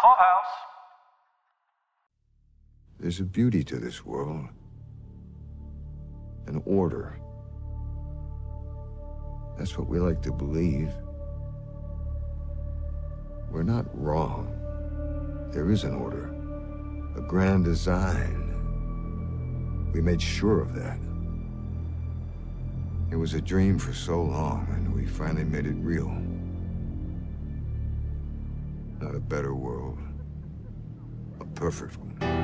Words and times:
courthouse. 0.00 0.54
There's 3.00 3.20
a 3.20 3.24
beauty 3.24 3.62
to 3.64 3.76
this 3.76 4.04
world, 4.04 4.48
an 6.46 6.62
order. 6.64 7.18
That's 9.56 9.76
what 9.76 9.88
we 9.88 9.98
like 9.98 10.22
to 10.22 10.32
believe. 10.32 10.92
We're 13.50 13.62
not 13.62 13.86
wrong. 13.92 14.54
There 15.52 15.70
is 15.70 15.84
an 15.84 15.94
order, 15.94 16.26
a 17.16 17.22
grand 17.22 17.64
design. 17.64 18.44
We 19.92 20.00
made 20.00 20.20
sure 20.20 20.60
of 20.60 20.74
that. 20.74 20.98
It 23.10 23.16
was 23.16 23.34
a 23.34 23.40
dream 23.40 23.78
for 23.78 23.94
so 23.94 24.22
long, 24.22 24.68
and 24.70 24.94
we 24.94 25.06
finally 25.06 25.44
made 25.44 25.66
it 25.66 25.76
real. 25.78 26.10
Not 29.00 29.14
a 29.14 29.20
better 29.20 29.54
world, 29.54 29.98
a 31.40 31.44
perfect 31.44 31.96
one. 31.96 32.37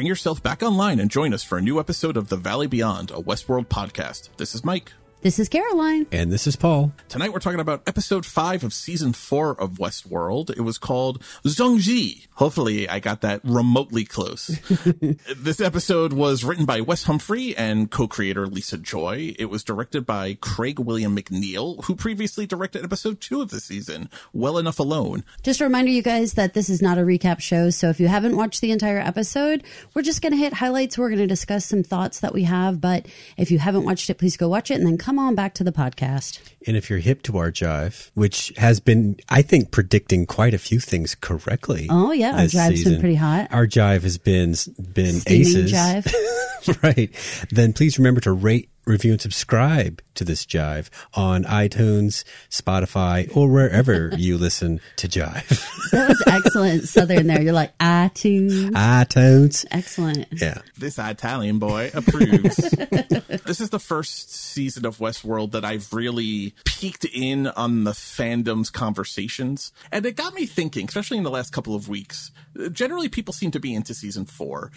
Bring 0.00 0.08
yourself 0.08 0.42
back 0.42 0.62
online 0.62 0.98
and 0.98 1.10
join 1.10 1.34
us 1.34 1.44
for 1.44 1.58
a 1.58 1.60
new 1.60 1.78
episode 1.78 2.16
of 2.16 2.30
The 2.30 2.38
Valley 2.38 2.66
Beyond, 2.66 3.10
a 3.10 3.16
Westworld 3.16 3.66
podcast. 3.66 4.30
This 4.38 4.54
is 4.54 4.64
Mike. 4.64 4.94
This 5.20 5.38
is 5.38 5.50
Caroline. 5.50 6.06
And 6.10 6.32
this 6.32 6.46
is 6.46 6.56
Paul. 6.56 6.92
Tonight 7.10 7.34
we're 7.34 7.40
talking 7.40 7.60
about 7.60 7.82
episode 7.86 8.24
five 8.24 8.64
of 8.64 8.72
season 8.72 9.12
four 9.12 9.50
of 9.60 9.72
Westworld. 9.72 10.48
It 10.48 10.62
was 10.62 10.78
called 10.78 11.20
Zhongji. 11.44 12.28
Hopefully 12.40 12.88
I 12.88 13.00
got 13.00 13.20
that 13.20 13.42
remotely 13.44 14.06
close. 14.06 14.46
this 15.36 15.60
episode 15.60 16.14
was 16.14 16.42
written 16.42 16.64
by 16.64 16.80
Wes 16.80 17.02
Humphrey 17.02 17.54
and 17.54 17.90
co-creator 17.90 18.46
Lisa 18.46 18.78
Joy. 18.78 19.34
It 19.38 19.50
was 19.50 19.62
directed 19.62 20.06
by 20.06 20.38
Craig 20.40 20.78
William 20.78 21.14
Macneill, 21.14 21.84
who 21.84 21.94
previously 21.94 22.46
directed 22.46 22.82
episode 22.82 23.20
two 23.20 23.42
of 23.42 23.50
the 23.50 23.60
season, 23.60 24.08
Well 24.32 24.56
Enough 24.56 24.78
Alone. 24.78 25.22
Just 25.42 25.60
a 25.60 25.64
reminder, 25.64 25.90
you 25.90 26.00
guys, 26.02 26.32
that 26.32 26.54
this 26.54 26.70
is 26.70 26.80
not 26.80 26.96
a 26.96 27.02
recap 27.02 27.40
show. 27.40 27.68
So 27.68 27.90
if 27.90 28.00
you 28.00 28.08
haven't 28.08 28.38
watched 28.38 28.62
the 28.62 28.70
entire 28.70 29.00
episode, 29.00 29.62
we're 29.92 30.00
just 30.00 30.22
going 30.22 30.32
to 30.32 30.38
hit 30.38 30.54
highlights. 30.54 30.96
We're 30.96 31.10
going 31.10 31.18
to 31.18 31.26
discuss 31.26 31.66
some 31.66 31.82
thoughts 31.82 32.20
that 32.20 32.32
we 32.32 32.44
have. 32.44 32.80
But 32.80 33.04
if 33.36 33.50
you 33.50 33.58
haven't 33.58 33.84
watched 33.84 34.08
it, 34.08 34.14
please 34.14 34.38
go 34.38 34.48
watch 34.48 34.70
it 34.70 34.78
and 34.78 34.86
then 34.86 34.96
come 34.96 35.18
on 35.18 35.34
back 35.34 35.52
to 35.56 35.64
the 35.64 35.72
podcast. 35.72 36.40
And 36.66 36.74
if 36.74 36.88
you're 36.88 37.00
hip 37.00 37.20
to 37.24 37.36
our 37.36 37.52
jive, 37.52 38.10
which 38.14 38.50
has 38.56 38.80
been, 38.80 39.16
I 39.28 39.42
think, 39.42 39.70
predicting 39.70 40.24
quite 40.24 40.54
a 40.54 40.58
few 40.58 40.80
things 40.80 41.14
correctly. 41.14 41.86
Oh, 41.90 42.12
yeah. 42.12 42.29
Our 42.34 42.42
this 42.42 42.54
jive's 42.54 42.84
been 42.84 43.00
pretty 43.00 43.14
hot. 43.14 43.48
Our 43.50 43.66
jive 43.66 44.02
has 44.02 44.18
been 44.18 44.50
been 44.50 45.20
Steaming 45.20 45.40
aces. 45.40 45.72
jive. 45.72 46.82
right. 46.82 47.10
Then 47.50 47.72
please 47.72 47.98
remember 47.98 48.20
to 48.22 48.32
rate, 48.32 48.70
review, 48.86 49.12
and 49.12 49.20
subscribe 49.20 50.02
to 50.20 50.24
this 50.24 50.44
jive 50.44 50.90
on 51.14 51.44
iTunes, 51.44 52.24
Spotify, 52.50 53.34
or 53.34 53.48
wherever 53.48 54.10
you 54.16 54.36
listen 54.36 54.78
to 54.96 55.08
jive. 55.08 55.48
That 55.92 56.08
was 56.10 56.22
excellent 56.26 56.88
Southern 56.88 57.26
there. 57.26 57.40
You're 57.40 57.54
like, 57.54 57.76
iTunes. 57.78 58.70
iTunes. 58.72 59.64
Excellent. 59.70 60.26
Yeah. 60.30 60.58
This 60.76 60.98
Italian 60.98 61.58
boy 61.58 61.90
approves. 61.94 62.56
this 63.46 63.62
is 63.62 63.70
the 63.70 63.80
first 63.80 64.30
season 64.30 64.84
of 64.84 64.98
Westworld 64.98 65.52
that 65.52 65.64
I've 65.64 65.90
really 65.92 66.54
peeked 66.66 67.06
in 67.06 67.46
on 67.46 67.84
the 67.84 67.92
fandom's 67.92 68.68
conversations. 68.68 69.72
And 69.90 70.04
it 70.04 70.16
got 70.16 70.34
me 70.34 70.44
thinking, 70.44 70.86
especially 70.86 71.16
in 71.16 71.24
the 71.24 71.30
last 71.30 71.50
couple 71.50 71.74
of 71.74 71.88
weeks. 71.88 72.30
Generally, 72.72 73.08
people 73.08 73.32
seem 73.32 73.50
to 73.52 73.60
be 73.60 73.74
into 73.74 73.94
season 73.94 74.26
four. 74.26 74.70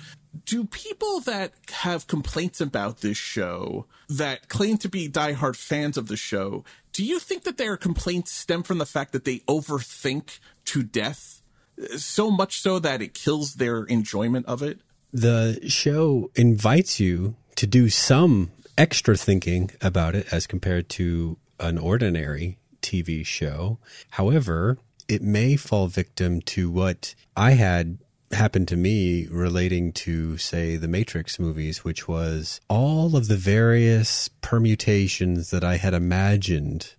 Do 0.45 0.65
people 0.65 1.19
that 1.21 1.53
have 1.71 2.07
complaints 2.07 2.61
about 2.61 3.01
this 3.01 3.17
show, 3.17 3.87
that 4.09 4.47
claim 4.47 4.77
to 4.79 4.89
be 4.89 5.07
diehard 5.35 5.55
fans 5.55 5.97
of 5.97 6.07
the 6.07 6.17
show, 6.17 6.63
do 6.91 7.03
you 7.03 7.19
think 7.19 7.43
that 7.43 7.57
their 7.57 7.77
complaints 7.77 8.31
stem 8.31 8.63
from 8.63 8.77
the 8.77 8.85
fact 8.85 9.11
that 9.11 9.25
they 9.25 9.39
overthink 9.39 10.39
to 10.65 10.83
death? 10.83 11.41
Uh, 11.81 11.97
so 11.97 12.29
much 12.29 12.59
so 12.59 12.79
that 12.79 13.01
it 13.01 13.13
kills 13.13 13.55
their 13.55 13.83
enjoyment 13.83 14.45
of 14.45 14.61
it? 14.61 14.79
the 15.13 15.59
show 15.67 16.31
invites 16.35 16.99
you 16.99 17.35
to 17.55 17.67
do 17.67 17.87
some 17.87 18.51
extra 18.77 19.15
thinking 19.15 19.69
about 19.79 20.15
it 20.15 20.33
as 20.33 20.47
compared 20.47 20.89
to 20.89 21.37
an 21.59 21.77
ordinary 21.77 22.57
TV 22.81 23.23
show. 23.23 23.77
However, 24.11 24.79
it 25.07 25.21
may 25.21 25.55
fall 25.55 25.87
victim 25.87 26.41
to 26.41 26.71
what 26.71 27.13
I 27.37 27.51
had 27.51 27.99
happen 28.33 28.65
to 28.67 28.75
me 28.75 29.27
relating 29.29 29.91
to, 29.93 30.37
say, 30.37 30.77
the 30.77 30.87
Matrix 30.87 31.39
movies, 31.39 31.83
which 31.83 32.07
was 32.07 32.61
all 32.69 33.15
of 33.15 33.27
the 33.27 33.37
various 33.37 34.29
permutations 34.41 35.49
that 35.51 35.63
I 35.63 35.77
had 35.77 35.93
imagined 35.93 36.95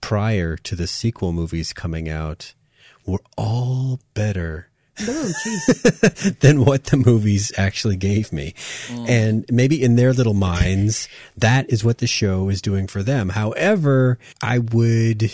prior 0.00 0.56
to 0.58 0.76
the 0.76 0.86
sequel 0.86 1.32
movies 1.32 1.72
coming 1.72 2.08
out 2.08 2.54
were 3.06 3.22
all 3.36 4.00
better 4.14 4.68
Oh, 5.00 5.32
jeez. 5.44 6.38
than 6.40 6.64
what 6.64 6.84
the 6.84 6.96
movies 6.96 7.52
actually 7.56 7.96
gave 7.96 8.32
me. 8.32 8.54
Mm. 8.88 9.08
And 9.08 9.44
maybe 9.50 9.82
in 9.82 9.96
their 9.96 10.12
little 10.12 10.34
minds, 10.34 11.08
that 11.36 11.68
is 11.70 11.84
what 11.84 11.98
the 11.98 12.06
show 12.06 12.48
is 12.48 12.62
doing 12.62 12.86
for 12.86 13.02
them. 13.02 13.30
However, 13.30 14.18
I 14.42 14.58
would 14.58 15.30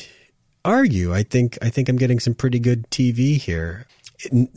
argue, 0.65 1.15
I 1.15 1.23
think, 1.23 1.59
I 1.63 1.71
think 1.71 1.89
I'm 1.89 1.97
getting 1.97 2.21
some 2.21 2.35
pretty 2.35 2.59
good 2.59 2.91
TV 2.91 3.37
here. 3.37 3.87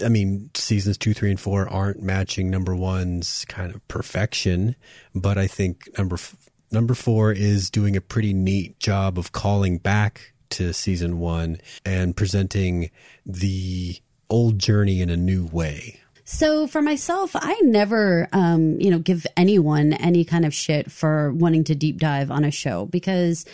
I 0.04 0.10
mean, 0.10 0.50
seasons 0.54 0.98
two, 0.98 1.14
three, 1.14 1.32
and 1.32 1.40
four 1.40 1.68
aren't 1.68 2.02
matching 2.02 2.50
number 2.50 2.76
one's 2.76 3.46
kind 3.46 3.74
of 3.74 3.86
perfection, 3.88 4.76
but 5.14 5.38
I 5.38 5.48
think 5.48 5.90
number 5.98 6.16
f- 6.16 6.36
number 6.72 6.94
four 6.94 7.32
is 7.32 7.70
doing 7.70 7.96
a 7.96 8.02
pretty 8.02 8.34
neat 8.34 8.80
job 8.80 9.18
of 9.18 9.32
calling 9.32 9.78
back 9.78 10.34
to 10.52 10.74
season 10.74 11.20
one 11.20 11.58
and 11.86 12.16
presenting 12.16 12.92
the 13.26 13.98
old 14.30 14.60
journey 14.60 15.02
in 15.02 15.10
a 15.10 15.18
new 15.18 15.46
way. 15.46 16.00
So 16.28 16.66
for 16.66 16.82
myself, 16.82 17.32
I 17.36 17.60
never, 17.62 18.28
um, 18.34 18.80
you 18.82 18.90
know, 18.90 18.98
give 18.98 19.28
anyone 19.38 19.94
any 19.94 20.26
kind 20.26 20.44
of 20.44 20.56
shit 20.56 20.92
for 20.92 21.32
wanting 21.32 21.64
to 21.66 21.76
deep 21.76 22.00
dive 22.00 22.32
on 22.32 22.44
a 22.44 22.50
show 22.50 22.88
because 22.88 23.46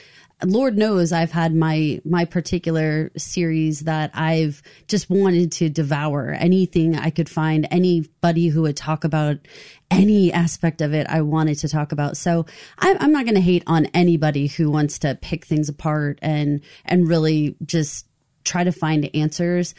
Lord 0.44 0.78
knows 0.78 1.12
I've 1.12 1.32
had 1.32 1.54
my 1.56 2.02
my 2.04 2.26
particular 2.26 3.12
series 3.18 3.82
that 3.82 4.12
I've 4.14 4.62
just 4.88 5.10
wanted 5.10 5.52
to 5.54 5.70
devour 5.70 6.32
anything 6.32 6.96
I 6.96 7.10
could 7.10 7.30
find 7.30 7.68
anybody 7.70 8.48
who 8.48 8.64
would 8.64 8.78
talk 8.78 9.04
about 9.04 9.38
any 9.90 10.32
aspect 10.34 10.82
of 10.82 10.94
it 10.94 11.08
I 11.08 11.22
wanted 11.22 11.60
to 11.60 11.70
talk 11.70 11.92
about. 11.92 12.18
So 12.18 12.46
I'm, 12.80 12.98
I'm 13.00 13.12
not 13.12 13.26
going 13.26 13.36
to 13.36 13.42
hate 13.42 13.64
on 13.68 13.86
anybody 13.88 14.48
who 14.48 14.72
wants 14.72 15.00
to 15.00 15.16
pick 15.22 15.46
things 15.46 15.70
apart 15.70 16.20
and 16.22 16.62
and 16.86 17.08
really 17.08 17.56
just 17.66 18.08
try 18.44 18.64
to 18.64 18.72
find 18.72 19.10
answers 19.14 19.76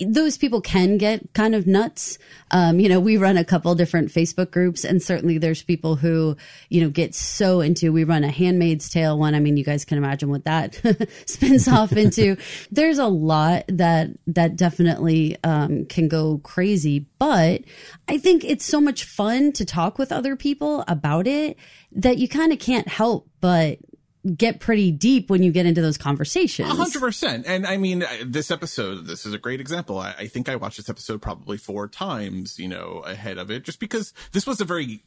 those 0.00 0.36
people 0.36 0.60
can 0.60 0.98
get 0.98 1.32
kind 1.34 1.54
of 1.54 1.66
nuts. 1.66 2.18
Um, 2.50 2.80
you 2.80 2.88
know, 2.88 3.00
we 3.00 3.16
run 3.16 3.36
a 3.36 3.44
couple 3.44 3.74
different 3.74 4.10
Facebook 4.10 4.50
groups, 4.50 4.84
and 4.84 5.02
certainly 5.02 5.38
there's 5.38 5.62
people 5.62 5.96
who, 5.96 6.36
you 6.68 6.80
know, 6.80 6.90
get 6.90 7.14
so 7.14 7.60
into. 7.60 7.92
We 7.92 8.04
run 8.04 8.24
a 8.24 8.30
Handmaid's 8.30 8.88
Tale 8.88 9.18
one. 9.18 9.34
I 9.34 9.40
mean, 9.40 9.56
you 9.56 9.64
guys 9.64 9.84
can 9.84 9.98
imagine 9.98 10.30
what 10.30 10.44
that 10.44 10.80
spins 11.26 11.68
off 11.68 11.92
into. 11.92 12.36
There's 12.70 12.98
a 12.98 13.06
lot 13.06 13.64
that 13.68 14.10
that 14.26 14.56
definitely 14.56 15.36
um, 15.44 15.86
can 15.86 16.08
go 16.08 16.38
crazy, 16.38 17.06
but 17.18 17.62
I 18.08 18.18
think 18.18 18.44
it's 18.44 18.64
so 18.64 18.80
much 18.80 19.04
fun 19.04 19.52
to 19.52 19.64
talk 19.64 19.98
with 19.98 20.12
other 20.12 20.36
people 20.36 20.84
about 20.88 21.26
it 21.26 21.56
that 21.92 22.18
you 22.18 22.28
kind 22.28 22.52
of 22.52 22.58
can't 22.58 22.88
help 22.88 23.28
but 23.44 23.78
get 24.36 24.60
pretty 24.60 24.90
deep 24.90 25.28
when 25.28 25.42
you 25.42 25.52
get 25.52 25.66
into 25.66 25.82
those 25.82 25.98
conversations. 25.98 26.70
A 26.70 26.74
hundred 26.74 27.00
percent. 27.00 27.46
And 27.46 27.66
I 27.66 27.76
mean, 27.76 28.02
uh, 28.02 28.08
this 28.24 28.50
episode, 28.50 29.06
this 29.06 29.26
is 29.26 29.34
a 29.34 29.38
great 29.38 29.60
example. 29.60 29.98
I, 29.98 30.14
I 30.18 30.26
think 30.26 30.48
I 30.48 30.56
watched 30.56 30.78
this 30.78 30.88
episode 30.88 31.20
probably 31.20 31.58
four 31.58 31.88
times, 31.88 32.58
you 32.58 32.68
know, 32.68 33.02
ahead 33.06 33.38
of 33.38 33.50
it, 33.50 33.64
just 33.64 33.80
because 33.80 34.14
this 34.32 34.46
was 34.46 34.60
a 34.60 34.64
very 34.64 35.02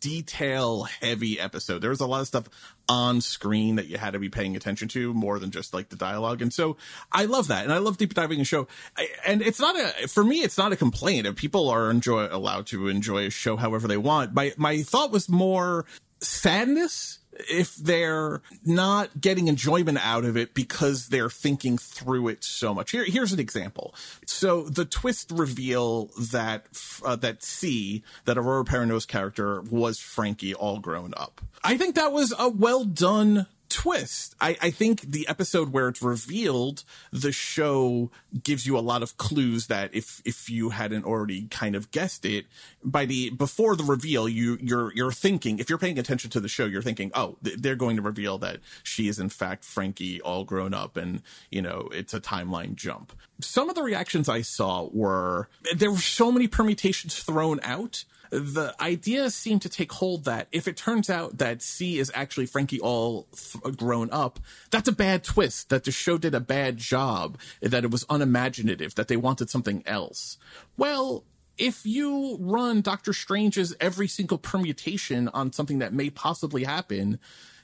detail 0.00 0.84
heavy 0.84 1.38
episode. 1.38 1.80
There 1.80 1.90
was 1.90 2.00
a 2.00 2.06
lot 2.06 2.20
of 2.20 2.26
stuff 2.26 2.48
on 2.88 3.20
screen 3.20 3.76
that 3.76 3.86
you 3.86 3.98
had 3.98 4.12
to 4.12 4.18
be 4.18 4.28
paying 4.28 4.56
attention 4.56 4.88
to 4.88 5.12
more 5.12 5.38
than 5.38 5.50
just 5.50 5.74
like 5.74 5.88
the 5.88 5.96
dialogue. 5.96 6.40
And 6.40 6.52
so 6.52 6.76
I 7.12 7.26
love 7.26 7.48
that. 7.48 7.64
And 7.64 7.72
I 7.72 7.78
love 7.78 7.98
deep 7.98 8.14
diving 8.14 8.40
a 8.40 8.44
show. 8.44 8.66
I, 8.96 9.08
and 9.26 9.42
it's 9.42 9.60
not 9.60 9.76
a, 9.76 10.08
for 10.08 10.24
me, 10.24 10.42
it's 10.42 10.58
not 10.58 10.72
a 10.72 10.76
complaint. 10.76 11.26
If 11.26 11.36
people 11.36 11.68
are 11.68 11.90
enjoy, 11.90 12.28
allowed 12.30 12.66
to 12.68 12.88
enjoy 12.88 13.26
a 13.26 13.30
show 13.30 13.56
however 13.56 13.88
they 13.88 13.96
want. 13.96 14.32
My, 14.32 14.52
my 14.56 14.82
thought 14.82 15.10
was 15.10 15.28
more, 15.28 15.84
sadness 16.20 17.17
if 17.48 17.76
they're 17.76 18.42
not 18.64 19.20
getting 19.20 19.48
enjoyment 19.48 19.98
out 20.04 20.24
of 20.24 20.36
it 20.36 20.54
because 20.54 21.08
they're 21.08 21.30
thinking 21.30 21.78
through 21.78 22.28
it 22.28 22.44
so 22.44 22.74
much. 22.74 22.90
Here, 22.90 23.04
here's 23.04 23.32
an 23.32 23.40
example. 23.40 23.94
So 24.26 24.62
the 24.64 24.84
twist 24.84 25.30
reveal 25.30 26.10
that 26.18 26.66
uh, 27.04 27.16
that 27.16 27.42
C, 27.42 28.02
that 28.24 28.38
Aurora 28.38 28.64
Perrineau's 28.64 29.06
character 29.06 29.62
was 29.62 29.98
Frankie 29.98 30.54
all 30.54 30.78
grown 30.78 31.14
up. 31.16 31.40
I 31.64 31.76
think 31.76 31.94
that 31.94 32.12
was 32.12 32.32
a 32.38 32.48
well 32.48 32.84
done 32.84 33.46
twist. 33.78 34.34
I, 34.40 34.56
I 34.60 34.70
think 34.70 35.02
the 35.02 35.28
episode 35.28 35.72
where 35.72 35.86
it's 35.86 36.02
revealed, 36.02 36.82
the 37.12 37.30
show 37.30 38.10
gives 38.42 38.66
you 38.66 38.76
a 38.76 38.80
lot 38.80 39.04
of 39.04 39.16
clues 39.18 39.68
that 39.68 39.94
if 39.94 40.20
if 40.24 40.50
you 40.50 40.70
hadn't 40.70 41.04
already 41.04 41.46
kind 41.46 41.76
of 41.76 41.92
guessed 41.92 42.24
it, 42.24 42.46
by 42.82 43.04
the 43.04 43.30
before 43.30 43.76
the 43.76 43.84
reveal, 43.84 44.28
you 44.28 44.58
you're 44.60 44.92
you're 44.94 45.12
thinking 45.12 45.60
if 45.60 45.68
you're 45.68 45.78
paying 45.78 45.96
attention 45.96 46.28
to 46.30 46.40
the 46.40 46.48
show, 46.48 46.64
you're 46.64 46.82
thinking, 46.82 47.12
oh, 47.14 47.36
they're 47.40 47.76
going 47.76 47.94
to 47.94 48.02
reveal 48.02 48.36
that 48.38 48.58
she 48.82 49.06
is 49.06 49.20
in 49.20 49.28
fact 49.28 49.64
Frankie, 49.64 50.20
all 50.22 50.42
grown 50.42 50.74
up, 50.74 50.96
and 50.96 51.22
you 51.52 51.62
know 51.62 51.88
it's 51.92 52.12
a 52.12 52.20
timeline 52.20 52.74
jump. 52.74 53.12
Some 53.40 53.68
of 53.68 53.76
the 53.76 53.84
reactions 53.84 54.28
I 54.28 54.42
saw 54.42 54.88
were 54.92 55.48
there 55.72 55.92
were 55.92 55.98
so 55.98 56.32
many 56.32 56.48
permutations 56.48 57.22
thrown 57.22 57.60
out 57.62 58.04
the 58.30 58.74
idea 58.80 59.30
seemed 59.30 59.62
to 59.62 59.68
take 59.68 59.92
hold 59.92 60.24
that 60.24 60.48
if 60.52 60.68
it 60.68 60.76
turns 60.76 61.08
out 61.08 61.38
that 61.38 61.62
C 61.62 61.98
is 61.98 62.10
actually 62.14 62.46
Frankie 62.46 62.80
all 62.80 63.26
th- 63.34 63.76
grown 63.76 64.10
up, 64.10 64.40
that's 64.70 64.88
a 64.88 64.92
bad 64.92 65.24
twist, 65.24 65.70
that 65.70 65.84
the 65.84 65.90
show 65.90 66.18
did 66.18 66.34
a 66.34 66.40
bad 66.40 66.76
job, 66.76 67.38
that 67.60 67.84
it 67.84 67.90
was 67.90 68.04
unimaginative, 68.10 68.94
that 68.94 69.08
they 69.08 69.16
wanted 69.16 69.50
something 69.50 69.82
else. 69.86 70.38
Well, 70.76 71.24
if 71.56 71.84
you 71.84 72.38
run 72.40 72.80
Doctor 72.80 73.12
Strange's 73.12 73.74
every 73.80 74.08
single 74.08 74.38
permutation 74.38 75.28
on 75.28 75.52
something 75.52 75.80
that 75.80 75.92
may 75.92 76.08
possibly 76.10 76.64
happen, 76.64 77.18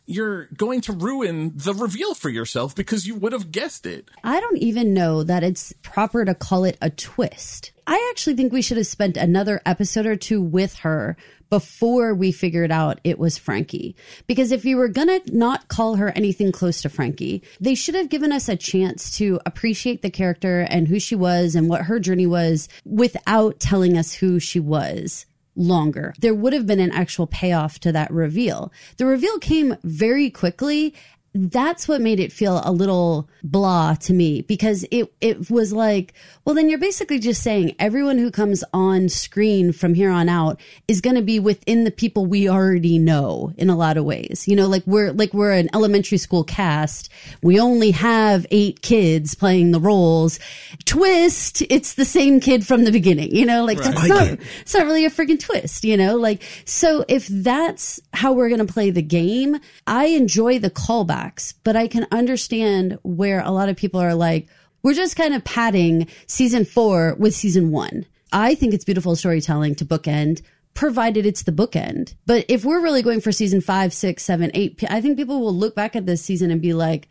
you're 0.06 0.46
going 0.56 0.80
to 0.82 0.92
ruin 0.92 1.52
the 1.54 1.74
reveal 1.74 2.14
for 2.14 2.28
yourself 2.28 2.74
because 2.74 3.06
you 3.06 3.14
would 3.14 3.32
have 3.32 3.50
guessed 3.50 3.86
it. 3.86 4.08
I 4.22 4.40
don't 4.40 4.58
even 4.58 4.92
know 4.92 5.22
that 5.22 5.42
it's 5.42 5.72
proper 5.82 6.24
to 6.24 6.34
call 6.34 6.64
it 6.64 6.76
a 6.80 6.90
twist. 6.90 7.72
I 7.86 8.08
actually 8.10 8.36
think 8.36 8.52
we 8.52 8.62
should 8.62 8.76
have 8.76 8.86
spent 8.86 9.16
another 9.16 9.60
episode 9.66 10.06
or 10.06 10.16
two 10.16 10.40
with 10.40 10.76
her 10.76 11.16
before 11.50 12.14
we 12.14 12.32
figured 12.32 12.72
out 12.72 13.00
it 13.04 13.18
was 13.18 13.38
Frankie. 13.38 13.94
Because 14.26 14.50
if 14.50 14.64
you 14.64 14.76
were 14.76 14.88
gonna 14.88 15.20
not 15.26 15.68
call 15.68 15.96
her 15.96 16.10
anything 16.10 16.50
close 16.50 16.82
to 16.82 16.88
Frankie, 16.88 17.42
they 17.60 17.74
should 17.74 17.94
have 17.94 18.08
given 18.08 18.32
us 18.32 18.48
a 18.48 18.56
chance 18.56 19.16
to 19.18 19.40
appreciate 19.46 20.02
the 20.02 20.10
character 20.10 20.60
and 20.60 20.88
who 20.88 20.98
she 20.98 21.14
was 21.14 21.54
and 21.54 21.68
what 21.68 21.82
her 21.82 22.00
journey 22.00 22.26
was 22.26 22.68
without 22.84 23.60
telling 23.60 23.96
us 23.96 24.14
who 24.14 24.40
she 24.40 24.58
was 24.58 25.26
longer. 25.56 26.14
There 26.18 26.34
would 26.34 26.52
have 26.52 26.66
been 26.66 26.80
an 26.80 26.90
actual 26.90 27.26
payoff 27.26 27.78
to 27.80 27.92
that 27.92 28.10
reveal. 28.10 28.72
The 28.96 29.06
reveal 29.06 29.38
came 29.38 29.76
very 29.82 30.30
quickly 30.30 30.94
that's 31.34 31.88
what 31.88 32.00
made 32.00 32.20
it 32.20 32.32
feel 32.32 32.62
a 32.64 32.70
little 32.70 33.28
blah 33.42 33.94
to 33.94 34.12
me 34.12 34.42
because 34.42 34.84
it 34.92 35.12
it 35.20 35.50
was 35.50 35.72
like, 35.72 36.14
well, 36.44 36.54
then 36.54 36.68
you're 36.68 36.78
basically 36.78 37.18
just 37.18 37.42
saying 37.42 37.74
everyone 37.80 38.18
who 38.18 38.30
comes 38.30 38.62
on 38.72 39.08
screen 39.08 39.72
from 39.72 39.94
here 39.94 40.10
on 40.10 40.28
out 40.28 40.60
is 40.86 41.00
going 41.00 41.16
to 41.16 41.22
be 41.22 41.40
within 41.40 41.82
the 41.82 41.90
people 41.90 42.24
we 42.24 42.48
already 42.48 42.98
know 42.98 43.52
in 43.56 43.68
a 43.68 43.76
lot 43.76 43.96
of 43.96 44.04
ways. 44.04 44.46
You 44.46 44.54
know, 44.54 44.68
like 44.68 44.84
we're 44.86 45.12
like 45.12 45.34
we're 45.34 45.50
an 45.50 45.68
elementary 45.74 46.18
school 46.18 46.44
cast. 46.44 47.10
We 47.42 47.58
only 47.58 47.90
have 47.90 48.46
eight 48.52 48.80
kids 48.80 49.34
playing 49.34 49.72
the 49.72 49.80
roles. 49.80 50.38
Twist, 50.84 51.62
it's 51.68 51.94
the 51.94 52.04
same 52.04 52.38
kid 52.38 52.64
from 52.64 52.84
the 52.84 52.92
beginning. 52.92 53.34
You 53.34 53.44
know, 53.44 53.64
like 53.64 53.80
right. 53.80 53.92
that's 53.92 54.08
not 54.08 54.38
it's 54.60 54.74
not 54.74 54.86
really 54.86 55.04
a 55.04 55.10
freaking 55.10 55.40
twist. 55.40 55.84
You 55.84 55.96
know, 55.96 56.14
like 56.14 56.42
so 56.64 57.04
if 57.08 57.26
that's 57.26 57.98
how 58.14 58.32
we're 58.32 58.48
going 58.48 58.64
to 58.64 58.72
play 58.72 58.90
the 58.90 59.02
game, 59.02 59.58
I 59.86 60.06
enjoy 60.06 60.58
the 60.58 60.70
callbacks, 60.70 61.54
but 61.64 61.76
I 61.76 61.88
can 61.88 62.06
understand 62.10 62.98
where 63.02 63.40
a 63.40 63.50
lot 63.50 63.68
of 63.68 63.76
people 63.76 64.00
are 64.00 64.14
like, 64.14 64.48
we're 64.82 64.94
just 64.94 65.16
kind 65.16 65.34
of 65.34 65.44
padding 65.44 66.06
season 66.26 66.64
four 66.64 67.14
with 67.18 67.34
season 67.34 67.70
one. 67.70 68.06
I 68.32 68.54
think 68.54 68.74
it's 68.74 68.84
beautiful 68.84 69.16
storytelling 69.16 69.76
to 69.76 69.84
bookend, 69.84 70.42
provided 70.74 71.24
it's 71.24 71.42
the 71.42 71.52
bookend. 71.52 72.14
But 72.26 72.44
if 72.48 72.64
we're 72.64 72.82
really 72.82 73.02
going 73.02 73.20
for 73.20 73.32
season 73.32 73.60
five, 73.60 73.92
six, 73.92 74.24
seven, 74.24 74.50
eight, 74.54 74.82
I 74.90 75.00
think 75.00 75.16
people 75.16 75.40
will 75.40 75.54
look 75.54 75.74
back 75.74 75.96
at 75.96 76.06
this 76.06 76.22
season 76.22 76.50
and 76.50 76.60
be 76.60 76.74
like, 76.74 77.08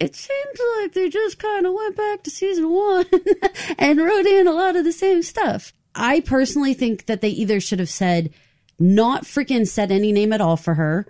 it 0.00 0.16
seems 0.16 0.60
like 0.76 0.92
they 0.92 1.08
just 1.08 1.38
kind 1.38 1.66
of 1.66 1.72
went 1.72 1.96
back 1.96 2.24
to 2.24 2.30
season 2.30 2.70
one 2.70 3.06
and 3.78 4.00
wrote 4.00 4.26
in 4.26 4.46
a 4.46 4.52
lot 4.52 4.76
of 4.76 4.84
the 4.84 4.92
same 4.92 5.22
stuff. 5.22 5.72
I 5.94 6.20
personally 6.20 6.74
think 6.74 7.06
that 7.06 7.20
they 7.20 7.28
either 7.28 7.60
should 7.60 7.78
have 7.78 7.88
said, 7.88 8.30
not 8.78 9.24
freaking 9.24 9.66
said 9.66 9.90
any 9.90 10.12
name 10.12 10.32
at 10.32 10.40
all 10.40 10.56
for 10.56 10.74
her, 10.74 11.06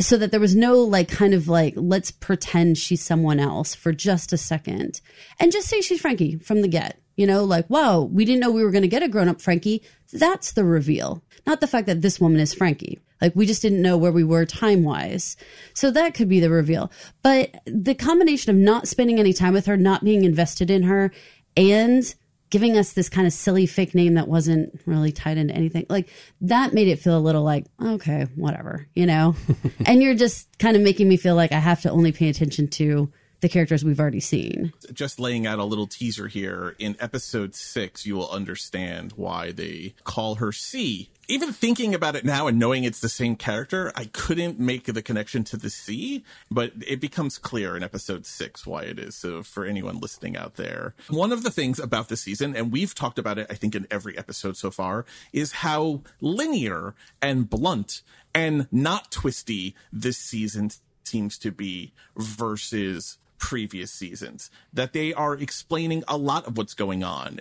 so 0.00 0.16
that 0.16 0.30
there 0.30 0.40
was 0.40 0.56
no 0.56 0.78
like 0.78 1.08
kind 1.08 1.34
of 1.34 1.48
like 1.48 1.74
let's 1.76 2.10
pretend 2.10 2.78
she's 2.78 3.02
someone 3.02 3.38
else 3.38 3.74
for 3.74 3.92
just 3.92 4.32
a 4.32 4.36
second 4.36 5.00
and 5.38 5.52
just 5.52 5.68
say 5.68 5.80
she's 5.80 6.00
Frankie 6.00 6.36
from 6.36 6.62
the 6.62 6.68
get. 6.68 6.98
You 7.16 7.26
know, 7.26 7.44
like, 7.44 7.68
wow, 7.68 8.00
we 8.00 8.24
didn't 8.24 8.40
know 8.40 8.50
we 8.50 8.64
were 8.64 8.70
going 8.70 8.82
to 8.82 8.88
get 8.88 9.02
a 9.02 9.08
grown 9.08 9.28
up 9.28 9.40
Frankie. 9.40 9.82
That's 10.12 10.52
the 10.52 10.64
reveal. 10.64 11.22
Not 11.46 11.60
the 11.60 11.66
fact 11.66 11.86
that 11.86 12.00
this 12.00 12.18
woman 12.18 12.40
is 12.40 12.54
Frankie. 12.54 13.00
Like, 13.20 13.36
we 13.36 13.44
just 13.44 13.62
didn't 13.62 13.82
know 13.82 13.98
where 13.98 14.10
we 14.10 14.24
were 14.24 14.46
time 14.46 14.82
wise. 14.82 15.36
So 15.74 15.90
that 15.90 16.14
could 16.14 16.28
be 16.28 16.40
the 16.40 16.50
reveal. 16.50 16.90
But 17.22 17.54
the 17.66 17.94
combination 17.94 18.50
of 18.50 18.56
not 18.56 18.88
spending 18.88 19.20
any 19.20 19.32
time 19.32 19.52
with 19.52 19.66
her, 19.66 19.76
not 19.76 20.02
being 20.02 20.24
invested 20.24 20.70
in 20.70 20.84
her, 20.84 21.12
and 21.56 22.14
giving 22.52 22.76
us 22.76 22.92
this 22.92 23.08
kind 23.08 23.26
of 23.26 23.32
silly 23.32 23.64
fake 23.64 23.94
name 23.94 24.12
that 24.12 24.28
wasn't 24.28 24.78
really 24.84 25.10
tied 25.10 25.38
into 25.38 25.54
anything. 25.54 25.86
Like 25.88 26.10
that 26.42 26.74
made 26.74 26.86
it 26.86 26.98
feel 26.98 27.16
a 27.16 27.18
little 27.18 27.42
like, 27.42 27.64
okay, 27.82 28.26
whatever, 28.36 28.86
you 28.94 29.06
know? 29.06 29.34
and 29.86 30.02
you're 30.02 30.14
just 30.14 30.58
kind 30.58 30.76
of 30.76 30.82
making 30.82 31.08
me 31.08 31.16
feel 31.16 31.34
like 31.34 31.50
I 31.50 31.58
have 31.58 31.80
to 31.80 31.90
only 31.90 32.12
pay 32.12 32.28
attention 32.28 32.68
to 32.68 33.10
the 33.42 33.48
characters 33.48 33.84
we've 33.84 34.00
already 34.00 34.20
seen. 34.20 34.72
Just 34.92 35.20
laying 35.20 35.46
out 35.46 35.58
a 35.58 35.64
little 35.64 35.88
teaser 35.88 36.28
here. 36.28 36.74
In 36.78 36.96
episode 37.00 37.54
six, 37.54 38.06
you 38.06 38.14
will 38.14 38.30
understand 38.30 39.12
why 39.16 39.50
they 39.50 39.94
call 40.04 40.36
her 40.36 40.52
C. 40.52 41.10
Even 41.28 41.52
thinking 41.52 41.94
about 41.94 42.14
it 42.14 42.24
now 42.24 42.46
and 42.46 42.58
knowing 42.58 42.84
it's 42.84 43.00
the 43.00 43.08
same 43.08 43.34
character, 43.36 43.92
I 43.96 44.04
couldn't 44.06 44.60
make 44.60 44.84
the 44.84 45.02
connection 45.02 45.42
to 45.44 45.56
the 45.56 45.70
C, 45.70 46.24
but 46.50 46.72
it 46.86 47.00
becomes 47.00 47.36
clear 47.36 47.76
in 47.76 47.82
episode 47.82 48.26
six 48.26 48.64
why 48.64 48.82
it 48.82 48.98
is. 48.98 49.16
So 49.16 49.42
for 49.42 49.64
anyone 49.64 49.98
listening 49.98 50.36
out 50.36 50.54
there, 50.54 50.94
one 51.10 51.32
of 51.32 51.42
the 51.42 51.50
things 51.50 51.80
about 51.80 52.08
the 52.08 52.16
season, 52.16 52.54
and 52.54 52.70
we've 52.70 52.94
talked 52.94 53.18
about 53.18 53.38
it, 53.38 53.48
I 53.50 53.54
think 53.54 53.74
in 53.74 53.88
every 53.90 54.16
episode 54.16 54.56
so 54.56 54.70
far, 54.70 55.04
is 55.32 55.52
how 55.52 56.02
linear 56.20 56.94
and 57.20 57.50
blunt 57.50 58.02
and 58.34 58.68
not 58.70 59.10
twisty 59.10 59.74
this 59.92 60.18
season 60.18 60.70
seems 61.04 61.38
to 61.38 61.50
be 61.50 61.92
versus 62.16 63.18
previous 63.42 63.90
seasons, 63.90 64.50
that 64.72 64.92
they 64.92 65.12
are 65.12 65.34
explaining 65.34 66.04
a 66.06 66.16
lot 66.16 66.46
of 66.46 66.56
what's 66.56 66.74
going 66.74 67.02
on. 67.02 67.40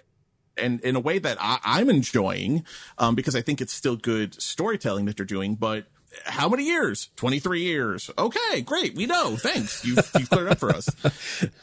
And 0.57 0.81
in 0.81 0.95
a 0.95 0.99
way 0.99 1.19
that 1.19 1.37
I, 1.39 1.79
am 1.79 1.89
enjoying, 1.89 2.65
um, 2.97 3.13
because 3.15 3.35
I 3.35 3.41
think 3.41 3.61
it's 3.61 3.71
still 3.71 3.95
good 3.95 4.41
storytelling 4.41 5.05
that 5.05 5.15
they're 5.15 5.25
doing, 5.25 5.55
but 5.55 5.85
how 6.25 6.49
many 6.49 6.65
years? 6.65 7.09
23 7.15 7.61
years. 7.61 8.09
Okay, 8.17 8.61
great. 8.61 8.95
We 8.95 9.05
know. 9.05 9.37
Thanks. 9.37 9.85
You've, 9.85 10.11
you've 10.17 10.29
cleared 10.29 10.49
up 10.49 10.57
for 10.57 10.71
us. 10.71 10.89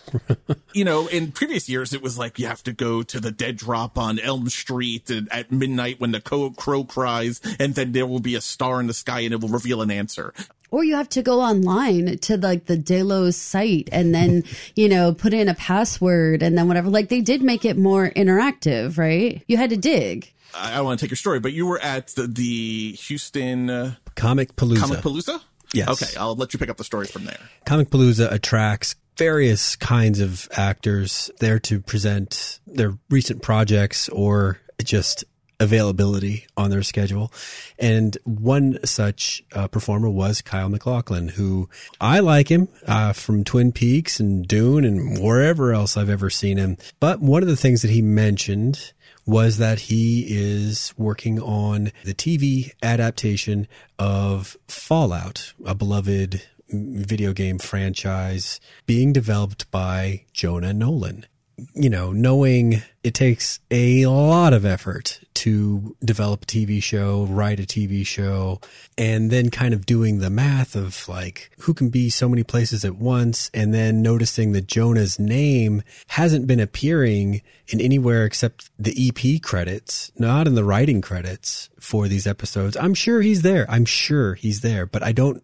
you 0.72 0.84
know, 0.84 1.08
in 1.08 1.32
previous 1.32 1.68
years, 1.68 1.92
it 1.92 2.00
was 2.00 2.16
like 2.16 2.38
you 2.38 2.46
have 2.46 2.62
to 2.62 2.72
go 2.72 3.02
to 3.02 3.20
the 3.20 3.30
dead 3.30 3.56
drop 3.56 3.98
on 3.98 4.18
Elm 4.18 4.48
Street 4.48 5.10
at 5.10 5.52
midnight 5.52 6.00
when 6.00 6.12
the 6.12 6.20
crow 6.20 6.84
cries, 6.84 7.40
and 7.58 7.74
then 7.74 7.92
there 7.92 8.06
will 8.06 8.20
be 8.20 8.36
a 8.36 8.40
star 8.40 8.80
in 8.80 8.86
the 8.86 8.94
sky 8.94 9.20
and 9.20 9.34
it 9.34 9.40
will 9.40 9.50
reveal 9.50 9.82
an 9.82 9.90
answer 9.90 10.32
or 10.70 10.84
you 10.84 10.96
have 10.96 11.08
to 11.10 11.22
go 11.22 11.40
online 11.40 12.18
to 12.18 12.36
like 12.36 12.66
the 12.66 12.76
Delos 12.76 13.36
site 13.36 13.88
and 13.92 14.14
then, 14.14 14.44
you 14.76 14.88
know, 14.88 15.12
put 15.14 15.32
in 15.32 15.48
a 15.48 15.54
password 15.54 16.42
and 16.42 16.56
then 16.56 16.68
whatever. 16.68 16.90
Like 16.90 17.08
they 17.08 17.20
did 17.20 17.42
make 17.42 17.64
it 17.64 17.76
more 17.76 18.10
interactive, 18.10 18.98
right? 18.98 19.42
You 19.46 19.56
had 19.56 19.70
to 19.70 19.76
dig. 19.76 20.32
I, 20.54 20.78
I 20.78 20.80
want 20.80 20.98
to 20.98 21.04
take 21.04 21.10
your 21.10 21.16
story, 21.16 21.40
but 21.40 21.52
you 21.52 21.66
were 21.66 21.78
at 21.80 22.08
the, 22.08 22.26
the 22.26 22.92
Houston 22.92 23.70
uh, 23.70 23.94
Comic 24.14 24.56
Palooza. 24.56 24.80
Comic 24.80 25.00
Palooza? 25.00 25.40
Yes. 25.74 25.88
Okay, 25.90 26.18
I'll 26.18 26.34
let 26.34 26.52
you 26.52 26.58
pick 26.58 26.70
up 26.70 26.78
the 26.78 26.84
story 26.84 27.06
from 27.06 27.24
there. 27.24 27.38
Comic 27.66 27.90
Palooza 27.90 28.32
attracts 28.32 28.94
various 29.16 29.76
kinds 29.76 30.20
of 30.20 30.48
actors 30.56 31.30
there 31.40 31.58
to 31.58 31.80
present 31.80 32.60
their 32.66 32.96
recent 33.10 33.42
projects 33.42 34.08
or 34.08 34.60
just 34.82 35.24
availability 35.60 36.46
on 36.56 36.70
their 36.70 36.82
schedule. 36.82 37.32
And 37.78 38.16
one 38.24 38.78
such 38.84 39.42
uh, 39.52 39.68
performer 39.68 40.08
was 40.08 40.40
Kyle 40.40 40.68
MacLachlan, 40.68 41.28
who 41.28 41.68
I 42.00 42.20
like 42.20 42.48
him 42.48 42.68
uh, 42.86 43.12
from 43.12 43.44
Twin 43.44 43.72
Peaks 43.72 44.20
and 44.20 44.46
Dune 44.46 44.84
and 44.84 45.18
wherever 45.18 45.72
else 45.72 45.96
I've 45.96 46.10
ever 46.10 46.30
seen 46.30 46.58
him. 46.58 46.76
But 47.00 47.20
one 47.20 47.42
of 47.42 47.48
the 47.48 47.56
things 47.56 47.82
that 47.82 47.90
he 47.90 48.02
mentioned 48.02 48.92
was 49.26 49.58
that 49.58 49.80
he 49.80 50.24
is 50.28 50.94
working 50.96 51.38
on 51.38 51.92
the 52.04 52.14
TV 52.14 52.72
adaptation 52.82 53.68
of 53.98 54.56
Fallout, 54.68 55.52
a 55.66 55.74
beloved 55.74 56.42
video 56.70 57.32
game 57.32 57.58
franchise 57.58 58.60
being 58.86 59.12
developed 59.12 59.70
by 59.70 60.24
Jonah 60.32 60.72
Nolan. 60.72 61.26
You 61.74 61.90
know, 61.90 62.12
knowing 62.12 62.82
it 63.02 63.14
takes 63.14 63.60
a 63.70 64.06
lot 64.06 64.52
of 64.52 64.64
effort 64.64 65.20
to 65.34 65.96
develop 66.04 66.42
a 66.42 66.46
TV 66.46 66.82
show, 66.82 67.24
write 67.24 67.60
a 67.60 67.64
TV 67.64 68.06
show, 68.06 68.60
and 68.96 69.30
then 69.30 69.50
kind 69.50 69.74
of 69.74 69.86
doing 69.86 70.18
the 70.18 70.30
math 70.30 70.74
of 70.74 71.08
like 71.08 71.50
who 71.60 71.74
can 71.74 71.88
be 71.88 72.10
so 72.10 72.28
many 72.28 72.42
places 72.42 72.84
at 72.84 72.96
once, 72.96 73.50
and 73.52 73.74
then 73.74 74.02
noticing 74.02 74.52
that 74.52 74.66
Jonah's 74.66 75.18
name 75.18 75.82
hasn't 76.08 76.46
been 76.46 76.60
appearing 76.60 77.42
in 77.68 77.80
anywhere 77.80 78.24
except 78.24 78.70
the 78.78 79.08
EP 79.08 79.42
credits, 79.42 80.12
not 80.18 80.46
in 80.46 80.54
the 80.54 80.64
writing 80.64 81.00
credits 81.00 81.70
for 81.80 82.08
these 82.08 82.26
episodes. 82.26 82.76
I'm 82.76 82.94
sure 82.94 83.20
he's 83.20 83.42
there. 83.42 83.66
I'm 83.68 83.84
sure 83.84 84.34
he's 84.34 84.60
there, 84.60 84.86
but 84.86 85.02
I 85.02 85.12
don't 85.12 85.42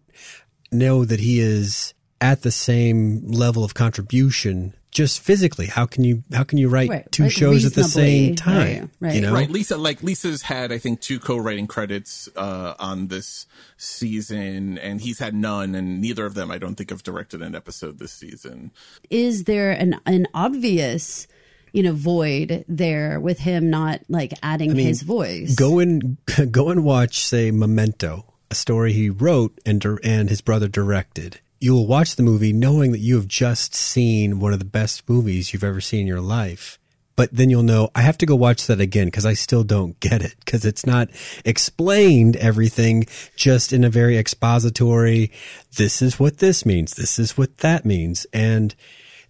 know 0.71 1.05
that 1.05 1.19
he 1.19 1.39
is 1.39 1.93
at 2.21 2.41
the 2.41 2.51
same 2.51 3.27
level 3.27 3.63
of 3.63 3.73
contribution 3.73 4.73
just 4.95 5.19
physically 5.19 5.65
how 5.65 5.85
can 5.85 6.05
you 6.05 6.23
how 6.31 6.43
can 6.43 6.57
you 6.57 6.69
write 6.69 6.89
Right, 6.89 7.11
two 7.11 7.23
like 7.23 7.31
shows 7.33 7.65
at 7.65 7.73
the 7.73 7.83
same 7.83 8.35
time 8.35 8.89
right, 9.01 9.09
right. 9.09 9.15
you 9.15 9.21
know 9.21 9.33
Right, 9.33 9.49
Lisa. 9.49 9.75
Like 9.75 10.01
Lisa's 10.01 10.41
had, 10.41 10.71
I 10.71 10.77
think, 10.77 11.01
two 11.01 11.19
co-writing 11.19 11.67
credits 11.67 12.29
uh, 12.37 12.75
on 12.79 13.07
this 13.09 13.45
season, 13.75 14.77
and 14.77 15.01
he's 15.01 15.19
had 15.19 15.35
none, 15.35 15.75
and 15.75 15.99
neither 15.99 16.25
of 16.25 16.33
them, 16.33 16.49
I 16.49 16.57
don't 16.57 16.75
think, 16.75 16.91
have 16.91 17.03
directed 17.03 17.41
an 17.41 17.55
episode 17.55 17.99
this 17.99 18.13
season. 18.13 18.71
is 19.09 19.43
there 19.43 19.71
an 19.71 19.99
an 20.05 20.27
obvious 20.33 21.27
you 21.73 21.83
know 21.83 21.91
void 21.91 22.63
there 22.69 23.19
with 23.19 23.39
him 23.39 23.69
not 23.69 23.99
like 24.07 24.33
adding 24.41 24.73
his 24.75 25.01
voice 25.01 25.55
go 25.55 25.79
and 25.79 26.17
go 26.51 26.69
and 26.69 26.85
watch 26.85 27.25
say 27.25 27.51
memento 27.51 28.33
a 28.49 28.55
story 28.55 28.93
he 28.93 29.09
wrote 29.09 29.59
and 29.65 29.85
and 30.03 30.29
his 30.29 30.39
brother 30.39 30.69
directed 30.69 31.41
you 31.65 31.73
will 31.73 31.87
watch 31.87 32.15
the 32.15 32.23
movie 32.23 32.53
knowing 32.53 32.91
that 32.91 32.99
you 32.99 33.15
have 33.15 33.27
just 33.27 33.73
seen 33.73 34.39
one 34.39 34.53
of 34.53 34.59
the 34.59 34.65
best 34.65 35.09
movies 35.09 35.51
you've 35.51 35.63
ever 35.63 35.81
seen 35.81 36.01
in 36.01 36.07
your 36.07 36.21
life 36.21 36.77
but 37.15 37.29
then 37.31 37.49
you'll 37.49 37.63
know 37.63 37.89
I 37.95 38.01
have 38.01 38.17
to 38.19 38.25
go 38.25 38.35
watch 38.35 38.67
that 38.67 38.79
again 38.79 39.07
because 39.07 39.25
I 39.25 39.33
still 39.33 39.63
don't 39.63 39.99
get 39.99 40.21
it 40.21 40.35
because 40.43 40.65
it's 40.65 40.85
not 40.85 41.09
explained 41.43 42.35
everything 42.35 43.05
just 43.35 43.71
in 43.71 43.83
a 43.83 43.89
very 43.89 44.17
expository. 44.17 45.31
This 45.77 46.01
is 46.01 46.19
what 46.19 46.39
this 46.39 46.65
means. 46.65 46.93
This 46.93 47.17
is 47.17 47.37
what 47.37 47.59
that 47.59 47.85
means. 47.85 48.27
And 48.33 48.75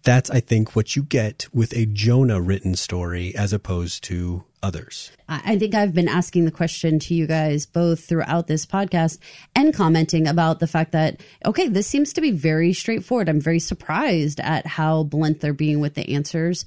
that's, 0.04 0.32
I 0.32 0.39
think, 0.39 0.75
what 0.75 0.96
you 0.96 1.04
get 1.04 1.48
with 1.54 1.75
a 1.75 1.86
Jonah 1.86 2.42
written 2.42 2.75
story 2.75 3.36
as 3.36 3.54
opposed 3.54 4.04
to 4.06 4.44
others. 4.66 5.12
I 5.30 5.58
think 5.58 5.76
I've 5.76 5.94
been 5.94 6.08
asking 6.08 6.46
the 6.46 6.52
question 6.52 6.98
to 7.00 7.14
you 7.14 7.28
guys 7.28 7.68
both 7.68 8.04
throughout 8.04 8.48
this 8.48 8.66
podcast 8.66 9.20
and 9.56 9.74
commenting 9.74 10.28
about 10.28 10.60
the 10.60 10.68
fact 10.68 10.92
that, 10.94 11.22
okay, 11.46 11.68
this 11.68 11.88
seems 11.88 12.14
to 12.14 12.22
be 12.22 12.32
very 12.32 12.74
straightforward. 12.74 13.30
I'm 13.30 13.40
very 13.40 13.60
surprised 13.60 14.40
at 14.40 14.66
how 14.66 15.04
blunt 15.04 15.42
they're 15.42 15.54
being 15.54 15.80
with 15.80 15.94
the 15.94 16.16
answers. 16.16 16.66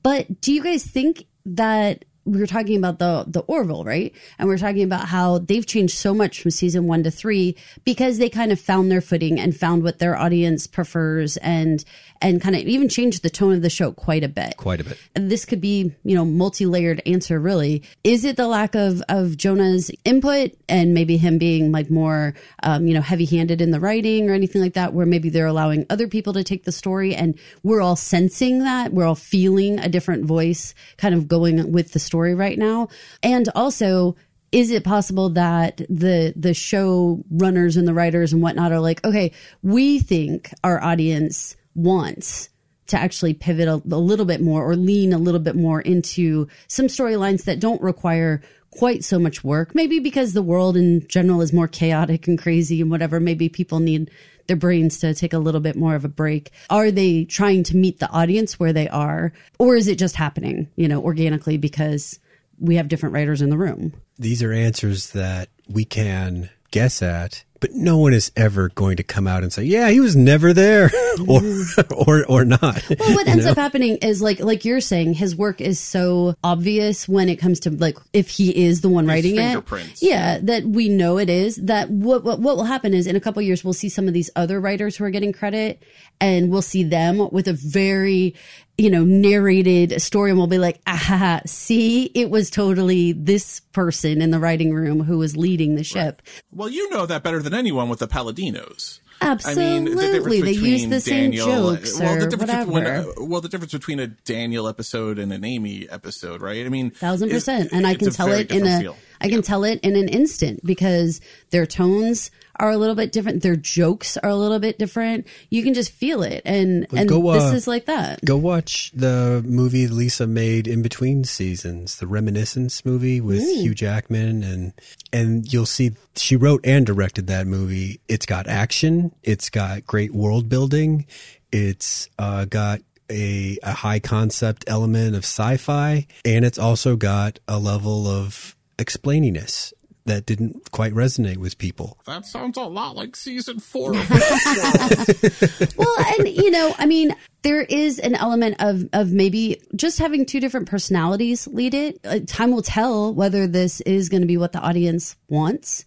But 0.00 0.40
do 0.40 0.52
you 0.52 0.62
guys 0.62 0.84
think 0.84 1.26
that 1.46 2.04
we 2.24 2.40
were 2.40 2.46
talking 2.46 2.76
about 2.76 2.98
the 2.98 3.24
the 3.28 3.40
Orville, 3.40 3.84
right? 3.84 4.12
And 4.38 4.48
we 4.48 4.54
are 4.56 4.58
talking 4.58 4.82
about 4.82 5.06
how 5.06 5.38
they've 5.38 5.64
changed 5.64 5.96
so 5.96 6.12
much 6.12 6.42
from 6.42 6.50
season 6.50 6.88
one 6.88 7.04
to 7.04 7.10
three 7.10 7.56
because 7.84 8.18
they 8.18 8.28
kind 8.28 8.50
of 8.50 8.60
found 8.60 8.90
their 8.90 9.00
footing 9.00 9.38
and 9.38 9.56
found 9.56 9.84
what 9.84 10.00
their 10.00 10.16
audience 10.16 10.66
prefers 10.66 11.36
and 11.36 11.84
and 12.20 12.40
kind 12.40 12.54
of 12.54 12.62
even 12.62 12.88
changed 12.88 13.22
the 13.22 13.30
tone 13.30 13.54
of 13.54 13.62
the 13.62 13.70
show 13.70 13.92
quite 13.92 14.24
a 14.24 14.28
bit. 14.28 14.56
Quite 14.56 14.80
a 14.80 14.84
bit. 14.84 14.98
and 15.14 15.30
this 15.30 15.44
could 15.44 15.60
be 15.60 15.92
you 16.04 16.14
know 16.14 16.24
multi-layered 16.24 17.02
answer 17.06 17.38
really. 17.38 17.82
Is 18.04 18.24
it 18.24 18.36
the 18.36 18.46
lack 18.46 18.74
of 18.74 19.02
of 19.08 19.36
jonah's 19.36 19.90
input 20.04 20.52
and 20.68 20.94
maybe 20.94 21.16
him 21.16 21.38
being 21.38 21.72
like 21.72 21.90
more 21.90 22.34
um, 22.62 22.86
you 22.86 22.94
know 22.94 23.00
heavy-handed 23.00 23.60
in 23.60 23.70
the 23.70 23.80
writing 23.80 24.30
or 24.30 24.34
anything 24.34 24.62
like 24.62 24.74
that 24.74 24.92
where 24.92 25.06
maybe 25.06 25.28
they're 25.28 25.46
allowing 25.46 25.86
other 25.90 26.08
people 26.08 26.32
to 26.32 26.44
take 26.44 26.64
the 26.64 26.72
story 26.72 27.14
and 27.14 27.38
we're 27.62 27.80
all 27.80 27.96
sensing 27.96 28.60
that 28.60 28.92
we're 28.92 29.06
all 29.06 29.14
feeling 29.14 29.78
a 29.78 29.88
different 29.88 30.24
voice 30.24 30.74
kind 30.96 31.14
of 31.14 31.28
going 31.28 31.72
with 31.72 31.92
the 31.92 31.98
story 31.98 32.34
right 32.34 32.58
now? 32.58 32.88
And 33.22 33.48
also 33.54 34.16
is 34.52 34.70
it 34.70 34.84
possible 34.84 35.30
that 35.30 35.78
the 35.88 36.32
the 36.36 36.54
show 36.54 37.22
runners 37.30 37.76
and 37.76 37.86
the 37.86 37.94
writers 37.94 38.32
and 38.32 38.42
whatnot 38.42 38.72
are 38.72 38.80
like 38.80 39.04
okay 39.04 39.32
we 39.62 39.98
think 39.98 40.52
our 40.62 40.82
audience 40.82 41.56
wants 41.76 42.48
to 42.88 42.98
actually 42.98 43.34
pivot 43.34 43.68
a, 43.68 43.74
a 43.74 43.98
little 43.98 44.24
bit 44.24 44.40
more 44.40 44.64
or 44.64 44.76
lean 44.76 45.12
a 45.12 45.18
little 45.18 45.40
bit 45.40 45.56
more 45.56 45.80
into 45.80 46.48
some 46.68 46.86
storylines 46.86 47.44
that 47.44 47.60
don't 47.60 47.82
require 47.82 48.42
quite 48.70 49.04
so 49.04 49.18
much 49.18 49.42
work. 49.42 49.74
Maybe 49.74 49.98
because 49.98 50.32
the 50.32 50.42
world 50.42 50.76
in 50.76 51.06
general 51.08 51.40
is 51.40 51.52
more 51.52 51.68
chaotic 51.68 52.28
and 52.28 52.38
crazy 52.38 52.80
and 52.80 52.90
whatever. 52.90 53.20
Maybe 53.20 53.48
people 53.48 53.80
need 53.80 54.10
their 54.46 54.56
brains 54.56 54.98
to 55.00 55.14
take 55.14 55.32
a 55.32 55.38
little 55.38 55.60
bit 55.60 55.76
more 55.76 55.94
of 55.94 56.04
a 56.04 56.08
break. 56.08 56.52
Are 56.70 56.90
they 56.90 57.24
trying 57.24 57.64
to 57.64 57.76
meet 57.76 57.98
the 57.98 58.10
audience 58.10 58.60
where 58.60 58.72
they 58.72 58.88
are? 58.88 59.32
Or 59.58 59.74
is 59.74 59.88
it 59.88 59.98
just 59.98 60.14
happening, 60.14 60.68
you 60.76 60.86
know, 60.88 61.02
organically 61.02 61.56
because 61.56 62.20
we 62.58 62.76
have 62.76 62.88
different 62.88 63.14
writers 63.14 63.42
in 63.42 63.50
the 63.50 63.58
room? 63.58 63.92
These 64.18 64.42
are 64.42 64.52
answers 64.52 65.10
that 65.10 65.48
we 65.68 65.84
can 65.84 66.50
guess 66.70 67.02
at, 67.02 67.44
but 67.60 67.72
no 67.72 67.98
one 67.98 68.12
is 68.12 68.30
ever 68.36 68.68
going 68.70 68.96
to 68.96 69.02
come 69.02 69.26
out 69.26 69.42
and 69.42 69.52
say, 69.52 69.64
"Yeah, 69.64 69.88
he 69.90 70.00
was 70.00 70.16
never 70.16 70.52
there," 70.52 70.84
or 71.28 71.40
mm. 71.40 72.06
or 72.06 72.24
or 72.26 72.44
not. 72.44 72.82
Well, 72.88 73.14
what 73.14 73.26
ends 73.26 73.46
up 73.46 73.56
happening 73.56 73.96
is 73.96 74.22
like 74.22 74.40
like 74.40 74.64
you're 74.64 74.80
saying, 74.80 75.14
his 75.14 75.34
work 75.36 75.60
is 75.60 75.80
so 75.80 76.34
obvious 76.42 77.08
when 77.08 77.28
it 77.28 77.36
comes 77.36 77.60
to 77.60 77.70
like 77.70 77.98
if 78.12 78.28
he 78.28 78.64
is 78.64 78.80
the 78.80 78.88
one 78.88 79.06
writing 79.06 79.36
it. 79.36 79.40
fingerprints. 79.40 80.02
Yeah, 80.02 80.38
that 80.42 80.64
we 80.64 80.88
know 80.88 81.18
it 81.18 81.30
is. 81.30 81.56
That 81.56 81.90
what 81.90 82.24
what 82.24 82.40
what 82.40 82.56
will 82.56 82.64
happen 82.64 82.94
is 82.94 83.06
in 83.06 83.16
a 83.16 83.20
couple 83.20 83.42
years 83.42 83.64
we'll 83.64 83.72
see 83.72 83.88
some 83.88 84.08
of 84.08 84.14
these 84.14 84.30
other 84.36 84.60
writers 84.60 84.96
who 84.96 85.04
are 85.04 85.10
getting 85.10 85.32
credit, 85.32 85.82
and 86.20 86.50
we'll 86.50 86.62
see 86.62 86.84
them 86.84 87.28
with 87.30 87.48
a 87.48 87.52
very 87.52 88.34
you 88.78 88.90
know 88.90 89.04
narrated 89.04 90.00
story, 90.00 90.30
and 90.30 90.38
we'll 90.38 90.46
be 90.46 90.58
like, 90.58 90.80
ah, 90.86 91.40
see, 91.46 92.04
it 92.14 92.30
was 92.30 92.50
totally 92.50 93.12
this 93.12 93.60
person 93.72 94.20
in 94.20 94.30
the 94.30 94.38
writing 94.38 94.74
room 94.74 95.02
who 95.02 95.18
was 95.18 95.36
leading 95.36 95.76
the 95.76 95.84
ship. 95.84 96.22
Well, 96.52 96.68
you 96.68 96.90
know 96.90 97.06
that 97.06 97.22
better 97.22 97.42
than 97.42 97.54
anyone 97.54 97.88
with 97.88 98.00
the 98.00 98.08
Palladinos. 98.08 99.00
Absolutely, 99.20 100.04
i 100.04 100.18
mean 100.20 100.44
they 100.44 100.52
use 100.52 100.86
the 100.88 101.00
same 101.00 101.32
jokes 101.32 101.98
well, 101.98 102.18
the 102.20 102.26
difference 102.26 102.52
between 102.52 102.70
whatever. 102.70 103.12
a, 103.16 103.24
well, 103.24 103.40
the 103.40 103.48
difference 103.48 103.72
between 103.72 103.98
a 103.98 104.08
Daniel 104.08 104.68
episode 104.68 105.18
and 105.18 105.32
an 105.32 105.42
Amy 105.42 105.88
episode, 105.88 106.42
right? 106.42 106.66
I 106.66 106.68
mean, 106.68 106.90
thousand 106.90 107.30
percent 107.30 107.70
and 107.72 107.86
i 107.86 107.94
can 107.94 108.10
tell 108.10 108.30
it 108.30 108.50
in 108.50 108.66
a 108.66 108.80
feel. 108.80 108.96
I 109.20 109.28
can 109.28 109.42
tell 109.42 109.64
it 109.64 109.80
in 109.82 109.96
an 109.96 110.08
instant 110.08 110.64
because 110.64 111.20
their 111.50 111.66
tones 111.66 112.30
are 112.58 112.70
a 112.70 112.76
little 112.76 112.94
bit 112.94 113.12
different. 113.12 113.42
Their 113.42 113.56
jokes 113.56 114.16
are 114.16 114.30
a 114.30 114.34
little 114.34 114.58
bit 114.58 114.78
different. 114.78 115.26
You 115.50 115.62
can 115.62 115.74
just 115.74 115.92
feel 115.92 116.22
it. 116.22 116.42
And 116.44 116.86
and 116.94 117.08
go, 117.08 117.32
this 117.32 117.52
uh, 117.52 117.54
is 117.54 117.66
like 117.66 117.86
that. 117.86 118.24
Go 118.24 118.36
watch 118.36 118.92
the 118.94 119.42
movie 119.46 119.86
Lisa 119.86 120.26
made 120.26 120.66
in 120.66 120.82
between 120.82 121.24
seasons, 121.24 121.96
the 121.96 122.06
Reminiscence 122.06 122.84
movie 122.84 123.20
with 123.20 123.42
Hugh 123.42 123.74
Jackman, 123.74 124.42
and 124.42 124.72
and 125.12 125.52
you'll 125.52 125.66
see 125.66 125.92
she 126.16 126.36
wrote 126.36 126.60
and 126.64 126.86
directed 126.86 127.26
that 127.26 127.46
movie. 127.46 128.00
It's 128.08 128.26
got 128.26 128.46
action, 128.46 129.14
it's 129.22 129.50
got 129.50 129.86
great 129.86 130.14
world 130.14 130.48
building, 130.48 131.06
it's 131.52 132.08
uh, 132.18 132.46
got 132.46 132.80
a, 133.10 133.58
a 133.62 133.72
high 133.72 134.00
concept 134.00 134.64
element 134.66 135.14
of 135.14 135.24
sci-fi, 135.24 136.06
and 136.24 136.44
it's 136.44 136.58
also 136.58 136.96
got 136.96 137.38
a 137.46 137.58
level 137.58 138.06
of 138.06 138.55
explaininess 138.78 139.72
that 140.06 140.24
didn't 140.24 140.70
quite 140.70 140.92
resonate 140.92 141.36
with 141.36 141.58
people. 141.58 141.98
That 142.06 142.24
sounds 142.24 142.56
a 142.56 142.62
lot 142.62 142.96
like 142.96 143.16
season 143.16 143.58
four. 143.58 143.90
of 143.90 143.96
Westworld. 144.06 145.76
well 145.76 146.06
and 146.18 146.28
you 146.28 146.50
know 146.50 146.74
i 146.78 146.86
mean 146.86 147.14
there 147.42 147.62
is 147.62 147.98
an 147.98 148.14
element 148.14 148.56
of 148.60 148.88
of 148.92 149.12
maybe 149.12 149.60
just 149.74 149.98
having 149.98 150.24
two 150.24 150.40
different 150.40 150.68
personalities 150.68 151.46
lead 151.48 151.74
it 151.74 151.98
uh, 152.04 152.20
time 152.26 152.52
will 152.52 152.62
tell 152.62 153.12
whether 153.12 153.46
this 153.46 153.80
is 153.82 154.08
going 154.08 154.20
to 154.20 154.26
be 154.26 154.36
what 154.36 154.52
the 154.52 154.60
audience 154.60 155.16
wants 155.28 155.84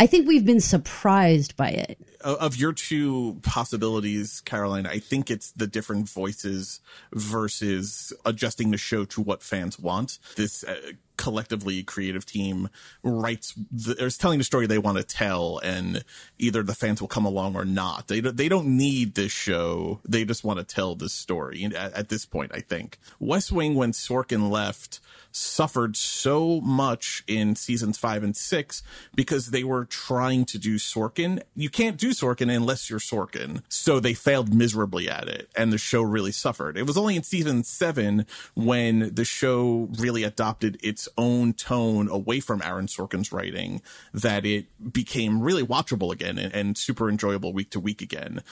i 0.00 0.06
think 0.06 0.26
we've 0.26 0.46
been 0.46 0.60
surprised 0.60 1.56
by 1.56 1.68
it 1.68 1.98
of 2.20 2.56
your 2.56 2.72
two 2.72 3.38
possibilities, 3.42 4.40
Caroline, 4.40 4.86
I 4.86 4.98
think 4.98 5.30
it's 5.30 5.52
the 5.52 5.68
different 5.68 6.08
voices 6.08 6.80
versus 7.12 8.12
adjusting 8.24 8.72
the 8.72 8.76
show 8.76 9.04
to 9.06 9.20
what 9.20 9.40
fans 9.42 9.78
want. 9.78 10.18
This 10.36 10.64
uh, 10.64 10.74
collectively 11.18 11.82
creative 11.82 12.24
team 12.24 12.70
writes, 13.02 13.52
the, 13.70 13.92
is 14.02 14.16
telling 14.16 14.38
the 14.38 14.44
story 14.44 14.66
they 14.66 14.78
want 14.78 14.96
to 14.96 15.04
tell, 15.04 15.58
and 15.58 16.02
either 16.38 16.62
the 16.62 16.74
fans 16.74 17.02
will 17.02 17.08
come 17.08 17.26
along 17.26 17.56
or 17.56 17.66
not. 17.66 18.08
They 18.08 18.20
they 18.20 18.48
don't 18.48 18.78
need 18.78 19.14
this 19.14 19.32
show. 19.32 20.00
They 20.08 20.24
just 20.24 20.44
want 20.44 20.58
to 20.58 20.64
tell 20.64 20.94
this 20.94 21.12
story. 21.12 21.64
At, 21.64 21.74
at 21.92 22.08
this 22.08 22.24
point, 22.24 22.52
I 22.54 22.60
think 22.60 22.98
West 23.18 23.52
Wing, 23.52 23.74
when 23.74 23.92
Sorkin 23.92 24.50
left, 24.50 25.00
suffered 25.30 25.96
so 25.96 26.60
much 26.60 27.22
in 27.26 27.54
seasons 27.54 27.98
five 27.98 28.22
and 28.22 28.36
six 28.36 28.82
because 29.14 29.48
they 29.48 29.64
were 29.64 29.84
trying 29.84 30.44
to 30.46 30.58
do 30.58 30.76
Sorkin. 30.76 31.42
You 31.54 31.70
can't 31.70 31.96
do 31.96 32.10
Sorkin 32.10 32.54
unless 32.54 32.90
you're 32.90 32.98
Sorkin. 32.98 33.62
So 33.68 34.00
they 34.00 34.14
failed 34.14 34.52
miserably 34.52 35.08
at 35.08 35.28
it 35.28 35.50
and 35.56 35.72
the 35.72 35.78
show 35.78 36.02
really 36.02 36.32
suffered. 36.32 36.76
It 36.76 36.86
was 36.86 36.96
only 36.96 37.16
in 37.16 37.22
season 37.22 37.64
seven 37.64 38.26
when 38.54 39.14
the 39.14 39.24
show 39.24 39.88
really 39.98 40.24
adopted 40.24 40.78
its 40.82 41.07
own 41.16 41.52
tone 41.52 42.08
away 42.08 42.40
from 42.40 42.62
Aaron 42.62 42.86
Sorkin's 42.86 43.32
writing 43.32 43.80
that 44.12 44.44
it 44.44 44.66
became 44.92 45.40
really 45.40 45.64
watchable 45.64 46.12
again 46.12 46.38
and, 46.38 46.52
and 46.54 46.78
super 46.78 47.08
enjoyable 47.08 47.52
week 47.52 47.70
to 47.70 47.80
week 47.80 48.02
again. 48.02 48.42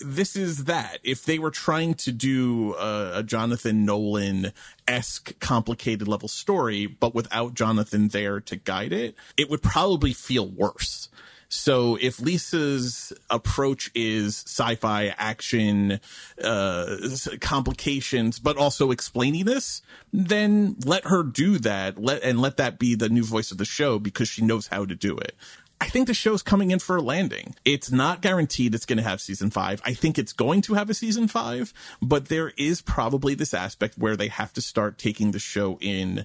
This 0.00 0.36
is 0.36 0.64
that. 0.64 0.98
If 1.02 1.24
they 1.24 1.38
were 1.38 1.50
trying 1.50 1.94
to 1.94 2.12
do 2.12 2.74
a, 2.74 3.18
a 3.18 3.22
Jonathan 3.22 3.84
Nolan 3.84 4.52
esque 4.88 5.38
complicated 5.40 6.08
level 6.08 6.28
story, 6.28 6.86
but 6.86 7.14
without 7.14 7.54
Jonathan 7.54 8.08
there 8.08 8.40
to 8.40 8.56
guide 8.56 8.92
it, 8.92 9.14
it 9.36 9.50
would 9.50 9.62
probably 9.62 10.12
feel 10.12 10.48
worse. 10.48 11.08
So 11.48 11.96
if 12.00 12.20
Lisa's 12.20 13.12
approach 13.30 13.90
is 13.94 14.42
sci-fi 14.46 15.14
action, 15.16 16.00
uh, 16.42 16.96
complications, 17.40 18.38
but 18.38 18.56
also 18.56 18.90
explaining 18.90 19.44
this, 19.44 19.82
then 20.12 20.76
let 20.84 21.04
her 21.06 21.22
do 21.22 21.58
that. 21.58 22.02
Let, 22.02 22.22
and 22.22 22.40
let 22.40 22.56
that 22.56 22.78
be 22.78 22.94
the 22.94 23.08
new 23.08 23.24
voice 23.24 23.50
of 23.50 23.58
the 23.58 23.64
show 23.64 23.98
because 23.98 24.28
she 24.28 24.42
knows 24.42 24.68
how 24.68 24.84
to 24.84 24.94
do 24.94 25.16
it. 25.18 25.36
I 25.78 25.88
think 25.88 26.06
the 26.06 26.14
show's 26.14 26.42
coming 26.42 26.70
in 26.70 26.78
for 26.78 26.96
a 26.96 27.02
landing. 27.02 27.54
It's 27.64 27.90
not 27.90 28.22
guaranteed 28.22 28.74
it's 28.74 28.86
going 28.86 28.96
to 28.96 29.02
have 29.02 29.20
season 29.20 29.50
five. 29.50 29.82
I 29.84 29.92
think 29.92 30.18
it's 30.18 30.32
going 30.32 30.62
to 30.62 30.74
have 30.74 30.88
a 30.88 30.94
season 30.94 31.28
five, 31.28 31.74
but 32.00 32.28
there 32.28 32.52
is 32.56 32.80
probably 32.80 33.34
this 33.34 33.52
aspect 33.52 33.98
where 33.98 34.16
they 34.16 34.28
have 34.28 34.54
to 34.54 34.62
start 34.62 34.96
taking 34.96 35.32
the 35.32 35.38
show 35.38 35.76
in 35.82 36.24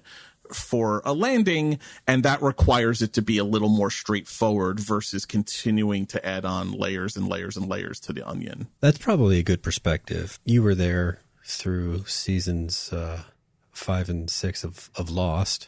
for 0.53 1.01
a 1.05 1.13
landing, 1.13 1.79
and 2.07 2.23
that 2.23 2.41
requires 2.41 3.01
it 3.01 3.13
to 3.13 3.21
be 3.21 3.37
a 3.37 3.43
little 3.43 3.69
more 3.69 3.91
straightforward 3.91 4.79
versus 4.79 5.25
continuing 5.25 6.05
to 6.07 6.25
add 6.25 6.45
on 6.45 6.71
layers 6.71 7.15
and 7.15 7.27
layers 7.27 7.57
and 7.57 7.67
layers 7.67 7.99
to 8.01 8.13
the 8.13 8.27
onion. 8.27 8.67
That's 8.79 8.97
probably 8.97 9.39
a 9.39 9.43
good 9.43 9.63
perspective. 9.63 10.39
You 10.45 10.63
were 10.63 10.75
there 10.75 11.21
through 11.43 12.05
seasons 12.05 12.93
uh, 12.93 13.23
five 13.71 14.09
and 14.09 14.29
six 14.29 14.63
of, 14.63 14.89
of 14.95 15.09
Lost 15.09 15.67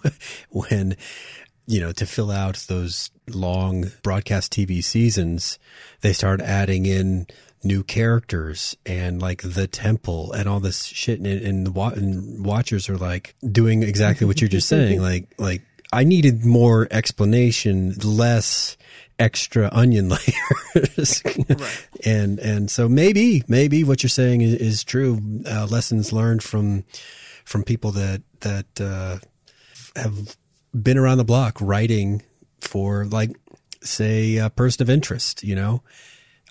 when, 0.50 0.96
you 1.66 1.80
know, 1.80 1.92
to 1.92 2.06
fill 2.06 2.30
out 2.30 2.64
those 2.68 3.10
long 3.28 3.90
broadcast 4.02 4.52
TV 4.52 4.82
seasons, 4.82 5.58
they 6.00 6.12
started 6.12 6.44
adding 6.44 6.86
in 6.86 7.26
new 7.62 7.82
characters 7.82 8.76
and 8.86 9.20
like 9.20 9.42
the 9.42 9.66
temple 9.66 10.32
and 10.32 10.48
all 10.48 10.60
this 10.60 10.84
shit. 10.84 11.18
And, 11.18 11.26
and 11.26 11.66
the 11.66 11.72
wa- 11.72 11.92
and 11.94 12.44
watchers 12.44 12.88
are 12.88 12.96
like 12.96 13.34
doing 13.50 13.82
exactly 13.82 14.26
what 14.26 14.40
you're 14.40 14.48
just 14.48 14.68
saying. 14.74 15.00
Like, 15.00 15.32
like 15.38 15.62
I 15.92 16.04
needed 16.04 16.44
more 16.44 16.86
explanation, 16.90 17.94
less 18.02 18.76
extra 19.18 19.68
onion 19.72 20.08
layers. 20.74 21.22
right. 21.24 21.88
And, 22.04 22.38
and 22.38 22.70
so 22.70 22.88
maybe, 22.88 23.42
maybe 23.48 23.84
what 23.84 24.02
you're 24.02 24.10
saying 24.10 24.42
is, 24.42 24.54
is 24.54 24.84
true. 24.84 25.20
Uh, 25.46 25.66
lessons 25.66 26.12
learned 26.12 26.42
from, 26.42 26.84
from 27.44 27.64
people 27.64 27.92
that, 27.92 28.22
that, 28.40 28.80
uh, 28.80 29.18
have 29.96 30.36
been 30.80 30.98
around 30.98 31.18
the 31.18 31.24
block 31.24 31.58
writing 31.60 32.22
for 32.60 33.06
like, 33.06 33.30
say, 33.82 34.36
a 34.36 34.50
person 34.50 34.82
of 34.82 34.90
interest, 34.90 35.42
you 35.42 35.56
know? 35.56 35.82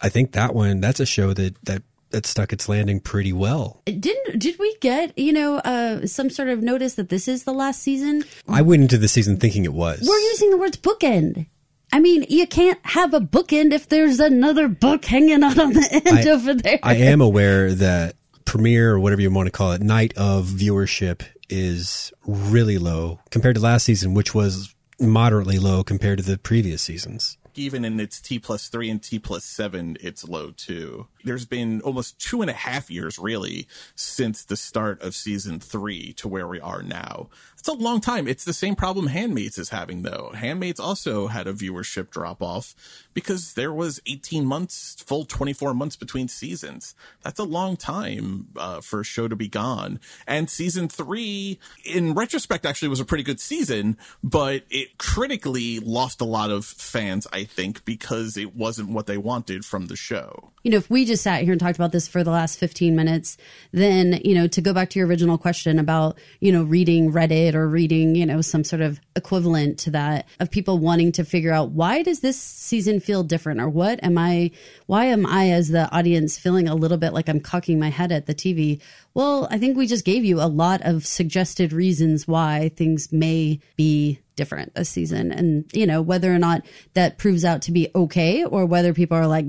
I 0.01 0.09
think 0.09 0.33
that 0.33 0.53
one 0.53 0.79
that's 0.79 0.99
a 0.99 1.05
show 1.05 1.33
that 1.33 1.55
that 1.65 1.83
that 2.11 2.25
stuck 2.25 2.53
its 2.53 2.69
landing 2.69 2.99
pretty 2.99 3.33
well. 3.33 3.81
Didn't 3.85 4.39
did 4.39 4.57
we 4.59 4.75
get 4.79 5.17
you 5.17 5.33
know 5.33 5.57
uh, 5.57 6.05
some 6.05 6.29
sort 6.29 6.49
of 6.49 6.61
notice 6.61 6.95
that 6.95 7.09
this 7.09 7.27
is 7.27 7.43
the 7.43 7.53
last 7.53 7.81
season? 7.81 8.23
I 8.47 8.61
went 8.61 8.83
into 8.83 8.97
the 8.97 9.07
season 9.07 9.37
thinking 9.37 9.65
it 9.65 9.73
was. 9.73 10.07
We're 10.07 10.19
using 10.19 10.51
the 10.51 10.57
words 10.57 10.77
bookend. 10.77 11.47
I 11.91 11.99
mean, 11.99 12.25
you 12.27 12.45
can't 12.47 12.79
have 12.83 13.13
a 13.13 13.21
bookend 13.21 13.71
if 13.71 13.87
there's 13.87 14.19
another 14.19 14.67
book 14.67 15.05
hanging 15.05 15.41
out 15.41 15.57
on 15.57 15.71
the 15.71 15.87
end 16.05 16.27
I, 16.27 16.29
over 16.29 16.53
there. 16.53 16.79
I 16.83 16.95
am 16.95 17.21
aware 17.21 17.73
that 17.73 18.15
premiere 18.43 18.91
or 18.93 18.99
whatever 18.99 19.21
you 19.21 19.31
want 19.31 19.47
to 19.47 19.51
call 19.51 19.71
it, 19.71 19.81
night 19.81 20.13
of 20.17 20.47
viewership 20.47 21.21
is 21.49 22.11
really 22.25 22.77
low 22.77 23.19
compared 23.29 23.55
to 23.55 23.61
last 23.61 23.85
season, 23.85 24.13
which 24.13 24.35
was 24.35 24.75
moderately 24.99 25.59
low 25.59 25.83
compared 25.83 26.17
to 26.17 26.23
the 26.23 26.37
previous 26.37 26.81
seasons 26.81 27.37
even 27.57 27.83
in 27.83 27.99
its 27.99 28.21
T 28.21 28.39
plus 28.39 28.67
three 28.67 28.89
and 28.89 29.01
T 29.01 29.19
plus 29.19 29.43
seven, 29.43 29.97
it's 29.99 30.27
low 30.27 30.51
too. 30.51 31.07
There's 31.23 31.45
been 31.45 31.81
almost 31.81 32.19
two 32.19 32.41
and 32.41 32.49
a 32.49 32.53
half 32.53 32.89
years 32.89 33.19
really 33.19 33.67
since 33.95 34.45
the 34.45 34.55
start 34.55 35.01
of 35.01 35.15
season 35.15 35.59
three 35.59 36.13
to 36.13 36.27
where 36.27 36.47
we 36.47 36.59
are 36.59 36.83
now. 36.83 37.29
It's 37.59 37.67
a 37.67 37.73
long 37.73 38.01
time. 38.01 38.27
It's 38.27 38.45
the 38.45 38.53
same 38.53 38.75
problem 38.75 39.07
Handmaids 39.07 39.57
is 39.57 39.69
having 39.69 40.03
though. 40.03 40.31
Handmaids 40.35 40.79
also 40.79 41.27
had 41.27 41.47
a 41.47 41.53
viewership 41.53 42.09
drop 42.09 42.41
off 42.41 42.75
because 43.13 43.55
there 43.55 43.73
was 43.73 43.99
18 44.05 44.45
months, 44.45 44.95
full 45.05 45.25
24 45.25 45.73
months 45.73 45.95
between 45.95 46.27
seasons. 46.27 46.93
That's 47.23 47.39
a 47.39 47.43
long 47.43 47.75
time 47.75 48.49
uh, 48.55 48.81
for 48.81 49.01
a 49.01 49.03
show 49.03 49.27
to 49.27 49.35
be 49.35 49.47
gone. 49.47 49.99
And 50.27 50.49
season 50.49 50.87
three, 50.87 51.59
in 51.83 52.13
retrospect, 52.13 52.65
actually 52.65 52.89
was 52.89 52.99
a 52.99 53.05
pretty 53.05 53.23
good 53.23 53.39
season, 53.39 53.97
but 54.23 54.63
it 54.69 54.99
critically 54.99 55.79
lost 55.79 56.21
a 56.21 56.25
lot 56.25 56.51
of 56.51 56.63
fans, 56.63 57.25
I 57.33 57.43
think, 57.43 57.83
because 57.85 58.37
it 58.37 58.55
wasn't 58.55 58.89
what 58.89 59.07
they 59.07 59.17
wanted 59.17 59.65
from 59.65 59.87
the 59.87 59.95
show. 59.95 60.51
You 60.63 60.71
know, 60.71 60.77
if 60.77 60.89
we 60.89 61.05
just 61.05 61.23
sat 61.23 61.43
here 61.43 61.53
and 61.53 61.59
talked 61.59 61.77
about 61.77 61.93
this 61.93 62.07
for 62.07 62.23
the 62.23 62.31
last 62.31 62.59
15 62.59 62.95
minutes, 62.95 63.37
then, 63.71 64.19
you 64.23 64.35
know, 64.35 64.47
to 64.47 64.61
go 64.61 64.73
back 64.73 64.89
to 64.91 64.99
your 64.99 65.07
original 65.07 65.37
question 65.37 65.79
about, 65.79 66.17
you 66.39 66.51
know, 66.51 66.63
reading 66.63 67.11
Reddit 67.11 67.46
or 67.55 67.67
reading, 67.67 68.15
you 68.15 68.25
know, 68.25 68.41
some 68.41 68.63
sort 68.63 68.81
of 68.81 68.99
equivalent 69.15 69.79
to 69.79 69.91
that 69.91 70.27
of 70.39 70.51
people 70.51 70.79
wanting 70.79 71.11
to 71.13 71.23
figure 71.23 71.51
out 71.51 71.71
why 71.71 72.03
does 72.03 72.19
this 72.19 72.39
season 72.39 72.99
feel 72.99 73.23
different 73.23 73.59
or 73.59 73.69
what 73.69 74.03
am 74.03 74.17
I, 74.17 74.51
why 74.85 75.05
am 75.05 75.25
I 75.25 75.51
as 75.51 75.69
the 75.69 75.89
audience 75.91 76.37
feeling 76.37 76.67
a 76.67 76.75
little 76.75 76.97
bit 76.97 77.13
like 77.13 77.29
I'm 77.29 77.39
cocking 77.39 77.79
my 77.79 77.89
head 77.89 78.11
at 78.11 78.25
the 78.25 78.35
TV? 78.35 78.81
Well, 79.13 79.47
I 79.49 79.57
think 79.57 79.77
we 79.77 79.87
just 79.87 80.05
gave 80.05 80.23
you 80.23 80.41
a 80.41 80.47
lot 80.47 80.81
of 80.83 81.05
suggested 81.05 81.73
reasons 81.73 82.27
why 82.27 82.71
things 82.75 83.11
may 83.11 83.59
be 83.75 84.19
different 84.35 84.73
this 84.75 84.89
season. 84.89 85.31
And, 85.33 85.65
you 85.73 85.85
know, 85.85 86.01
whether 86.01 86.33
or 86.33 86.39
not 86.39 86.65
that 86.93 87.17
proves 87.17 87.43
out 87.43 87.63
to 87.63 87.71
be 87.71 87.89
okay 87.93 88.45
or 88.45 88.65
whether 88.65 88.93
people 88.93 89.17
are 89.17 89.27
like, 89.27 89.45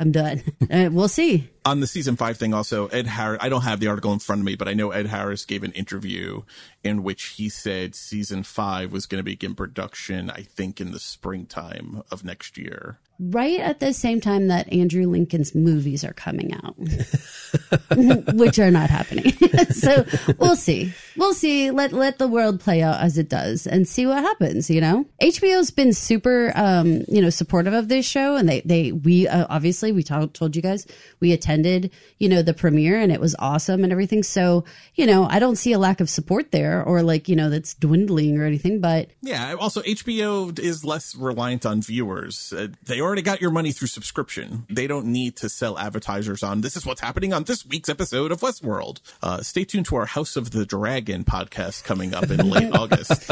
I'm 0.00 0.10
done. 0.10 0.42
Uh, 0.70 0.88
we'll 0.90 1.08
see. 1.08 1.48
On 1.66 1.80
the 1.80 1.86
season 1.86 2.16
five 2.16 2.36
thing, 2.36 2.52
also, 2.52 2.88
Ed 2.88 3.06
Harris, 3.06 3.38
I 3.42 3.48
don't 3.48 3.62
have 3.62 3.80
the 3.80 3.86
article 3.86 4.12
in 4.12 4.18
front 4.18 4.40
of 4.40 4.44
me, 4.44 4.54
but 4.54 4.68
I 4.68 4.74
know 4.74 4.90
Ed 4.90 5.06
Harris 5.06 5.46
gave 5.46 5.62
an 5.62 5.72
interview 5.72 6.42
in 6.82 7.02
which 7.02 7.24
he 7.24 7.48
said 7.48 7.94
season 7.94 8.42
five 8.42 8.92
was 8.92 9.06
going 9.06 9.18
to 9.18 9.24
begin 9.24 9.54
production, 9.54 10.28
I 10.28 10.42
think, 10.42 10.78
in 10.78 10.92
the 10.92 11.00
springtime 11.00 12.02
of 12.10 12.22
next 12.22 12.58
year 12.58 12.98
right 13.18 13.60
at 13.60 13.80
the 13.80 13.92
same 13.92 14.20
time 14.20 14.48
that 14.48 14.72
Andrew 14.72 15.06
Lincoln's 15.06 15.54
movies 15.54 16.04
are 16.04 16.12
coming 16.12 16.52
out, 16.54 16.76
which 18.34 18.58
are 18.58 18.70
not 18.70 18.90
happening. 18.90 19.32
so 19.70 20.04
we'll 20.38 20.56
see. 20.56 20.92
We'll 21.16 21.34
see. 21.34 21.70
Let 21.70 21.92
let 21.92 22.18
the 22.18 22.26
world 22.28 22.60
play 22.60 22.82
out 22.82 23.00
as 23.00 23.16
it 23.18 23.28
does 23.28 23.66
and 23.66 23.86
see 23.86 24.06
what 24.06 24.22
happens. 24.22 24.68
You 24.68 24.80
know, 24.80 25.06
HBO's 25.22 25.70
been 25.70 25.92
super, 25.92 26.52
um, 26.54 27.04
you 27.08 27.22
know, 27.22 27.30
supportive 27.30 27.72
of 27.72 27.88
this 27.88 28.06
show, 28.06 28.36
and 28.36 28.48
they 28.48 28.60
they 28.62 28.92
we 28.92 29.28
uh, 29.28 29.46
obviously 29.48 29.92
we 29.92 30.02
told 30.02 30.34
told 30.34 30.56
you 30.56 30.62
guys 30.62 30.86
we 31.20 31.32
attended, 31.54 31.90
you 32.18 32.28
know, 32.28 32.42
the 32.42 32.54
premiere 32.54 32.98
and 32.98 33.12
it 33.12 33.20
was 33.20 33.34
awesome 33.38 33.84
and 33.84 33.92
everything. 33.92 34.22
So 34.22 34.64
you 34.94 35.06
know, 35.06 35.24
I 35.24 35.38
don't 35.38 35.56
see 35.56 35.72
a 35.72 35.78
lack 35.78 36.00
of 36.00 36.10
support 36.10 36.50
there 36.50 36.82
or 36.82 37.02
like 37.02 37.28
you 37.28 37.36
know 37.36 37.50
that's 37.50 37.74
dwindling 37.74 38.38
or 38.38 38.44
anything. 38.44 38.80
But 38.80 39.10
yeah, 39.22 39.54
also 39.54 39.82
HBO 39.82 40.58
is 40.58 40.84
less 40.84 41.14
reliant 41.14 41.64
on 41.64 41.82
viewers. 41.82 42.52
Uh, 42.52 42.68
they 42.82 43.00
already 43.00 43.22
got 43.22 43.40
your 43.40 43.50
money 43.50 43.72
through 43.72 43.88
subscription. 43.88 44.66
They 44.68 44.86
don't 44.86 45.06
need 45.06 45.36
to 45.36 45.48
sell 45.48 45.78
advertisers 45.78 46.42
on 46.42 46.60
this 46.60 46.76
is 46.76 46.84
what's 46.84 47.00
happening 47.00 47.32
on 47.32 47.44
this 47.44 47.64
week's 47.66 47.88
episode 47.88 48.32
of 48.32 48.40
Westworld. 48.40 49.00
Uh, 49.22 49.42
stay 49.42 49.64
tuned 49.64 49.86
to 49.86 49.96
our 49.96 50.06
House 50.06 50.36
of 50.36 50.50
the 50.50 50.66
Dragon 50.66 51.24
podcast 51.24 51.84
coming 51.84 52.14
up 52.14 52.30
in 52.30 52.50
late 52.50 52.72
August. 52.74 53.30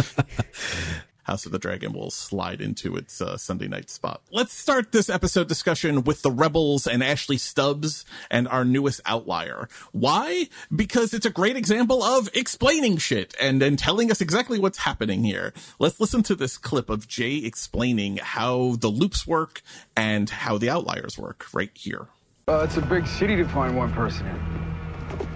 House 1.25 1.47
of 1.47 1.53
the 1.53 1.59
Dragon 1.59 1.93
will 1.93 2.11
slide 2.11 2.61
into 2.61 2.97
its 2.97 3.21
uh, 3.21 3.37
Sunday 3.37 3.69
night 3.69 3.91
spot. 3.91 4.23
Let's 4.33 4.53
start 4.53 4.91
this 4.91 5.09
episode 5.09 5.47
discussion 5.47 6.03
with 6.03 6.23
the 6.23 6.33
Rebels 6.33 6.87
and 6.87 7.03
Ashley 7.03 7.39
Stubbs 7.39 8.05
and 8.31 8.49
our 8.49 8.65
newest 8.65 9.01
outlier. 9.07 9.69
Why? 9.93 10.49
Because 10.75 11.15
it's 11.15 11.27
a 11.27 11.31
great 11.31 11.57
example 11.57 12.03
of 12.03 12.29
explaining 12.35 12.97
shit 12.97 13.35
and 13.41 13.63
then 13.63 13.77
telling 13.77 14.11
us 14.11 14.21
exactly 14.21 14.59
what's 14.59 14.79
happening 14.79 15.23
here. 15.23 15.53
Let's 15.79 16.01
listen 16.01 16.25
to 16.25 16.35
this 16.35 16.59
clip 16.59 16.91
of 16.91 17.07
Jay 17.07 17.37
explaining 17.37 18.17
how 18.17 18.77
the 18.81 18.89
loops 18.89 19.25
work 19.25 19.63
and 19.97 20.29
how 20.29 20.59
the 20.59 20.71
outliers 20.71 21.17
work 21.17 21.47
right 21.53 21.71
here. 21.75 22.09
Uh, 22.49 22.63
it's 22.65 22.77
a 22.77 22.83
big 22.83 23.07
city 23.07 23.37
to 23.37 23.45
find 23.47 23.77
one 23.77 23.93
person 23.93 24.27
in. 24.27 25.27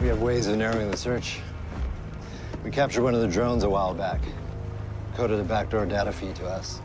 We 0.00 0.06
have 0.06 0.22
ways 0.22 0.46
of 0.46 0.56
narrowing 0.56 0.90
the 0.90 0.96
search. 0.96 1.40
We 2.62 2.70
captured 2.70 3.02
one 3.02 3.14
of 3.14 3.22
the 3.22 3.28
drones 3.28 3.64
a 3.64 3.68
while 3.68 3.92
back 3.94 4.20
coded 5.16 5.40
a 5.40 5.44
backdoor 5.44 5.86
data 5.86 6.12
feed 6.12 6.36
to 6.36 6.46
us. 6.46 6.82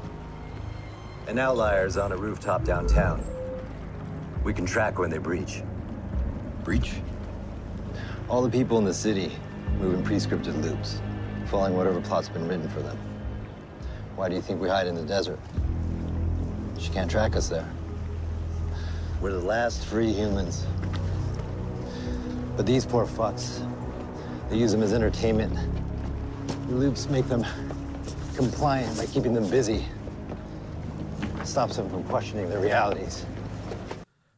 An 1.27 1.37
outlier's 1.37 1.97
on 1.97 2.13
a 2.13 2.15
rooftop 2.15 2.63
downtown. 2.63 3.21
We 4.45 4.53
can 4.53 4.65
track 4.65 4.97
when 4.97 5.09
they 5.09 5.17
breach. 5.17 5.63
Breach? 6.63 6.93
All 8.29 8.41
the 8.41 8.49
people 8.49 8.77
in 8.77 8.85
the 8.85 8.93
city 8.93 9.33
move 9.79 9.95
in 9.95 10.01
pre-scripted 10.01 10.63
loops, 10.63 11.01
following 11.47 11.75
whatever 11.75 11.99
plot's 11.99 12.29
been 12.29 12.47
written 12.47 12.69
for 12.69 12.79
them. 12.79 12.97
Why 14.15 14.29
do 14.29 14.35
you 14.35 14.41
think 14.41 14.61
we 14.61 14.69
hide 14.69 14.87
in 14.87 14.95
the 14.95 15.03
desert? 15.03 15.39
She 16.79 16.89
can't 16.89 17.11
track 17.11 17.35
us 17.35 17.49
there. 17.49 17.69
We're 19.19 19.33
the 19.33 19.39
last 19.39 19.83
free 19.83 20.13
humans. 20.13 20.65
But 22.55 22.65
these 22.65 22.85
poor 22.85 23.05
fucks, 23.05 23.67
they 24.49 24.55
use 24.55 24.71
them 24.71 24.83
as 24.83 24.93
entertainment 24.93 25.53
The 26.69 26.75
loops 26.75 27.09
make 27.09 27.27
them 27.27 27.45
compliant 28.41 28.97
by 28.97 29.05
keeping 29.05 29.33
them 29.35 29.47
busy. 29.49 29.85
Stops 31.43 31.75
them 31.75 31.87
from 31.89 32.03
questioning 32.05 32.49
their 32.49 32.59
realities. 32.59 33.23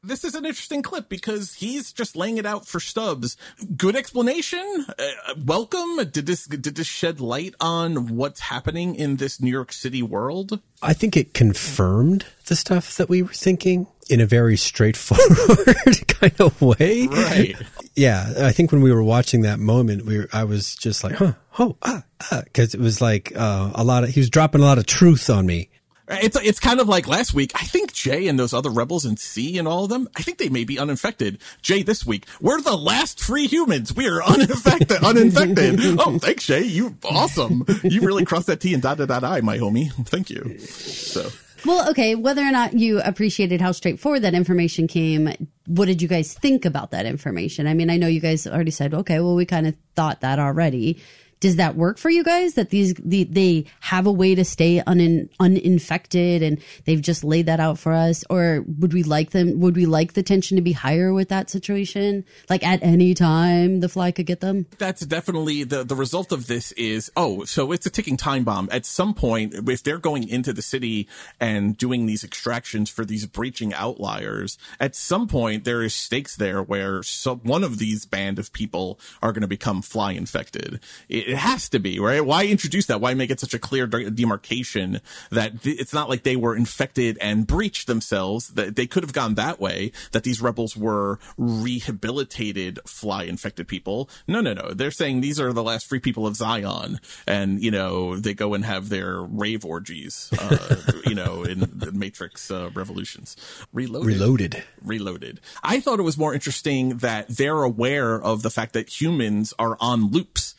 this 0.03 0.25
is 0.25 0.35
an 0.35 0.45
interesting 0.45 0.81
clip 0.81 1.07
because 1.07 1.53
he's 1.53 1.93
just 1.93 2.13
laying 2.13 2.37
it 2.37 2.45
out 2.45 2.67
for 2.67 2.81
Stubbs. 2.81 3.37
Good 3.77 3.95
explanation. 3.95 4.85
Uh, 4.99 5.35
welcome. 5.45 5.95
Did 6.11 6.25
this 6.25 6.45
did 6.45 6.75
this 6.75 6.87
shed 6.87 7.21
light 7.21 7.55
on 7.61 8.17
what's 8.17 8.41
happening 8.41 8.95
in 8.95 9.15
this 9.15 9.39
New 9.39 9.51
York 9.51 9.71
City 9.71 10.03
world? 10.03 10.59
I 10.81 10.91
think 10.93 11.15
it 11.15 11.33
confirmed 11.33 12.25
the 12.47 12.57
stuff 12.57 12.97
that 12.97 13.07
we 13.07 13.21
were 13.21 13.29
thinking 13.29 13.87
in 14.09 14.21
a 14.21 14.25
very 14.25 14.57
straightforward 14.57 16.07
kind 16.07 16.39
of 16.39 16.61
way. 16.61 17.07
Right. 17.07 17.55
Yeah, 17.95 18.33
I 18.37 18.51
think 18.51 18.71
when 18.71 18.81
we 18.81 18.91
were 18.91 19.03
watching 19.03 19.41
that 19.41 19.59
moment, 19.59 20.05
we 20.05 20.19
were, 20.19 20.29
I 20.33 20.45
was 20.45 20.75
just 20.75 21.03
like, 21.03 21.15
huh, 21.15 21.33
oh, 21.59 21.77
ah, 21.83 22.03
ah, 22.31 22.41
because 22.43 22.73
it 22.73 22.79
was 22.79 23.01
like 23.01 23.31
uh, 23.35 23.71
a 23.75 23.83
lot 23.83 24.03
of 24.03 24.09
he 24.09 24.19
was 24.19 24.29
dropping 24.29 24.61
a 24.61 24.65
lot 24.65 24.77
of 24.77 24.85
truth 24.85 25.29
on 25.29 25.45
me. 25.45 25.69
It's 26.09 26.37
it's 26.41 26.59
kind 26.59 26.81
of 26.81 26.89
like 26.89 27.07
last 27.07 27.33
week. 27.33 27.51
I 27.55 27.63
think 27.63 27.93
Jay 27.93 28.27
and 28.27 28.37
those 28.37 28.53
other 28.53 28.69
rebels 28.69 29.05
and 29.05 29.17
C 29.17 29.57
and 29.57 29.67
all 29.67 29.85
of 29.85 29.89
them. 29.89 30.09
I 30.15 30.21
think 30.21 30.37
they 30.37 30.49
may 30.49 30.65
be 30.65 30.77
uninfected. 30.77 31.39
Jay 31.61 31.81
this 31.81 32.05
week. 32.05 32.25
We're 32.41 32.61
the 32.61 32.75
last 32.75 33.21
free 33.21 33.47
humans. 33.47 33.95
We 33.95 34.07
are 34.09 34.21
uninfected. 34.21 34.91
uninfected. 35.03 35.79
Oh, 35.99 36.19
thanks, 36.19 36.45
Jay. 36.45 36.63
You 36.63 36.97
awesome. 37.05 37.65
You 37.83 38.01
really 38.01 38.25
crossed 38.25 38.47
that 38.47 38.59
T 38.59 38.73
and 38.73 38.83
dotted 38.83 39.07
that 39.07 39.23
I, 39.23 39.39
my 39.41 39.57
homie. 39.57 39.93
Thank 40.07 40.29
you. 40.29 40.57
So 40.59 41.29
Well, 41.65 41.89
okay, 41.91 42.15
whether 42.15 42.41
or 42.41 42.51
not 42.51 42.73
you 42.73 42.99
appreciated 43.01 43.61
how 43.61 43.71
straightforward 43.71 44.23
that 44.23 44.33
information 44.33 44.85
came, 44.85 45.33
what 45.65 45.85
did 45.85 46.01
you 46.01 46.09
guys 46.09 46.33
think 46.33 46.65
about 46.65 46.91
that 46.91 47.05
information? 47.05 47.67
I 47.67 47.73
mean, 47.73 47.89
I 47.89 47.95
know 47.95 48.07
you 48.07 48.19
guys 48.19 48.45
already 48.45 48.71
said, 48.71 48.93
okay, 48.93 49.21
well, 49.21 49.35
we 49.35 49.45
kind 49.45 49.67
of 49.67 49.75
thought 49.95 50.21
that 50.21 50.39
already. 50.39 51.01
Does 51.43 51.57
that 51.57 51.75
work 51.75 51.97
for 51.97 52.09
you 52.09 52.23
guys 52.23 52.53
that 52.53 52.69
these 52.69 52.93
the, 52.93 53.25
they 53.25 53.65
have 53.81 54.05
a 54.05 54.11
way 54.13 54.33
to 54.33 54.45
stay 54.45 54.81
unin, 54.87 55.27
uninfected 55.41 56.41
and 56.41 56.57
they've 56.85 57.01
just 57.01 57.25
laid 57.25 57.47
that 57.47 57.59
out 57.59 57.77
for 57.77 57.91
us? 57.91 58.23
Or 58.29 58.63
would 58.79 58.93
we 58.93 59.03
like 59.03 59.31
them 59.31 59.59
would 59.59 59.75
we 59.75 59.85
like 59.85 60.13
the 60.13 60.23
tension 60.23 60.55
to 60.55 60.61
be 60.61 60.71
higher 60.71 61.11
with 61.11 61.27
that 61.27 61.49
situation? 61.49 62.23
Like 62.49 62.65
at 62.65 62.81
any 62.81 63.13
time 63.13 63.81
the 63.81 63.89
fly 63.89 64.11
could 64.11 64.25
get 64.25 64.39
them? 64.39 64.67
That's 64.77 65.05
definitely 65.05 65.65
the 65.65 65.83
the 65.83 65.97
result 65.97 66.31
of 66.31 66.47
this 66.47 66.71
is 66.71 67.11
oh 67.17 67.43
so 67.43 67.73
it's 67.73 67.85
a 67.85 67.89
ticking 67.89 68.15
time 68.15 68.45
bomb. 68.45 68.69
At 68.71 68.85
some 68.85 69.13
point 69.13 69.53
if 69.67 69.83
they're 69.83 69.97
going 69.97 70.29
into 70.29 70.53
the 70.53 70.61
city 70.61 71.09
and 71.41 71.77
doing 71.77 72.05
these 72.05 72.23
extractions 72.23 72.89
for 72.89 73.03
these 73.03 73.25
breaching 73.25 73.73
outliers 73.73 74.57
at 74.79 74.95
some 74.95 75.27
point 75.27 75.65
there 75.65 75.81
is 75.81 75.93
stakes 75.93 76.37
there 76.37 76.63
where 76.63 77.03
some 77.03 77.39
one 77.39 77.65
of 77.65 77.79
these 77.79 78.05
band 78.05 78.39
of 78.39 78.53
people 78.53 78.97
are 79.21 79.33
going 79.33 79.41
to 79.41 79.47
become 79.49 79.81
fly 79.81 80.13
infected. 80.13 80.79
It, 81.09 81.32
it 81.33 81.37
has 81.37 81.67
to 81.69 81.79
be 81.79 81.99
right 81.99 82.23
why 82.25 82.45
introduce 82.45 82.85
that 82.87 83.01
why 83.01 83.13
make 83.13 83.31
it 83.31 83.39
such 83.39 83.53
a 83.53 83.59
clear 83.59 83.85
demarcation 83.87 85.01
that 85.31 85.61
th- 85.63 85.79
it's 85.81 85.93
not 85.93 86.09
like 86.09 86.23
they 86.23 86.35
were 86.35 86.55
infected 86.55 87.17
and 87.19 87.47
breached 87.47 87.87
themselves 87.87 88.49
that 88.49 88.75
they 88.75 88.87
could 88.87 89.03
have 89.03 89.13
gone 89.13 89.33
that 89.35 89.59
way 89.59 89.91
that 90.13 90.23
these 90.23 90.39
rebels 90.41 90.75
were 90.77 91.19
rehabilitated 91.37 92.79
fly 92.85 93.23
infected 93.23 93.67
people 93.67 94.09
no 94.27 94.39
no 94.41 94.53
no 94.53 94.73
they're 94.73 94.91
saying 94.91 95.21
these 95.21 95.39
are 95.39 95.51
the 95.53 95.63
last 95.63 95.87
free 95.87 95.99
people 95.99 96.25
of 96.27 96.35
zion 96.35 96.99
and 97.27 97.61
you 97.63 97.71
know 97.71 98.15
they 98.15 98.33
go 98.33 98.53
and 98.53 98.63
have 98.65 98.89
their 98.89 99.21
rave 99.21 99.65
orgies 99.65 100.29
uh, 100.39 100.75
you 101.05 101.15
know 101.15 101.43
in 101.43 101.59
the 101.73 101.91
matrix 101.91 102.49
uh, 102.51 102.69
revolutions 102.73 103.35
reloaded 103.73 104.03
Reloaded. 104.13 104.63
reloaded. 104.83 105.39
I 105.63 105.79
thought 105.79 105.99
it 105.99 106.03
was 106.03 106.17
more 106.17 106.33
interesting 106.33 106.97
that 106.97 107.27
they're 107.29 107.63
aware 107.63 108.21
of 108.21 108.41
the 108.43 108.49
fact 108.49 108.73
that 108.73 108.89
humans 109.01 109.53
are 109.57 109.77
on 109.79 110.11
loops. 110.11 110.55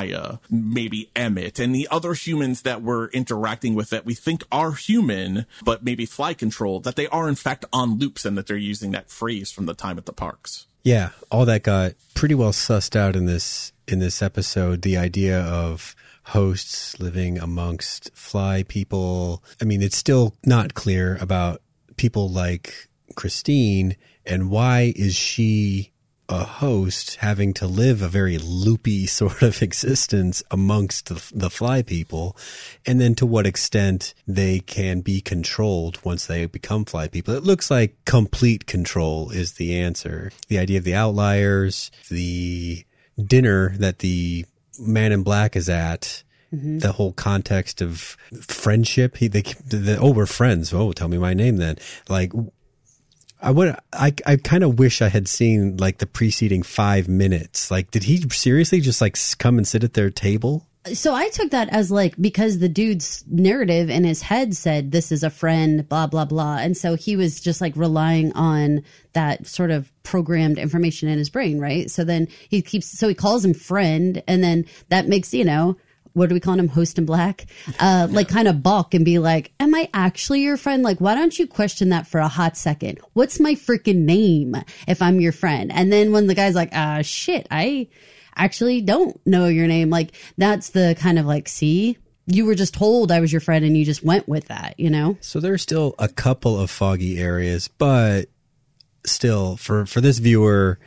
Maya, 0.00 0.38
maybe 0.50 1.10
Emmett, 1.14 1.58
and 1.58 1.74
the 1.74 1.88
other 1.90 2.14
humans 2.14 2.62
that 2.62 2.82
we're 2.82 3.08
interacting 3.08 3.74
with 3.74 3.90
that 3.90 4.06
we 4.06 4.14
think 4.14 4.44
are 4.50 4.72
human, 4.72 5.44
but 5.62 5.84
maybe 5.84 6.06
fly 6.06 6.32
control, 6.32 6.80
that 6.80 6.96
they 6.96 7.06
are 7.08 7.28
in 7.28 7.34
fact 7.34 7.64
on 7.72 7.98
loops 7.98 8.24
and 8.24 8.36
that 8.38 8.46
they're 8.46 8.56
using 8.56 8.92
that 8.92 9.10
phrase 9.10 9.50
from 9.50 9.66
the 9.66 9.74
time 9.74 9.98
at 9.98 10.06
the 10.06 10.12
parks. 10.12 10.66
Yeah, 10.82 11.10
all 11.30 11.44
that 11.44 11.62
got 11.62 11.92
pretty 12.14 12.34
well 12.34 12.52
sussed 12.52 12.96
out 12.96 13.14
in 13.14 13.26
this 13.26 13.72
in 13.86 13.98
this 13.98 14.22
episode. 14.22 14.80
The 14.80 14.96
idea 14.96 15.42
of 15.42 15.94
hosts 16.24 16.98
living 16.98 17.38
amongst 17.38 18.10
fly 18.14 18.64
people. 18.66 19.42
I 19.60 19.64
mean, 19.64 19.82
it's 19.82 19.96
still 19.96 20.34
not 20.46 20.72
clear 20.72 21.18
about 21.20 21.60
people 21.96 22.30
like 22.30 22.88
Christine 23.14 23.96
and 24.24 24.50
why 24.50 24.92
is 24.96 25.14
she 25.14 25.89
a 26.30 26.44
host 26.44 27.16
having 27.16 27.52
to 27.52 27.66
live 27.66 28.00
a 28.00 28.08
very 28.08 28.38
loopy 28.38 29.06
sort 29.20 29.42
of 29.42 29.60
existence 29.62 30.42
amongst 30.50 31.06
the, 31.06 31.22
the 31.34 31.50
fly 31.50 31.82
people 31.82 32.36
and 32.86 33.00
then 33.00 33.14
to 33.16 33.26
what 33.26 33.46
extent 33.46 34.14
they 34.26 34.60
can 34.60 35.00
be 35.00 35.20
controlled 35.20 36.02
once 36.04 36.26
they 36.26 36.46
become 36.46 36.84
fly 36.84 37.08
people. 37.08 37.34
It 37.34 37.42
looks 37.42 37.70
like 37.70 38.04
complete 38.04 38.66
control 38.66 39.30
is 39.30 39.54
the 39.54 39.78
answer. 39.78 40.30
The 40.48 40.58
idea 40.58 40.78
of 40.78 40.84
the 40.84 40.94
outliers 40.94 41.90
the 42.08 42.84
dinner 43.20 43.76
that 43.78 43.98
the 43.98 44.46
man 44.78 45.12
in 45.12 45.22
black 45.22 45.56
is 45.56 45.68
at 45.68 46.22
mm-hmm. 46.54 46.78
the 46.78 46.92
whole 46.92 47.12
context 47.12 47.82
of 47.82 48.16
friendship. 48.40 49.16
He 49.16 49.28
they 49.28 49.42
the, 49.42 49.98
oh 50.00 50.10
we're 50.12 50.26
friends. 50.26 50.72
Oh 50.72 50.92
tell 50.92 51.08
me 51.08 51.18
my 51.18 51.34
name 51.34 51.56
then. 51.56 51.76
Like 52.08 52.32
I 53.42 53.50
would 53.50 53.76
I 53.92 54.14
I 54.26 54.36
kind 54.36 54.64
of 54.64 54.78
wish 54.78 55.02
I 55.02 55.08
had 55.08 55.28
seen 55.28 55.76
like 55.76 55.98
the 55.98 56.06
preceding 56.06 56.62
5 56.62 57.08
minutes. 57.08 57.70
Like 57.70 57.90
did 57.90 58.04
he 58.04 58.20
seriously 58.30 58.80
just 58.80 59.00
like 59.00 59.16
come 59.38 59.58
and 59.58 59.66
sit 59.66 59.84
at 59.84 59.94
their 59.94 60.10
table? 60.10 60.66
So 60.94 61.14
I 61.14 61.28
took 61.28 61.50
that 61.50 61.68
as 61.68 61.90
like 61.90 62.16
because 62.18 62.58
the 62.58 62.68
dude's 62.68 63.22
narrative 63.28 63.90
in 63.90 64.04
his 64.04 64.22
head 64.22 64.56
said 64.56 64.92
this 64.92 65.12
is 65.12 65.22
a 65.22 65.28
friend, 65.28 65.86
blah 65.86 66.06
blah 66.06 66.24
blah, 66.24 66.56
and 66.56 66.74
so 66.74 66.94
he 66.94 67.16
was 67.16 67.38
just 67.40 67.60
like 67.60 67.76
relying 67.76 68.32
on 68.32 68.82
that 69.12 69.46
sort 69.46 69.70
of 69.70 69.92
programmed 70.04 70.58
information 70.58 71.08
in 71.08 71.18
his 71.18 71.28
brain, 71.28 71.60
right? 71.60 71.90
So 71.90 72.02
then 72.02 72.28
he 72.48 72.62
keeps 72.62 72.86
so 72.86 73.08
he 73.08 73.14
calls 73.14 73.44
him 73.44 73.52
friend, 73.52 74.22
and 74.26 74.42
then 74.42 74.64
that 74.88 75.06
makes 75.06 75.34
you 75.34 75.44
know 75.44 75.76
what 76.12 76.28
do 76.28 76.34
we 76.34 76.40
call 76.40 76.58
him, 76.58 76.68
host 76.68 76.98
in 76.98 77.06
black? 77.06 77.46
Uh, 77.78 78.08
like 78.10 78.28
kind 78.28 78.48
of 78.48 78.62
balk 78.62 78.94
and 78.94 79.04
be 79.04 79.18
like, 79.18 79.52
"Am 79.60 79.74
I 79.74 79.88
actually 79.94 80.40
your 80.42 80.56
friend? 80.56 80.82
Like, 80.82 81.00
why 81.00 81.14
don't 81.14 81.38
you 81.38 81.46
question 81.46 81.90
that 81.90 82.06
for 82.06 82.20
a 82.20 82.28
hot 82.28 82.56
second? 82.56 83.00
What's 83.12 83.40
my 83.40 83.54
freaking 83.54 84.04
name 84.04 84.56
if 84.86 85.02
I'm 85.02 85.20
your 85.20 85.32
friend?" 85.32 85.70
And 85.72 85.92
then 85.92 86.12
when 86.12 86.26
the 86.26 86.34
guy's 86.34 86.54
like, 86.54 86.70
"Ah, 86.72 87.02
shit, 87.02 87.46
I." 87.50 87.88
actually 88.36 88.80
don't 88.80 89.20
know 89.26 89.46
your 89.46 89.66
name. 89.66 89.90
Like 89.90 90.12
that's 90.38 90.70
the 90.70 90.96
kind 90.98 91.18
of 91.18 91.26
like, 91.26 91.48
see, 91.48 91.98
you 92.26 92.46
were 92.46 92.54
just 92.54 92.74
told 92.74 93.12
I 93.12 93.20
was 93.20 93.32
your 93.32 93.40
friend 93.40 93.64
and 93.64 93.76
you 93.76 93.84
just 93.84 94.02
went 94.04 94.28
with 94.28 94.48
that, 94.48 94.78
you 94.78 94.90
know? 94.90 95.18
So 95.20 95.40
there's 95.40 95.62
still 95.62 95.94
a 95.98 96.08
couple 96.08 96.58
of 96.58 96.70
foggy 96.70 97.18
areas, 97.18 97.68
but 97.68 98.26
still 99.04 99.56
for 99.56 99.86
for 99.86 100.00
this 100.00 100.18
viewer, 100.18 100.78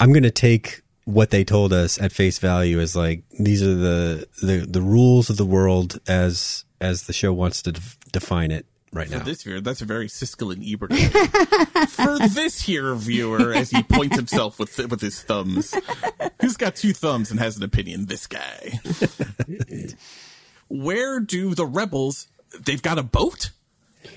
I'm 0.00 0.12
going 0.12 0.22
to 0.22 0.30
take 0.30 0.81
what 1.04 1.30
they 1.30 1.44
told 1.44 1.72
us 1.72 2.00
at 2.00 2.12
face 2.12 2.38
value 2.38 2.78
is 2.78 2.94
like 2.94 3.24
these 3.38 3.62
are 3.62 3.74
the 3.74 4.28
the 4.42 4.66
the 4.68 4.82
rules 4.82 5.30
of 5.30 5.36
the 5.36 5.46
world 5.46 5.98
as 6.06 6.64
as 6.80 7.04
the 7.04 7.12
show 7.12 7.32
wants 7.32 7.62
to 7.62 7.72
def- 7.72 7.98
define 8.12 8.50
it 8.50 8.66
right 8.92 9.08
now. 9.08 9.18
For 9.18 9.18
now. 9.20 9.24
this 9.24 9.42
viewer, 9.42 9.60
that's 9.60 9.80
a 9.80 9.84
very 9.84 10.08
Siskel 10.08 10.52
and 10.52 10.62
Ebert. 10.64 10.92
For 11.88 12.18
this 12.28 12.60
here 12.60 12.94
viewer, 12.94 13.52
as 13.52 13.70
he 13.70 13.82
points 13.82 14.16
himself 14.16 14.58
with 14.58 14.76
with 14.90 15.00
his 15.00 15.22
thumbs, 15.22 15.74
who's 16.40 16.56
got 16.56 16.76
two 16.76 16.92
thumbs 16.92 17.30
and 17.30 17.40
has 17.40 17.56
an 17.56 17.62
opinion? 17.62 18.06
This 18.06 18.26
guy. 18.26 18.80
Where 20.68 21.20
do 21.20 21.54
the 21.54 21.66
rebels? 21.66 22.28
They've 22.58 22.82
got 22.82 22.98
a 22.98 23.02
boat. 23.02 23.50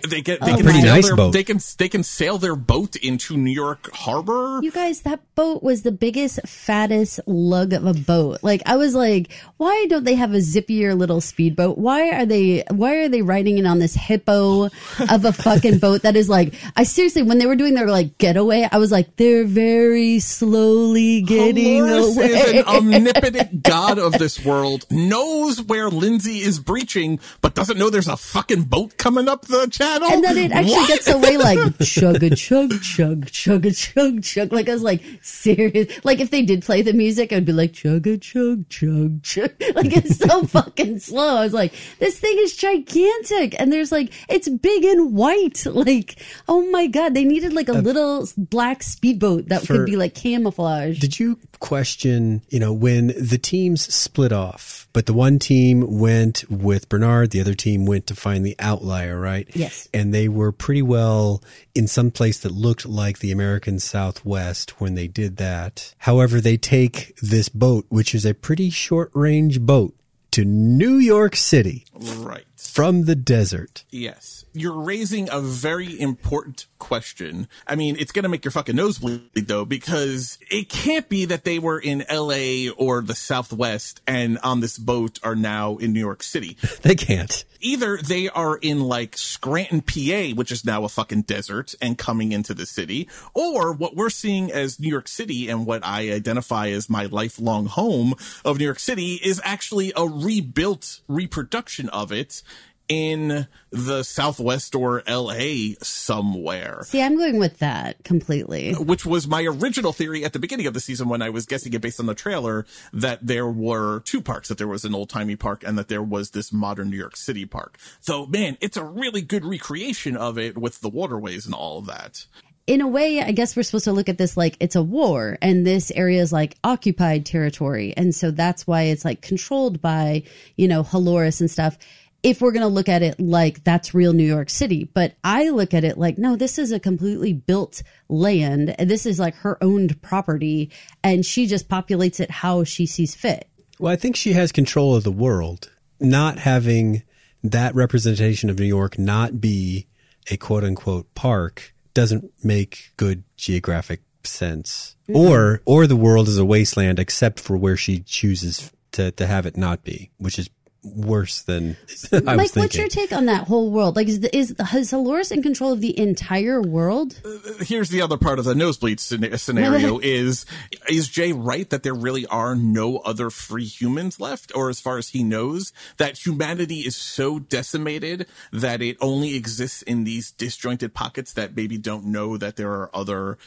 They 0.09 0.21
get 0.21 0.39
they 0.41 0.53
Oh, 0.53 0.55
can 0.57 0.65
pretty 0.65 0.81
sail 0.81 0.93
nice 0.95 1.05
their, 1.07 1.15
boat. 1.15 1.31
They 1.33 1.43
can 1.43 1.59
they 1.77 1.89
can 1.89 2.03
sail 2.03 2.37
their 2.37 2.55
boat 2.55 2.95
into 2.95 3.37
New 3.37 3.51
York 3.51 3.89
Harbor. 3.93 4.59
You 4.61 4.71
guys, 4.71 5.01
that 5.01 5.19
boat 5.35 5.63
was 5.63 5.81
the 5.83 5.91
biggest, 5.91 6.39
fattest 6.47 7.19
lug 7.25 7.73
of 7.73 7.85
a 7.85 7.93
boat. 7.93 8.39
Like 8.41 8.61
I 8.65 8.75
was 8.77 8.93
like, 8.95 9.31
why 9.57 9.85
don't 9.89 10.03
they 10.03 10.15
have 10.15 10.33
a 10.33 10.37
zippier 10.37 10.97
little 10.97 11.21
speedboat? 11.21 11.77
Why 11.77 12.09
are 12.11 12.25
they 12.25 12.63
why 12.71 12.95
are 12.97 13.09
they 13.09 13.21
riding 13.21 13.57
it 13.57 13.65
on 13.65 13.79
this 13.79 13.95
hippo 13.95 14.65
of 15.09 15.25
a 15.25 15.33
fucking 15.33 15.79
boat 15.79 16.03
that 16.03 16.15
is 16.15 16.29
like 16.29 16.53
I 16.75 16.83
seriously 16.83 17.23
when 17.23 17.37
they 17.37 17.45
were 17.45 17.55
doing 17.55 17.73
their 17.73 17.87
like 17.87 18.17
getaway, 18.17 18.67
I 18.71 18.77
was 18.77 18.91
like, 18.91 19.15
they're 19.15 19.45
very 19.45 20.19
slowly 20.19 21.21
getting 21.21 21.79
Dolores 21.85 22.15
away. 22.17 22.25
is 22.27 22.51
an 22.61 22.65
omnipotent 22.67 23.63
god 23.63 23.97
of 23.97 24.13
this 24.13 24.43
world, 24.45 24.85
knows 24.91 25.61
where 25.61 25.89
Lindsay 25.89 26.39
is 26.41 26.59
breaching, 26.59 27.19
but 27.41 27.55
doesn't 27.55 27.77
know 27.77 27.89
there's 27.89 28.07
a 28.07 28.17
fucking 28.17 28.63
boat 28.63 28.97
coming 28.97 29.27
up 29.27 29.43
the 29.43 29.67
channel. 29.77 30.07
And 30.11 30.23
then 30.23 30.37
it 30.37 30.51
actually 30.51 30.73
What? 30.73 30.87
gets 30.87 31.07
away 31.07 31.37
like 31.37 31.59
chug 31.83 32.23
a 32.23 32.35
chug 32.35 32.81
chug 32.81 33.31
chug 33.31 33.65
a 33.65 33.71
chug 33.71 34.23
chug. 34.23 34.51
Like 34.53 34.69
I 34.69 34.73
was 34.73 34.83
like 34.83 35.01
serious. 35.21 35.87
Like 36.03 36.19
if 36.19 36.29
they 36.31 36.41
did 36.41 36.63
play 36.63 36.81
the 36.81 36.93
music, 36.93 37.31
I'd 37.33 37.45
be 37.45 37.51
like 37.53 37.73
chug 37.73 38.07
a 38.07 38.17
chug 38.17 38.67
chug 38.69 39.21
chug. 39.23 39.51
Like 39.75 39.95
it's 39.95 40.17
so 40.17 40.43
fucking 40.47 40.99
slow. 40.99 41.35
I 41.37 41.43
was 41.43 41.53
like, 41.53 41.73
this 41.99 42.19
thing 42.19 42.35
is 42.39 42.55
gigantic, 42.55 43.59
and 43.59 43.71
there's 43.73 43.91
like 43.91 44.13
it's 44.29 44.47
big 44.49 44.85
and 44.85 45.13
white. 45.13 45.65
Like 45.65 46.21
oh 46.47 46.69
my 46.71 46.87
god, 46.87 47.13
they 47.13 47.25
needed 47.25 47.53
like 47.53 47.67
a 47.67 47.73
little 47.73 48.27
black 48.37 48.83
speedboat 48.83 49.49
that 49.49 49.65
For- 49.65 49.73
could 49.77 49.85
be 49.85 49.97
like 49.97 50.13
camouflage. 50.15 50.99
Did 50.99 51.19
you 51.19 51.39
question, 51.65 52.43
you 52.49 52.59
know, 52.59 52.71
when 52.71 53.07
the 53.19 53.39
teams 53.39 53.91
split 53.91 54.31
off, 54.31 54.87
but 54.93 55.07
the 55.07 55.13
one 55.13 55.39
team 55.39 55.99
went 55.99 56.43
with 56.47 56.87
Bernard, 56.89 57.31
the 57.31 57.41
other 57.41 57.55
team 57.55 57.87
went 57.87 58.05
to 58.05 58.15
find 58.15 58.45
the 58.45 58.55
outlier, 58.59 59.19
right? 59.19 59.49
Yes. 59.55 59.89
And 59.91 60.13
they 60.13 60.29
were 60.29 60.51
pretty 60.51 60.83
well 60.83 61.43
in 61.73 61.87
some 61.87 62.11
place 62.11 62.37
that 62.39 62.51
looked 62.51 62.85
like 62.85 63.17
the 63.17 63.31
American 63.31 63.79
Southwest 63.79 64.79
when 64.79 64.93
they 64.93 65.07
did 65.07 65.37
that. 65.37 65.95
However, 65.97 66.39
they 66.39 66.55
take 66.55 67.15
this 67.19 67.49
boat, 67.49 67.87
which 67.89 68.13
is 68.13 68.25
a 68.25 68.35
pretty 68.35 68.69
short 68.69 69.09
range 69.15 69.59
boat, 69.59 69.95
to 70.31 70.45
New 70.45 70.97
York 70.97 71.35
City 71.35 71.85
right. 72.17 72.45
From 72.57 73.05
the 73.05 73.15
desert. 73.15 73.83
Yes. 73.89 74.45
You're 74.53 74.79
raising 74.79 75.29
a 75.31 75.41
very 75.41 75.99
important 75.99 76.67
question. 76.79 77.47
I 77.67 77.75
mean, 77.75 77.95
it's 77.97 78.11
going 78.11 78.23
to 78.23 78.29
make 78.29 78.45
your 78.45 78.51
fucking 78.51 78.75
nose 78.75 78.99
bleed 78.99 79.47
though, 79.47 79.65
because 79.65 80.37
it 80.49 80.69
can't 80.69 81.09
be 81.09 81.25
that 81.25 81.43
they 81.43 81.59
were 81.59 81.79
in 81.79 82.05
LA 82.11 82.71
or 82.77 83.01
the 83.01 83.15
Southwest 83.15 84.01
and 84.07 84.37
on 84.39 84.59
this 84.59 84.77
boat 84.77 85.19
are 85.23 85.35
now 85.35 85.77
in 85.77 85.93
New 85.93 85.99
York 85.99 86.23
City. 86.23 86.57
They 86.81 86.93
can't. 86.93 87.45
Either 87.61 87.97
they 87.97 88.29
are 88.29 88.57
in 88.57 88.79
like 88.81 89.17
Scranton, 89.17 89.81
PA, 89.81 90.35
which 90.35 90.51
is 90.51 90.65
now 90.65 90.83
a 90.83 90.89
fucking 90.89 91.23
desert 91.23 91.73
and 91.81 91.97
coming 91.97 92.31
into 92.31 92.53
the 92.53 92.65
city, 92.65 93.09
or 93.33 93.73
what 93.73 93.95
we're 93.95 94.11
seeing 94.11 94.51
as 94.51 94.79
New 94.79 94.89
York 94.89 95.07
City 95.07 95.49
and 95.49 95.65
what 95.65 95.83
I 95.83 96.11
identify 96.11 96.67
as 96.67 96.89
my 96.89 97.05
lifelong 97.05 97.65
home 97.65 98.13
of 98.43 98.59
New 98.59 98.65
York 98.65 98.79
City 98.79 99.15
is 99.15 99.41
actually 99.43 99.93
a 99.95 100.05
rebuilt 100.05 100.99
reproduction 101.07 101.89
of 101.89 102.11
it 102.11 102.43
in 102.87 103.47
the 103.71 104.03
Southwest 104.03 104.75
or 104.75 105.03
LA 105.07 105.73
somewhere. 105.81 106.81
See, 106.83 107.01
I'm 107.01 107.17
going 107.17 107.39
with 107.39 107.59
that 107.59 108.03
completely. 108.03 108.73
Which 108.73 109.05
was 109.05 109.27
my 109.27 109.43
original 109.43 109.91
theory 109.91 110.23
at 110.23 110.33
the 110.33 110.39
beginning 110.39 110.67
of 110.67 110.73
the 110.73 110.79
season 110.79 111.09
when 111.09 111.21
I 111.21 111.29
was 111.29 111.45
guessing 111.45 111.73
it 111.73 111.81
based 111.81 111.99
on 111.99 112.05
the 112.05 112.13
trailer 112.15 112.65
that 112.93 113.25
there 113.25 113.47
were 113.47 114.01
two 114.01 114.21
parks, 114.21 114.49
that 114.49 114.57
there 114.57 114.67
was 114.67 114.85
an 114.85 114.93
old 114.95 115.09
timey 115.09 115.35
park 115.35 115.63
and 115.65 115.77
that 115.77 115.87
there 115.87 116.03
was 116.03 116.31
this 116.31 116.53
modern 116.53 116.89
New 116.89 116.97
York 116.97 117.17
City 117.17 117.45
park. 117.45 117.77
So 117.99 118.25
man, 118.27 118.57
it's 118.61 118.77
a 118.77 118.83
really 118.83 119.21
good 119.21 119.43
recreation 119.45 120.15
of 120.15 120.37
it 120.37 120.57
with 120.57 120.81
the 120.81 120.89
waterways 120.89 121.45
and 121.45 121.55
all 121.55 121.79
of 121.79 121.87
that. 121.87 122.27
in 122.67 122.81
a 122.81 122.87
way, 122.87 123.21
I 123.21 123.31
guess 123.31 123.55
we're 123.55 123.63
supposed 123.63 123.85
to 123.85 123.91
look 123.93 124.09
at 124.09 124.17
this 124.17 124.35
like 124.35 124.57
it's 124.59 124.75
a 124.75 124.81
war 124.81 125.37
and 125.41 125.65
this 125.65 125.91
area 125.91 126.21
is 126.21 126.33
like 126.33 126.57
occupied 126.63 127.25
territory. 127.25 127.93
And 127.95 128.13
so 128.13 128.31
that's 128.31 128.65
why 128.65 128.83
it's 128.83 129.05
like 129.05 129.21
controlled 129.21 129.81
by, 129.81 130.23
you 130.55 130.67
know, 130.67 130.83
Halores 130.83 131.41
and 131.41 131.49
stuff. 131.49 131.77
If 132.25 132.41
we're 132.41 132.51
going 132.51 132.61
to 132.61 132.67
look 132.67 132.89
at 132.89 133.03
it 133.03 133.19
like 133.19 133.63
that's 133.63 133.93
real 133.93 134.11
New 134.11 134.25
York 134.25 134.49
City, 134.49 134.83
but 134.83 135.13
I 135.23 135.49
look 135.49 135.75
at 135.75 135.83
it 135.83 135.95
like, 135.95 136.17
no, 136.17 136.35
this 136.35 136.57
is 136.57 136.71
a 136.71 136.79
completely 136.79 137.33
built 137.33 137.83
land. 138.09 138.75
This 138.79 139.05
is 139.05 139.19
like 139.19 139.35
her 139.35 139.63
owned 139.63 140.01
property 140.01 140.71
and 141.03 141.23
she 141.23 141.45
just 141.45 141.69
populates 141.69 142.19
it 142.19 142.31
how 142.31 142.63
she 142.63 142.87
sees 142.87 143.13
fit. 143.13 143.47
Well, 143.77 143.93
I 143.93 143.95
think 143.95 144.15
she 144.15 144.33
has 144.33 144.51
control 144.51 144.95
of 144.95 145.03
the 145.03 145.11
world. 145.11 145.69
Not 145.99 146.39
having 146.39 147.03
that 147.43 147.75
representation 147.75 148.49
of 148.49 148.57
New 148.57 148.65
York 148.65 148.97
not 148.97 149.39
be 149.39 149.85
a 150.31 150.37
quote 150.37 150.63
unquote 150.63 151.13
park 151.13 151.75
doesn't 151.93 152.31
make 152.43 152.91
good 152.97 153.23
geographic 153.37 154.01
sense. 154.23 154.95
Mm-hmm. 155.07 155.19
Or 155.19 155.61
or 155.65 155.85
the 155.85 155.95
world 155.95 156.27
is 156.27 156.39
a 156.39 156.45
wasteland 156.45 156.97
except 156.97 157.39
for 157.39 157.55
where 157.55 157.77
she 157.77 157.99
chooses 157.99 158.71
to, 158.93 159.11
to 159.11 159.27
have 159.27 159.45
it 159.45 159.57
not 159.57 159.83
be, 159.83 160.09
which 160.17 160.39
is 160.39 160.49
worse 160.85 161.41
than 161.41 161.77
I 162.11 162.17
was 162.17 162.23
Mike, 162.23 162.55
what's 162.55 162.77
your 162.77 162.87
take 162.87 163.11
on 163.11 163.25
that 163.25 163.47
whole 163.47 163.71
world? 163.71 163.95
Like, 163.95 164.07
is, 164.07 164.19
is, 164.25 164.51
is 164.51 164.91
Halores 164.91 165.31
in 165.31 165.41
control 165.41 165.71
of 165.71 165.81
the 165.81 165.97
entire 165.97 166.61
world? 166.61 167.19
Uh, 167.25 167.63
here's 167.63 167.89
the 167.89 168.01
other 168.01 168.17
part 168.17 168.39
of 168.39 168.45
the 168.45 168.55
nosebleed 168.55 168.99
uh, 168.99 169.37
scenario 169.37 169.99
is, 170.03 170.45
is 170.89 171.07
Jay 171.07 171.31
right 171.31 171.69
that 171.69 171.83
there 171.83 171.95
really 171.95 172.25
are 172.27 172.55
no 172.55 172.97
other 172.97 173.29
free 173.29 173.65
humans 173.65 174.19
left? 174.19 174.51
Or 174.55 174.69
as 174.69 174.79
far 174.79 174.97
as 174.97 175.09
he 175.09 175.23
knows, 175.23 175.73
that 175.97 176.25
humanity 176.25 176.81
is 176.81 176.95
so 176.95 177.39
decimated 177.39 178.27
that 178.51 178.81
it 178.81 178.97
only 179.01 179.35
exists 179.35 179.81
in 179.81 180.03
these 180.03 180.31
disjointed 180.31 180.93
pockets 180.93 181.33
that 181.33 181.55
maybe 181.55 181.77
don't 181.77 182.05
know 182.05 182.37
that 182.37 182.55
there 182.55 182.71
are 182.71 182.95
other 182.95 183.37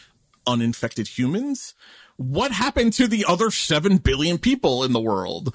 uninfected 0.47 1.07
humans? 1.07 1.75
What 2.17 2.51
happened 2.51 2.95
to 2.95 3.07
the 3.07 3.25
other 3.29 3.51
7 3.51 3.99
billion 3.99 4.39
people 4.39 4.83
in 4.83 4.93
the 4.93 5.01
world? 5.01 5.55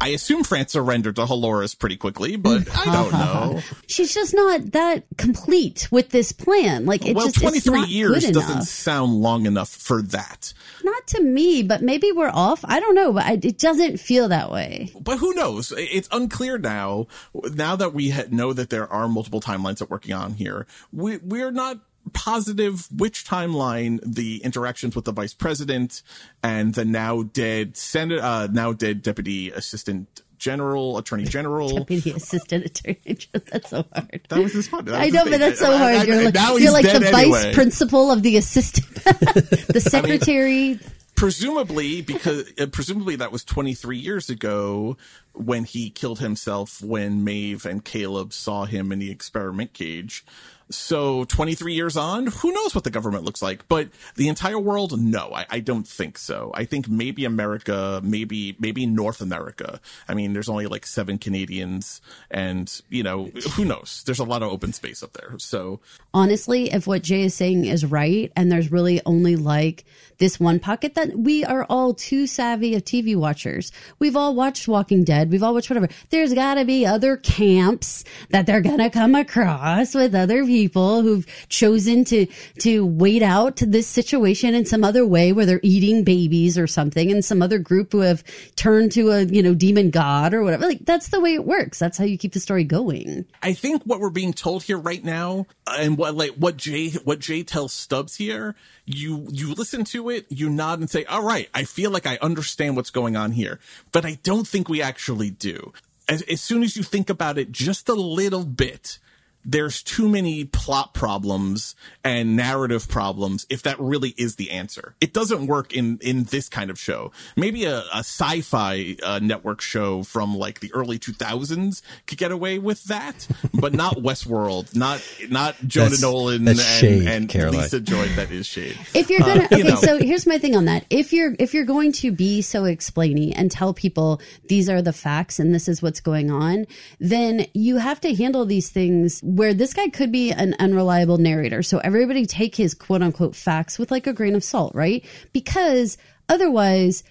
I 0.00 0.08
assume 0.08 0.44
France 0.44 0.72
surrendered 0.72 1.16
to 1.16 1.26
Halores 1.26 1.78
pretty 1.78 1.96
quickly, 1.96 2.36
but 2.36 2.66
I 2.76 2.84
don't 2.86 3.12
know. 3.12 3.60
She's 3.86 4.14
just 4.14 4.34
not 4.34 4.72
that 4.72 5.04
complete 5.18 5.88
with 5.90 6.08
this 6.08 6.32
plan. 6.32 6.86
Like, 6.86 7.04
it 7.06 7.14
well, 7.14 7.26
just, 7.26 7.36
it's 7.36 7.64
23 7.64 7.80
not 7.80 7.88
years 7.88 8.24
good 8.24 8.34
doesn't 8.34 8.50
enough. 8.50 8.68
sound 8.68 9.20
long 9.20 9.44
enough 9.44 9.68
for 9.68 10.00
that. 10.02 10.54
Not 10.82 11.06
to 11.08 11.22
me, 11.22 11.62
but 11.62 11.82
maybe 11.82 12.12
we're 12.12 12.30
off. 12.32 12.64
I 12.64 12.80
don't 12.80 12.94
know, 12.94 13.12
but 13.12 13.24
I, 13.24 13.32
it 13.42 13.58
doesn't 13.58 13.98
feel 13.98 14.28
that 14.28 14.50
way. 14.50 14.90
But 14.98 15.18
who 15.18 15.34
knows? 15.34 15.72
It's 15.76 16.08
unclear 16.10 16.56
now. 16.56 17.06
Now 17.34 17.76
that 17.76 17.92
we 17.92 18.10
ha- 18.10 18.24
know 18.30 18.52
that 18.54 18.70
there 18.70 18.88
are 18.90 19.06
multiple 19.06 19.40
timelines 19.40 19.78
that 19.78 19.90
working 19.90 20.14
on 20.14 20.34
here, 20.34 20.66
we 20.92 21.18
we're 21.18 21.50
not 21.50 21.78
positive 22.12 22.86
which 22.96 23.24
timeline 23.24 23.98
the 24.04 24.42
interactions 24.44 24.94
with 24.94 25.04
the 25.04 25.12
vice 25.12 25.34
president 25.34 26.02
and 26.42 26.74
the 26.74 26.84
now 26.84 27.22
dead 27.22 27.76
senate, 27.76 28.20
uh, 28.20 28.48
now 28.50 28.72
dead 28.72 29.02
deputy 29.02 29.50
assistant 29.50 30.22
general, 30.38 30.96
attorney 30.98 31.24
general. 31.26 31.68
Deputy 31.76 32.12
assistant 32.12 32.64
attorney. 32.66 32.98
general. 33.04 33.46
That's 33.52 33.70
so 33.70 33.84
hard. 33.92 34.20
That 34.28 34.38
was 34.42 34.52
his 34.54 34.68
fun. 34.68 34.84
Was 34.86 34.94
I 34.94 35.08
know, 35.08 35.24
but 35.24 35.38
that's 35.38 35.58
so 35.60 35.76
hard. 35.76 35.94
I- 35.96 36.04
you're 36.04 36.24
like, 36.30 36.60
you're 36.60 36.72
like 36.72 36.86
the 36.90 37.00
dead 37.00 37.12
vice 37.12 37.54
principal 37.54 38.10
of 38.10 38.22
the 38.22 38.36
assistant, 38.36 38.86
the 39.04 39.80
secretary. 39.84 40.78
presumably 41.14 42.00
because 42.00 42.50
uh, 42.58 42.66
presumably 42.66 43.16
that 43.16 43.30
was 43.30 43.44
23 43.44 43.98
years 43.98 44.30
ago 44.30 44.96
when 45.34 45.64
he 45.64 45.90
killed 45.90 46.18
himself 46.18 46.82
when 46.82 47.22
Maeve 47.22 47.66
and 47.66 47.84
Caleb 47.84 48.32
saw 48.32 48.64
him 48.64 48.90
in 48.92 48.98
the 48.98 49.10
experiment 49.10 49.72
cage. 49.74 50.24
So 50.70 51.24
23 51.24 51.74
years 51.74 51.96
on, 51.96 52.28
who 52.28 52.52
knows 52.52 52.74
what 52.74 52.84
the 52.84 52.90
government 52.90 53.24
looks 53.24 53.42
like? 53.42 53.66
But 53.68 53.88
the 54.14 54.28
entire 54.28 54.58
world, 54.58 55.00
no, 55.00 55.32
I, 55.34 55.46
I 55.50 55.60
don't 55.60 55.86
think 55.86 56.16
so. 56.16 56.52
I 56.54 56.64
think 56.64 56.88
maybe 56.88 57.24
America, 57.24 58.00
maybe 58.04 58.56
maybe 58.58 58.86
North 58.86 59.20
America. 59.20 59.80
I 60.08 60.14
mean, 60.14 60.32
there's 60.32 60.48
only 60.48 60.66
like 60.66 60.86
seven 60.86 61.18
Canadians, 61.18 62.00
and 62.30 62.80
you 62.88 63.02
know, 63.02 63.26
who 63.54 63.64
knows? 63.64 64.02
There's 64.06 64.20
a 64.20 64.24
lot 64.24 64.42
of 64.42 64.50
open 64.52 64.72
space 64.72 65.02
up 65.02 65.12
there. 65.14 65.34
So 65.38 65.80
honestly, 66.14 66.72
if 66.72 66.86
what 66.86 67.02
Jay 67.02 67.22
is 67.22 67.34
saying 67.34 67.64
is 67.64 67.84
right, 67.84 68.32
and 68.36 68.50
there's 68.50 68.70
really 68.70 69.00
only 69.04 69.36
like 69.36 69.84
this 70.20 70.38
one 70.38 70.60
pocket 70.60 70.94
that 70.94 71.18
we 71.18 71.44
are 71.44 71.64
all 71.68 71.94
too 71.94 72.26
savvy 72.26 72.74
of 72.76 72.84
TV 72.84 73.16
watchers. 73.16 73.72
We've 73.98 74.14
all 74.14 74.34
watched 74.34 74.68
Walking 74.68 75.02
Dead. 75.02 75.30
We've 75.30 75.42
all 75.42 75.54
watched 75.54 75.68
whatever. 75.68 75.88
There's 76.10 76.32
got 76.32 76.54
to 76.54 76.64
be 76.64 76.86
other 76.86 77.16
camps 77.16 78.04
that 78.28 78.46
they're 78.46 78.60
going 78.60 78.78
to 78.78 78.90
come 78.90 79.14
across 79.14 79.94
with 79.94 80.14
other 80.14 80.44
people 80.44 81.02
who've 81.02 81.26
chosen 81.48 82.04
to, 82.04 82.26
to 82.60 82.86
wait 82.86 83.22
out 83.22 83.56
this 83.56 83.88
situation 83.88 84.54
in 84.54 84.64
some 84.64 84.84
other 84.84 85.06
way 85.06 85.32
where 85.32 85.46
they're 85.46 85.60
eating 85.62 86.04
babies 86.04 86.56
or 86.56 86.66
something 86.66 87.10
and 87.10 87.24
some 87.24 87.42
other 87.42 87.58
group 87.58 87.92
who 87.92 88.00
have 88.00 88.22
turned 88.54 88.92
to 88.92 89.10
a, 89.10 89.24
you 89.24 89.42
know, 89.42 89.54
demon 89.54 89.90
god 89.90 90.34
or 90.34 90.42
whatever. 90.42 90.66
Like 90.66 90.84
that's 90.84 91.08
the 91.08 91.20
way 91.20 91.34
it 91.34 91.44
works. 91.44 91.78
That's 91.78 91.98
how 91.98 92.04
you 92.04 92.18
keep 92.18 92.32
the 92.32 92.40
story 92.40 92.64
going. 92.64 93.24
I 93.42 93.54
think 93.54 93.82
what 93.84 94.00
we're 94.00 94.10
being 94.10 94.32
told 94.32 94.62
here 94.62 94.78
right 94.78 95.02
now, 95.02 95.46
and 95.66 95.96
what 95.96 96.14
like 96.14 96.34
what 96.34 96.56
Jay 96.56 96.90
what 96.90 97.20
Jay 97.20 97.42
tells 97.42 97.72
Stubbs 97.72 98.16
here, 98.16 98.54
you 98.94 99.26
you 99.30 99.54
listen 99.54 99.84
to 99.84 100.10
it, 100.10 100.26
you 100.28 100.48
nod 100.48 100.80
and 100.80 100.90
say, 100.90 101.04
"All 101.04 101.22
right, 101.22 101.48
I 101.54 101.64
feel 101.64 101.90
like 101.90 102.06
I 102.06 102.18
understand 102.20 102.76
what's 102.76 102.90
going 102.90 103.16
on 103.16 103.32
here," 103.32 103.58
but 103.92 104.04
I 104.04 104.18
don't 104.22 104.46
think 104.46 104.68
we 104.68 104.82
actually 104.82 105.30
do. 105.30 105.72
As, 106.08 106.22
as 106.22 106.40
soon 106.40 106.62
as 106.62 106.76
you 106.76 106.82
think 106.82 107.08
about 107.08 107.38
it 107.38 107.52
just 107.52 107.88
a 107.88 107.94
little 107.94 108.44
bit, 108.44 108.98
there's 109.44 109.82
too 109.82 110.08
many 110.08 110.44
plot 110.44 110.92
problems 110.94 111.74
and 112.04 112.36
narrative 112.36 112.88
problems 112.88 113.46
if 113.48 113.62
that 113.62 113.80
really 113.80 114.10
is 114.18 114.36
the 114.36 114.50
answer. 114.50 114.94
It 115.00 115.12
doesn't 115.14 115.46
work 115.46 115.72
in 115.72 115.98
in 116.02 116.24
this 116.24 116.48
kind 116.48 116.70
of 116.70 116.78
show. 116.78 117.12
Maybe 117.36 117.64
a, 117.64 117.78
a 117.92 117.98
sci-fi 118.04 118.96
uh, 119.02 119.18
network 119.22 119.60
show 119.60 120.02
from 120.02 120.36
like 120.36 120.60
the 120.60 120.72
early 120.74 120.98
2000s 120.98 121.82
could 122.06 122.18
get 122.18 122.32
away 122.32 122.58
with 122.58 122.84
that, 122.84 123.26
but 123.54 123.72
not 123.72 123.96
Westworld, 123.96 124.74
not 124.76 125.02
not 125.30 125.56
Jonah 125.66 125.84
That's- 125.90 126.02
Nolan 126.02 126.44
that's 126.44 126.60
and, 126.82 127.30
shade, 127.30 127.42
and 127.42 127.52
Lisa 127.52 127.80
Joy. 127.80 128.06
That 128.16 128.30
is 128.30 128.46
shade. 128.46 128.76
If 128.94 129.08
you're 129.10 129.20
gonna, 129.20 129.44
Uh, 129.44 129.56
you 129.56 129.58
okay, 129.60 129.68
know. 129.68 129.76
so 129.76 129.98
here's 129.98 130.26
my 130.26 130.38
thing 130.38 130.54
on 130.56 130.66
that. 130.66 130.84
If 130.90 131.12
you're 131.12 131.34
if 131.38 131.54
you're 131.54 131.64
going 131.64 131.92
to 131.92 132.12
be 132.12 132.42
so 132.42 132.64
explainy 132.64 133.32
and 133.34 133.50
tell 133.50 133.72
people 133.72 134.20
these 134.48 134.68
are 134.68 134.82
the 134.82 134.92
facts 134.92 135.38
and 135.38 135.54
this 135.54 135.68
is 135.68 135.80
what's 135.82 136.00
going 136.00 136.30
on, 136.30 136.66
then 136.98 137.46
you 137.54 137.78
have 137.78 138.00
to 138.02 138.14
handle 138.14 138.44
these 138.44 138.68
things 138.68 139.22
where 139.36 139.54
this 139.54 139.74
guy 139.74 139.88
could 139.88 140.10
be 140.10 140.32
an 140.32 140.54
unreliable 140.58 141.18
narrator. 141.18 141.62
So 141.62 141.78
everybody 141.78 142.26
take 142.26 142.56
his 142.56 142.74
quote 142.74 143.02
unquote 143.02 143.36
facts 143.36 143.78
with 143.78 143.90
like 143.90 144.06
a 144.06 144.12
grain 144.12 144.34
of 144.34 144.44
salt, 144.44 144.74
right? 144.74 145.04
Because 145.32 145.96
otherwise, 146.28 147.04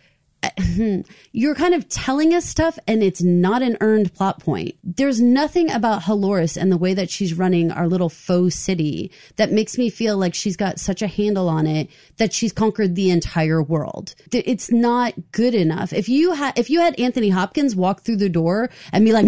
you're 1.34 1.56
kind 1.56 1.74
of 1.74 1.90
telling 1.90 2.34
us 2.34 2.46
stuff 2.46 2.80
and 2.88 3.04
it's 3.04 3.22
not 3.22 3.62
an 3.62 3.78
earned 3.82 4.14
plot 4.14 4.40
point. 4.40 4.76
There's 4.84 5.20
nothing 5.20 5.70
about 5.70 6.04
Halores 6.04 6.56
and 6.56 6.72
the 6.72 6.78
way 6.78 6.94
that 6.94 7.10
she's 7.10 7.34
running 7.34 7.72
our 7.72 7.88
little 7.88 8.10
faux 8.10 8.56
city 8.56 9.12
that 9.36 9.52
makes 9.52 9.78
me 9.78 9.90
feel 9.90 10.18
like 10.18 10.34
she's 10.34 10.56
got 10.56 10.80
such 10.80 11.02
a 11.02 11.08
handle 11.08 11.50
on 11.50 11.68
it 11.68 11.90
that 12.18 12.34
she's 12.34 12.54
conquered 12.54 12.96
the 12.96 13.10
entire 13.10 13.62
world. 13.62 14.16
It's 14.32 14.72
not 14.72 15.14
good 15.32 15.54
enough. 15.56 15.92
If 15.92 16.08
you 16.08 16.32
had 16.34 16.58
if 16.58 16.70
you 16.70 16.80
had 16.80 16.98
Anthony 17.00 17.30
Hopkins 17.30 17.76
walk 17.76 18.02
through 18.02 18.18
the 18.18 18.30
door 18.30 18.70
and 18.94 19.04
be 19.04 19.12
like, 19.12 19.26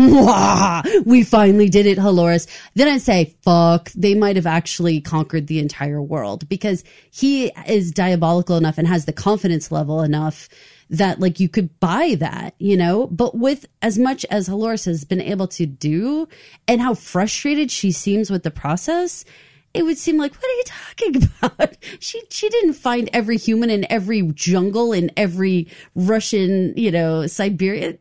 "We 1.06 1.24
finally 1.24 1.70
did 1.70 1.86
it, 1.86 1.98
Halores," 1.98 2.48
then 2.76 2.88
I'd 2.88 3.02
say, 3.02 3.36
"Fuck, 3.42 3.92
they 3.92 4.16
might 4.16 4.38
have 4.38 4.48
actually 4.48 5.02
conquered 5.02 5.48
the 5.48 5.60
entire 5.60 6.02
world 6.02 6.48
because 6.48 6.84
he 7.12 7.52
is 7.68 7.92
diabolical 7.92 8.56
enough 8.56 8.78
and 8.78 8.88
has 8.88 9.06
the 9.06 9.14
confidence 9.14 9.72
level 9.72 10.02
enough 10.02 10.48
that 10.92 11.20
like 11.20 11.40
you 11.40 11.50
could 11.50 11.80
buy 11.80 12.16
that, 12.20 12.54
you 12.60 12.78
know? 12.78 13.08
But 13.08 13.36
with 13.36 13.66
as 13.82 13.98
much 13.98 14.26
as 14.30 14.48
Halores 14.48 14.86
has 14.86 15.06
been 15.06 15.22
able 15.22 15.48
to 15.48 15.66
do 15.66 16.28
and 16.68 16.82
how 16.82 16.94
frustrated 16.94 17.72
she 17.72 17.92
seems 17.92 18.30
with 18.30 18.44
the 18.44 18.52
process, 18.52 19.26
it 19.74 19.84
would 19.84 19.98
seem 19.98 20.18
like, 20.18 20.34
what 20.34 20.44
are 20.44 20.56
you 20.56 20.64
talking 20.66 21.30
about? 21.42 21.78
She 22.00 22.22
she 22.30 22.50
didn't 22.50 22.74
find 22.74 23.10
every 23.14 23.38
human 23.38 23.70
in 23.70 23.90
every 23.90 24.22
jungle 24.34 24.92
in 24.92 25.12
every 25.16 25.70
Russian, 25.96 26.74
you 26.76 26.92
know, 26.92 27.26
Siberia. 27.26 27.98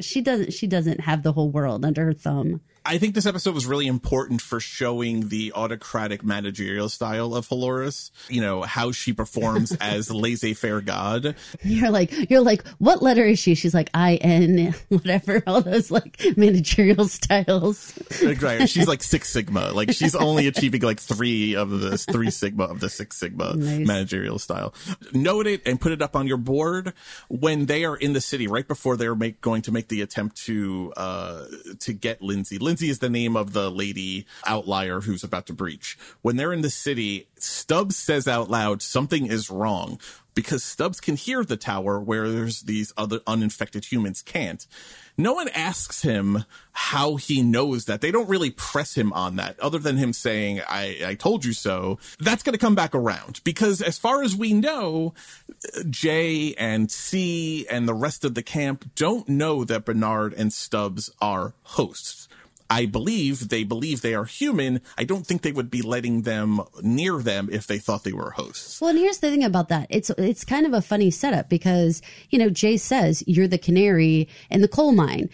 She 0.00 0.20
doesn't 0.20 0.52
she 0.52 0.66
doesn't 0.68 1.00
have 1.00 1.24
the 1.24 1.32
whole 1.32 1.50
world 1.50 1.84
under 1.84 2.04
her 2.04 2.14
thumb. 2.14 2.60
I 2.86 2.98
think 2.98 3.14
this 3.14 3.26
episode 3.26 3.54
was 3.54 3.66
really 3.66 3.88
important 3.88 4.40
for 4.40 4.60
showing 4.60 5.28
the 5.28 5.52
autocratic 5.54 6.24
managerial 6.24 6.88
style 6.88 7.34
of 7.34 7.48
Halores. 7.48 8.12
You 8.28 8.40
know 8.40 8.62
how 8.62 8.92
she 8.92 9.12
performs 9.12 9.72
as 9.80 10.10
laissez-faire 10.10 10.80
god. 10.82 11.34
You're 11.62 11.90
like, 11.90 12.30
you're 12.30 12.42
like, 12.42 12.66
what 12.78 13.02
letter 13.02 13.24
is 13.24 13.40
she? 13.40 13.54
She's 13.56 13.74
like 13.74 13.90
I 13.92 14.16
N, 14.16 14.72
whatever. 14.88 15.42
All 15.46 15.60
those 15.60 15.90
like 15.90 16.22
managerial 16.36 17.08
styles. 17.08 17.96
Exactly. 18.22 18.66
She's 18.68 18.86
like 18.86 19.02
Six 19.02 19.30
Sigma. 19.30 19.72
Like 19.72 19.92
she's 19.92 20.14
only 20.14 20.46
achieving 20.46 20.82
like 20.82 21.00
three 21.00 21.56
of 21.56 21.70
the 21.70 21.98
three 21.98 22.30
Sigma 22.30 22.64
of 22.64 22.78
the 22.80 22.88
Six 22.88 23.16
Sigma 23.16 23.54
nice. 23.56 23.86
managerial 23.86 24.38
style. 24.38 24.74
Note 25.12 25.46
it 25.46 25.62
and 25.66 25.80
put 25.80 25.90
it 25.90 26.02
up 26.02 26.14
on 26.14 26.26
your 26.28 26.38
board 26.38 26.92
when 27.28 27.66
they 27.66 27.84
are 27.84 27.96
in 27.96 28.12
the 28.12 28.20
city 28.20 28.46
right 28.46 28.66
before 28.68 28.96
they're 28.96 29.16
make, 29.16 29.40
going 29.40 29.62
to 29.62 29.72
make 29.72 29.88
the 29.88 30.02
attempt 30.02 30.36
to 30.44 30.92
uh 30.96 31.46
to 31.80 31.92
get 31.92 32.22
Lindsay. 32.22 32.58
Lindsay 32.58 32.75
Lindsay 32.76 32.90
is 32.90 32.98
the 32.98 33.08
name 33.08 33.38
of 33.38 33.54
the 33.54 33.70
lady 33.70 34.26
outlier 34.46 35.00
who's 35.00 35.24
about 35.24 35.46
to 35.46 35.54
breach. 35.54 35.96
When 36.20 36.36
they're 36.36 36.52
in 36.52 36.60
the 36.60 36.68
city, 36.68 37.26
Stubbs 37.38 37.96
says 37.96 38.28
out 38.28 38.50
loud, 38.50 38.82
something 38.82 39.28
is 39.28 39.50
wrong 39.50 39.98
because 40.34 40.62
Stubbs 40.62 41.00
can 41.00 41.16
hear 41.16 41.42
the 41.42 41.56
tower 41.56 41.98
where 41.98 42.30
there's 42.30 42.60
these 42.60 42.92
other 42.94 43.20
uninfected 43.26 43.86
humans 43.86 44.20
can't. 44.20 44.66
No 45.16 45.32
one 45.32 45.48
asks 45.48 46.02
him 46.02 46.44
how 46.72 47.16
he 47.16 47.40
knows 47.40 47.86
that. 47.86 48.02
They 48.02 48.10
don't 48.10 48.28
really 48.28 48.50
press 48.50 48.94
him 48.94 49.10
on 49.14 49.36
that 49.36 49.58
other 49.58 49.78
than 49.78 49.96
him 49.96 50.12
saying, 50.12 50.60
I, 50.68 50.98
I 51.06 51.14
told 51.14 51.46
you 51.46 51.54
so. 51.54 51.98
That's 52.20 52.42
going 52.42 52.52
to 52.52 52.58
come 52.58 52.74
back 52.74 52.94
around 52.94 53.40
because 53.42 53.80
as 53.80 53.96
far 53.96 54.22
as 54.22 54.36
we 54.36 54.52
know, 54.52 55.14
Jay 55.88 56.52
and 56.58 56.90
C 56.90 57.66
and 57.70 57.88
the 57.88 57.94
rest 57.94 58.22
of 58.22 58.34
the 58.34 58.42
camp 58.42 58.90
don't 58.94 59.26
know 59.30 59.64
that 59.64 59.86
Bernard 59.86 60.34
and 60.34 60.52
Stubbs 60.52 61.10
are 61.22 61.54
hosts. 61.62 62.25
I 62.68 62.86
believe 62.86 63.48
they 63.48 63.64
believe 63.64 64.02
they 64.02 64.14
are 64.14 64.24
human. 64.24 64.80
I 64.98 65.04
don't 65.04 65.26
think 65.26 65.42
they 65.42 65.52
would 65.52 65.70
be 65.70 65.82
letting 65.82 66.22
them 66.22 66.60
near 66.82 67.18
them 67.18 67.48
if 67.50 67.66
they 67.66 67.78
thought 67.78 68.04
they 68.04 68.12
were 68.12 68.30
hosts. 68.30 68.80
Well, 68.80 68.90
and 68.90 68.98
here's 68.98 69.18
the 69.18 69.30
thing 69.30 69.44
about 69.44 69.68
that. 69.68 69.86
It's 69.90 70.10
it's 70.10 70.44
kind 70.44 70.66
of 70.66 70.72
a 70.72 70.82
funny 70.82 71.10
setup 71.10 71.48
because, 71.48 72.02
you 72.30 72.38
know, 72.38 72.50
Jay 72.50 72.76
says 72.76 73.22
you're 73.26 73.48
the 73.48 73.58
canary 73.58 74.28
in 74.50 74.62
the 74.62 74.68
coal 74.68 74.92
mine. 74.92 75.30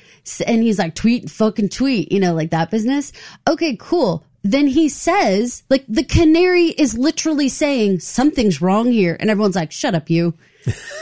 And 0.47 0.63
he's 0.63 0.79
like 0.79 0.95
tweet 0.95 1.31
fucking 1.31 1.71
tweet, 1.71 2.13
you 2.13 2.21
know, 2.21 2.35
like 2.35 2.51
that 2.51 2.71
business. 2.71 3.13
Okay, 3.49 3.77
cool 3.79 4.25
then 4.45 4.67
he 4.67 4.89
says, 4.89 5.63
like, 5.71 5.85
the 5.89 6.03
canary 6.03 6.71
is 6.71 6.99
literally 6.99 7.49
saying 7.49 8.01
something's 8.01 8.61
wrong 8.61 8.91
here. 8.91 9.17
And 9.21 9.31
everyone's 9.31 9.55
like, 9.55 9.71
shut 9.71 9.95
up, 9.95 10.11
you 10.11 10.35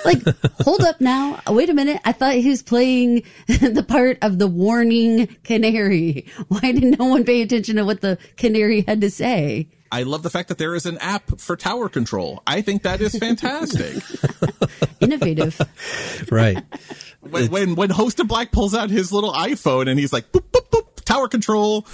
like, 0.04 0.22
hold 0.62 0.82
up 0.82 1.00
now. 1.00 1.40
Wait 1.48 1.70
a 1.70 1.74
minute. 1.74 2.00
I 2.04 2.12
thought 2.12 2.34
he 2.34 2.48
was 2.48 2.62
playing 2.62 3.22
the 3.46 3.84
part 3.86 4.18
of 4.22 4.38
the 4.38 4.46
warning 4.46 5.26
canary. 5.44 6.26
Why 6.48 6.72
did 6.72 6.98
no 6.98 7.06
one 7.06 7.24
pay 7.24 7.42
attention 7.42 7.76
to 7.76 7.84
what 7.84 8.00
the 8.00 8.18
canary 8.36 8.84
had 8.86 9.00
to 9.00 9.10
say? 9.10 9.68
I 9.92 10.04
love 10.04 10.22
the 10.22 10.30
fact 10.30 10.48
that 10.48 10.58
there 10.58 10.74
is 10.74 10.86
an 10.86 10.98
app 10.98 11.40
for 11.40 11.56
tower 11.56 11.88
control. 11.88 12.42
I 12.46 12.60
think 12.60 12.82
that 12.84 13.00
is 13.00 13.16
fantastic. 13.18 14.02
Innovative. 15.00 15.60
right. 16.30 16.62
When, 17.20 17.50
when, 17.50 17.74
when 17.74 17.90
Host 17.90 18.20
in 18.20 18.28
Black 18.28 18.52
pulls 18.52 18.74
out 18.74 18.90
his 18.90 19.12
little 19.12 19.32
iPhone 19.32 19.90
and 19.90 19.98
he's 19.98 20.12
like, 20.12 20.30
boop, 20.30 20.44
boop, 20.52 20.70
boop, 20.70 20.89
tower 21.04 21.28
control. 21.28 21.86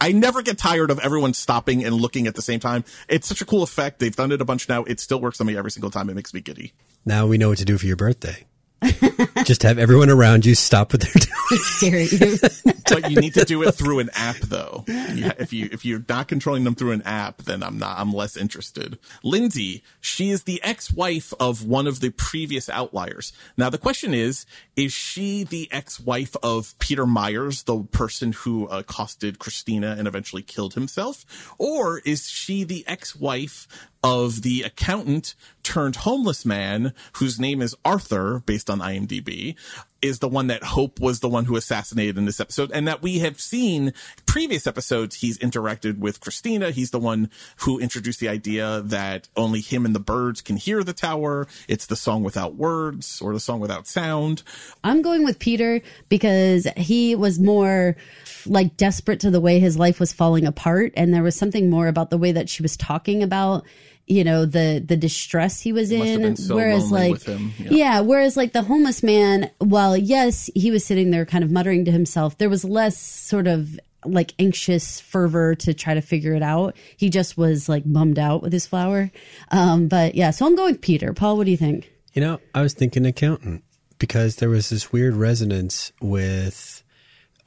I 0.00 0.12
never 0.12 0.42
get 0.42 0.58
tired 0.58 0.90
of 0.90 0.98
everyone 1.00 1.34
stopping 1.34 1.84
and 1.84 1.94
looking 1.94 2.26
at 2.26 2.34
the 2.34 2.42
same 2.42 2.60
time. 2.60 2.84
It's 3.08 3.26
such 3.26 3.40
a 3.40 3.44
cool 3.44 3.62
effect. 3.62 3.98
They've 3.98 4.14
done 4.14 4.32
it 4.32 4.40
a 4.40 4.44
bunch 4.44 4.68
now. 4.68 4.84
It 4.84 5.00
still 5.00 5.20
works 5.20 5.40
on 5.40 5.46
me 5.46 5.56
every 5.56 5.70
single 5.70 5.90
time. 5.90 6.10
It 6.10 6.14
makes 6.14 6.32
me 6.32 6.40
giddy. 6.40 6.72
Now 7.04 7.26
we 7.26 7.38
know 7.38 7.48
what 7.50 7.58
to 7.58 7.64
do 7.64 7.78
for 7.78 7.86
your 7.86 7.96
birthday. 7.96 8.46
Just 9.44 9.62
have 9.62 9.78
everyone 9.78 10.10
around 10.10 10.44
you 10.44 10.54
stop 10.54 10.92
what 10.92 11.02
they're 11.02 11.12
doing. 11.12 11.62
Stare 11.62 12.00
at 12.00 12.12
you. 12.12 12.72
but 12.88 13.10
you 13.10 13.20
need 13.20 13.34
to 13.34 13.44
do 13.44 13.62
it 13.62 13.72
through 13.72 14.00
an 14.00 14.10
app, 14.14 14.36
though. 14.36 14.84
if 14.88 15.52
you 15.52 15.68
if 15.70 15.84
you're 15.84 16.04
not 16.08 16.28
controlling 16.28 16.64
them 16.64 16.74
through 16.74 16.92
an 16.92 17.02
app, 17.02 17.38
then 17.42 17.62
I'm 17.62 17.78
not. 17.78 17.98
I'm 17.98 18.12
less 18.12 18.36
interested. 18.36 18.98
Lindsay, 19.22 19.82
she 20.00 20.30
is 20.30 20.44
the 20.44 20.62
ex-wife 20.62 21.32
of 21.38 21.66
one 21.66 21.86
of 21.86 22.00
the 22.00 22.10
previous 22.10 22.68
outliers. 22.68 23.32
Now 23.56 23.70
the 23.70 23.78
question 23.78 24.14
is: 24.14 24.46
Is 24.76 24.92
she 24.92 25.44
the 25.44 25.68
ex-wife 25.70 26.34
of 26.42 26.76
Peter 26.78 27.06
Myers, 27.06 27.64
the 27.64 27.84
person 27.84 28.32
who 28.32 28.66
accosted 28.66 29.38
Christina 29.38 29.94
and 29.98 30.08
eventually 30.08 30.42
killed 30.42 30.74
himself, 30.74 31.54
or 31.58 32.00
is 32.00 32.28
she 32.28 32.64
the 32.64 32.84
ex-wife 32.86 33.68
of 34.02 34.42
the 34.42 34.62
accountant 34.62 35.34
turned 35.62 35.96
homeless 35.96 36.44
man 36.44 36.92
whose 37.14 37.38
name 37.38 37.62
is 37.62 37.76
Arthur, 37.84 38.42
based 38.46 38.68
on 38.68 38.80
IMDb, 38.80 39.54
is 40.00 40.18
the 40.18 40.28
one 40.28 40.48
that 40.48 40.64
Hope 40.64 41.00
was 41.00 41.20
the 41.20 41.28
one 41.28 41.44
who 41.44 41.56
assassinated 41.56 42.18
in 42.18 42.24
this 42.24 42.40
episode, 42.40 42.72
and 42.72 42.88
that 42.88 43.02
we 43.02 43.20
have 43.20 43.40
seen 43.40 43.92
previous 44.26 44.66
episodes. 44.66 45.16
He's 45.16 45.38
interacted 45.38 45.98
with 45.98 46.20
Christina. 46.20 46.72
He's 46.72 46.90
the 46.90 46.98
one 46.98 47.30
who 47.58 47.78
introduced 47.78 48.18
the 48.18 48.28
idea 48.28 48.80
that 48.80 49.28
only 49.36 49.60
him 49.60 49.86
and 49.86 49.94
the 49.94 50.00
birds 50.00 50.40
can 50.40 50.56
hear 50.56 50.82
the 50.82 50.92
tower. 50.92 51.46
It's 51.68 51.86
the 51.86 51.94
song 51.94 52.24
without 52.24 52.56
words 52.56 53.20
or 53.22 53.32
the 53.32 53.40
song 53.40 53.60
without 53.60 53.86
sound. 53.86 54.42
I'm 54.82 55.02
going 55.02 55.22
with 55.22 55.38
Peter 55.38 55.80
because 56.08 56.66
he 56.76 57.14
was 57.14 57.38
more 57.38 57.96
like 58.44 58.76
desperate 58.76 59.20
to 59.20 59.30
the 59.30 59.40
way 59.40 59.60
his 59.60 59.78
life 59.78 60.00
was 60.00 60.12
falling 60.12 60.46
apart, 60.46 60.92
and 60.96 61.14
there 61.14 61.22
was 61.22 61.36
something 61.36 61.70
more 61.70 61.86
about 61.86 62.10
the 62.10 62.18
way 62.18 62.32
that 62.32 62.48
she 62.48 62.62
was 62.62 62.76
talking 62.76 63.22
about 63.22 63.64
you 64.06 64.24
know 64.24 64.44
the 64.44 64.82
the 64.84 64.96
distress 64.96 65.60
he 65.60 65.72
was 65.72 65.90
in 65.90 66.36
so 66.36 66.54
whereas 66.56 66.90
like 66.90 67.26
yeah. 67.26 67.38
yeah. 67.58 68.00
whereas 68.00 68.36
like 68.36 68.52
the 68.52 68.62
homeless 68.62 69.02
man 69.02 69.50
while 69.58 69.96
yes 69.96 70.50
he 70.54 70.70
was 70.70 70.84
sitting 70.84 71.10
there 71.10 71.24
kind 71.24 71.44
of 71.44 71.50
muttering 71.50 71.84
to 71.84 71.90
himself 71.90 72.36
there 72.38 72.50
was 72.50 72.64
less 72.64 72.98
sort 72.98 73.46
of 73.46 73.78
like 74.04 74.34
anxious 74.38 75.00
fervor 75.00 75.54
to 75.54 75.72
try 75.72 75.94
to 75.94 76.00
figure 76.00 76.34
it 76.34 76.42
out 76.42 76.76
he 76.96 77.08
just 77.08 77.36
was 77.36 77.68
like 77.68 77.84
bummed 77.86 78.18
out 78.18 78.42
with 78.42 78.52
his 78.52 78.66
flower 78.66 79.10
um 79.50 79.86
but 79.86 80.14
yeah 80.14 80.30
so 80.30 80.44
i'm 80.44 80.56
going 80.56 80.76
peter 80.76 81.12
paul 81.12 81.36
what 81.36 81.44
do 81.44 81.50
you 81.50 81.56
think 81.56 81.92
you 82.12 82.20
know 82.20 82.40
i 82.54 82.60
was 82.60 82.74
thinking 82.74 83.06
accountant 83.06 83.62
because 83.98 84.36
there 84.36 84.50
was 84.50 84.68
this 84.70 84.92
weird 84.92 85.14
resonance 85.14 85.92
with 86.00 86.81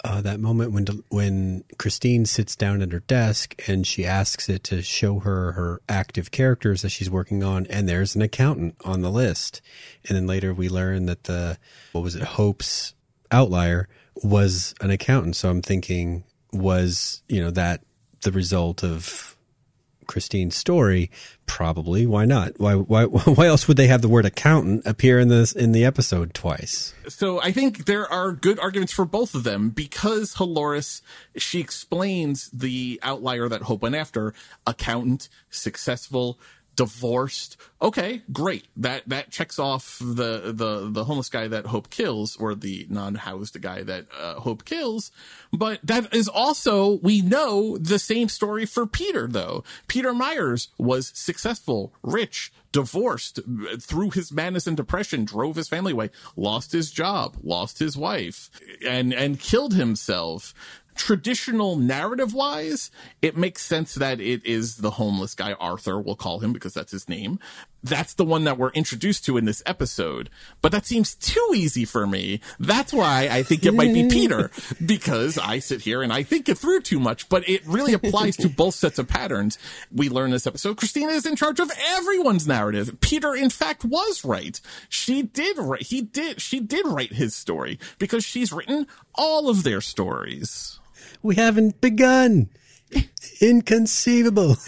uh, 0.06 0.22
that 0.22 0.40
moment 0.40 0.72
when 0.72 0.86
when 1.10 1.64
Christine 1.80 2.28
sits 2.28 2.56
down 2.56 2.84
at 2.84 2.92
her 2.92 3.00
desk 3.00 3.56
and 3.68 3.88
she 3.88 4.06
asks 4.06 4.48
it 4.50 4.64
to 4.66 4.84
show 4.84 5.20
her 5.20 5.54
her 5.54 5.82
active 5.90 6.30
characters 6.30 6.84
that 6.84 6.90
she's 6.90 7.10
working 7.10 7.44
on, 7.44 7.66
and 7.68 7.90
there's 7.90 8.16
an 8.16 8.22
accountant 8.22 8.76
on 8.86 9.02
the 9.02 9.10
list, 9.10 9.62
and 10.08 10.16
then 10.16 10.28
later 10.28 10.54
we 10.54 10.70
learn 10.70 11.08
that 11.08 11.24
the 11.24 11.58
what 11.92 12.04
was 12.04 12.16
it 12.16 12.22
Hope's 12.22 12.94
outlier 13.32 13.90
was 14.24 14.76
an 14.80 14.92
accountant. 14.92 15.38
So 15.38 15.50
I'm 15.50 15.64
thinking 15.64 16.24
was 16.54 17.24
you 17.28 17.42
know 17.42 17.50
that 17.52 17.82
the 18.22 18.32
result 18.32 18.84
of 18.84 19.35
Christine's 20.08 20.56
story, 20.56 21.10
probably. 21.46 22.06
Why 22.06 22.26
not? 22.26 22.60
Why 22.60 22.76
why 22.76 23.04
why 23.06 23.48
else 23.48 23.68
would 23.68 23.78
they 23.78 23.88
have 23.88 24.02
the 24.02 24.10
word 24.10 24.26
accountant 24.26 24.86
appear 24.86 25.20
in 25.20 25.28
this 25.28 25.52
in 25.52 25.72
the 25.72 25.86
episode 25.86 26.34
twice? 26.34 26.94
So 27.08 27.42
I 27.42 27.52
think 27.52 27.86
there 27.86 28.12
are 28.12 28.32
good 28.32 28.60
arguments 28.60 28.94
for 28.94 29.06
both 29.06 29.36
of 29.36 29.44
them 29.44 29.70
because 29.70 30.36
Halores 30.36 31.02
she 31.38 31.60
explains 31.60 32.50
the 32.52 33.00
outlier 33.04 33.48
that 33.50 33.64
Hope 33.64 33.82
went 33.82 33.96
after, 33.96 34.34
accountant, 34.66 35.30
successful, 35.50 36.40
divorced. 36.76 37.58
Okay, 37.82 38.22
great. 38.32 38.66
That 38.78 39.04
that 39.08 39.32
checks 39.32 39.60
off 39.60 39.98
the 40.00 40.54
the 40.54 40.90
the 40.92 41.04
homeless 41.04 41.30
guy 41.30 41.48
that 41.48 41.68
Hope 41.68 41.90
kills, 41.90 42.36
or 42.38 42.56
the 42.56 42.88
non-housed 42.90 43.62
guy 43.62 43.84
that 43.84 44.06
uh, 44.20 44.36
Hope 44.36 44.66
kills. 44.66 45.12
But 45.52 45.80
that 45.84 46.14
is 46.14 46.28
also 46.28 47.00
we 47.00 47.22
know 47.22 47.78
the 47.78 48.00
same 48.00 48.30
story 48.30 48.66
for 48.66 48.86
Peter, 48.86 49.28
though. 49.28 49.64
Peter 49.88 50.14
Myers 50.14 50.70
was 50.78 51.12
successful, 51.14 51.94
rich, 52.02 52.52
divorced 52.72 53.40
through 53.80 54.10
his 54.10 54.32
madness 54.34 54.68
and 54.68 54.76
depression, 54.76 55.24
drove 55.24 55.56
his 55.56 55.70
family 55.70 55.94
away, 55.94 56.10
lost 56.36 56.74
his 56.74 56.92
job, 56.92 57.38
lost 57.42 57.80
his 57.80 57.96
wife, 57.96 58.50
and 58.86 59.14
and 59.14 59.40
killed 59.40 59.74
himself 59.74 60.54
traditional 60.96 61.76
narrative 61.76 62.34
wise, 62.34 62.90
it 63.22 63.38
makes 63.38 63.62
sense 63.62 63.96
that 63.96 64.20
it 64.20 64.46
is 64.46 64.78
the 64.78 64.92
homeless 64.92 65.36
guy, 65.36 65.54
Arthur, 65.54 66.00
we'll 66.00 66.16
call 66.16 66.40
him 66.40 66.54
because 66.54 66.74
that's 66.74 66.92
his 66.92 67.08
name. 67.08 67.40
That's 67.84 68.16
the 68.16 68.26
one 68.26 68.46
that 68.46 68.58
we're 68.58 68.72
introduced 68.72 69.26
to 69.26 69.38
in 69.38 69.46
this 69.46 69.62
episode. 69.68 70.32
But 70.64 70.72
that 70.72 70.88
seems 70.88 71.14
too 71.14 71.52
easy 71.54 71.86
for 71.86 72.08
me. 72.08 72.40
That's 72.60 72.92
why 72.92 73.30
I 73.32 73.44
think 73.44 73.64
it 73.64 73.76
might 73.76 73.94
be 73.94 74.08
Peter, 74.10 74.50
because 74.84 75.38
I 75.38 75.60
sit 75.60 75.82
here 75.82 76.02
and 76.02 76.12
I 76.12 76.24
think 76.24 76.50
it 76.50 76.58
through 76.58 76.82
too 76.82 77.00
much, 77.00 77.30
but 77.30 77.48
it 77.48 77.64
really 77.68 77.94
applies 77.94 78.38
to 78.38 78.50
both 78.50 78.74
sets 78.74 78.98
of 78.98 79.08
patterns. 79.08 79.60
We 79.92 80.10
learn 80.10 80.32
this 80.32 80.48
episode, 80.48 80.78
Christina 80.78 81.12
is 81.12 81.28
in 81.28 81.36
charge 81.36 81.60
of 81.60 81.72
everyone's 81.90 82.48
narrative. 82.48 82.98
Peter, 83.02 83.36
in 83.36 83.52
fact, 83.52 83.86
was 83.86 84.26
right. 84.26 84.60
She 84.90 85.22
did 85.22 85.58
write, 85.60 85.84
he 85.84 86.02
did, 86.02 86.42
she 86.42 86.60
did 86.60 86.88
write 86.88 87.14
his 87.14 87.36
story 87.36 87.78
because 88.00 88.26
she's 88.26 88.52
written 88.52 88.88
all 89.14 89.48
of 89.48 89.64
their 89.64 89.82
stories. 89.82 90.80
We 91.26 91.34
haven't 91.34 91.82
begun. 91.82 92.50
Inconceivable. 93.42 94.58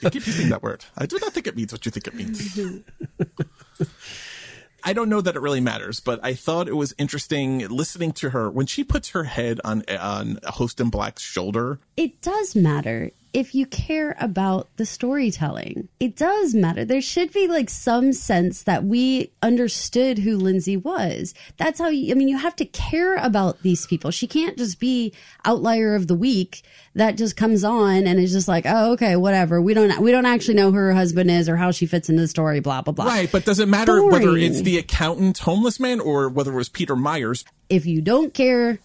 You 0.00 0.10
keep 0.10 0.26
using 0.26 0.48
that 0.48 0.60
word. 0.60 0.84
I 0.96 1.06
do 1.06 1.18
not 1.20 1.32
think 1.32 1.46
it 1.46 1.54
means 1.54 1.70
what 1.72 1.86
you 1.86 1.92
think 1.92 2.08
it 2.08 2.14
means. 2.14 2.58
I 4.82 4.92
don't 4.92 5.08
know 5.08 5.20
that 5.20 5.36
it 5.36 5.40
really 5.40 5.60
matters, 5.60 6.00
but 6.00 6.18
I 6.24 6.34
thought 6.34 6.66
it 6.66 6.74
was 6.74 6.94
interesting 6.98 7.60
listening 7.68 8.10
to 8.14 8.30
her 8.30 8.50
when 8.50 8.66
she 8.66 8.82
puts 8.82 9.10
her 9.10 9.24
head 9.24 9.60
on 9.64 9.84
on 9.88 10.40
Host 10.44 10.80
in 10.80 10.90
Black's 10.90 11.22
shoulder. 11.22 11.78
It 11.96 12.20
does 12.22 12.56
matter 12.56 13.12
if 13.32 13.54
you 13.54 13.66
care 13.66 14.16
about 14.20 14.68
the 14.76 14.86
storytelling. 14.86 15.88
It 16.00 16.16
does 16.16 16.54
matter. 16.54 16.84
There 16.84 17.00
should 17.00 17.32
be 17.32 17.46
like 17.46 17.68
some 17.70 18.12
sense 18.12 18.62
that 18.62 18.84
we 18.84 19.30
understood 19.42 20.18
who 20.18 20.36
Lindsay 20.36 20.76
was. 20.76 21.34
That's 21.56 21.78
how 21.78 21.88
you, 21.88 22.12
I 22.12 22.14
mean, 22.14 22.28
you 22.28 22.38
have 22.38 22.56
to 22.56 22.64
care 22.64 23.16
about 23.16 23.62
these 23.62 23.86
people. 23.86 24.10
She 24.10 24.26
can't 24.26 24.56
just 24.56 24.80
be 24.80 25.12
outlier 25.44 25.94
of 25.94 26.06
the 26.06 26.14
week 26.14 26.62
that 26.94 27.16
just 27.16 27.36
comes 27.36 27.64
on 27.64 28.06
and 28.06 28.18
is 28.18 28.32
just 28.32 28.48
like, 28.48 28.64
oh, 28.66 28.92
okay, 28.92 29.16
whatever. 29.16 29.60
We 29.60 29.74
don't, 29.74 30.00
we 30.00 30.10
don't 30.10 30.26
actually 30.26 30.54
know 30.54 30.70
who 30.70 30.78
her 30.78 30.94
husband 30.94 31.30
is 31.30 31.48
or 31.48 31.56
how 31.56 31.70
she 31.70 31.86
fits 31.86 32.08
into 32.08 32.22
the 32.22 32.28
story, 32.28 32.60
blah, 32.60 32.82
blah, 32.82 32.92
blah. 32.92 33.04
Right. 33.04 33.30
But 33.30 33.44
does 33.44 33.58
it 33.58 33.68
matter 33.68 34.00
Boring. 34.00 34.10
whether 34.10 34.36
it's 34.36 34.62
the 34.62 34.78
accountant 34.78 35.38
homeless 35.38 35.78
man 35.78 36.00
or 36.00 36.28
whether 36.28 36.52
it 36.52 36.56
was 36.56 36.68
Peter 36.68 36.96
Myers? 36.96 37.44
If 37.68 37.84
you 37.84 38.00
don't 38.00 38.32
care, 38.32 38.78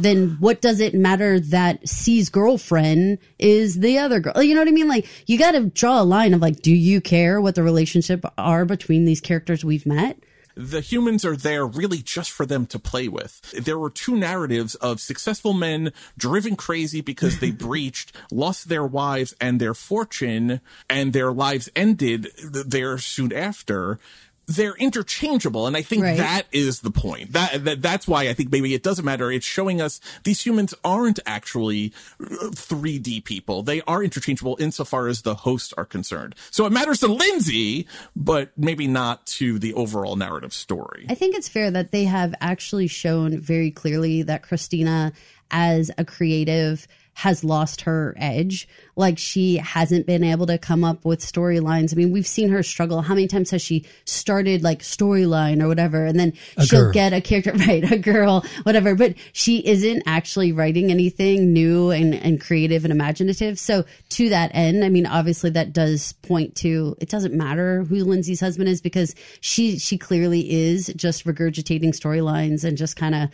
then 0.00 0.36
what 0.40 0.60
does 0.60 0.80
it 0.80 0.94
matter 0.94 1.40
that 1.40 1.88
C's 1.88 2.28
girlfriend 2.28 3.18
is 3.38 3.80
the 3.80 3.98
other 3.98 4.20
girl? 4.20 4.42
You 4.42 4.54
know 4.54 4.60
what 4.60 4.68
I 4.68 4.72
mean? 4.72 4.88
Like, 4.88 5.06
you 5.26 5.38
got 5.38 5.52
to 5.52 5.66
draw 5.66 6.00
a 6.00 6.04
line 6.04 6.34
of 6.34 6.40
like, 6.40 6.62
do 6.62 6.74
you 6.74 7.00
care 7.00 7.40
what 7.40 7.54
the 7.54 7.62
relationship 7.62 8.24
are 8.38 8.64
between 8.64 9.04
these 9.04 9.20
characters 9.20 9.64
we've 9.64 9.86
met? 9.86 10.18
the 10.56 10.80
humans 10.80 11.24
are 11.24 11.36
there 11.36 11.66
really 11.66 11.98
just 11.98 12.30
for 12.30 12.46
them 12.46 12.66
to 12.66 12.78
play 12.78 13.08
with. 13.08 13.40
There 13.52 13.78
were 13.78 13.90
two 13.90 14.16
narratives 14.16 14.74
of 14.76 15.00
successful 15.00 15.52
men 15.52 15.92
driven 16.16 16.56
crazy 16.56 17.02
because 17.02 17.38
they 17.38 17.50
breached, 17.66 18.12
lost 18.32 18.68
their 18.68 18.86
wives 18.86 19.34
and 19.38 19.60
their 19.60 19.74
fortune, 19.74 20.62
and 20.88 21.12
their 21.12 21.30
lives 21.30 21.68
ended 21.76 22.28
there 22.42 22.96
soon 22.96 23.32
after. 23.34 24.00
They're 24.48 24.74
interchangeable, 24.76 25.66
and 25.66 25.76
I 25.76 25.82
think 25.82 26.04
Right. 26.04 26.16
that 26.18 26.44
is 26.52 26.80
the 26.80 26.90
point. 26.92 27.32
That, 27.32 27.64
that 27.64 27.82
that's 27.82 28.06
why 28.06 28.28
I 28.28 28.32
think 28.32 28.52
maybe 28.52 28.74
it 28.74 28.82
doesn't 28.84 29.04
matter. 29.04 29.30
It's 29.32 29.44
showing 29.44 29.80
us 29.80 30.00
these 30.22 30.46
humans 30.46 30.72
aren't 30.84 31.18
actually 31.26 31.92
uh, 32.20 32.50
3D 32.52 33.24
people. 33.24 33.64
They 33.64 33.82
are 33.82 34.04
interchangeable 34.04 34.56
insofar 34.60 35.08
as 35.08 35.22
the 35.22 35.34
hosts 35.34 35.72
are 35.76 35.84
concerned. 35.84 36.36
So 36.52 36.64
it 36.64 36.70
matters 36.72 37.00
to 37.00 37.08
Lindsay, 37.08 37.88
but 38.14 38.50
maybe 38.56 38.86
not 38.86 39.26
to 39.26 39.58
the 39.58 39.74
overall 39.74 40.14
narrative 40.14 40.52
story. 40.52 41.06
I 41.08 41.14
think 41.16 41.34
it's 41.34 41.48
fair 41.48 41.70
that 41.72 41.90
they 41.90 42.04
have 42.04 42.32
actually 42.40 42.86
shown 42.86 43.40
very 43.40 43.72
clearly 43.72 44.22
that 44.22 44.44
Christina, 44.44 45.12
as 45.50 45.90
a 45.98 46.04
creative, 46.04 46.86
has 47.16 47.42
lost 47.42 47.80
her 47.80 48.14
edge. 48.18 48.68
Like 48.94 49.16
she 49.16 49.56
hasn't 49.56 50.06
been 50.06 50.22
able 50.22 50.46
to 50.48 50.58
come 50.58 50.84
up 50.84 51.06
with 51.06 51.20
storylines. 51.20 51.94
I 51.94 51.96
mean, 51.96 52.12
we've 52.12 52.26
seen 52.26 52.50
her 52.50 52.62
struggle. 52.62 53.00
How 53.00 53.14
many 53.14 53.26
times 53.26 53.50
has 53.52 53.62
she 53.62 53.86
started 54.04 54.62
like 54.62 54.80
storyline 54.82 55.62
or 55.62 55.66
whatever, 55.66 56.04
and 56.04 56.20
then 56.20 56.34
she'll 56.62 56.82
girl. 56.82 56.92
get 56.92 57.14
a 57.14 57.22
character 57.22 57.52
right, 57.66 57.90
a 57.90 57.96
girl, 57.96 58.44
whatever. 58.64 58.94
But 58.94 59.14
she 59.32 59.66
isn't 59.66 60.02
actually 60.04 60.52
writing 60.52 60.90
anything 60.90 61.54
new 61.54 61.90
and, 61.90 62.14
and 62.14 62.38
creative 62.38 62.84
and 62.84 62.92
imaginative. 62.92 63.58
So 63.58 63.86
to 64.10 64.28
that 64.28 64.50
end, 64.52 64.84
I 64.84 64.90
mean, 64.90 65.06
obviously 65.06 65.48
that 65.50 65.72
does 65.72 66.12
point 66.12 66.54
to 66.56 66.96
it 67.00 67.08
doesn't 67.08 67.32
matter 67.32 67.84
who 67.84 68.04
Lindsay's 68.04 68.40
husband 68.40 68.68
is 68.68 68.82
because 68.82 69.14
she 69.40 69.78
she 69.78 69.96
clearly 69.96 70.50
is 70.50 70.92
just 70.94 71.24
regurgitating 71.24 71.98
storylines 71.98 72.62
and 72.62 72.76
just 72.76 72.94
kind 72.94 73.14
of 73.14 73.30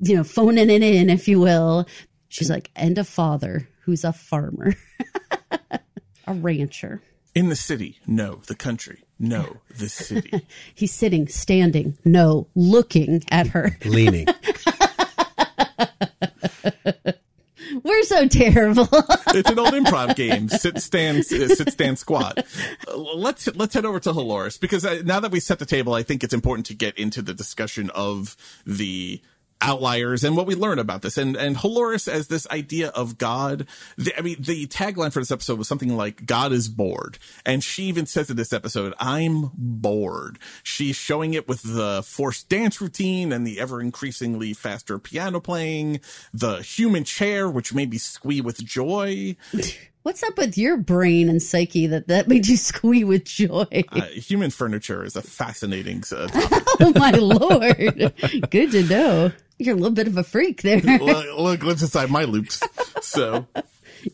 you 0.00 0.16
know 0.16 0.24
phoning 0.24 0.70
it 0.70 0.82
in, 0.82 1.10
if 1.10 1.28
you 1.28 1.40
will. 1.40 1.86
She's 2.28 2.50
like, 2.50 2.70
and 2.76 2.96
a 2.98 3.04
father 3.04 3.68
who's 3.82 4.04
a 4.04 4.12
farmer, 4.12 4.74
a 6.26 6.34
rancher. 6.34 7.02
In 7.34 7.48
the 7.48 7.56
city, 7.56 7.98
no. 8.06 8.36
The 8.46 8.54
country, 8.54 9.04
no. 9.18 9.58
The 9.76 9.88
city. 9.88 10.46
He's 10.74 10.92
sitting, 10.92 11.28
standing, 11.28 11.96
no, 12.04 12.48
looking 12.54 13.22
at 13.30 13.48
her. 13.48 13.78
Leaning. 13.84 14.26
We're 17.82 18.02
so 18.04 18.26
terrible. 18.28 18.88
it's 19.28 19.50
an 19.50 19.58
old 19.58 19.72
improv 19.74 20.16
game. 20.16 20.48
Sit, 20.48 20.78
stand, 20.80 21.18
uh, 21.18 21.22
sit, 21.22 21.70
stand, 21.72 21.98
squat. 21.98 22.44
Uh, 22.86 22.96
Let's 22.96 23.46
let's 23.54 23.74
head 23.74 23.84
over 23.84 24.00
to 24.00 24.12
Halores 24.12 24.58
because 24.60 24.84
uh, 24.84 25.02
now 25.04 25.20
that 25.20 25.30
we 25.30 25.38
set 25.40 25.58
the 25.58 25.66
table, 25.66 25.94
I 25.94 26.02
think 26.02 26.24
it's 26.24 26.34
important 26.34 26.66
to 26.66 26.74
get 26.74 26.98
into 26.98 27.22
the 27.22 27.34
discussion 27.34 27.90
of 27.90 28.36
the 28.66 29.20
outliers 29.60 30.22
and 30.24 30.36
what 30.36 30.46
we 30.46 30.54
learn 30.54 30.78
about 30.78 31.02
this 31.02 31.18
and 31.18 31.36
and 31.36 31.56
Halores 31.56 32.06
as 32.06 32.28
this 32.28 32.46
idea 32.48 32.88
of 32.88 33.18
God. 33.18 33.66
The, 33.96 34.16
I 34.16 34.22
mean, 34.22 34.36
the 34.38 34.66
tagline 34.66 35.12
for 35.12 35.20
this 35.20 35.30
episode 35.30 35.58
was 35.58 35.68
something 35.68 35.96
like 35.96 36.26
"God 36.26 36.52
is 36.52 36.68
bored," 36.68 37.18
and 37.44 37.62
she 37.62 37.84
even 37.84 38.06
says 38.06 38.30
in 38.30 38.36
this 38.36 38.52
episode, 38.52 38.94
"I'm 38.98 39.50
bored." 39.54 40.38
She's 40.62 40.96
showing 40.96 41.34
it 41.34 41.48
with 41.48 41.62
the 41.62 42.02
forced 42.04 42.48
dance 42.48 42.80
routine 42.80 43.32
and 43.32 43.46
the 43.46 43.60
ever 43.60 43.80
increasingly 43.80 44.54
faster 44.54 44.98
piano 44.98 45.40
playing, 45.40 46.00
the 46.32 46.62
human 46.62 47.04
chair, 47.04 47.48
which 47.48 47.74
made 47.74 47.90
me 47.90 47.98
squee 47.98 48.40
with 48.40 48.64
joy. 48.64 49.36
What's 50.02 50.22
up 50.22 50.38
with 50.38 50.56
your 50.56 50.78
brain 50.78 51.28
and 51.28 51.42
psyche 51.42 51.86
that 51.88 52.08
that 52.08 52.28
made 52.28 52.46
you 52.46 52.56
squee 52.56 53.04
with 53.04 53.24
joy? 53.24 53.66
Uh, 53.90 54.02
human 54.06 54.50
furniture 54.50 55.04
is 55.04 55.16
a 55.16 55.22
fascinating 55.22 56.02
uh, 56.10 56.26
topic. 56.28 56.64
oh 56.80 56.92
my 56.96 57.10
lord! 57.10 58.14
Good 58.50 58.70
to 58.72 58.82
know. 58.84 59.32
You're 59.58 59.74
a 59.74 59.78
little 59.78 59.94
bit 59.94 60.06
of 60.06 60.16
a 60.16 60.24
freak 60.24 60.62
there. 60.62 60.80
look, 60.80 61.38
look, 61.38 61.62
lives 61.62 61.82
inside 61.82 62.10
my 62.10 62.24
loops. 62.24 62.62
So 63.02 63.46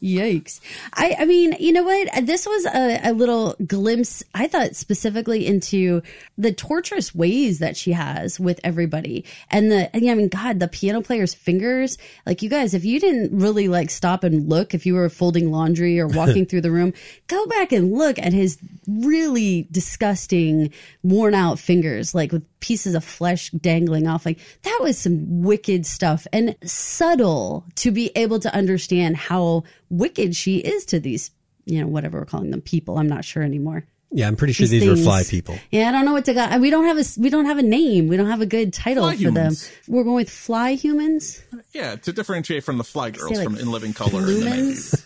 Yikes. 0.02 0.60
I, 0.92 1.16
I 1.20 1.24
mean, 1.24 1.56
you 1.58 1.72
know 1.72 1.84
what? 1.84 2.26
This 2.26 2.46
was 2.46 2.66
a, 2.66 3.10
a 3.10 3.12
little 3.12 3.56
glimpse, 3.66 4.22
I 4.34 4.46
thought 4.46 4.76
specifically 4.76 5.46
into 5.46 6.02
the 6.38 6.52
torturous 6.52 7.14
ways 7.14 7.58
that 7.58 7.76
she 7.76 7.92
has 7.92 8.38
with 8.40 8.60
everybody. 8.64 9.24
And 9.50 9.70
the, 9.70 9.94
and, 9.94 10.08
I 10.08 10.14
mean, 10.14 10.28
God, 10.28 10.60
the 10.60 10.68
piano 10.68 11.02
player's 11.02 11.34
fingers, 11.34 11.98
like 12.26 12.42
you 12.42 12.48
guys, 12.48 12.74
if 12.74 12.84
you 12.84 13.00
didn't 13.00 13.38
really 13.38 13.68
like 13.68 13.90
stop 13.90 14.24
and 14.24 14.48
look, 14.48 14.74
if 14.74 14.86
you 14.86 14.94
were 14.94 15.08
folding 15.08 15.50
laundry 15.50 15.98
or 16.00 16.06
walking 16.14 16.46
through 16.46 16.62
the 16.62 16.70
room, 16.70 16.92
go 17.26 17.46
back 17.46 17.72
and 17.72 17.92
look 17.92 18.18
at 18.18 18.32
his 18.32 18.58
really 18.86 19.68
disgusting, 19.70 20.72
worn 21.02 21.34
out 21.34 21.58
fingers, 21.58 22.14
like 22.14 22.32
with 22.32 22.44
pieces 22.64 22.94
of 22.94 23.04
flesh 23.04 23.50
dangling 23.50 24.06
off. 24.06 24.24
Like 24.24 24.38
that 24.62 24.78
was 24.80 24.96
some 24.96 25.42
wicked 25.42 25.84
stuff 25.84 26.26
and 26.32 26.56
subtle 26.64 27.66
to 27.76 27.90
be 27.90 28.10
able 28.16 28.38
to 28.40 28.54
understand 28.54 29.18
how 29.18 29.64
wicked 29.98 30.34
she 30.36 30.58
is 30.58 30.84
to 30.86 31.00
these, 31.00 31.30
you 31.64 31.80
know, 31.80 31.86
whatever 31.86 32.18
we're 32.18 32.24
calling 32.26 32.50
them 32.50 32.60
people. 32.60 32.98
I'm 32.98 33.08
not 33.08 33.24
sure 33.24 33.42
anymore. 33.42 33.84
Yeah, 34.16 34.28
I'm 34.28 34.36
pretty 34.36 34.52
sure 34.52 34.68
These 34.68 34.82
these 34.82 34.88
are 34.88 35.02
fly 35.02 35.24
people. 35.24 35.58
Yeah, 35.72 35.88
I 35.88 35.92
don't 35.92 36.04
know 36.04 36.12
what 36.12 36.24
to 36.26 36.34
go. 36.34 36.58
We 36.58 36.70
don't 36.70 36.84
have 36.84 36.98
a 36.98 37.04
we 37.20 37.30
don't 37.30 37.46
have 37.46 37.58
a 37.58 37.62
name. 37.64 38.06
We 38.06 38.16
don't 38.16 38.28
have 38.30 38.40
a 38.40 38.46
good 38.46 38.72
title 38.72 39.02
Fly 39.02 39.16
for 39.16 39.32
them. 39.32 39.54
We're 39.88 40.04
going 40.04 40.14
with 40.14 40.30
fly 40.30 40.74
humans. 40.74 41.42
yeah, 41.72 41.96
to 41.96 42.12
differentiate 42.12 42.62
from 42.62 42.78
the 42.78 42.84
Fly 42.84 43.10
Girls 43.10 43.32
like 43.32 43.42
from 43.42 43.56
In 43.56 43.72
Living 43.72 43.92
Color 43.92 44.20
in 44.20 44.26
the 44.26 44.32
90s. 44.46 45.04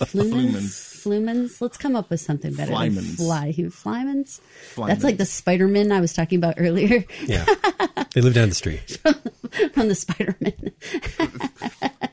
Flumens. 0.00 0.52
Flumens. 0.52 1.02
Flumens. 1.02 1.60
Let's 1.62 1.78
come 1.78 1.96
up 1.96 2.10
with 2.10 2.20
something 2.20 2.52
better. 2.52 2.72
than 2.72 2.90
Flymans. 2.92 3.16
Fly. 3.16 3.52
Flymans. 3.56 4.40
Flymans. 4.74 4.86
That's 4.86 5.04
like 5.04 5.16
the 5.16 5.24
Spider-Man 5.24 5.90
I 5.90 6.00
was 6.00 6.12
talking 6.12 6.36
about 6.38 6.56
earlier 6.58 7.04
Yeah. 7.24 7.46
they 8.14 8.20
live 8.20 8.34
down 8.34 8.50
the 8.50 8.54
street. 8.54 8.98
from 9.72 9.88
the 9.88 9.94
Spider-Man. 9.94 10.72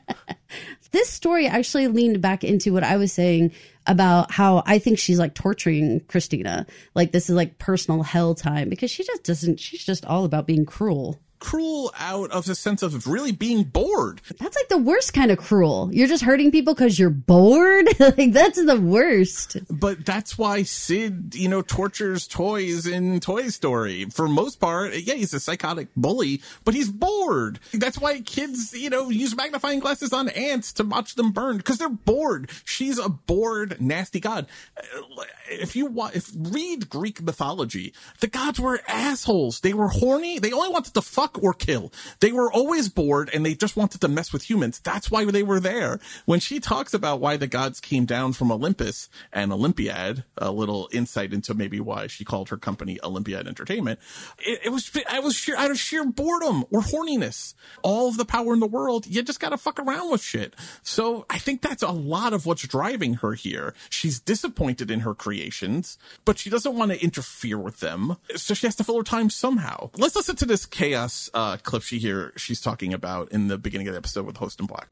this 0.92 1.08
story 1.08 1.46
actually 1.46 1.88
leaned 1.88 2.20
back 2.20 2.44
into 2.44 2.72
what 2.72 2.84
I 2.84 2.96
was 2.96 3.12
saying 3.12 3.52
about 3.86 4.30
how 4.30 4.62
I 4.66 4.78
think 4.78 4.98
she's 4.98 5.18
like 5.18 5.34
torturing 5.34 6.00
Christina. 6.00 6.66
Like 6.94 7.12
this 7.12 7.30
is 7.30 7.36
like 7.36 7.58
personal 7.58 8.02
hell 8.02 8.34
time 8.34 8.68
because 8.68 8.90
she 8.90 9.04
just 9.04 9.24
doesn't. 9.24 9.60
She's 9.60 9.84
just 9.84 10.04
all 10.04 10.24
about 10.24 10.46
being 10.46 10.66
cruel 10.66 11.20
cruel 11.40 11.92
out 11.98 12.30
of 12.30 12.48
a 12.48 12.54
sense 12.54 12.82
of 12.82 13.06
really 13.06 13.32
being 13.32 13.64
bored. 13.64 14.20
That's 14.38 14.56
like 14.56 14.68
the 14.68 14.78
worst 14.78 15.12
kind 15.12 15.30
of 15.30 15.38
cruel. 15.38 15.90
You're 15.92 16.06
just 16.06 16.22
hurting 16.22 16.50
people 16.50 16.74
because 16.74 16.98
you're 16.98 17.10
bored. 17.10 17.88
like 17.98 18.32
that's 18.32 18.64
the 18.64 18.80
worst. 18.80 19.56
But 19.68 20.06
that's 20.06 20.38
why 20.38 20.62
Sid, 20.62 21.34
you 21.34 21.48
know, 21.48 21.62
tortures 21.62 22.28
toys 22.28 22.86
in 22.86 23.20
Toy 23.20 23.48
Story. 23.48 24.04
For 24.06 24.28
most 24.28 24.60
part, 24.60 24.94
yeah, 24.94 25.14
he's 25.14 25.34
a 25.34 25.40
psychotic 25.40 25.88
bully, 25.96 26.42
but 26.64 26.74
he's 26.74 26.90
bored. 26.90 27.58
That's 27.72 27.98
why 27.98 28.20
kids, 28.20 28.72
you 28.72 28.90
know, 28.90 29.08
use 29.08 29.34
magnifying 29.34 29.80
glasses 29.80 30.12
on 30.12 30.28
ants 30.28 30.72
to 30.74 30.84
watch 30.84 31.14
them 31.14 31.32
burn 31.32 31.56
because 31.56 31.78
they're 31.78 31.88
bored. 31.88 32.50
She's 32.64 32.98
a 32.98 33.08
bored, 33.08 33.80
nasty 33.80 34.20
god. 34.20 34.46
Uh, 34.76 35.24
if 35.50 35.74
you 35.74 35.86
want, 35.86 36.14
if 36.14 36.30
read 36.36 36.88
Greek 36.88 37.22
mythology, 37.22 37.92
the 38.20 38.26
gods 38.28 38.60
were 38.60 38.80
assholes. 38.86 39.60
They 39.60 39.72
were 39.72 39.88
horny. 39.88 40.38
They 40.38 40.52
only 40.52 40.68
wanted 40.68 40.94
to 40.94 41.02
fuck 41.02 41.29
fuck 41.30 41.42
or 41.42 41.52
kill. 41.52 41.92
They 42.20 42.32
were 42.32 42.52
always 42.52 42.88
bored 42.88 43.30
and 43.32 43.44
they 43.44 43.54
just 43.54 43.76
wanted 43.76 44.00
to 44.00 44.08
mess 44.08 44.32
with 44.32 44.48
humans. 44.48 44.80
That's 44.80 45.10
why 45.10 45.24
they 45.24 45.42
were 45.42 45.60
there. 45.60 46.00
When 46.26 46.40
she 46.40 46.60
talks 46.60 46.94
about 46.94 47.20
why 47.20 47.36
the 47.36 47.46
gods 47.46 47.80
came 47.80 48.04
down 48.04 48.32
from 48.32 48.50
Olympus 48.50 49.08
and 49.32 49.52
Olympiad, 49.52 50.24
a 50.36 50.50
little 50.50 50.88
insight 50.92 51.32
into 51.32 51.54
maybe 51.54 51.80
why 51.80 52.06
she 52.06 52.24
called 52.24 52.48
her 52.48 52.56
company 52.56 52.98
Olympiad 53.02 53.46
Entertainment, 53.46 54.00
it, 54.38 54.60
it 54.66 54.68
was, 54.70 54.90
I 55.08 55.20
was 55.20 55.34
sheer, 55.34 55.56
out 55.56 55.70
of 55.70 55.78
sheer 55.78 56.04
boredom 56.04 56.64
or 56.70 56.80
horniness. 56.80 57.54
All 57.82 58.08
of 58.08 58.16
the 58.16 58.24
power 58.24 58.52
in 58.54 58.60
the 58.60 58.66
world, 58.66 59.06
you 59.06 59.22
just 59.22 59.40
gotta 59.40 59.56
fuck 59.56 59.78
around 59.78 60.10
with 60.10 60.22
shit. 60.22 60.54
So 60.82 61.26
I 61.30 61.38
think 61.38 61.62
that's 61.62 61.82
a 61.82 61.90
lot 61.90 62.32
of 62.32 62.46
what's 62.46 62.66
driving 62.66 63.14
her 63.14 63.32
here. 63.34 63.74
She's 63.88 64.20
disappointed 64.20 64.90
in 64.90 65.00
her 65.00 65.14
creations, 65.14 65.98
but 66.24 66.38
she 66.38 66.50
doesn't 66.50 66.74
want 66.74 66.92
to 66.92 67.02
interfere 67.02 67.58
with 67.58 67.80
them. 67.80 68.16
So 68.36 68.54
she 68.54 68.66
has 68.66 68.76
to 68.76 68.84
fill 68.84 68.96
her 68.96 69.02
time 69.02 69.30
somehow. 69.30 69.90
Let's 69.96 70.16
listen 70.16 70.36
to 70.36 70.46
this 70.46 70.66
chaos 70.66 71.19
uh, 71.34 71.56
clip 71.58 71.82
she 71.82 71.98
here 71.98 72.32
she's 72.36 72.60
talking 72.60 72.94
about 72.94 73.32
in 73.32 73.48
the 73.48 73.58
beginning 73.58 73.88
of 73.88 73.94
the 73.94 73.98
episode 73.98 74.24
with 74.24 74.36
Host 74.38 74.60
in 74.60 74.66
Black. 74.66 74.88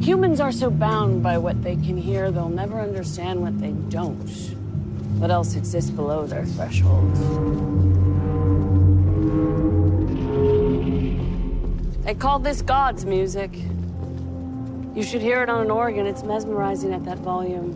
Humans 0.00 0.40
are 0.40 0.52
so 0.52 0.70
bound 0.70 1.22
by 1.22 1.38
what 1.38 1.62
they 1.62 1.74
can 1.74 1.96
hear, 1.96 2.30
they'll 2.30 2.48
never 2.48 2.80
understand 2.80 3.40
what 3.40 3.58
they 3.60 3.72
don't. 3.88 4.28
What 5.18 5.30
else 5.30 5.56
exists 5.56 5.90
below 5.90 6.26
their 6.26 6.44
threshold? 6.44 7.14
They 12.04 12.14
call 12.14 12.38
this 12.38 12.62
God's 12.62 13.04
music. 13.04 13.50
You 14.94 15.02
should 15.02 15.20
hear 15.20 15.42
it 15.42 15.50
on 15.50 15.60
an 15.60 15.70
organ. 15.70 16.06
It's 16.06 16.22
mesmerizing 16.22 16.94
at 16.94 17.04
that 17.04 17.18
volume. 17.18 17.72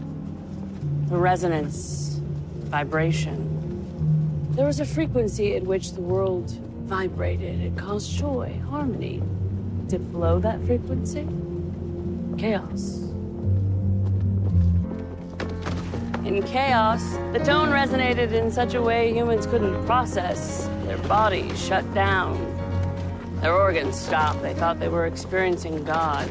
The 1.09 1.17
resonance, 1.17 2.21
vibration. 2.65 3.51
There 4.53 4.69
is 4.69 4.81
a 4.81 4.85
frequency 4.85 5.55
at 5.57 5.63
which 5.63 5.93
the 5.93 6.01
world 6.01 6.51
vibrated. 6.93 7.59
It 7.62 7.74
caused 7.74 8.18
joy, 8.18 8.61
harmony. 8.68 9.22
Dip 9.86 10.03
below 10.12 10.38
that 10.40 10.62
frequency, 10.66 11.26
chaos. 12.36 12.99
In 16.26 16.43
chaos, 16.43 17.03
the 17.32 17.38
tone 17.38 17.70
resonated 17.70 18.32
in 18.32 18.51
such 18.51 18.74
a 18.74 18.82
way 18.82 19.11
humans 19.11 19.47
couldn't 19.47 19.86
process. 19.86 20.68
Their 20.84 20.99
bodies 21.09 21.59
shut 21.59 21.82
down. 21.95 22.36
Their 23.40 23.55
organs 23.55 23.99
stopped. 23.99 24.43
They 24.43 24.53
thought 24.53 24.78
they 24.78 24.88
were 24.88 25.07
experiencing 25.07 25.84
God 25.84 26.28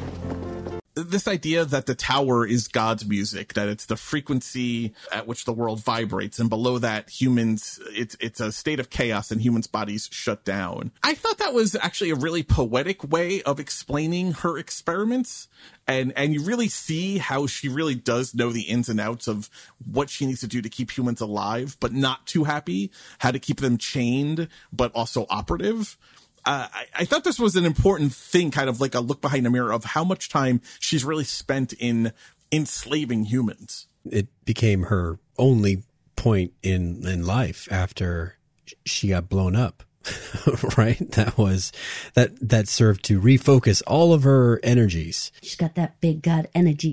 this 0.95 1.27
idea 1.27 1.65
that 1.65 1.85
the 1.85 1.95
tower 1.95 2.45
is 2.45 2.67
God's 2.67 3.05
music, 3.05 3.53
that 3.53 3.67
it's 3.69 3.85
the 3.85 3.95
frequency 3.95 4.93
at 5.11 5.27
which 5.27 5.45
the 5.45 5.53
world 5.53 5.83
vibrates, 5.83 6.39
and 6.39 6.49
below 6.49 6.77
that, 6.79 7.09
humans, 7.09 7.79
it's 7.91 8.15
it's 8.19 8.39
a 8.39 8.51
state 8.51 8.79
of 8.79 8.89
chaos 8.89 9.31
and 9.31 9.41
humans' 9.41 9.67
bodies 9.67 10.09
shut 10.11 10.43
down. 10.43 10.91
I 11.03 11.13
thought 11.13 11.37
that 11.37 11.53
was 11.53 11.75
actually 11.75 12.11
a 12.11 12.15
really 12.15 12.43
poetic 12.43 13.09
way 13.09 13.41
of 13.43 13.59
explaining 13.59 14.33
her 14.33 14.57
experiments. 14.57 15.47
And 15.87 16.13
and 16.15 16.33
you 16.33 16.43
really 16.43 16.67
see 16.67 17.17
how 17.17 17.47
she 17.47 17.67
really 17.67 17.95
does 17.95 18.35
know 18.35 18.51
the 18.51 18.61
ins 18.61 18.87
and 18.87 18.99
outs 18.99 19.27
of 19.27 19.49
what 19.89 20.09
she 20.09 20.25
needs 20.25 20.41
to 20.41 20.47
do 20.47 20.61
to 20.61 20.69
keep 20.69 20.95
humans 20.95 21.21
alive, 21.21 21.77
but 21.79 21.93
not 21.93 22.27
too 22.27 22.43
happy, 22.43 22.91
how 23.19 23.31
to 23.31 23.39
keep 23.39 23.59
them 23.59 23.77
chained, 23.77 24.47
but 24.71 24.91
also 24.93 25.25
operative 25.29 25.97
uh, 26.45 26.67
I, 26.73 26.85
I, 26.99 27.05
thought 27.05 27.23
this 27.23 27.39
was 27.39 27.55
an 27.55 27.65
important 27.65 28.13
thing, 28.13 28.51
kind 28.51 28.69
of 28.69 28.81
like 28.81 28.95
a 28.95 28.99
look 28.99 29.21
behind 29.21 29.45
the 29.45 29.49
mirror 29.49 29.71
of 29.71 29.83
how 29.83 30.03
much 30.03 30.29
time 30.29 30.61
she's 30.79 31.03
really 31.03 31.23
spent 31.23 31.73
in 31.73 32.13
enslaving 32.51 33.25
humans. 33.25 33.87
It 34.09 34.27
became 34.45 34.83
her 34.83 35.19
only 35.37 35.83
point 36.15 36.53
in 36.63 37.07
in 37.07 37.25
life 37.25 37.67
after 37.71 38.37
she 38.85 39.09
got 39.09 39.29
blown 39.29 39.55
up. 39.55 39.83
right? 40.77 41.11
That 41.11 41.37
was 41.37 41.71
that 42.15 42.31
that 42.49 42.67
served 42.67 43.03
to 43.05 43.21
refocus 43.21 43.83
all 43.85 44.13
of 44.13 44.23
her 44.23 44.59
energies. 44.63 45.31
She's 45.43 45.55
got 45.55 45.75
that 45.75 46.01
big 46.01 46.23
god 46.23 46.47
energy. 46.55 46.91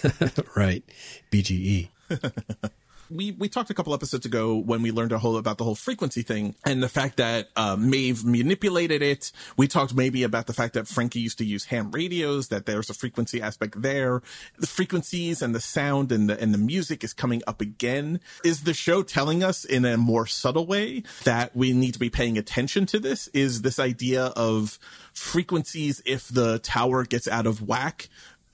right. 0.56 0.84
BGE. 1.32 1.88
we 3.10 3.32
we 3.32 3.48
talked 3.48 3.70
a 3.70 3.74
couple 3.74 3.94
episodes 3.94 4.26
ago 4.26 4.56
when 4.56 4.82
we 4.82 4.90
learned 4.90 5.12
a 5.12 5.18
whole 5.18 5.36
about 5.36 5.58
the 5.58 5.64
whole 5.64 5.74
frequency 5.74 6.22
thing 6.22 6.54
and 6.64 6.82
the 6.82 6.88
fact 6.88 7.16
that 7.16 7.48
uh, 7.56 7.76
Maeve 7.76 8.24
manipulated 8.24 9.02
it. 9.02 9.32
We 9.56 9.68
talked 9.68 9.94
maybe 9.94 10.22
about 10.22 10.46
the 10.46 10.52
fact 10.52 10.74
that 10.74 10.88
Frankie 10.88 11.20
used 11.20 11.38
to 11.38 11.44
use 11.44 11.66
ham 11.66 11.90
radios, 11.90 12.48
that 12.48 12.66
there's 12.66 12.90
a 12.90 12.94
frequency 12.94 13.40
aspect 13.40 13.80
there. 13.82 14.22
The 14.58 14.66
frequencies 14.66 15.42
and 15.42 15.54
the 15.54 15.60
sound 15.60 16.12
and 16.12 16.28
the 16.28 16.40
and 16.40 16.52
the 16.52 16.58
music 16.58 17.04
is 17.04 17.12
coming 17.12 17.42
up 17.46 17.60
again. 17.60 18.20
Is 18.44 18.62
the 18.64 18.74
show 18.74 19.02
telling 19.02 19.42
us 19.42 19.64
in 19.64 19.84
a 19.84 19.96
more 19.96 20.26
subtle 20.26 20.66
way 20.66 21.02
that 21.24 21.54
we 21.54 21.72
need 21.72 21.92
to 21.92 22.00
be 22.00 22.10
paying 22.10 22.38
attention 22.38 22.86
to 22.86 22.98
this? 22.98 23.28
Is 23.28 23.62
this 23.62 23.78
idea 23.78 24.26
of 24.36 24.78
frequencies 25.12 26.02
if 26.04 26.28
the 26.28 26.58
tower 26.58 27.04
gets 27.04 27.26
out 27.28 27.46
of 27.46 27.66
whack 27.66 28.08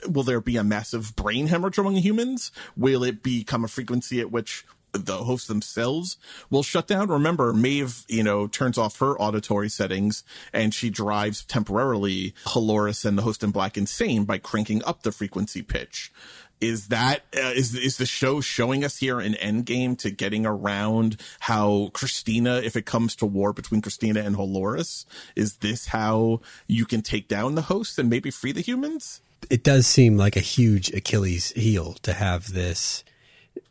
will 0.09 0.23
there 0.23 0.41
be 0.41 0.57
a 0.57 0.65
massive 0.65 1.15
brain 1.17 1.47
hemorrhage 1.49 1.79
among 1.79 1.97
humans? 1.97 2.53
Will 2.77 3.05
it 3.05 3.23
become 3.23 3.65
a 3.65 3.69
frequency 3.69 4.21
at 4.21 4.31
which 4.31 4.65
the 4.93 5.19
hosts 5.19 5.49
themselves 5.49 6.17
will 6.51 6.63
shut 6.63 6.87
down. 6.87 7.09
Remember, 7.09 7.53
Maeve, 7.53 8.05
you 8.09 8.23
know, 8.23 8.47
turns 8.47 8.79
off 8.79 8.99
her 8.99 9.19
auditory 9.19 9.69
settings 9.69 10.25
and 10.53 10.75
she 10.75 10.91
drives 10.91 11.45
temporarily 11.45 12.35
Halores 12.47 13.05
and 13.05 13.17
the 13.17 13.23
host 13.23 13.43
in 13.43 13.51
black 13.51 13.77
insane 13.77 14.25
by 14.25 14.39
cranking 14.39 14.85
up 14.85 15.03
the 15.03 15.13
frequency 15.13 15.63
pitch. 15.63 16.13
Is 16.61 16.89
that 16.89 17.23
uh, 17.37 17.51
is 17.57 17.75
is 17.75 17.97
the 17.97 18.07
show 18.07 18.41
showing 18.41 18.85
us 18.85 18.99
here 18.99 19.19
an 19.19 19.33
endgame 19.35 19.99
to 19.99 20.13
getting 20.13 20.47
around 20.47 21.21
how 21.41 21.91
Christina, 21.93 22.61
if 22.63 22.77
it 22.77 22.87
comes 22.87 23.17
to 23.17 23.27
war 23.27 23.53
between 23.53 23.81
Christina 23.81 24.21
and 24.21 24.37
Halores, 24.37 25.05
is 25.35 25.57
this 25.57 25.87
how 25.87 26.41
you 26.69 26.85
can 26.85 27.03
take 27.03 27.27
down 27.27 27.57
the 27.57 27.63
hosts 27.63 27.99
and 27.99 28.09
maybe 28.09 28.31
free 28.31 28.53
the 28.53 28.61
humans? 28.61 29.21
It 29.51 29.65
does 29.65 29.87
seem 29.87 30.17
like 30.17 30.37
a 30.37 30.41
huge 30.41 30.93
Achilles 30.93 31.51
heel 31.53 31.95
to 32.03 32.13
have 32.13 32.53
this 32.53 33.05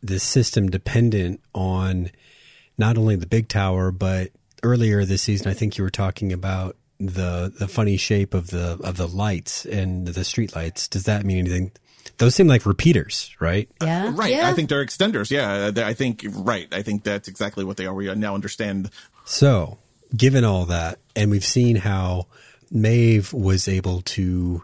this 0.02 0.22
system 0.22 0.68
dependent 0.68 1.40
on 1.54 2.10
not 2.78 2.96
only 2.96 3.16
the 3.16 3.26
big 3.26 3.48
tower, 3.48 3.90
but 3.90 4.30
earlier 4.62 5.04
this 5.04 5.22
season, 5.22 5.48
I 5.48 5.54
think 5.54 5.76
you 5.76 5.84
were 5.84 5.90
talking 5.90 6.32
about 6.32 6.76
the 6.98 7.52
the 7.58 7.68
funny 7.68 7.96
shape 7.96 8.34
of 8.34 8.48
the 8.48 8.78
of 8.82 8.96
the 8.96 9.08
lights 9.08 9.64
and 9.66 10.06
the 10.06 10.24
street 10.24 10.54
lights. 10.54 10.88
Does 10.88 11.04
that 11.04 11.24
mean 11.24 11.38
anything? 11.38 11.72
Those 12.18 12.34
seem 12.34 12.46
like 12.46 12.66
repeaters, 12.66 13.34
right? 13.40 13.68
Yeah, 13.80 14.06
uh, 14.06 14.10
right. 14.12 14.32
Yeah. 14.32 14.48
I 14.48 14.52
think 14.52 14.68
they're 14.68 14.84
extenders. 14.84 15.30
Yeah, 15.30 15.72
I 15.84 15.94
think 15.94 16.24
right. 16.32 16.72
I 16.72 16.82
think 16.82 17.04
that's 17.04 17.28
exactly 17.28 17.64
what 17.64 17.76
they 17.76 17.86
are. 17.86 17.94
We 17.94 18.12
now 18.14 18.34
understand. 18.34 18.90
So, 19.24 19.78
given 20.16 20.44
all 20.44 20.66
that, 20.66 20.98
and 21.16 21.30
we've 21.30 21.44
seen 21.44 21.76
how 21.76 22.26
Maeve 22.70 23.32
was 23.32 23.68
able 23.68 24.02
to 24.02 24.62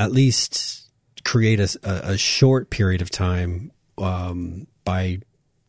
at 0.00 0.12
least 0.12 0.88
create 1.24 1.60
a, 1.60 1.78
a 1.84 2.16
short 2.16 2.70
period 2.70 3.02
of 3.02 3.10
time 3.10 3.70
um, 3.98 4.66
by 4.82 5.20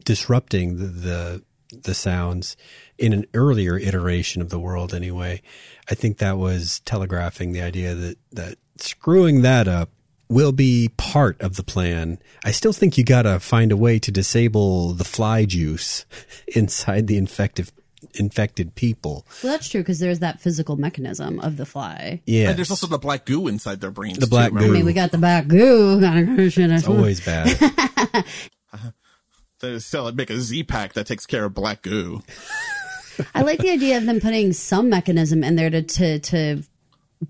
disrupting 0.05 0.77
the, 0.77 0.85
the, 0.85 1.43
the 1.83 1.93
sounds 1.93 2.55
in 2.97 3.11
an 3.11 3.25
earlier 3.33 3.77
iteration 3.77 4.41
of 4.41 4.49
the 4.49 4.59
world. 4.59 4.93
Anyway, 4.93 5.41
I 5.89 5.95
think 5.95 6.17
that 6.17 6.37
was 6.37 6.79
telegraphing 6.85 7.51
the 7.51 7.61
idea 7.61 7.93
that 7.93 8.17
that 8.31 8.57
screwing 8.77 9.41
that 9.41 9.67
up 9.67 9.89
will 10.29 10.53
be 10.53 10.89
part 10.95 11.39
of 11.41 11.57
the 11.57 11.63
plan. 11.63 12.17
I 12.45 12.51
still 12.51 12.71
think 12.71 12.97
you 12.97 13.03
got 13.03 13.23
to 13.23 13.37
find 13.41 13.69
a 13.73 13.77
way 13.77 13.99
to 13.99 14.11
disable 14.11 14.93
the 14.93 15.03
fly 15.03 15.43
juice 15.43 16.05
inside 16.47 17.07
the 17.07 17.17
infective 17.17 17.73
infected 18.15 18.75
people. 18.75 19.25
Well, 19.43 19.53
that's 19.53 19.69
true 19.69 19.81
because 19.81 19.99
there's 19.99 20.19
that 20.19 20.39
physical 20.39 20.75
mechanism 20.75 21.39
of 21.39 21.57
the 21.57 21.65
fly. 21.65 22.21
Yeah, 22.25 22.49
and 22.49 22.57
there's 22.57 22.71
also 22.71 22.87
the 22.87 22.97
black 22.97 23.25
goo 23.25 23.47
inside 23.47 23.81
their 23.81 23.91
brains. 23.91 24.19
The 24.19 24.27
black 24.27 24.51
too, 24.51 24.59
goo. 24.59 24.65
I 24.65 24.69
mean, 24.69 24.85
we 24.85 24.93
got 24.93 25.11
the 25.11 25.17
black 25.17 25.47
goo. 25.47 25.99
it's 26.01 26.87
always 26.87 27.21
bad. 27.21 28.25
they 29.59 29.79
sell 29.79 30.07
it, 30.07 30.15
make 30.15 30.29
a 30.29 30.39
Z 30.39 30.63
pack 30.63 30.93
that 30.93 31.07
takes 31.07 31.25
care 31.25 31.45
of 31.45 31.53
black 31.53 31.81
goo. 31.81 32.21
I 33.35 33.41
like 33.41 33.59
the 33.59 33.71
idea 33.71 33.97
of 33.97 34.05
them 34.05 34.19
putting 34.19 34.53
some 34.53 34.89
mechanism 34.89 35.43
in 35.43 35.55
there 35.55 35.69
to 35.69 35.81
to, 35.81 36.19
to 36.19 36.63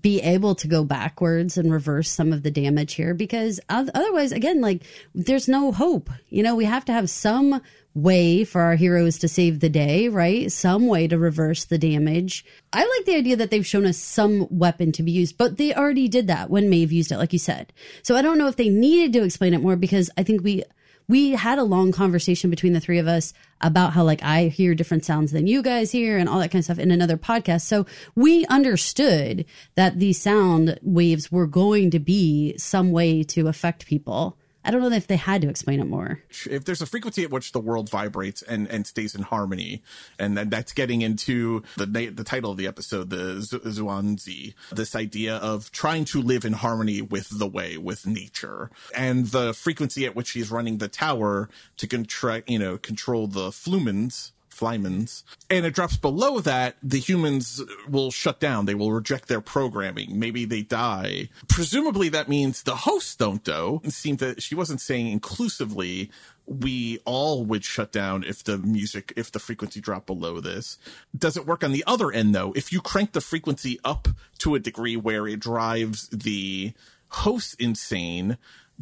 be 0.00 0.20
able 0.20 0.54
to 0.54 0.68
go 0.68 0.84
backwards 0.84 1.58
and 1.58 1.70
reverse 1.70 2.08
some 2.08 2.32
of 2.32 2.42
the 2.42 2.50
damage 2.50 2.94
here 2.94 3.12
because 3.12 3.60
otherwise 3.68 4.32
again 4.32 4.60
like 4.62 4.82
there's 5.14 5.48
no 5.48 5.70
hope 5.70 6.08
you 6.30 6.42
know 6.42 6.54
we 6.54 6.64
have 6.64 6.84
to 6.84 6.92
have 6.92 7.10
some 7.10 7.60
way 7.94 8.44
for 8.44 8.62
our 8.62 8.74
heroes 8.74 9.18
to 9.18 9.28
save 9.28 9.60
the 9.60 9.68
day 9.68 10.08
right 10.08 10.50
some 10.50 10.86
way 10.86 11.06
to 11.06 11.18
reverse 11.18 11.64
the 11.64 11.78
damage 11.78 12.44
i 12.72 12.80
like 12.80 13.06
the 13.06 13.16
idea 13.16 13.36
that 13.36 13.50
they've 13.50 13.66
shown 13.66 13.84
us 13.84 13.98
some 13.98 14.46
weapon 14.50 14.92
to 14.92 15.02
be 15.02 15.12
used 15.12 15.36
but 15.36 15.58
they 15.58 15.74
already 15.74 16.08
did 16.08 16.26
that 16.26 16.48
when 16.48 16.70
maeve 16.70 16.92
used 16.92 17.12
it 17.12 17.18
like 17.18 17.32
you 17.32 17.38
said 17.38 17.72
so 18.02 18.16
i 18.16 18.22
don't 18.22 18.38
know 18.38 18.48
if 18.48 18.56
they 18.56 18.68
needed 18.68 19.12
to 19.12 19.22
explain 19.24 19.52
it 19.52 19.60
more 19.60 19.76
because 19.76 20.10
i 20.16 20.22
think 20.22 20.42
we 20.42 20.62
we 21.08 21.32
had 21.32 21.58
a 21.58 21.64
long 21.64 21.92
conversation 21.92 22.50
between 22.50 22.72
the 22.72 22.80
three 22.80 22.98
of 22.98 23.06
us 23.06 23.32
about 23.60 23.92
how 23.92 24.02
like 24.02 24.22
I 24.22 24.48
hear 24.48 24.74
different 24.74 25.04
sounds 25.04 25.32
than 25.32 25.46
you 25.46 25.62
guys 25.62 25.92
hear 25.92 26.16
and 26.16 26.28
all 26.28 26.38
that 26.38 26.50
kind 26.50 26.60
of 26.60 26.64
stuff 26.64 26.78
in 26.78 26.90
another 26.90 27.16
podcast. 27.16 27.62
So 27.62 27.86
we 28.14 28.46
understood 28.46 29.44
that 29.74 29.98
these 29.98 30.20
sound 30.20 30.78
waves 30.82 31.30
were 31.30 31.46
going 31.46 31.90
to 31.90 31.98
be 31.98 32.56
some 32.56 32.92
way 32.92 33.22
to 33.24 33.48
affect 33.48 33.86
people. 33.86 34.38
I 34.64 34.70
don't 34.70 34.80
know 34.80 34.90
if 34.90 35.06
they 35.06 35.16
had 35.16 35.42
to 35.42 35.48
explain 35.48 35.80
it 35.80 35.86
more. 35.86 36.22
If 36.48 36.64
there's 36.64 36.82
a 36.82 36.86
frequency 36.86 37.24
at 37.24 37.30
which 37.30 37.52
the 37.52 37.60
world 37.60 37.90
vibrates 37.90 38.42
and, 38.42 38.68
and 38.68 38.86
stays 38.86 39.14
in 39.14 39.22
harmony, 39.22 39.82
and 40.18 40.36
then 40.36 40.50
that's 40.50 40.72
getting 40.72 41.02
into 41.02 41.62
the 41.76 41.86
the 41.86 42.24
title 42.24 42.50
of 42.50 42.56
the 42.56 42.66
episode, 42.66 43.10
the 43.10 43.34
Zhuangzi, 43.40 44.54
this 44.70 44.94
idea 44.94 45.36
of 45.36 45.70
trying 45.72 46.04
to 46.06 46.22
live 46.22 46.44
in 46.44 46.52
harmony 46.54 47.02
with 47.02 47.38
the 47.38 47.46
way, 47.46 47.76
with 47.76 48.06
nature, 48.06 48.70
and 48.94 49.26
the 49.26 49.52
frequency 49.52 50.06
at 50.06 50.14
which 50.14 50.30
he's 50.30 50.50
running 50.50 50.78
the 50.78 50.88
tower 50.88 51.48
to 51.76 51.86
contra- 51.86 52.42
you 52.46 52.58
know 52.58 52.78
control 52.78 53.26
the 53.26 53.50
flumens 53.50 54.31
Flymans, 54.52 55.22
and 55.50 55.66
it 55.66 55.74
drops 55.74 55.96
below 55.96 56.40
that, 56.40 56.76
the 56.82 56.98
humans 56.98 57.62
will 57.88 58.10
shut 58.10 58.40
down. 58.40 58.66
They 58.66 58.74
will 58.74 58.92
reject 58.92 59.28
their 59.28 59.40
programming. 59.40 60.18
Maybe 60.18 60.44
they 60.44 60.62
die. 60.62 61.28
Presumably 61.48 62.08
that 62.10 62.28
means 62.28 62.62
the 62.62 62.76
hosts 62.76 63.16
don't 63.16 63.44
though. 63.44 63.80
It 63.84 63.92
seemed 63.92 64.18
that 64.18 64.42
she 64.42 64.54
wasn't 64.54 64.80
saying 64.80 65.08
inclusively 65.08 66.10
we 66.46 66.98
all 67.04 67.44
would 67.44 67.64
shut 67.64 67.92
down 67.92 68.24
if 68.24 68.42
the 68.44 68.58
music 68.58 69.12
if 69.16 69.30
the 69.30 69.38
frequency 69.38 69.80
dropped 69.80 70.06
below 70.06 70.40
this 70.40 70.76
does 71.16 71.36
it 71.36 71.46
work 71.46 71.62
on 71.62 71.70
the 71.70 71.84
other 71.86 72.10
end 72.10 72.34
though 72.34 72.52
if 72.56 72.72
you 72.72 72.80
crank 72.80 73.12
the 73.12 73.20
frequency 73.20 73.78
up 73.84 74.08
to 74.38 74.56
a 74.56 74.58
degree 74.58 74.96
where 74.96 75.28
it 75.28 75.38
drives 75.38 76.08
the 76.08 76.72
host 77.10 77.54
insane 77.60 78.38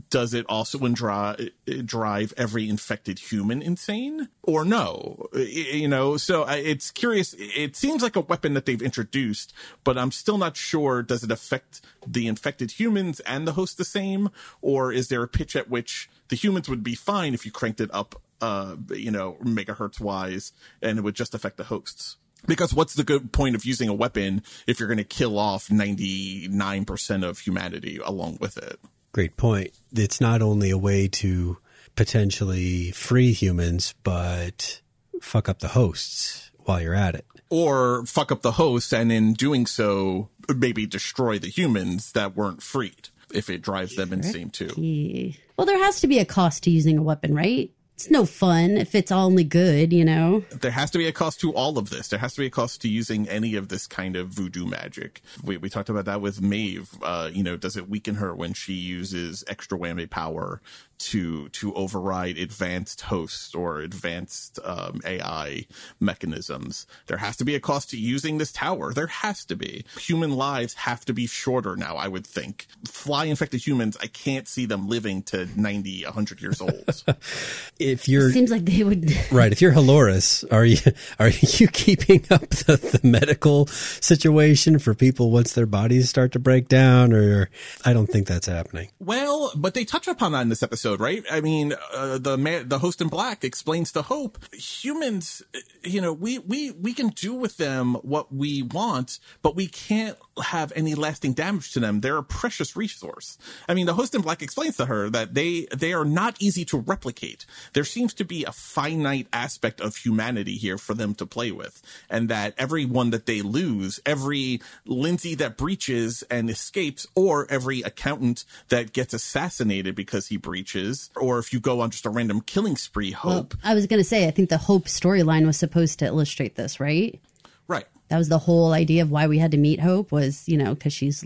does 0.08 0.34
it 0.34 0.46
also 0.48 0.78
drive 0.88 1.50
drive 1.84 2.32
every 2.36 2.68
infected 2.68 3.18
human 3.18 3.60
insane? 3.60 4.28
Or 4.42 4.64
no? 4.64 5.26
You 5.34 5.88
know 5.88 6.16
so 6.16 6.44
it's 6.48 6.90
curious 6.90 7.34
it 7.38 7.76
seems 7.76 8.02
like 8.02 8.16
a 8.16 8.20
weapon 8.20 8.54
that 8.54 8.66
they've 8.66 8.80
introduced 8.80 9.52
but 9.84 9.98
i'm 9.98 10.10
still 10.10 10.38
not 10.38 10.56
sure 10.56 11.02
does 11.02 11.22
it 11.22 11.30
affect 11.30 11.80
the 12.06 12.26
infected 12.26 12.72
humans 12.72 13.20
and 13.20 13.46
the 13.46 13.52
host 13.52 13.78
the 13.78 13.84
same? 13.84 14.30
Or 14.60 14.92
is 14.92 15.08
there 15.08 15.22
a 15.22 15.28
pitch 15.28 15.56
at 15.56 15.68
which 15.68 16.08
the 16.28 16.36
humans 16.36 16.68
would 16.68 16.82
be 16.82 16.94
fine 16.94 17.34
if 17.34 17.44
you 17.44 17.52
cranked 17.52 17.80
it 17.80 17.90
up 17.92 18.20
uh 18.40 18.76
you 18.90 19.10
know 19.10 19.36
megahertz 19.42 20.00
wise 20.00 20.52
and 20.80 20.98
it 20.98 21.02
would 21.02 21.14
just 21.14 21.34
affect 21.34 21.56
the 21.56 21.64
hosts? 21.64 22.16
Because 22.46 22.72
what's 22.72 22.94
the 22.94 23.04
good 23.04 23.32
point 23.32 23.54
of 23.54 23.66
using 23.66 23.88
a 23.88 23.94
weapon 23.94 24.42
if 24.66 24.80
you're 24.80 24.88
going 24.88 24.96
to 24.96 25.04
kill 25.04 25.38
off 25.38 25.68
99% 25.68 27.24
of 27.24 27.38
humanity 27.40 28.00
along 28.02 28.38
with 28.40 28.56
it 28.56 28.80
Great 29.12 29.36
point. 29.36 29.72
It's 29.92 30.20
not 30.20 30.42
only 30.42 30.70
a 30.70 30.78
way 30.78 31.08
to 31.08 31.58
potentially 31.96 32.92
free 32.92 33.32
humans, 33.32 33.94
but 34.02 34.80
fuck 35.20 35.48
up 35.48 35.58
the 35.58 35.68
hosts 35.68 36.50
while 36.64 36.80
you're 36.80 36.94
at 36.94 37.14
it. 37.14 37.26
Or 37.48 38.06
fuck 38.06 38.30
up 38.30 38.42
the 38.42 38.52
hosts 38.52 38.92
and 38.92 39.10
in 39.10 39.32
doing 39.32 39.66
so, 39.66 40.28
maybe 40.54 40.86
destroy 40.86 41.38
the 41.38 41.48
humans 41.48 42.12
that 42.12 42.36
weren't 42.36 42.62
freed 42.62 43.08
if 43.34 43.50
it 43.50 43.62
drives 43.62 43.96
them 43.96 44.12
insane 44.12 44.50
too. 44.50 45.34
Well, 45.56 45.66
there 45.66 45.82
has 45.82 46.00
to 46.00 46.06
be 46.06 46.18
a 46.20 46.24
cost 46.24 46.62
to 46.64 46.70
using 46.70 46.96
a 46.96 47.02
weapon, 47.02 47.34
right? 47.34 47.72
It's 48.00 48.10
no 48.10 48.24
fun 48.24 48.78
if 48.78 48.94
it's 48.94 49.12
only 49.12 49.44
good, 49.44 49.92
you 49.92 50.06
know? 50.06 50.42
There 50.50 50.70
has 50.70 50.90
to 50.92 50.98
be 50.98 51.06
a 51.06 51.12
cost 51.12 51.38
to 51.40 51.52
all 51.52 51.76
of 51.76 51.90
this. 51.90 52.08
There 52.08 52.18
has 52.18 52.32
to 52.34 52.40
be 52.40 52.46
a 52.46 52.50
cost 52.50 52.80
to 52.80 52.88
using 52.88 53.28
any 53.28 53.56
of 53.56 53.68
this 53.68 53.86
kind 53.86 54.16
of 54.16 54.28
voodoo 54.28 54.64
magic. 54.64 55.20
We, 55.44 55.58
we 55.58 55.68
talked 55.68 55.90
about 55.90 56.06
that 56.06 56.22
with 56.22 56.40
Maeve. 56.40 56.88
Uh, 57.02 57.28
you 57.30 57.42
know, 57.42 57.58
does 57.58 57.76
it 57.76 57.90
weaken 57.90 58.14
her 58.14 58.34
when 58.34 58.54
she 58.54 58.72
uses 58.72 59.44
extra 59.48 59.78
whammy 59.78 60.08
power? 60.08 60.62
To 61.00 61.48
to 61.48 61.74
override 61.74 62.36
advanced 62.36 63.00
hosts 63.00 63.54
or 63.54 63.80
advanced 63.80 64.58
um, 64.64 65.00
AI 65.04 65.66
mechanisms. 65.98 66.86
There 67.06 67.16
has 67.16 67.36
to 67.38 67.44
be 67.44 67.54
a 67.54 67.60
cost 67.60 67.90
to 67.90 67.96
using 67.98 68.38
this 68.38 68.52
tower. 68.52 68.92
There 68.92 69.06
has 69.06 69.44
to 69.46 69.56
be. 69.56 69.84
Human 69.98 70.36
lives 70.36 70.74
have 70.74 71.04
to 71.06 71.14
be 71.14 71.26
shorter 71.26 71.74
now. 71.74 71.96
I 71.96 72.06
would 72.06 72.26
think. 72.26 72.66
Fly 72.86 73.24
infected 73.24 73.66
humans. 73.66 73.96
I 74.00 74.06
can't 74.06 74.46
see 74.46 74.66
them 74.66 74.88
living 74.88 75.22
to 75.24 75.48
90, 75.58 76.04
100 76.04 76.42
years 76.42 76.60
old. 76.60 77.04
if 77.78 78.08
you're 78.08 78.28
it 78.28 78.34
seems 78.34 78.50
like 78.50 78.64
they 78.64 78.84
would 78.84 79.10
right. 79.32 79.52
If 79.52 79.62
you're 79.62 79.72
Halores, 79.72 80.44
are 80.52 80.64
you 80.64 80.78
are 81.18 81.28
you 81.30 81.68
keeping 81.68 82.24
up 82.30 82.48
the, 82.50 82.76
the 82.76 83.00
medical 83.02 83.66
situation 83.66 84.78
for 84.78 84.94
people 84.94 85.30
once 85.30 85.54
their 85.54 85.66
bodies 85.66 86.10
start 86.10 86.32
to 86.32 86.38
break 86.38 86.68
down? 86.68 87.14
Or 87.14 87.48
I 87.86 87.94
don't 87.94 88.06
think 88.06 88.26
that's 88.26 88.46
happening. 88.46 88.90
Well, 88.98 89.52
but 89.56 89.72
they 89.72 89.84
touch 89.84 90.06
upon 90.06 90.32
that 90.32 90.42
in 90.42 90.50
this 90.50 90.62
episode 90.62 90.89
episode, 90.90 91.02
right? 91.02 91.24
I 91.30 91.40
mean, 91.40 91.74
uh, 91.92 92.18
the 92.18 92.36
man, 92.36 92.68
the 92.68 92.78
host 92.78 93.00
in 93.00 93.08
black 93.08 93.44
explains 93.44 93.92
to 93.92 94.02
Hope, 94.02 94.38
humans, 94.52 95.42
you 95.82 96.00
know, 96.00 96.12
we, 96.12 96.38
we, 96.38 96.72
we 96.72 96.92
can 96.92 97.08
do 97.08 97.34
with 97.34 97.56
them 97.56 97.94
what 97.94 98.32
we 98.32 98.62
want, 98.62 99.18
but 99.42 99.54
we 99.54 99.66
can't 99.66 100.16
have 100.42 100.72
any 100.74 100.94
lasting 100.94 101.34
damage 101.34 101.72
to 101.72 101.80
them. 101.80 102.00
They're 102.00 102.18
a 102.18 102.24
precious 102.24 102.76
resource. 102.76 103.38
I 103.68 103.74
mean, 103.74 103.86
the 103.86 103.94
host 103.94 104.14
in 104.14 104.22
black 104.22 104.42
explains 104.42 104.76
to 104.78 104.86
her 104.86 105.10
that 105.10 105.34
they, 105.34 105.66
they 105.74 105.92
are 105.92 106.04
not 106.04 106.36
easy 106.40 106.64
to 106.66 106.78
replicate. 106.78 107.46
There 107.72 107.84
seems 107.84 108.14
to 108.14 108.24
be 108.24 108.44
a 108.44 108.52
finite 108.52 109.28
aspect 109.32 109.80
of 109.80 109.96
humanity 109.96 110.56
here 110.56 110.78
for 110.78 110.94
them 110.94 111.14
to 111.16 111.26
play 111.26 111.52
with. 111.52 111.82
And 112.08 112.28
that 112.28 112.54
everyone 112.58 113.10
that 113.10 113.26
they 113.26 113.42
lose, 113.42 114.00
every 114.04 114.60
Lindsay 114.86 115.34
that 115.36 115.56
breaches 115.56 116.24
and 116.30 116.50
escapes, 116.50 117.06
or 117.14 117.46
every 117.50 117.82
accountant 117.82 118.44
that 118.68 118.92
gets 118.92 119.14
assassinated 119.14 119.94
because 119.94 120.28
he 120.28 120.36
breaches, 120.36 120.79
or 121.16 121.38
if 121.38 121.52
you 121.52 121.60
go 121.60 121.80
on 121.80 121.90
just 121.90 122.06
a 122.06 122.10
random 122.10 122.40
killing 122.40 122.76
spree, 122.76 123.10
Hope. 123.12 123.54
Well, 123.54 123.60
I 123.64 123.74
was 123.74 123.86
going 123.86 124.00
to 124.00 124.08
say, 124.08 124.26
I 124.26 124.30
think 124.30 124.48
the 124.48 124.58
Hope 124.58 124.84
storyline 124.84 125.46
was 125.46 125.56
supposed 125.56 125.98
to 126.00 126.06
illustrate 126.06 126.56
this, 126.56 126.80
right? 126.80 127.20
Right 127.68 127.86
that 128.10 128.18
was 128.18 128.28
the 128.28 128.38
whole 128.38 128.72
idea 128.72 129.02
of 129.02 129.10
why 129.10 129.26
we 129.26 129.38
had 129.38 129.52
to 129.52 129.56
meet 129.56 129.80
Hope 129.80 130.12
was, 130.12 130.48
you 130.48 130.58
know, 130.58 130.74
because 130.74 130.92
she's 130.92 131.24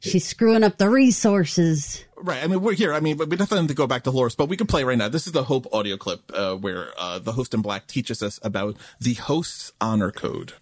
she's 0.00 0.26
screwing 0.26 0.64
up 0.64 0.76
the 0.76 0.90
resources. 0.90 2.04
Right. 2.16 2.42
I 2.42 2.48
mean, 2.48 2.60
we're 2.60 2.74
here. 2.74 2.92
I 2.92 3.00
mean, 3.00 3.16
we 3.16 3.26
definitely 3.26 3.58
have 3.58 3.68
to 3.68 3.74
go 3.74 3.86
back 3.86 4.02
to 4.04 4.10
Halores, 4.10 4.36
but 4.36 4.48
we 4.48 4.56
can 4.56 4.66
play 4.66 4.82
right 4.82 4.98
now. 4.98 5.08
This 5.08 5.26
is 5.26 5.32
the 5.32 5.44
Hope 5.44 5.72
audio 5.72 5.96
clip 5.96 6.30
uh, 6.34 6.56
where 6.56 6.88
uh, 6.98 7.20
the 7.20 7.32
host 7.32 7.54
in 7.54 7.62
black 7.62 7.86
teaches 7.86 8.22
us 8.22 8.40
about 8.42 8.76
the 9.00 9.14
host's 9.14 9.72
honor 9.80 10.10
code. 10.10 10.54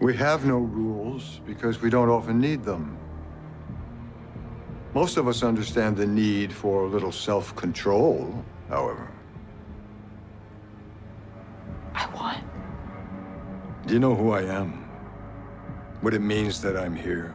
We 0.00 0.16
have 0.16 0.46
no 0.46 0.58
rules 0.58 1.40
because 1.44 1.82
we 1.82 1.90
don't 1.90 2.08
often 2.08 2.40
need 2.40 2.62
them. 2.62 2.96
Most 4.94 5.16
of 5.16 5.26
us 5.26 5.42
understand 5.42 5.96
the 5.96 6.06
need 6.06 6.52
for 6.52 6.84
a 6.84 6.88
little 6.88 7.12
self 7.12 7.56
control, 7.56 8.44
however. 8.68 9.10
I 11.94 12.06
want. 12.14 12.44
Do 13.86 13.94
you 13.94 14.00
know 14.00 14.14
who 14.14 14.32
I 14.32 14.42
am? 14.42 14.72
What 16.02 16.12
it 16.12 16.20
means 16.20 16.60
that 16.60 16.76
I'm 16.76 16.94
here. 16.94 17.34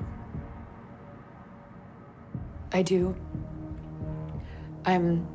I 2.73 2.83
do. 2.83 3.15
I'm. 4.85 5.27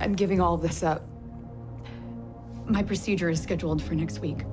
I'm 0.00 0.14
giving 0.14 0.40
all 0.40 0.54
of 0.54 0.62
this 0.62 0.82
up. 0.82 1.06
My 2.66 2.82
procedure 2.82 3.28
is 3.28 3.42
scheduled 3.42 3.82
for 3.82 3.94
next 3.94 4.20
week. 4.20 4.44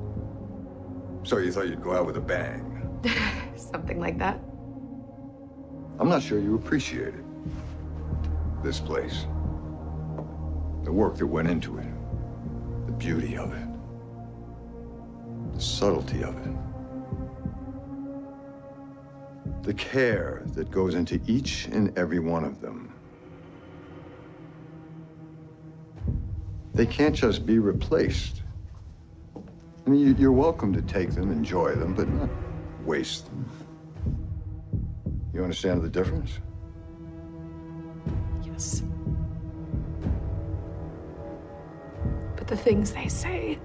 So 1.23 1.37
you 1.37 1.51
thought 1.51 1.67
you'd 1.67 1.81
go 1.81 1.93
out 1.93 2.05
with 2.05 2.17
a 2.17 2.21
bang? 2.21 2.65
Something 3.55 3.99
like 3.99 4.17
that. 4.19 4.39
I'm 5.99 6.09
not 6.09 6.23
sure 6.23 6.39
you 6.39 6.55
appreciate 6.55 7.13
it. 7.13 7.25
This 8.63 8.79
place. 8.79 9.25
The 10.83 10.91
work 10.91 11.17
that 11.17 11.27
went 11.27 11.49
into 11.49 11.77
it. 11.77 11.87
The 12.87 12.93
beauty 12.93 13.37
of 13.37 13.53
it 13.53 13.69
the 15.59 15.65
subtlety 15.65 16.23
of 16.23 16.37
it. 16.47 16.53
The 19.63 19.73
care 19.73 20.43
that 20.53 20.71
goes 20.71 20.95
into 20.95 21.19
each 21.27 21.65
and 21.65 21.97
every 21.97 22.19
one 22.19 22.45
of 22.45 22.61
them. 22.61 22.93
They 26.73 26.85
can't 26.85 27.13
just 27.13 27.45
be 27.45 27.59
replaced. 27.59 28.43
I 29.85 29.89
mean, 29.89 30.15
you're 30.17 30.31
welcome 30.31 30.71
to 30.71 30.81
take 30.81 31.11
them, 31.11 31.29
enjoy 31.29 31.75
them, 31.75 31.93
but 31.93 32.07
not 32.07 32.29
waste 32.85 33.25
them. 33.25 33.45
You 35.33 35.43
understand 35.43 35.81
the 35.81 35.89
difference? 35.89 36.39
Yes. 38.43 38.83
But 42.35 42.47
the 42.47 42.57
things 42.57 42.91
they 42.91 43.07
say 43.07 43.59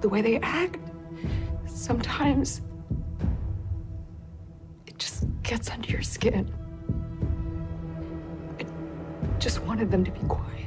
the 0.00 0.08
way 0.08 0.22
they 0.22 0.38
act, 0.38 0.78
sometimes 1.66 2.62
it 4.86 4.98
just 4.98 5.26
gets 5.42 5.70
under 5.70 5.90
your 5.90 6.02
skin. 6.02 6.52
I 8.58 8.64
just 9.38 9.60
wanted 9.62 9.90
them 9.90 10.04
to 10.04 10.10
be 10.10 10.20
quiet. 10.20 10.66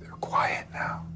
They're 0.00 0.10
quiet 0.20 0.66
now. 0.72 1.06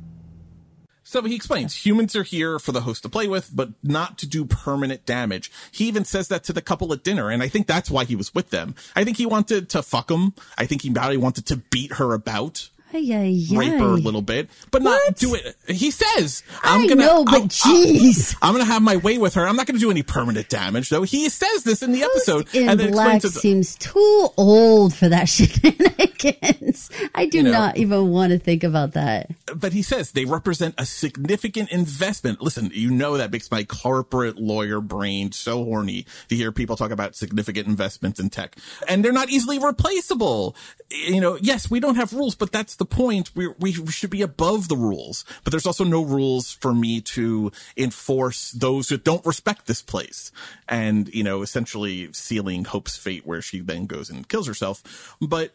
So 1.10 1.22
he 1.22 1.34
explains 1.34 1.84
humans 1.84 2.14
are 2.14 2.22
here 2.22 2.60
for 2.60 2.70
the 2.70 2.82
host 2.82 3.02
to 3.02 3.08
play 3.08 3.26
with, 3.26 3.50
but 3.52 3.70
not 3.82 4.16
to 4.18 4.28
do 4.28 4.44
permanent 4.44 5.06
damage. 5.06 5.50
He 5.72 5.88
even 5.88 6.04
says 6.04 6.28
that 6.28 6.44
to 6.44 6.52
the 6.52 6.62
couple 6.62 6.92
at 6.92 7.02
dinner, 7.02 7.30
and 7.30 7.42
I 7.42 7.48
think 7.48 7.66
that's 7.66 7.90
why 7.90 8.04
he 8.04 8.14
was 8.14 8.32
with 8.32 8.50
them. 8.50 8.76
I 8.94 9.02
think 9.02 9.16
he 9.16 9.26
wanted 9.26 9.68
to 9.70 9.82
fuck 9.82 10.06
them. 10.06 10.34
I 10.56 10.66
think 10.66 10.82
he 10.82 10.90
probably 10.90 11.16
wanted 11.16 11.46
to 11.46 11.56
beat 11.56 11.94
her 11.94 12.14
about. 12.14 12.68
Rape 12.92 13.72
her 13.72 13.86
a 13.86 13.94
little 13.94 14.22
bit, 14.22 14.48
but 14.70 14.82
not 14.82 15.00
do 15.16 15.34
it. 15.34 15.56
He 15.68 15.90
says, 15.90 16.42
I 16.62 16.74
"I'm 16.74 16.86
gonna." 16.88 17.02
know, 17.06 17.24
but 17.24 17.34
I'm- 17.34 17.48
jeez. 17.48 18.36
I'm, 18.42 18.52
gonna 18.54 18.64
have 18.64 18.82
my 18.82 18.96
way 18.96 19.18
with 19.18 19.34
her. 19.34 19.46
I'm 19.46 19.56
not 19.56 19.66
gonna 19.66 19.78
do 19.78 19.90
any 19.90 20.02
permanent 20.02 20.48
damage, 20.48 20.88
though. 20.90 21.02
He 21.02 21.28
says 21.28 21.64
this 21.64 21.82
in 21.82 21.92
the 21.92 22.02
episode, 22.02 22.52
in 22.54 22.68
and 22.68 22.78
then 22.80 22.92
black 22.92 23.16
explains 23.16 23.40
seems 23.40 23.76
too 23.76 24.28
old 24.36 24.94
for 24.94 25.08
that 25.08 25.24
shenanigans. 25.28 26.90
I 27.14 27.26
do 27.26 27.38
You 27.38 27.44
know. 27.44 27.50
not 27.52 27.76
even 27.76 28.08
want 28.10 28.32
to 28.32 28.38
think 28.38 28.64
about 28.64 28.92
that. 28.92 29.30
but 29.54 29.72
he 29.72 29.82
says 29.82 30.12
they 30.12 30.24
represent 30.24 30.74
a 30.78 30.86
significant 30.86 31.70
investment. 31.70 32.40
Listen, 32.40 32.70
you 32.74 32.90
know 32.90 33.16
that 33.16 33.30
makes 33.32 33.50
my 33.50 33.64
corporate 33.64 34.36
lawyer 34.38 34.80
brain 34.80 35.32
so 35.32 35.64
horny 35.64 36.06
to 36.28 36.36
hear 36.36 36.52
people 36.52 36.76
talk 36.76 36.90
about 36.90 37.16
significant 37.16 37.66
investments 37.66 38.20
in 38.20 38.30
tech. 38.30 38.56
And 38.88 39.04
they're 39.04 39.12
not 39.12 39.30
easily 39.30 39.58
replaceable. 39.58 40.54
You 40.90 41.20
know, 41.20 41.38
yes, 41.40 41.70
we 41.70 41.80
don't 41.80 41.94
have 41.96 42.12
rules, 42.12 42.34
but 42.34 42.52
that's 42.52 42.76
the 42.80 42.86
point. 42.86 43.30
We 43.36 43.46
we 43.58 43.72
should 43.72 44.10
be 44.10 44.22
above 44.22 44.66
the 44.66 44.76
rules. 44.76 45.24
But 45.44 45.52
there's 45.52 45.66
also 45.66 45.84
no 45.84 46.02
rules 46.02 46.50
for 46.50 46.74
me 46.74 47.00
to 47.02 47.52
enforce 47.76 48.50
those 48.50 48.88
who 48.88 48.96
don't 48.96 49.24
respect 49.24 49.66
this 49.66 49.82
place. 49.82 50.32
And, 50.68 51.08
you 51.14 51.22
know, 51.22 51.42
essentially 51.42 52.12
sealing 52.12 52.64
Hope's 52.64 52.96
fate 52.96 53.24
where 53.24 53.42
she 53.42 53.60
then 53.60 53.86
goes 53.86 54.10
and 54.10 54.28
kills 54.28 54.48
herself. 54.48 55.16
But 55.20 55.52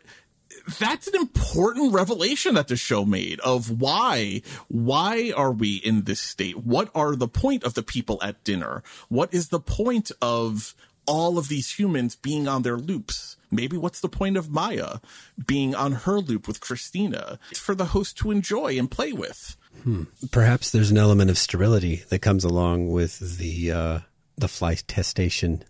that's 0.79 1.07
an 1.07 1.15
important 1.15 1.93
revelation 1.93 2.53
that 2.53 2.67
the 2.67 2.77
show 2.77 3.03
made 3.03 3.39
of 3.41 3.81
why 3.81 4.41
why 4.69 5.33
are 5.35 5.51
we 5.51 5.75
in 5.77 6.03
this 6.03 6.21
state 6.21 6.55
what 6.57 6.89
are 6.95 7.15
the 7.15 7.27
point 7.27 7.63
of 7.63 7.73
the 7.73 7.83
people 7.83 8.19
at 8.21 8.41
dinner 8.45 8.81
what 9.09 9.33
is 9.33 9.49
the 9.49 9.59
point 9.59 10.11
of 10.21 10.73
all 11.07 11.37
of 11.37 11.47
these 11.47 11.77
humans 11.79 12.15
being 12.15 12.47
on 12.47 12.61
their 12.61 12.77
loops 12.77 13.37
maybe 13.51 13.77
what's 13.77 14.01
the 14.01 14.09
point 14.09 14.37
of 14.37 14.49
maya 14.49 14.97
being 15.45 15.75
on 15.75 15.91
her 15.91 16.19
loop 16.19 16.47
with 16.47 16.59
christina 16.59 17.39
it's 17.51 17.59
for 17.59 17.75
the 17.75 17.85
host 17.85 18.17
to 18.17 18.31
enjoy 18.31 18.77
and 18.77 18.91
play 18.91 19.13
with 19.13 19.55
Hmm. 19.83 20.03
Perhaps 20.31 20.71
there's 20.71 20.91
an 20.91 20.97
element 20.97 21.29
of 21.29 21.37
sterility 21.37 22.03
that 22.09 22.19
comes 22.19 22.43
along 22.43 22.91
with 22.91 23.37
the 23.37 23.71
uh, 23.71 23.99
the 24.37 24.47
fly 24.47 24.75
testation. 24.75 25.61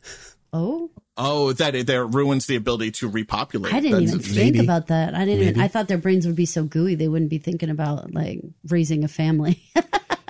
Oh, 0.54 0.90
oh 1.18 1.54
that 1.54 1.76
it, 1.76 1.88
that 1.88 2.06
ruins 2.06 2.46
the 2.46 2.56
ability 2.56 2.92
to 2.92 3.10
repopulate 3.10 3.74
I 3.74 3.80
didn't 3.80 4.04
even 4.04 4.20
think 4.20 4.56
maybe. 4.56 4.60
about 4.60 4.88
that. 4.88 5.14
I 5.16 5.26
didn't. 5.26 5.48
Even, 5.50 5.62
I 5.62 5.68
thought 5.68 5.88
their 5.88 5.98
brains 5.98 6.26
would 6.26 6.36
be 6.36 6.46
so 6.46 6.64
gooey 6.64 6.96
they 6.96 7.08
wouldn't 7.08 7.30
be 7.30 7.40
thinking 7.40 7.70
about 7.70 8.14
like 8.14 8.42
raising 8.68 9.04
a 9.04 9.10
family. 9.10 9.62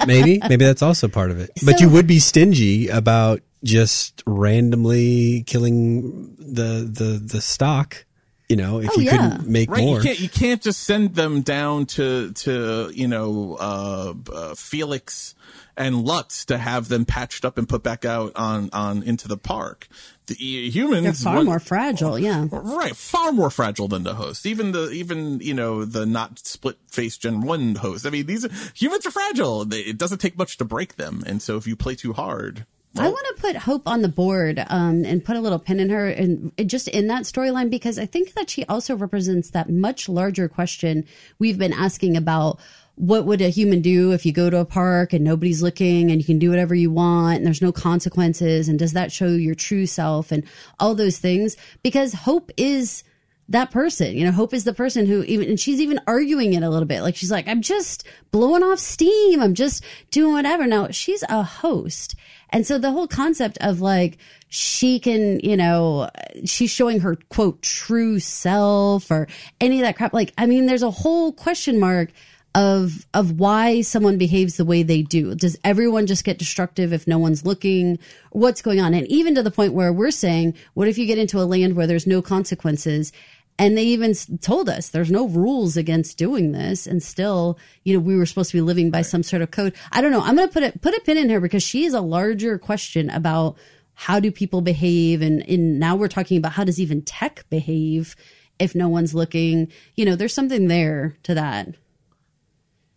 Maybe, 0.05 0.39
maybe 0.47 0.65
that's 0.65 0.83
also 0.83 1.07
part 1.07 1.31
of 1.31 1.39
it. 1.39 1.49
But 1.65 1.79
you 1.79 1.89
would 1.89 2.05
be 2.05 2.19
stingy 2.19 2.89
about 2.89 3.41
just 3.65 4.23
randomly 4.25 5.43
killing 5.47 6.35
the 6.39 6.87
the 6.89 7.19
the 7.23 7.41
stock. 7.41 8.05
You 8.47 8.57
know, 8.57 8.79
if 8.79 8.91
Oh, 8.91 8.99
you 8.99 9.05
yeah. 9.05 9.11
couldn't 9.29 9.47
make 9.49 9.71
right 9.71 9.83
more. 9.83 9.97
you 9.97 10.03
can't 10.03 10.19
you 10.19 10.29
can't 10.29 10.61
just 10.61 10.83
send 10.83 11.15
them 11.15 11.41
down 11.41 11.87
to 11.97 12.31
to 12.31 12.91
you 12.93 13.07
know 13.07 13.57
uh, 13.59 14.13
uh 14.31 14.53
felix 14.55 15.33
and 15.75 16.05
lutz 16.05 16.45
to 16.45 16.57
have 16.59 16.87
them 16.87 17.05
patched 17.05 17.43
up 17.43 17.57
and 17.57 17.67
put 17.67 17.81
back 17.81 18.05
out 18.05 18.31
on 18.35 18.69
on 18.71 19.01
into 19.01 19.27
the 19.27 19.35
park 19.35 19.87
the 20.27 20.35
uh, 20.35 20.71
humans 20.71 21.03
They're 21.05 21.13
far 21.13 21.35
want- 21.37 21.47
more 21.47 21.59
fragile. 21.59 22.19
Yeah. 22.19 22.45
right 22.51 22.95
far 22.95 23.31
more 23.31 23.49
fragile 23.49 23.87
than 23.87 24.03
the 24.03 24.13
host 24.13 24.45
even 24.45 24.73
the 24.73 24.91
even 24.91 25.39
you 25.39 25.55
know 25.55 25.83
the 25.83 26.05
not 26.05 26.37
split 26.39 26.77
face 26.87 27.17
gen 27.17 27.41
1 27.41 27.75
host 27.75 28.05
i 28.05 28.11
mean 28.11 28.27
these 28.27 28.45
humans 28.75 29.07
are 29.07 29.11
fragile 29.11 29.65
it 29.73 29.97
doesn't 29.97 30.19
take 30.19 30.37
much 30.37 30.57
to 30.57 30.65
break 30.65 30.97
them 30.97 31.23
and 31.25 31.41
so 31.41 31.57
if 31.57 31.65
you 31.65 31.75
play 31.75 31.95
too 31.95 32.13
hard 32.13 32.65
I 32.97 33.09
want 33.09 33.35
to 33.35 33.41
put 33.41 33.55
Hope 33.57 33.87
on 33.87 34.01
the 34.01 34.09
board 34.09 34.63
um, 34.69 35.03
and 35.05 35.23
put 35.23 35.35
a 35.35 35.41
little 35.41 35.59
pin 35.59 35.79
in 35.79 35.89
her 35.89 36.07
and 36.07 36.51
and 36.57 36.69
just 36.69 36.87
in 36.87 37.07
that 37.07 37.23
storyline 37.23 37.69
because 37.69 37.99
I 37.99 38.05
think 38.05 38.33
that 38.33 38.49
she 38.49 38.65
also 38.65 38.95
represents 38.95 39.49
that 39.51 39.69
much 39.69 40.07
larger 40.07 40.47
question 40.47 41.05
we've 41.39 41.57
been 41.57 41.73
asking 41.73 42.15
about 42.15 42.59
what 42.95 43.25
would 43.25 43.41
a 43.41 43.49
human 43.49 43.81
do 43.81 44.13
if 44.13 44.25
you 44.25 44.31
go 44.31 44.49
to 44.49 44.57
a 44.57 44.65
park 44.65 45.11
and 45.11 45.23
nobody's 45.23 45.61
looking 45.61 46.09
and 46.09 46.21
you 46.21 46.25
can 46.25 46.39
do 46.39 46.49
whatever 46.49 46.73
you 46.73 46.89
want 46.89 47.37
and 47.37 47.45
there's 47.45 47.61
no 47.61 47.73
consequences 47.73 48.69
and 48.69 48.79
does 48.79 48.93
that 48.93 49.11
show 49.11 49.27
your 49.27 49.55
true 49.55 49.85
self 49.85 50.31
and 50.31 50.43
all 50.79 50.95
those 50.95 51.17
things? 51.17 51.57
Because 51.83 52.13
Hope 52.13 52.51
is 52.55 53.03
that 53.49 53.71
person. 53.71 54.15
You 54.15 54.25
know, 54.25 54.31
Hope 54.31 54.53
is 54.53 54.63
the 54.63 54.73
person 54.73 55.05
who 55.05 55.23
even, 55.23 55.49
and 55.49 55.59
she's 55.59 55.79
even 55.79 55.99
arguing 56.07 56.53
it 56.53 56.63
a 56.63 56.69
little 56.69 56.87
bit. 56.87 57.01
Like 57.01 57.15
she's 57.15 57.31
like, 57.31 57.47
I'm 57.47 57.61
just 57.61 58.05
blowing 58.31 58.63
off 58.63 58.79
steam. 58.79 59.41
I'm 59.41 59.53
just 59.53 59.83
doing 60.11 60.33
whatever. 60.33 60.65
Now 60.65 60.89
she's 60.89 61.23
a 61.29 61.43
host. 61.43 62.15
And 62.49 62.65
so 62.65 62.77
the 62.77 62.91
whole 62.91 63.07
concept 63.07 63.57
of 63.61 63.81
like, 63.81 64.17
she 64.47 64.99
can, 64.99 65.39
you 65.41 65.57
know, 65.57 66.09
she's 66.45 66.71
showing 66.71 67.01
her 67.01 67.17
quote, 67.29 67.61
true 67.61 68.19
self 68.19 69.11
or 69.11 69.27
any 69.59 69.79
of 69.79 69.85
that 69.85 69.97
crap. 69.97 70.13
Like, 70.13 70.33
I 70.37 70.45
mean, 70.45 70.65
there's 70.65 70.83
a 70.83 70.91
whole 70.91 71.33
question 71.33 71.79
mark 71.79 72.11
of 72.55 73.05
of 73.13 73.37
why 73.37 73.81
someone 73.81 74.17
behaves 74.17 74.55
the 74.55 74.63
way 74.63 74.81
they 74.81 75.01
do. 75.01 75.35
Does 75.35 75.57
everyone 75.65 76.07
just 76.07 76.23
get 76.23 76.39
destructive 76.39 76.93
if 76.93 77.05
no 77.05 77.19
one's 77.19 77.45
looking? 77.45 77.99
What's 78.31 78.61
going 78.61 78.79
on? 78.79 78.93
And 78.93 79.05
even 79.07 79.35
to 79.35 79.43
the 79.43 79.51
point 79.51 79.73
where 79.73 79.91
we're 79.91 80.09
saying, 80.09 80.55
what 80.73 80.87
if 80.87 80.97
you 80.97 81.05
get 81.05 81.17
into 81.17 81.39
a 81.39 81.43
land 81.43 81.75
where 81.75 81.85
there's 81.85 82.07
no 82.07 82.21
consequences? 82.21 83.11
And 83.57 83.77
they 83.77 83.83
even 83.83 84.13
told 84.41 84.67
us 84.67 84.89
there's 84.89 85.11
no 85.11 85.29
rules 85.29 85.77
against 85.77 86.17
doing 86.17 86.51
this, 86.51 86.85
and 86.85 87.01
still, 87.01 87.57
you 87.83 87.93
know, 87.93 88.01
we 88.01 88.17
were 88.17 88.25
supposed 88.25 88.51
to 88.51 88.57
be 88.57 88.61
living 88.61 88.91
by 88.91 89.01
some 89.01 89.23
sort 89.23 89.41
of 89.41 89.51
code. 89.51 89.73
I 89.93 90.01
don't 90.01 90.11
know. 90.11 90.21
I'm 90.21 90.35
going 90.35 90.47
to 90.47 90.53
put 90.53 90.63
it 90.63 90.81
put 90.81 90.93
a 90.93 91.01
pin 91.05 91.17
in 91.17 91.29
here 91.29 91.39
because 91.39 91.63
she 91.63 91.85
is 91.85 91.93
a 91.93 92.01
larger 92.01 92.57
question 92.57 93.09
about 93.09 93.55
how 93.93 94.19
do 94.19 94.29
people 94.29 94.59
behave, 94.59 95.21
and 95.21 95.47
and 95.49 95.79
now 95.79 95.95
we're 95.95 96.09
talking 96.09 96.37
about 96.37 96.51
how 96.51 96.65
does 96.65 96.81
even 96.81 97.01
tech 97.01 97.45
behave 97.49 98.15
if 98.59 98.75
no 98.75 98.89
one's 98.89 99.13
looking. 99.15 99.71
You 99.95 100.03
know, 100.03 100.15
there's 100.17 100.33
something 100.33 100.67
there 100.67 101.15
to 101.23 101.33
that. 101.35 101.75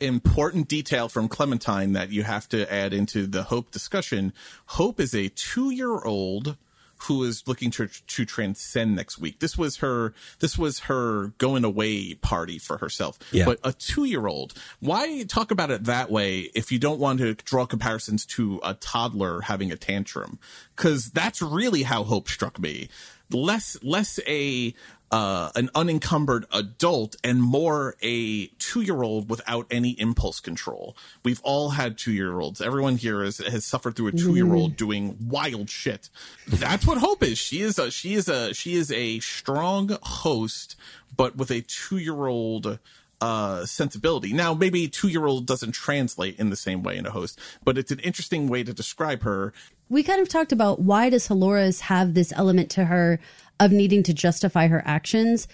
important 0.00 0.68
detail 0.68 1.08
from 1.08 1.28
Clementine 1.28 1.92
that 1.92 2.10
you 2.10 2.22
have 2.24 2.48
to 2.48 2.72
add 2.72 2.92
into 2.92 3.26
the 3.26 3.44
Hope 3.44 3.70
discussion. 3.70 4.32
Hope 4.66 5.00
is 5.00 5.14
a 5.14 5.28
two 5.28 5.70
year 5.70 6.00
old 6.02 6.56
who 7.02 7.24
is 7.24 7.46
looking 7.46 7.70
to 7.72 7.88
to 7.88 8.24
transcend 8.24 8.96
next 8.96 9.18
week. 9.18 9.40
This 9.40 9.56
was 9.56 9.78
her 9.78 10.14
this 10.40 10.58
was 10.58 10.80
her 10.80 11.28
going 11.38 11.64
away 11.64 12.14
party 12.14 12.58
for 12.58 12.78
herself. 12.78 13.18
Yeah. 13.32 13.44
But 13.44 13.60
a 13.64 13.72
two 13.72 14.04
year 14.04 14.26
old, 14.26 14.54
why 14.80 15.24
talk 15.24 15.50
about 15.50 15.70
it 15.70 15.84
that 15.84 16.10
way 16.10 16.50
if 16.54 16.72
you 16.72 16.78
don't 16.78 16.98
want 16.98 17.20
to 17.20 17.34
draw 17.34 17.66
comparisons 17.66 18.26
to 18.26 18.60
a 18.64 18.74
toddler 18.74 19.42
having 19.42 19.72
a 19.72 19.76
tantrum? 19.76 20.38
Because 20.76 21.10
that's 21.10 21.40
really 21.42 21.82
how 21.82 22.04
Hope 22.04 22.28
struck 22.28 22.58
me. 22.58 22.88
Less 23.30 23.76
less 23.82 24.18
a 24.26 24.74
uh, 25.10 25.50
an 25.54 25.70
unencumbered 25.74 26.44
adult 26.52 27.16
and 27.24 27.42
more 27.42 27.96
a 28.02 28.46
two 28.58 28.82
year 28.82 29.02
old 29.02 29.30
without 29.30 29.66
any 29.70 29.90
impulse 29.92 30.40
control. 30.40 30.96
We've 31.24 31.40
all 31.42 31.70
had 31.70 31.96
two 31.96 32.12
year 32.12 32.40
olds. 32.40 32.60
Everyone 32.60 32.96
here 32.96 33.24
has, 33.24 33.38
has 33.38 33.64
suffered 33.64 33.96
through 33.96 34.08
a 34.08 34.12
two 34.12 34.34
year 34.34 34.52
old 34.52 34.76
doing 34.76 35.16
wild 35.20 35.70
shit. 35.70 36.10
That's 36.46 36.86
what 36.86 36.98
Hope 36.98 37.22
is. 37.22 37.38
She 37.38 37.60
is 37.60 37.78
a, 37.78 37.90
she 37.90 38.14
is 38.14 38.28
a, 38.28 38.52
she 38.52 38.74
is 38.74 38.92
a 38.92 39.20
strong 39.20 39.96
host, 40.02 40.76
but 41.16 41.36
with 41.36 41.50
a 41.50 41.62
two 41.62 41.98
year 41.98 42.26
old 42.26 42.78
uh 43.20 43.66
sensibility. 43.66 44.32
Now 44.32 44.54
maybe 44.54 44.86
2-year-old 44.86 45.44
doesn't 45.44 45.72
translate 45.72 46.38
in 46.38 46.50
the 46.50 46.56
same 46.56 46.84
way 46.84 46.96
in 46.96 47.04
a 47.04 47.10
host, 47.10 47.40
but 47.64 47.76
it's 47.76 47.90
an 47.90 47.98
interesting 47.98 48.48
way 48.48 48.62
to 48.62 48.72
describe 48.72 49.22
her. 49.22 49.52
we 49.88 50.04
kind 50.04 50.20
of 50.20 50.28
talked 50.28 50.52
about 50.52 50.78
why 50.78 51.10
does 51.10 51.26
Halores 51.26 51.80
have 51.80 52.14
this 52.14 52.32
element 52.36 52.70
to 52.70 52.84
her 52.84 53.18
of 53.60 53.72
needing 53.72 54.02
to 54.04 54.14
justify 54.14 54.68
her 54.68 54.82
actions. 54.86 55.48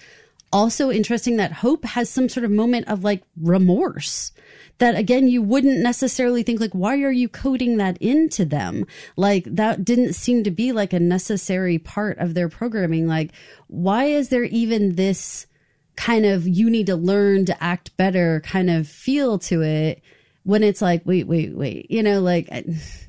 Also 0.51 0.91
interesting 0.91 1.37
that 1.37 1.51
Hope 1.51 1.85
has 1.85 2.09
some 2.09 2.29
sort 2.29 2.45
of 2.45 2.51
moment 2.51 2.87
of 2.87 3.03
like 3.03 3.23
remorse 3.41 4.31
that 4.77 4.95
again 4.95 5.27
you 5.27 5.41
wouldn't 5.41 5.79
necessarily 5.79 6.43
think 6.43 6.59
like 6.59 6.73
why 6.73 7.01
are 7.01 7.11
you 7.11 7.29
coding 7.29 7.77
that 7.77 7.97
into 7.97 8.45
them? 8.45 8.85
Like 9.15 9.45
that 9.45 9.83
didn't 9.83 10.13
seem 10.13 10.43
to 10.43 10.51
be 10.51 10.71
like 10.71 10.93
a 10.93 10.99
necessary 10.99 11.77
part 11.77 12.17
of 12.19 12.33
their 12.33 12.49
programming. 12.49 13.07
Like 13.07 13.31
why 13.67 14.05
is 14.05 14.29
there 14.29 14.43
even 14.43 14.95
this 14.95 15.47
kind 15.95 16.25
of 16.25 16.47
you 16.47 16.69
need 16.69 16.87
to 16.87 16.95
learn 16.95 17.45
to 17.45 17.63
act 17.63 17.95
better 17.97 18.41
kind 18.41 18.69
of 18.69 18.87
feel 18.87 19.39
to 19.39 19.61
it 19.61 20.01
when 20.43 20.63
it's 20.63 20.81
like 20.81 21.01
wait 21.05 21.25
wait 21.25 21.55
wait 21.55 21.89
you 21.89 22.03
know 22.03 22.19
like 22.19 22.49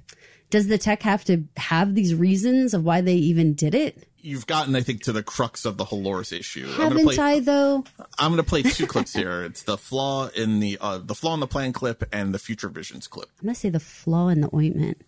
does 0.50 0.68
the 0.68 0.78
tech 0.78 1.02
have 1.02 1.24
to 1.24 1.42
have 1.56 1.94
these 1.94 2.14
reasons 2.14 2.74
of 2.74 2.84
why 2.84 3.00
they 3.00 3.16
even 3.16 3.54
did 3.54 3.74
it 3.74 4.08
You've 4.26 4.48
gotten, 4.48 4.74
I 4.74 4.80
think, 4.80 5.04
to 5.04 5.12
the 5.12 5.22
crux 5.22 5.64
of 5.64 5.76
the 5.76 5.84
Halores 5.84 6.36
issue. 6.36 6.66
I'm 6.66 6.76
gonna 6.76 6.82
haven't 6.88 7.04
play, 7.04 7.18
i 7.18 7.38
though 7.38 7.84
I'm 8.18 8.32
going 8.32 8.42
to 8.42 8.48
play 8.48 8.62
two 8.62 8.88
clips 8.88 9.12
here. 9.20 9.44
It's 9.44 9.62
the 9.62 9.78
flaw 9.78 10.26
in 10.34 10.58
the 10.58 10.78
uh, 10.80 10.98
the 10.98 11.14
flaw 11.14 11.34
in 11.34 11.40
the 11.40 11.46
plan 11.46 11.72
clip 11.72 12.02
and 12.12 12.34
the 12.34 12.40
future 12.40 12.68
visions 12.68 13.06
clip. 13.06 13.28
i'm 13.40 13.46
gonna 13.46 13.54
say 13.54 13.68
the 13.68 13.78
flaw 13.78 14.26
in 14.26 14.40
the 14.40 14.50
ointment 14.52 15.00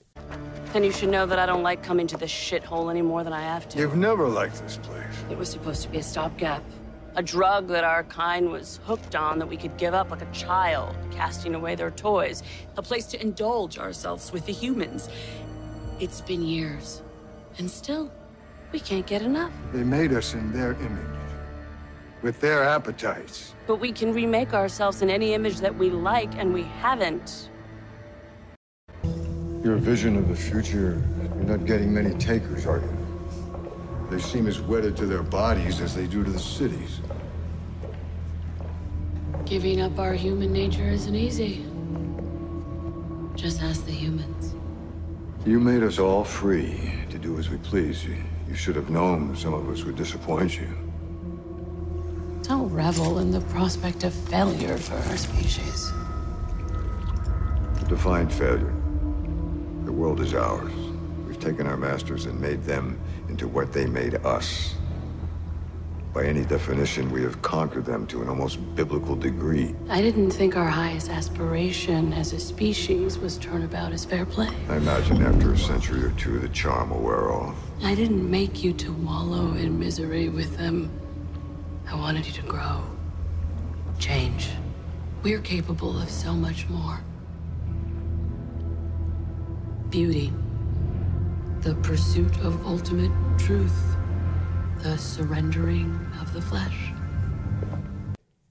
And 0.73 0.85
you 0.85 0.93
should 0.93 1.09
know 1.09 1.27
that 1.27 1.41
I 1.41 1.47
don't 1.47 1.65
like 1.65 1.83
coming 1.83 2.07
to 2.07 2.17
this 2.17 2.31
shithole 2.31 2.91
any 2.91 3.03
more 3.03 3.25
than 3.25 3.33
I 3.33 3.43
have 3.43 3.69
to. 3.71 3.81
You've 3.81 3.97
never 3.97 4.29
liked 4.29 4.63
this 4.63 4.77
place. 4.77 5.05
It 5.29 5.37
was 5.37 5.49
supposed 5.51 5.83
to 5.83 5.89
be 5.89 5.99
a 5.99 6.03
stopgap. 6.05 6.63
A 7.17 7.23
drug 7.23 7.67
that 7.69 7.83
our 7.83 8.05
kind 8.05 8.51
was 8.51 8.79
hooked 8.85 9.17
on 9.17 9.41
that 9.41 9.49
we 9.49 9.57
could 9.57 9.77
give 9.79 9.95
up 9.95 10.13
like 10.13 10.23
a 10.23 10.31
child, 10.33 10.95
casting 11.11 11.57
away 11.57 11.75
their 11.75 11.91
toys. 11.91 12.45
A 12.77 12.83
place 12.83 13.07
to 13.07 13.21
indulge 13.21 13.79
ourselves 13.79 14.31
with 14.31 14.47
the 14.47 14.53
humans. 14.53 15.09
It's 15.99 16.21
been 16.21 16.43
years. 16.43 17.03
And 17.59 17.69
still, 17.69 18.13
we 18.73 18.81
can't 18.81 19.07
get 19.07 19.23
enough. 19.23 19.53
They 19.73 19.83
made 19.83 20.13
us 20.13 20.35
in 20.35 20.53
their 20.53 20.73
image, 20.73 21.07
with 22.23 22.41
their 22.41 22.65
appetites. 22.65 23.55
But 23.67 23.77
we 23.77 23.93
can 23.93 24.13
remake 24.13 24.55
ourselves 24.55 25.03
in 25.03 25.11
any 25.11 25.35
image 25.35 25.59
that 25.59 25.75
we 25.75 25.91
like, 25.91 26.35
and 26.37 26.53
we 26.53 26.65
haven't. 26.65 27.51
Your 29.65 29.77
vision 29.77 30.17
of 30.17 30.29
the 30.29 30.37
future, 30.37 31.03
you're 31.37 31.45
not 31.45 31.67
getting 31.67 31.93
many 31.93 32.15
takers, 32.19 32.67
are 32.67 32.79
you? 32.79 32.99
They 34.11 34.19
seem 34.19 34.47
as 34.47 34.61
wedded 34.61 34.97
to 34.99 35.07
their 35.07 35.23
bodies 35.23 35.81
as 35.81 35.95
they 35.95 36.07
do 36.07 36.25
to 36.25 36.31
the 36.31 36.39
cities. 36.39 37.01
Giving 39.45 39.81
up 39.81 39.99
our 39.99 40.15
human 40.15 40.53
nature 40.53 40.89
isn't 40.89 41.15
easy. 41.15 41.65
Just 43.35 43.63
ask 43.63 43.85
the 43.85 43.93
humans. 43.93 44.55
You 45.47 45.61
made 45.61 45.83
us 45.83 45.99
all 45.99 46.25
free 46.25 47.05
to 47.11 47.19
do 47.19 47.39
as 47.39 47.49
we 47.49 47.57
please. 47.59 48.07
You, 48.49 48.55
should 48.55 48.77
have 48.77 48.89
known 48.89 49.37
some 49.37 49.55
of 49.55 49.69
us 49.69 49.85
would 49.85 49.97
disappoint 49.97 50.59
you. 50.59 50.69
Don't 52.43 52.73
revel 52.73 53.19
in 53.19 53.31
the 53.31 53.43
prospect 53.43 54.05
of 54.05 54.15
failure 54.15 54.79
for 54.79 54.95
our 54.95 55.17
species. 55.17 55.93
Define 57.89 58.29
failure. 58.29 58.75
The 59.85 59.93
world 59.93 60.21
is 60.21 60.35
ours. 60.35 60.73
We've 61.27 61.39
taken 61.39 61.67
our 61.67 61.77
masters 61.77 62.27
and 62.27 62.41
made 62.41 62.63
them 62.63 62.99
into 63.29 63.49
what 63.49 63.73
they 63.73 63.87
made 63.87 64.15
us. 64.27 64.75
By 66.19 66.25
any 66.25 66.45
definition, 66.45 67.13
we 67.13 67.23
have 67.23 67.41
conquered 67.43 67.85
them 67.85 68.05
to 68.09 68.23
an 68.23 68.29
almost 68.29 68.59
biblical 68.75 69.15
degree. 69.15 69.77
I 69.89 70.03
didn't 70.03 70.33
think 70.33 70.57
our 70.57 70.67
highest 70.67 71.11
aspiration 71.11 72.13
as 72.13 72.33
a 72.33 72.41
species 72.41 73.19
was 73.19 73.39
turnabout 73.39 73.93
as 73.93 74.05
fair 74.05 74.27
play. 74.27 74.49
I 74.69 74.79
imagine 74.79 75.23
after 75.23 75.53
a 75.53 75.57
century 75.57 76.03
or 76.03 76.11
two, 76.19 76.41
the 76.41 76.49
charm 76.49 76.91
will 76.91 77.03
wear 77.03 77.31
off. 77.31 77.55
I 77.85 77.95
didn't 77.95 78.29
make 78.29 78.65
you 78.65 78.73
to 78.73 78.93
wallow 78.93 79.53
in 79.55 79.79
misery 79.79 80.29
with 80.29 80.57
them. 80.57 80.91
I 81.89 81.95
wanted 81.95 82.27
you 82.27 82.33
to 82.33 82.43
grow, 82.43 82.83
change. 84.01 84.49
We're 85.23 85.39
capable 85.39 86.03
of 86.03 86.11
so 86.11 86.33
much 86.33 86.69
more. 86.69 86.99
Beauty, 89.89 90.33
the 91.61 91.77
pursuit 91.77 92.37
of 92.41 92.67
ultimate 92.67 93.13
truth, 93.39 93.95
the 94.83 94.97
surrendering 94.97 96.08
of 96.21 96.33
the 96.33 96.43
flesh. 96.43 96.93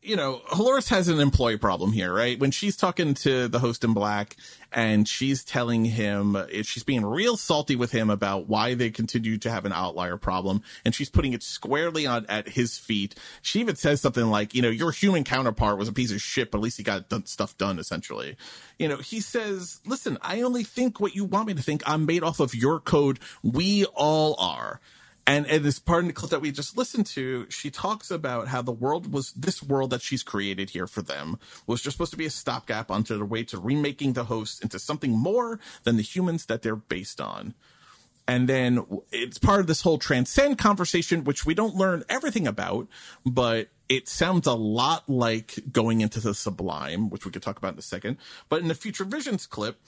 you 0.08 0.16
know, 0.16 0.42
Dolores 0.52 0.88
has 0.88 1.10
an 1.10 1.20
employee 1.20 1.58
problem 1.58 1.92
here, 1.92 2.14
right? 2.14 2.40
When 2.40 2.52
she's 2.52 2.78
talking 2.78 3.14
to 3.16 3.50
the 3.50 3.60
host 3.60 3.84
in 3.84 3.94
black 3.94 4.38
and 4.72 5.06
she's 5.06 5.44
telling 5.44 5.84
him, 5.84 6.38
she's 6.64 6.84
being 6.84 7.06
real 7.06 7.36
salty 7.36 7.76
with 7.76 7.92
him 7.92 8.10
about 8.10 8.48
why 8.48 8.74
they 8.74 8.90
continue 8.90 9.38
to 9.40 9.52
have 9.52 9.66
an 9.66 9.74
outlier 9.74 10.16
problem. 10.16 10.62
And 10.86 10.96
she's 10.96 11.10
putting 11.10 11.34
it 11.34 11.44
squarely 11.44 12.08
on 12.08 12.26
at 12.28 12.48
his 12.48 12.78
feet. 12.78 13.16
She 13.42 13.60
even 13.60 13.76
says 13.76 14.00
something 14.00 14.28
like, 14.28 14.56
you 14.56 14.62
know, 14.62 14.70
your 14.70 14.92
human 14.92 15.26
counterpart 15.26 15.78
was 15.78 15.90
a 15.90 15.94
piece 15.94 16.14
of 16.14 16.22
shit, 16.22 16.52
but 16.52 16.60
at 16.60 16.64
least 16.64 16.78
he 16.78 16.84
got 16.84 17.12
stuff 17.28 17.58
done, 17.58 17.78
essentially. 17.78 18.38
You 18.80 18.88
know, 18.88 18.98
he 18.98 19.20
says, 19.20 19.82
listen, 19.86 20.18
I 20.22 20.42
only 20.42 20.64
think 20.64 21.02
what 21.02 21.16
you 21.16 21.26
want 21.26 21.48
me 21.48 21.54
to 21.56 21.62
think. 21.62 21.84
I'm 21.86 22.06
made 22.06 22.24
off 22.24 22.40
of 22.40 22.56
your 22.56 22.80
code. 22.80 23.20
We 23.44 23.84
all 23.84 24.38
are. 24.40 24.80
And 25.28 25.46
in 25.46 25.62
this 25.62 25.78
part 25.78 26.06
of 26.06 26.08
the 26.08 26.14
clip 26.14 26.32
that 26.32 26.40
we 26.40 26.54
just 26.54 26.78
listened 26.78 27.06
to, 27.08 27.48
she 27.50 27.70
talks 27.70 28.10
about 28.10 28.48
how 28.48 28.62
the 28.62 28.72
world 28.72 29.12
was 29.12 29.34
this 29.34 29.62
world 29.62 29.90
that 29.90 30.02
she's 30.02 30.24
created 30.24 30.70
here 30.70 30.88
for 30.88 31.02
them 31.02 31.38
was 31.68 31.82
just 31.82 31.98
supposed 31.98 32.12
to 32.12 32.18
be 32.18 32.26
a 32.26 32.30
stopgap 32.30 32.90
onto 32.90 33.16
their 33.18 33.26
way 33.26 33.44
to 33.44 33.60
remaking 33.60 34.14
the 34.14 34.24
host 34.24 34.64
into 34.64 34.80
something 34.80 35.12
more 35.12 35.60
than 35.84 35.98
the 35.98 36.02
humans 36.02 36.46
that 36.46 36.62
they're 36.62 36.78
based 36.78 37.20
on. 37.20 37.54
And 38.26 38.48
then 38.48 38.86
it's 39.12 39.38
part 39.38 39.60
of 39.60 39.68
this 39.68 39.82
whole 39.82 39.98
transcend 39.98 40.58
conversation, 40.58 41.26
which 41.26 41.46
we 41.46 41.54
don't 41.54 41.76
learn 41.76 42.04
everything 42.08 42.48
about, 42.48 42.88
but 43.26 43.68
it 43.90 44.08
sounds 44.08 44.48
a 44.48 44.54
lot 44.54 45.10
like 45.10 45.60
going 45.72 46.02
into 46.02 46.22
the 46.22 46.34
sublime, 46.34 47.10
which 47.10 47.26
we 47.26 47.32
could 47.32 47.42
talk 47.42 47.58
about 47.58 47.74
in 47.74 47.80
a 47.80 47.84
second. 47.84 48.18
But 48.48 48.62
in 48.62 48.70
the 48.70 48.76
future 48.76 49.06
visions 49.06 49.46
clip, 49.46 49.82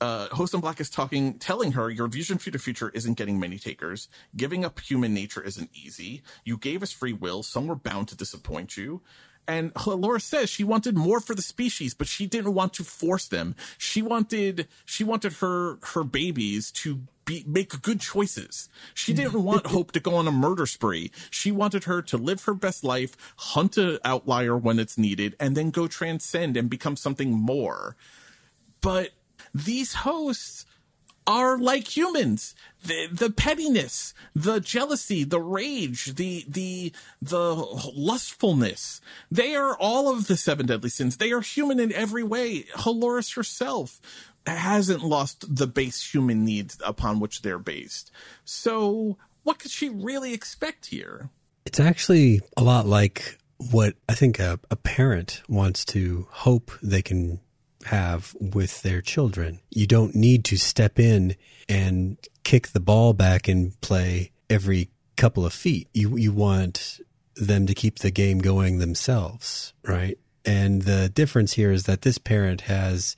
uh, 0.00 0.28
Host 0.28 0.54
in 0.54 0.60
Black 0.60 0.80
is 0.80 0.90
talking, 0.90 1.38
telling 1.38 1.72
her 1.72 1.90
your 1.90 2.06
vision 2.06 2.38
for 2.38 2.50
the 2.50 2.58
future 2.58 2.90
isn't 2.90 3.14
getting 3.14 3.40
many 3.40 3.58
takers. 3.58 4.08
Giving 4.36 4.64
up 4.64 4.80
human 4.80 5.14
nature 5.14 5.42
isn't 5.42 5.70
easy. 5.74 6.22
You 6.44 6.58
gave 6.58 6.82
us 6.82 6.92
free 6.92 7.12
will. 7.12 7.42
Some 7.42 7.66
were 7.66 7.74
bound 7.74 8.08
to 8.08 8.16
disappoint 8.16 8.76
you. 8.76 9.02
And 9.48 9.72
Laura 9.86 10.20
says 10.20 10.50
she 10.50 10.64
wanted 10.64 10.96
more 10.96 11.20
for 11.20 11.34
the 11.34 11.42
species, 11.42 11.94
but 11.94 12.08
she 12.08 12.26
didn't 12.26 12.54
want 12.54 12.74
to 12.74 12.84
force 12.84 13.28
them. 13.28 13.54
She 13.78 14.02
wanted, 14.02 14.66
she 14.84 15.04
wanted 15.04 15.34
her, 15.34 15.78
her 15.94 16.02
babies 16.02 16.72
to 16.72 17.02
be, 17.24 17.44
make 17.46 17.80
good 17.82 18.00
choices. 18.00 18.68
She 18.92 19.12
didn't 19.12 19.42
want 19.44 19.66
Hope 19.66 19.92
to 19.92 20.00
go 20.00 20.16
on 20.16 20.26
a 20.26 20.32
murder 20.32 20.66
spree. 20.66 21.12
She 21.30 21.52
wanted 21.52 21.84
her 21.84 22.02
to 22.02 22.16
live 22.16 22.44
her 22.44 22.54
best 22.54 22.82
life, 22.82 23.16
hunt 23.36 23.76
an 23.76 23.98
outlier 24.04 24.56
when 24.56 24.80
it's 24.80 24.98
needed, 24.98 25.36
and 25.38 25.56
then 25.56 25.70
go 25.70 25.86
transcend 25.86 26.56
and 26.56 26.68
become 26.68 26.96
something 26.96 27.32
more. 27.32 27.96
But 28.80 29.10
these 29.64 29.94
hosts 29.94 30.66
are 31.26 31.58
like 31.58 31.96
humans. 31.96 32.54
The, 32.84 33.08
the 33.10 33.30
pettiness, 33.30 34.14
the 34.34 34.60
jealousy, 34.60 35.24
the 35.24 35.40
rage, 35.40 36.14
the, 36.14 36.44
the, 36.46 36.92
the 37.20 37.54
lustfulness. 37.94 39.00
They 39.30 39.56
are 39.56 39.76
all 39.76 40.12
of 40.12 40.28
the 40.28 40.36
seven 40.36 40.66
deadly 40.66 40.90
sins. 40.90 41.16
They 41.16 41.32
are 41.32 41.40
human 41.40 41.80
in 41.80 41.92
every 41.92 42.22
way. 42.22 42.64
Halores 42.74 43.34
herself 43.34 44.00
hasn't 44.46 45.02
lost 45.02 45.56
the 45.56 45.66
base 45.66 46.12
human 46.14 46.44
needs 46.44 46.78
upon 46.84 47.18
which 47.18 47.42
they're 47.42 47.58
based. 47.58 48.12
So 48.44 49.16
what 49.42 49.58
could 49.58 49.72
she 49.72 49.88
really 49.88 50.32
expect 50.32 50.86
here? 50.86 51.30
It's 51.64 51.80
actually 51.80 52.40
a 52.56 52.62
lot 52.62 52.86
like 52.86 53.38
what 53.72 53.94
I 54.08 54.14
think 54.14 54.38
a, 54.38 54.60
a 54.70 54.76
parent 54.76 55.42
wants 55.48 55.84
to 55.86 56.28
hope 56.30 56.70
they 56.82 57.02
can 57.02 57.40
have 57.86 58.34
with 58.40 58.82
their 58.82 59.00
children. 59.00 59.60
You 59.70 59.86
don't 59.86 60.14
need 60.14 60.44
to 60.46 60.56
step 60.56 60.98
in 60.98 61.36
and 61.68 62.16
kick 62.44 62.68
the 62.68 62.80
ball 62.80 63.12
back 63.12 63.48
and 63.48 63.78
play 63.80 64.32
every 64.48 64.90
couple 65.16 65.46
of 65.46 65.52
feet. 65.52 65.88
You 65.92 66.16
you 66.16 66.32
want 66.32 67.00
them 67.36 67.66
to 67.66 67.74
keep 67.74 67.98
the 67.98 68.10
game 68.10 68.38
going 68.38 68.78
themselves, 68.78 69.72
right? 69.82 70.18
And 70.44 70.82
the 70.82 71.08
difference 71.08 71.54
here 71.54 71.72
is 71.72 71.84
that 71.84 72.02
this 72.02 72.18
parent 72.18 72.62
has 72.62 73.16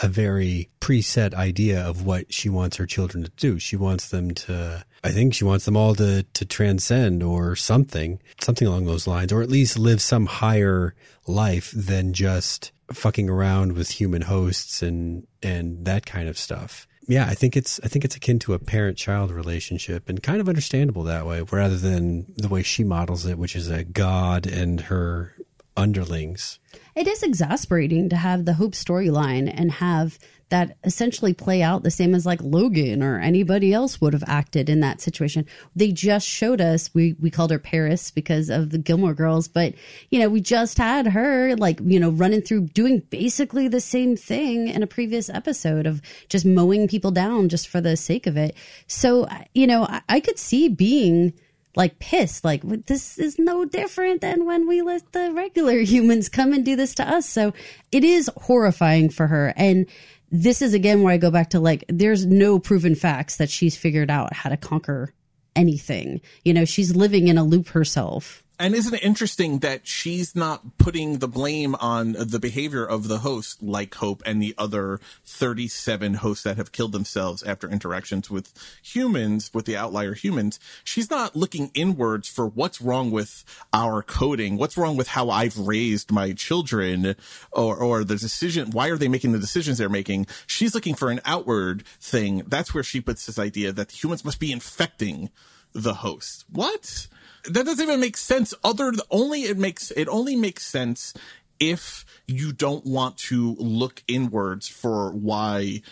a 0.00 0.08
very 0.08 0.68
preset 0.80 1.34
idea 1.34 1.80
of 1.80 2.04
what 2.04 2.32
she 2.32 2.48
wants 2.48 2.76
her 2.76 2.86
children 2.86 3.24
to 3.24 3.30
do. 3.36 3.58
She 3.58 3.76
wants 3.76 4.08
them 4.08 4.32
to 4.32 4.84
I 5.04 5.10
think 5.10 5.34
she 5.34 5.44
wants 5.44 5.64
them 5.64 5.76
all 5.76 5.94
to 5.96 6.22
to 6.22 6.44
transcend 6.44 7.22
or 7.22 7.56
something, 7.56 8.20
something 8.40 8.68
along 8.68 8.86
those 8.86 9.06
lines, 9.06 9.32
or 9.32 9.42
at 9.42 9.48
least 9.48 9.78
live 9.78 10.00
some 10.00 10.26
higher 10.26 10.94
life 11.26 11.72
than 11.74 12.12
just 12.12 12.72
fucking 12.92 13.28
around 13.28 13.72
with 13.72 13.90
human 13.90 14.22
hosts 14.22 14.82
and 14.82 15.26
and 15.42 15.84
that 15.84 16.06
kind 16.06 16.28
of 16.28 16.38
stuff. 16.38 16.86
Yeah, 17.08 17.26
I 17.26 17.34
think 17.34 17.56
it's 17.56 17.80
I 17.82 17.88
think 17.88 18.04
it's 18.04 18.14
akin 18.16 18.38
to 18.40 18.54
a 18.54 18.60
parent-child 18.60 19.32
relationship 19.32 20.08
and 20.08 20.22
kind 20.22 20.40
of 20.40 20.48
understandable 20.48 21.02
that 21.04 21.26
way, 21.26 21.42
rather 21.42 21.76
than 21.76 22.26
the 22.36 22.48
way 22.48 22.62
she 22.62 22.84
models 22.84 23.26
it, 23.26 23.38
which 23.38 23.56
is 23.56 23.68
a 23.68 23.82
god 23.82 24.46
and 24.46 24.82
her 24.82 25.34
underlings. 25.76 26.58
It 26.94 27.06
is 27.06 27.22
exasperating 27.22 28.08
to 28.10 28.16
have 28.16 28.44
the 28.44 28.54
Hope 28.54 28.72
storyline 28.72 29.52
and 29.52 29.72
have 29.72 30.18
that 30.52 30.76
essentially 30.84 31.32
play 31.32 31.62
out 31.62 31.82
the 31.82 31.90
same 31.90 32.14
as 32.14 32.26
like 32.26 32.42
Logan 32.42 33.02
or 33.02 33.18
anybody 33.18 33.72
else 33.72 34.02
would 34.02 34.12
have 34.12 34.22
acted 34.26 34.68
in 34.68 34.80
that 34.80 35.00
situation. 35.00 35.46
They 35.74 35.92
just 35.92 36.28
showed 36.28 36.60
us 36.60 36.92
we 36.92 37.16
we 37.18 37.30
called 37.30 37.50
her 37.50 37.58
Paris 37.58 38.10
because 38.10 38.50
of 38.50 38.68
the 38.68 38.76
Gilmore 38.76 39.14
Girls, 39.14 39.48
but 39.48 39.72
you 40.10 40.20
know 40.20 40.28
we 40.28 40.42
just 40.42 40.76
had 40.76 41.06
her 41.06 41.56
like 41.56 41.80
you 41.82 41.98
know 41.98 42.10
running 42.10 42.42
through 42.42 42.66
doing 42.68 42.98
basically 43.08 43.66
the 43.66 43.80
same 43.80 44.14
thing 44.14 44.68
in 44.68 44.82
a 44.82 44.86
previous 44.86 45.30
episode 45.30 45.86
of 45.86 46.02
just 46.28 46.44
mowing 46.44 46.86
people 46.86 47.10
down 47.10 47.48
just 47.48 47.66
for 47.66 47.80
the 47.80 47.96
sake 47.96 48.26
of 48.26 48.36
it. 48.36 48.54
So 48.86 49.26
you 49.54 49.66
know 49.66 49.84
I, 49.84 50.02
I 50.06 50.20
could 50.20 50.38
see 50.38 50.68
being 50.68 51.32
like 51.74 51.98
pissed 51.98 52.44
like 52.44 52.62
this 52.86 53.18
is 53.18 53.38
no 53.38 53.64
different 53.64 54.20
than 54.20 54.44
when 54.44 54.68
we 54.68 54.82
let 54.82 55.12
the 55.12 55.32
regular 55.32 55.78
humans 55.80 56.28
come 56.28 56.52
and 56.52 56.64
do 56.64 56.76
this 56.76 56.94
to 56.94 57.08
us 57.08 57.28
so 57.28 57.52
it 57.90 58.04
is 58.04 58.30
horrifying 58.36 59.08
for 59.08 59.28
her 59.28 59.54
and 59.56 59.86
this 60.32 60.62
is 60.62 60.72
again 60.72 61.02
where 61.02 61.12
I 61.12 61.18
go 61.18 61.30
back 61.30 61.50
to 61.50 61.60
like, 61.60 61.84
there's 61.88 62.24
no 62.24 62.58
proven 62.58 62.94
facts 62.94 63.36
that 63.36 63.50
she's 63.50 63.76
figured 63.76 64.10
out 64.10 64.32
how 64.32 64.48
to 64.48 64.56
conquer 64.56 65.12
anything. 65.54 66.22
You 66.42 66.54
know, 66.54 66.64
she's 66.64 66.96
living 66.96 67.28
in 67.28 67.36
a 67.36 67.44
loop 67.44 67.68
herself. 67.68 68.42
And 68.62 68.76
isn't 68.76 68.94
it 68.94 69.02
interesting 69.02 69.58
that 69.58 69.88
she's 69.88 70.36
not 70.36 70.78
putting 70.78 71.18
the 71.18 71.26
blame 71.26 71.74
on 71.74 72.12
the 72.12 72.38
behavior 72.38 72.84
of 72.84 73.08
the 73.08 73.18
host, 73.18 73.60
like 73.60 73.92
Hope 73.96 74.22
and 74.24 74.40
the 74.40 74.54
other 74.56 75.00
37 75.24 76.14
hosts 76.14 76.44
that 76.44 76.58
have 76.58 76.70
killed 76.70 76.92
themselves 76.92 77.42
after 77.42 77.68
interactions 77.68 78.30
with 78.30 78.54
humans, 78.80 79.50
with 79.52 79.64
the 79.64 79.76
outlier 79.76 80.14
humans? 80.14 80.60
She's 80.84 81.10
not 81.10 81.34
looking 81.34 81.72
inwards 81.74 82.28
for 82.28 82.46
what's 82.46 82.80
wrong 82.80 83.10
with 83.10 83.44
our 83.72 84.00
coding, 84.00 84.58
what's 84.58 84.76
wrong 84.76 84.96
with 84.96 85.08
how 85.08 85.28
I've 85.28 85.58
raised 85.58 86.12
my 86.12 86.32
children, 86.32 87.16
or, 87.50 87.76
or 87.76 88.04
the 88.04 88.14
decision, 88.14 88.70
why 88.70 88.90
are 88.90 88.96
they 88.96 89.08
making 89.08 89.32
the 89.32 89.40
decisions 89.40 89.78
they're 89.78 89.88
making? 89.88 90.28
She's 90.46 90.72
looking 90.72 90.94
for 90.94 91.10
an 91.10 91.20
outward 91.24 91.84
thing. 91.98 92.44
That's 92.46 92.72
where 92.72 92.84
she 92.84 93.00
puts 93.00 93.26
this 93.26 93.40
idea 93.40 93.72
that 93.72 93.90
humans 93.90 94.24
must 94.24 94.38
be 94.38 94.52
infecting 94.52 95.30
the 95.72 95.94
host. 95.94 96.44
What? 96.48 97.08
That 97.44 97.64
doesn't 97.64 97.82
even 97.82 98.00
make 98.00 98.16
sense 98.16 98.54
other 98.62 98.92
only 99.10 99.42
it 99.42 99.58
makes 99.58 99.90
it 99.92 100.08
only 100.08 100.36
makes 100.36 100.64
sense 100.64 101.14
if 101.58 102.04
you 102.26 102.52
don't 102.52 102.84
want 102.84 103.16
to 103.16 103.54
look 103.58 104.02
inwards 104.08 104.68
for 104.68 105.12
why 105.12 105.82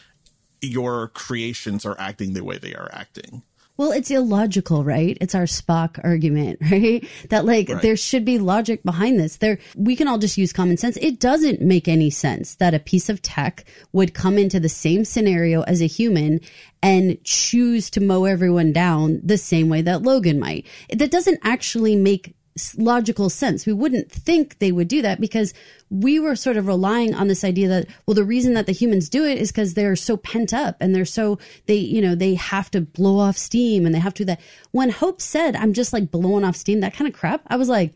your 0.61 1.09
creations 1.09 1.87
are 1.87 1.99
acting 1.99 2.33
the 2.35 2.45
way 2.45 2.59
they 2.59 2.75
are 2.75 2.91
acting 2.93 3.43
well, 3.81 3.93
it's 3.93 4.11
illogical, 4.11 4.85
right? 4.85 5.17
It's 5.23 5.35
our 5.35 5.45
Spock 5.45 5.99
argument, 6.05 6.59
right? 6.71 7.03
That 7.31 7.47
like 7.47 7.71
right. 7.71 7.81
there 7.81 7.97
should 7.97 8.27
be 8.27 8.37
logic 8.37 8.83
behind 8.83 9.19
this. 9.19 9.39
There 9.39 9.59
we 9.75 9.97
can 9.97 10.07
all 10.07 10.19
just 10.19 10.37
use 10.37 10.53
common 10.53 10.77
sense. 10.77 10.99
It 10.99 11.19
doesn't 11.19 11.63
make 11.63 11.89
any 11.89 12.11
sense 12.11 12.57
that 12.57 12.75
a 12.75 12.79
piece 12.79 13.09
of 13.09 13.23
tech 13.23 13.65
would 13.93 14.13
come 14.13 14.37
into 14.37 14.61
the 14.61 14.69
same 14.69 15.07
scenario 15.07 15.63
as 15.63 15.81
a 15.81 15.87
human 15.87 16.41
and 16.83 17.17
choose 17.25 17.89
to 17.91 18.03
mow 18.03 18.27
everyone 18.27 18.75
down 18.75 19.19
the 19.25 19.39
same 19.39 19.71
way 19.71 19.81
that 19.81 20.03
Logan 20.03 20.39
might. 20.39 20.67
That 20.95 21.11
doesn't 21.11 21.41
actually 21.43 21.97
make 21.97 22.35
logical 22.77 23.31
sense. 23.31 23.67
We 23.67 23.73
wouldn't 23.73 24.11
think 24.11 24.59
they 24.59 24.73
would 24.73 24.89
do 24.89 25.03
that 25.03 25.21
because 25.21 25.53
we 25.91 26.19
were 26.19 26.37
sort 26.37 26.57
of 26.57 26.67
relying 26.67 27.15
on 27.15 27.29
this 27.29 27.45
idea 27.45 27.69
that, 27.69 27.87
well, 28.07 28.15
the 28.15 28.25
reason 28.25 28.55
that 28.55 28.67
the 28.67 28.73
humans 28.73 29.09
do 29.09 29.25
it 29.25 29.39
is 29.39 29.51
because 29.51 29.75
they're 29.75 29.97
so 29.97 30.17
pent 30.17 30.55
up 30.55 30.77
and 30.81 30.95
they're 30.95 31.05
so, 31.05 31.39
they, 31.67 31.75
you 31.77 32.01
know, 32.01 32.15
they 32.15 32.35
have 32.35 32.71
to 32.71 32.81
blow 32.81 33.19
off 33.19 33.37
steam 33.37 33.87
and 33.87 33.95
they 33.95 33.99
have 33.99 34.15
to 34.15 34.25
that. 34.25 34.41
When 34.71 34.91
Hope 34.91 35.21
said, 35.21 35.57
I'm 35.57 35.73
just 35.73 35.93
like 35.93 36.11
blowing 36.11 36.45
off 36.45 36.57
steam, 36.57 36.81
that 36.81 36.95
kind 36.95 37.09
of 37.09 37.15
crap, 37.15 37.43
I 37.49 37.57
was 37.57 37.69
like, 37.69 37.95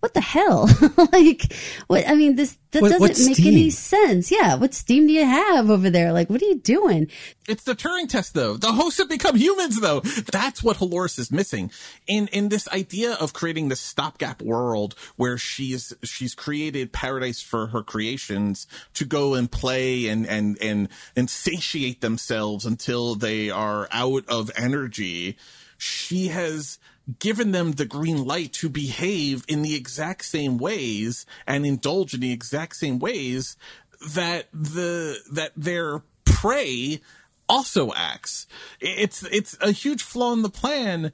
what 0.00 0.14
the 0.14 0.20
hell? 0.20 0.68
like, 1.12 1.52
what? 1.88 2.08
I 2.08 2.14
mean, 2.14 2.36
this 2.36 2.56
that 2.70 2.82
what, 2.82 2.90
doesn't 2.92 3.26
make 3.26 3.36
steam? 3.36 3.52
any 3.52 3.70
sense. 3.70 4.30
Yeah, 4.30 4.54
what 4.54 4.72
steam 4.74 5.06
do 5.06 5.12
you 5.12 5.24
have 5.24 5.70
over 5.70 5.90
there? 5.90 6.12
Like, 6.12 6.30
what 6.30 6.40
are 6.40 6.46
you 6.46 6.60
doing? 6.60 7.10
It's 7.48 7.64
the 7.64 7.74
Turing 7.74 8.08
test, 8.08 8.34
though. 8.34 8.56
The 8.56 8.72
hosts 8.72 8.98
have 8.98 9.08
become 9.08 9.36
humans, 9.36 9.80
though. 9.80 10.00
That's 10.00 10.62
what 10.62 10.76
Halores 10.76 11.18
is 11.18 11.32
missing 11.32 11.72
in 12.06 12.28
in 12.28 12.48
this 12.48 12.68
idea 12.68 13.14
of 13.14 13.32
creating 13.32 13.68
this 13.68 13.80
stopgap 13.80 14.40
world 14.40 14.94
where 15.16 15.36
she's 15.36 15.92
she's 16.04 16.34
created 16.34 16.92
paradise 16.92 17.42
for 17.42 17.68
her 17.68 17.82
creations 17.82 18.68
to 18.94 19.04
go 19.04 19.34
and 19.34 19.50
play 19.50 20.06
and 20.06 20.26
and 20.26 20.58
and 20.60 20.88
and 21.16 21.28
satiate 21.28 22.02
themselves 22.02 22.64
until 22.64 23.16
they 23.16 23.50
are 23.50 23.88
out 23.90 24.24
of 24.28 24.50
energy. 24.56 25.36
She 25.76 26.28
has 26.28 26.78
given 27.18 27.52
them 27.52 27.72
the 27.72 27.86
green 27.86 28.24
light 28.24 28.52
to 28.54 28.68
behave 28.68 29.44
in 29.48 29.62
the 29.62 29.74
exact 29.74 30.24
same 30.24 30.58
ways 30.58 31.24
and 31.46 31.64
indulge 31.64 32.14
in 32.14 32.20
the 32.20 32.32
exact 32.32 32.76
same 32.76 32.98
ways 32.98 33.56
that 34.14 34.46
the 34.52 35.18
that 35.32 35.52
their 35.56 36.02
prey 36.24 37.00
also 37.48 37.92
acts. 37.94 38.46
It's 38.80 39.22
it's 39.24 39.56
a 39.60 39.72
huge 39.72 40.02
flaw 40.02 40.32
in 40.34 40.42
the 40.42 40.50
plan 40.50 41.12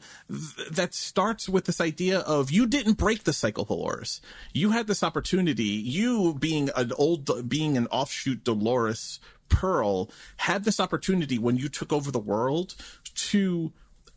that 0.71 0.95
starts 0.95 1.49
with 1.49 1.65
this 1.67 1.81
idea 1.81 2.21
of 2.21 2.51
you 2.51 2.67
didn't 2.67 2.95
break 2.95 3.25
the 3.25 3.33
cycle, 3.33 3.65
Dolores. 3.65 4.21
You 4.53 4.71
had 4.71 4.87
this 4.87 5.03
opportunity. 5.03 5.63
You 5.63 6.35
being 6.35 6.71
an 6.77 6.93
old, 6.99 7.49
being 7.49 7.77
an 7.77 7.87
offshoot 7.89 8.45
Dolores 8.45 9.21
Pearl, 9.49 10.11
had 10.39 10.65
this 10.65 10.81
opportunity 10.81 11.39
when 11.39 11.57
you 11.57 11.69
took 11.69 11.93
over 11.93 12.11
the 12.11 12.19
world 12.19 12.75
to 13.15 13.73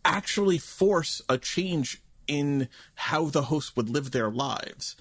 actually 0.07 0.57
force 0.57 1.21
a 1.29 1.37
change 1.37 2.01
in 2.27 2.67
how 2.95 3.25
the 3.25 3.43
hosts 3.43 3.75
would 3.75 3.89
live 3.89 4.11
their 4.11 4.31
lives 4.31 4.95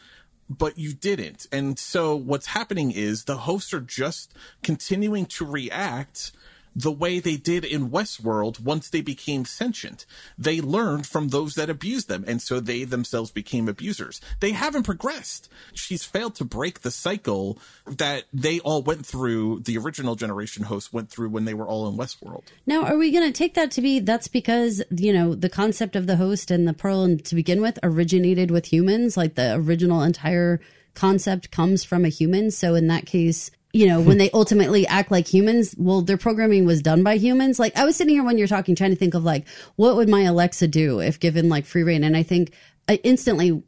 but 0.48 0.78
you 0.78 0.92
didn't. 0.92 1.46
And 1.50 1.78
so 1.78 2.14
what's 2.14 2.46
happening 2.46 2.92
is 2.92 3.24
the 3.24 3.38
hosts 3.38 3.74
are 3.74 3.80
just 3.80 4.32
continuing 4.62 5.26
to 5.26 5.44
react 5.44 6.32
the 6.76 6.92
way 6.92 7.18
they 7.18 7.36
did 7.36 7.64
in 7.64 7.88
Westworld 7.88 8.60
once 8.60 8.90
they 8.90 9.00
became 9.00 9.46
sentient. 9.46 10.04
They 10.36 10.60
learned 10.60 11.06
from 11.06 11.28
those 11.28 11.54
that 11.54 11.70
abused 11.70 12.08
them, 12.08 12.22
and 12.28 12.42
so 12.42 12.60
they 12.60 12.84
themselves 12.84 13.30
became 13.30 13.66
abusers. 13.66 14.20
They 14.40 14.52
haven't 14.52 14.82
progressed. 14.82 15.48
She's 15.72 16.04
failed 16.04 16.34
to 16.34 16.44
break 16.44 16.80
the 16.80 16.90
cycle 16.90 17.58
that 17.86 18.24
they 18.30 18.60
all 18.60 18.82
went 18.82 19.06
through, 19.06 19.60
the 19.60 19.78
original 19.78 20.16
generation 20.16 20.64
hosts 20.64 20.92
went 20.92 21.08
through 21.08 21.30
when 21.30 21.46
they 21.46 21.54
were 21.54 21.66
all 21.66 21.88
in 21.88 21.96
Westworld. 21.96 22.44
Now, 22.66 22.84
are 22.84 22.98
we 22.98 23.10
going 23.10 23.26
to 23.26 23.36
take 23.36 23.54
that 23.54 23.70
to 23.72 23.80
be 23.80 24.00
that's 24.00 24.28
because, 24.28 24.82
you 24.90 25.14
know, 25.14 25.34
the 25.34 25.48
concept 25.48 25.96
of 25.96 26.06
the 26.06 26.16
host 26.16 26.50
and 26.50 26.68
the 26.68 26.74
Pearl 26.74 27.04
and 27.04 27.24
to 27.24 27.34
begin 27.34 27.62
with 27.62 27.78
originated 27.82 28.50
with 28.50 28.70
humans? 28.70 29.16
Like 29.16 29.34
the 29.34 29.54
original 29.54 30.02
entire 30.02 30.60
concept 30.94 31.50
comes 31.50 31.84
from 31.84 32.04
a 32.04 32.10
human. 32.10 32.50
So 32.50 32.74
in 32.74 32.88
that 32.88 33.06
case, 33.06 33.50
you 33.76 33.86
know, 33.86 34.00
when 34.00 34.18
they 34.18 34.30
ultimately 34.30 34.86
act 34.86 35.10
like 35.10 35.26
humans, 35.32 35.74
well, 35.78 36.02
their 36.02 36.16
programming 36.16 36.64
was 36.64 36.82
done 36.82 37.02
by 37.02 37.16
humans. 37.16 37.58
Like 37.58 37.76
I 37.76 37.84
was 37.84 37.96
sitting 37.96 38.14
here 38.14 38.24
when 38.24 38.38
you're 38.38 38.48
talking, 38.48 38.74
trying 38.74 38.90
to 38.90 38.96
think 38.96 39.14
of 39.14 39.24
like, 39.24 39.46
what 39.76 39.96
would 39.96 40.08
my 40.08 40.22
Alexa 40.22 40.68
do 40.68 41.00
if 41.00 41.20
given 41.20 41.48
like 41.48 41.66
free 41.66 41.82
reign? 41.82 42.02
And 42.02 42.16
I 42.16 42.22
think 42.22 42.52
I 42.88 42.94
uh, 42.94 42.98
instantly 43.04 43.62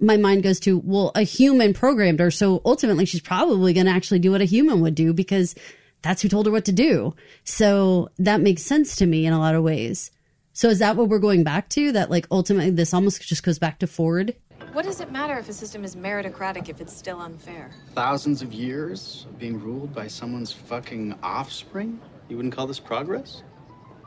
my 0.00 0.16
mind 0.16 0.42
goes 0.42 0.58
to, 0.60 0.78
well, 0.78 1.12
a 1.14 1.22
human 1.22 1.72
programmed 1.72 2.20
her. 2.20 2.30
So 2.30 2.60
ultimately 2.64 3.04
she's 3.04 3.20
probably 3.20 3.72
going 3.72 3.86
to 3.86 3.92
actually 3.92 4.18
do 4.18 4.32
what 4.32 4.40
a 4.40 4.44
human 4.44 4.80
would 4.80 4.94
do 4.96 5.12
because 5.12 5.54
that's 6.02 6.20
who 6.20 6.28
told 6.28 6.46
her 6.46 6.52
what 6.52 6.64
to 6.66 6.72
do. 6.72 7.14
So 7.44 8.10
that 8.18 8.40
makes 8.40 8.62
sense 8.62 8.96
to 8.96 9.06
me 9.06 9.24
in 9.24 9.32
a 9.32 9.38
lot 9.38 9.54
of 9.54 9.62
ways. 9.62 10.10
So 10.52 10.68
is 10.68 10.80
that 10.80 10.96
what 10.96 11.08
we're 11.08 11.20
going 11.20 11.44
back 11.44 11.68
to? 11.70 11.92
That 11.92 12.10
like 12.10 12.26
ultimately 12.30 12.70
this 12.70 12.92
almost 12.92 13.22
just 13.22 13.42
goes 13.42 13.58
back 13.58 13.78
to 13.80 13.86
Ford? 13.86 14.34
What 14.74 14.84
does 14.84 15.00
it 15.00 15.12
matter 15.12 15.38
if 15.38 15.48
a 15.48 15.52
system 15.52 15.84
is 15.84 15.94
meritocratic 15.94 16.68
if 16.68 16.80
it's 16.80 16.92
still 16.92 17.20
unfair? 17.20 17.70
Thousands 17.94 18.42
of 18.42 18.52
years 18.52 19.24
of 19.30 19.38
being 19.38 19.60
ruled 19.60 19.94
by 19.94 20.08
someone's 20.08 20.50
fucking 20.50 21.16
offspring? 21.22 22.00
You 22.28 22.34
wouldn't 22.34 22.52
call 22.52 22.66
this 22.66 22.80
progress? 22.80 23.44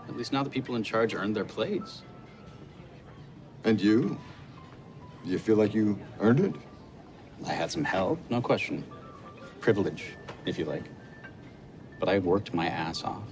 At 0.09 0.17
least 0.17 0.33
now 0.33 0.43
the 0.43 0.49
people 0.49 0.75
in 0.75 0.83
charge 0.83 1.15
earned 1.15 1.37
their 1.37 1.45
place. 1.45 2.01
And 3.63 3.79
you? 3.79 4.19
Do 5.23 5.31
you 5.31 5.39
feel 5.39 5.55
like 5.55 5.73
you 5.73 5.97
earned 6.19 6.41
it? 6.41 6.53
I 7.45 7.53
had 7.53 7.71
some 7.71 7.85
help, 7.85 8.19
no 8.29 8.41
question. 8.41 8.83
Privilege, 9.61 10.17
if 10.45 10.59
you 10.59 10.65
like. 10.65 10.83
But 11.97 12.09
I 12.09 12.19
worked 12.19 12.53
my 12.53 12.67
ass 12.67 13.05
off. 13.05 13.23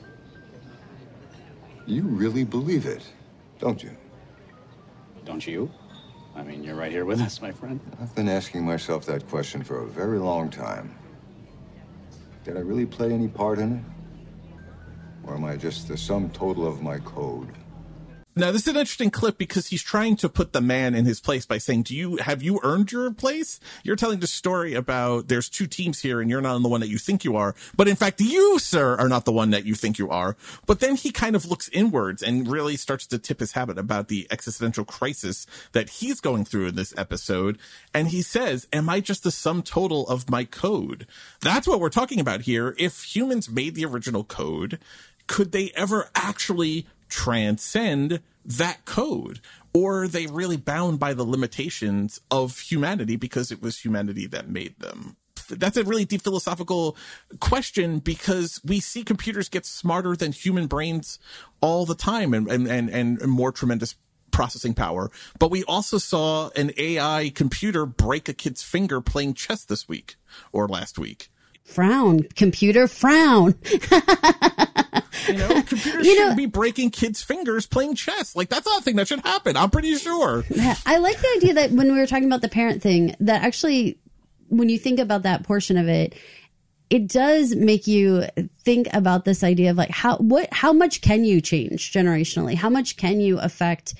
You 1.86 2.04
really 2.04 2.46
believe 2.46 2.86
it, 2.86 3.04
don't 3.60 3.84
you? 3.84 3.92
Don't 5.26 5.46
you? 5.46 5.70
I 6.36 6.44
mean, 6.44 6.64
you're 6.64 6.76
right 6.76 6.92
here 6.92 7.06
with 7.06 7.22
us, 7.22 7.42
my 7.42 7.52
friend. 7.52 7.80
I've 8.02 8.14
been 8.14 8.28
asking 8.28 8.66
myself 8.66 9.06
that 9.06 9.28
question 9.28 9.64
for 9.64 9.84
a 9.84 9.88
very 9.88 10.20
long 10.20 10.50
time. 10.50 10.94
Did 12.44 12.58
I 12.58 12.60
really 12.60 12.86
play 12.86 13.12
any 13.12 13.28
part 13.28 13.58
in 13.58 13.74
it? 13.74 13.84
Or 15.24 15.36
am 15.36 15.46
I 15.46 15.56
just 15.56 15.88
the 15.88 15.98
sum 15.98 16.30
total 16.30 16.68
of 16.68 16.82
my 16.82 17.00
code? 17.00 17.50
Now 18.38 18.52
this 18.52 18.64
is 18.64 18.68
an 18.68 18.76
interesting 18.76 19.12
clip 19.12 19.38
because 19.38 19.68
he's 19.68 19.82
trying 19.82 20.18
to 20.18 20.28
put 20.28 20.52
the 20.52 20.60
man 20.60 20.94
in 20.94 21.06
his 21.06 21.22
place 21.22 21.46
by 21.46 21.58
saying, 21.58 21.84
"Do 21.84 21.96
you 21.96 22.18
have 22.18 22.44
you 22.44 22.60
earned 22.64 22.92
your 22.92 23.10
place? 23.14 23.62
You're 23.82 23.96
telling 23.96 24.20
the 24.20 24.28
story 24.28 24.74
about 24.74 25.30
there's 25.30 25.48
two 25.48 25.68
teams 25.68 26.02
here 26.02 26.20
and 26.20 26.30
you're 26.30 26.42
not 26.42 26.56
on 26.56 26.62
the 26.62 26.68
one 26.68 26.82
that 26.82 26.90
you 26.90 26.98
think 26.98 27.24
you 27.24 27.38
are, 27.38 27.56
but 27.78 27.88
in 27.88 27.96
fact 27.96 28.20
you, 28.20 28.60
sir, 28.60 28.98
are 28.98 29.08
not 29.08 29.24
the 29.24 29.32
one 29.32 29.52
that 29.52 29.64
you 29.64 29.74
think 29.74 29.98
you 29.98 30.10
are." 30.10 30.36
But 30.66 30.82
then 30.82 30.98
he 30.98 31.12
kind 31.12 31.34
of 31.34 31.46
looks 31.46 31.70
inwards 31.70 32.22
and 32.22 32.46
really 32.46 32.76
starts 32.76 33.08
to 33.08 33.18
tip 33.18 33.40
his 33.40 33.54
habit 33.54 33.78
about 33.78 34.10
the 34.10 34.28
existential 34.30 34.84
crisis 34.84 35.48
that 35.72 35.90
he's 35.90 36.20
going 36.20 36.44
through 36.44 36.68
in 36.68 36.76
this 36.76 36.94
episode, 36.98 37.58
and 37.94 38.10
he 38.10 38.22
says, 38.22 38.68
"Am 38.74 38.90
I 38.90 39.00
just 39.00 39.24
the 39.24 39.32
sum 39.32 39.64
total 39.64 40.06
of 40.10 40.30
my 40.30 40.44
code?" 40.44 41.08
That's 41.40 41.68
what 41.70 41.80
we're 41.80 41.88
talking 41.88 42.20
about 42.20 42.42
here. 42.42 42.76
If 42.78 43.16
humans 43.16 43.50
made 43.50 43.76
the 43.76 43.86
original 43.86 44.26
code, 44.26 44.78
could 45.28 45.52
they 45.54 45.72
ever 45.76 46.10
actually 46.14 46.86
transcend 47.10 48.22
that 48.46 48.86
code? 48.86 49.42
Or 49.74 50.04
are 50.04 50.08
they 50.08 50.28
really 50.28 50.58
bound 50.58 51.00
by 51.00 51.14
the 51.14 51.26
limitations 51.26 52.22
of 52.32 52.60
humanity 52.60 53.16
because 53.16 53.52
it 53.52 53.62
was 53.62 53.80
humanity 53.80 54.28
that 54.28 54.50
made 54.50 54.80
them? 54.80 55.18
That's 55.50 55.78
a 55.78 55.84
really 55.84 56.06
deep 56.06 56.22
philosophical 56.22 56.98
question 57.40 58.00
because 58.00 58.60
we 58.64 58.80
see 58.80 59.04
computers 59.04 59.50
get 59.50 59.66
smarter 59.66 60.16
than 60.16 60.32
human 60.32 60.68
brains 60.68 61.20
all 61.62 61.86
the 61.86 61.94
time 61.94 62.34
and, 62.34 62.48
and, 62.48 62.68
and, 62.68 62.90
and 62.90 63.32
more 63.32 63.52
tremendous 63.52 63.96
processing 64.32 64.74
power. 64.74 65.12
But 65.40 65.52
we 65.52 65.64
also 65.64 65.98
saw 65.98 66.50
an 66.56 66.72
AI 66.78 67.32
computer 67.36 67.86
break 67.86 68.28
a 68.28 68.34
kid's 68.34 68.64
finger 68.64 69.02
playing 69.02 69.36
chess 69.36 69.66
this 69.66 69.88
week 69.88 70.16
or 70.52 70.68
last 70.68 70.98
week 70.98 71.30
frown, 71.66 72.24
computer, 72.36 72.88
frown. 72.88 73.56
You 75.28 75.34
know, 75.34 75.48
computers 75.66 76.06
shouldn't 76.06 76.38
be 76.38 76.46
breaking 76.46 76.92
kids' 76.92 77.22
fingers 77.24 77.66
playing 77.66 77.96
chess. 77.96 78.36
Like 78.36 78.50
that's 78.50 78.66
not 78.66 78.82
a 78.82 78.84
thing 78.84 78.96
that 78.98 79.08
should 79.08 79.26
happen. 79.26 79.58
I'm 79.58 79.70
pretty 79.70 79.96
sure. 79.96 80.46
I 80.86 80.98
like 80.98 81.20
the 81.20 81.34
idea 81.38 81.54
that 81.56 81.72
when 81.72 81.92
we 81.92 81.98
were 81.98 82.08
talking 82.08 82.26
about 82.26 82.42
the 82.42 82.50
parent 82.50 82.82
thing, 82.82 83.16
that 83.20 83.44
actually, 83.44 83.98
when 84.48 84.70
you 84.70 84.78
think 84.78 85.00
about 85.00 85.24
that 85.24 85.44
portion 85.44 85.78
of 85.78 85.88
it, 85.88 86.16
it 86.90 87.08
does 87.08 87.56
make 87.56 87.88
you 87.88 88.26
think 88.64 88.88
about 88.94 89.26
this 89.26 89.44
idea 89.44 89.72
of 89.72 89.78
like 89.78 89.90
how 89.90 90.18
what 90.18 90.48
how 90.54 90.72
much 90.72 91.02
can 91.02 91.26
you 91.26 91.42
change 91.42 91.92
generationally? 91.92 92.56
How 92.56 92.70
much 92.70 92.98
can 92.98 93.20
you 93.20 93.40
affect 93.40 93.96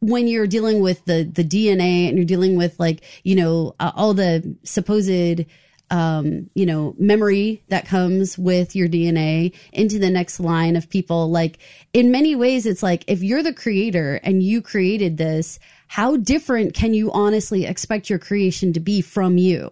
when 0.00 0.26
you're 0.26 0.46
dealing 0.46 0.80
with 0.80 1.04
the 1.04 1.24
the 1.24 1.44
DNA 1.44 2.08
and 2.08 2.16
you're 2.16 2.24
dealing 2.24 2.56
with 2.56 2.78
like 2.80 3.02
you 3.22 3.36
know 3.36 3.74
uh, 3.78 3.92
all 3.94 4.14
the 4.14 4.56
supposed 4.64 5.44
um, 5.90 6.48
you 6.54 6.66
know, 6.66 6.94
memory 6.98 7.62
that 7.68 7.86
comes 7.86 8.38
with 8.38 8.76
your 8.76 8.88
DNA 8.88 9.54
into 9.72 9.98
the 9.98 10.10
next 10.10 10.38
line 10.38 10.76
of 10.76 10.88
people. 10.88 11.30
Like, 11.30 11.58
in 11.92 12.10
many 12.10 12.36
ways, 12.36 12.64
it's 12.64 12.82
like 12.82 13.04
if 13.08 13.22
you're 13.22 13.42
the 13.42 13.52
creator 13.52 14.20
and 14.22 14.42
you 14.42 14.62
created 14.62 15.16
this, 15.16 15.58
how 15.88 16.16
different 16.16 16.74
can 16.74 16.94
you 16.94 17.10
honestly 17.10 17.66
expect 17.66 18.08
your 18.08 18.20
creation 18.20 18.72
to 18.74 18.80
be 18.80 19.00
from 19.00 19.36
you? 19.36 19.68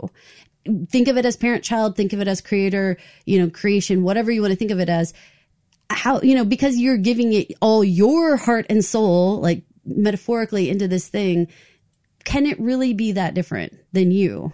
Think 0.88 1.06
of 1.08 1.16
it 1.16 1.24
as 1.24 1.36
parent 1.36 1.62
child, 1.62 1.96
think 1.96 2.12
of 2.12 2.20
it 2.20 2.28
as 2.28 2.40
creator, 2.40 2.96
you 3.24 3.38
know, 3.38 3.48
creation, 3.48 4.02
whatever 4.02 4.30
you 4.30 4.42
want 4.42 4.50
to 4.52 4.56
think 4.56 4.72
of 4.72 4.80
it 4.80 4.88
as. 4.88 5.14
How, 5.90 6.20
you 6.20 6.34
know, 6.34 6.44
because 6.44 6.76
you're 6.76 6.98
giving 6.98 7.32
it 7.32 7.52
all 7.62 7.82
your 7.82 8.36
heart 8.36 8.66
and 8.68 8.84
soul, 8.84 9.40
like 9.40 9.62
metaphorically, 9.86 10.68
into 10.68 10.88
this 10.88 11.08
thing, 11.08 11.48
can 12.24 12.44
it 12.44 12.60
really 12.60 12.92
be 12.92 13.12
that 13.12 13.32
different 13.32 13.72
than 13.92 14.10
you? 14.10 14.52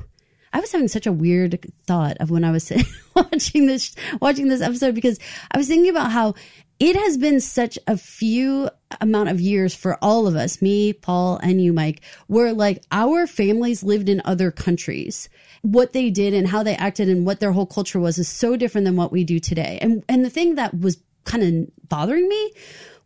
I 0.55 0.61
was 0.61 0.70
having 0.70 0.88
such 0.88 1.07
a 1.07 1.12
weird 1.12 1.61
thought 1.84 2.16
of 2.20 2.30
when 2.30 2.44
I 2.44 2.52
was 2.52 2.72
watching 3.14 3.66
this 3.66 3.94
watching 4.20 4.48
this 4.48 4.62
episode 4.62 4.94
because 4.94 5.18
I 5.50 5.59
was 5.59 5.66
thinking 5.66 5.90
about 5.90 6.12
how 6.12 6.34
it 6.78 6.96
has 6.96 7.18
been 7.18 7.40
such 7.40 7.78
a 7.86 7.96
few 7.96 8.70
amount 9.00 9.30
of 9.30 9.40
years 9.40 9.74
for 9.74 9.98
all 10.02 10.26
of 10.26 10.36
us, 10.36 10.62
me, 10.62 10.92
Paul, 10.92 11.38
and 11.38 11.61
you, 11.61 11.72
Mike, 11.72 12.02
where 12.28 12.52
like 12.52 12.82
our 12.92 13.26
families 13.26 13.82
lived 13.82 14.09
in 14.09 14.22
other 14.24 14.50
countries. 14.50 15.28
What 15.62 15.92
they 15.92 16.11
did 16.11 16.34
and 16.34 16.48
how 16.48 16.62
they 16.62 16.76
acted 16.76 17.09
and 17.09 17.26
what 17.26 17.40
their 17.40 17.52
whole 17.52 17.66
culture 17.66 17.98
was 17.98 18.18
is 18.18 18.28
so 18.28 18.57
different 18.57 18.84
than 18.84 18.96
what 18.96 19.12
we 19.12 19.24
do 19.24 19.40
today. 19.40 19.78
And 19.82 20.05
and 20.09 20.24
the 20.24 20.30
thing 20.30 20.55
that 20.55 20.78
was 20.78 20.98
kind 21.24 21.42
of 21.42 21.88
bothering 21.88 22.28
me 22.28 22.52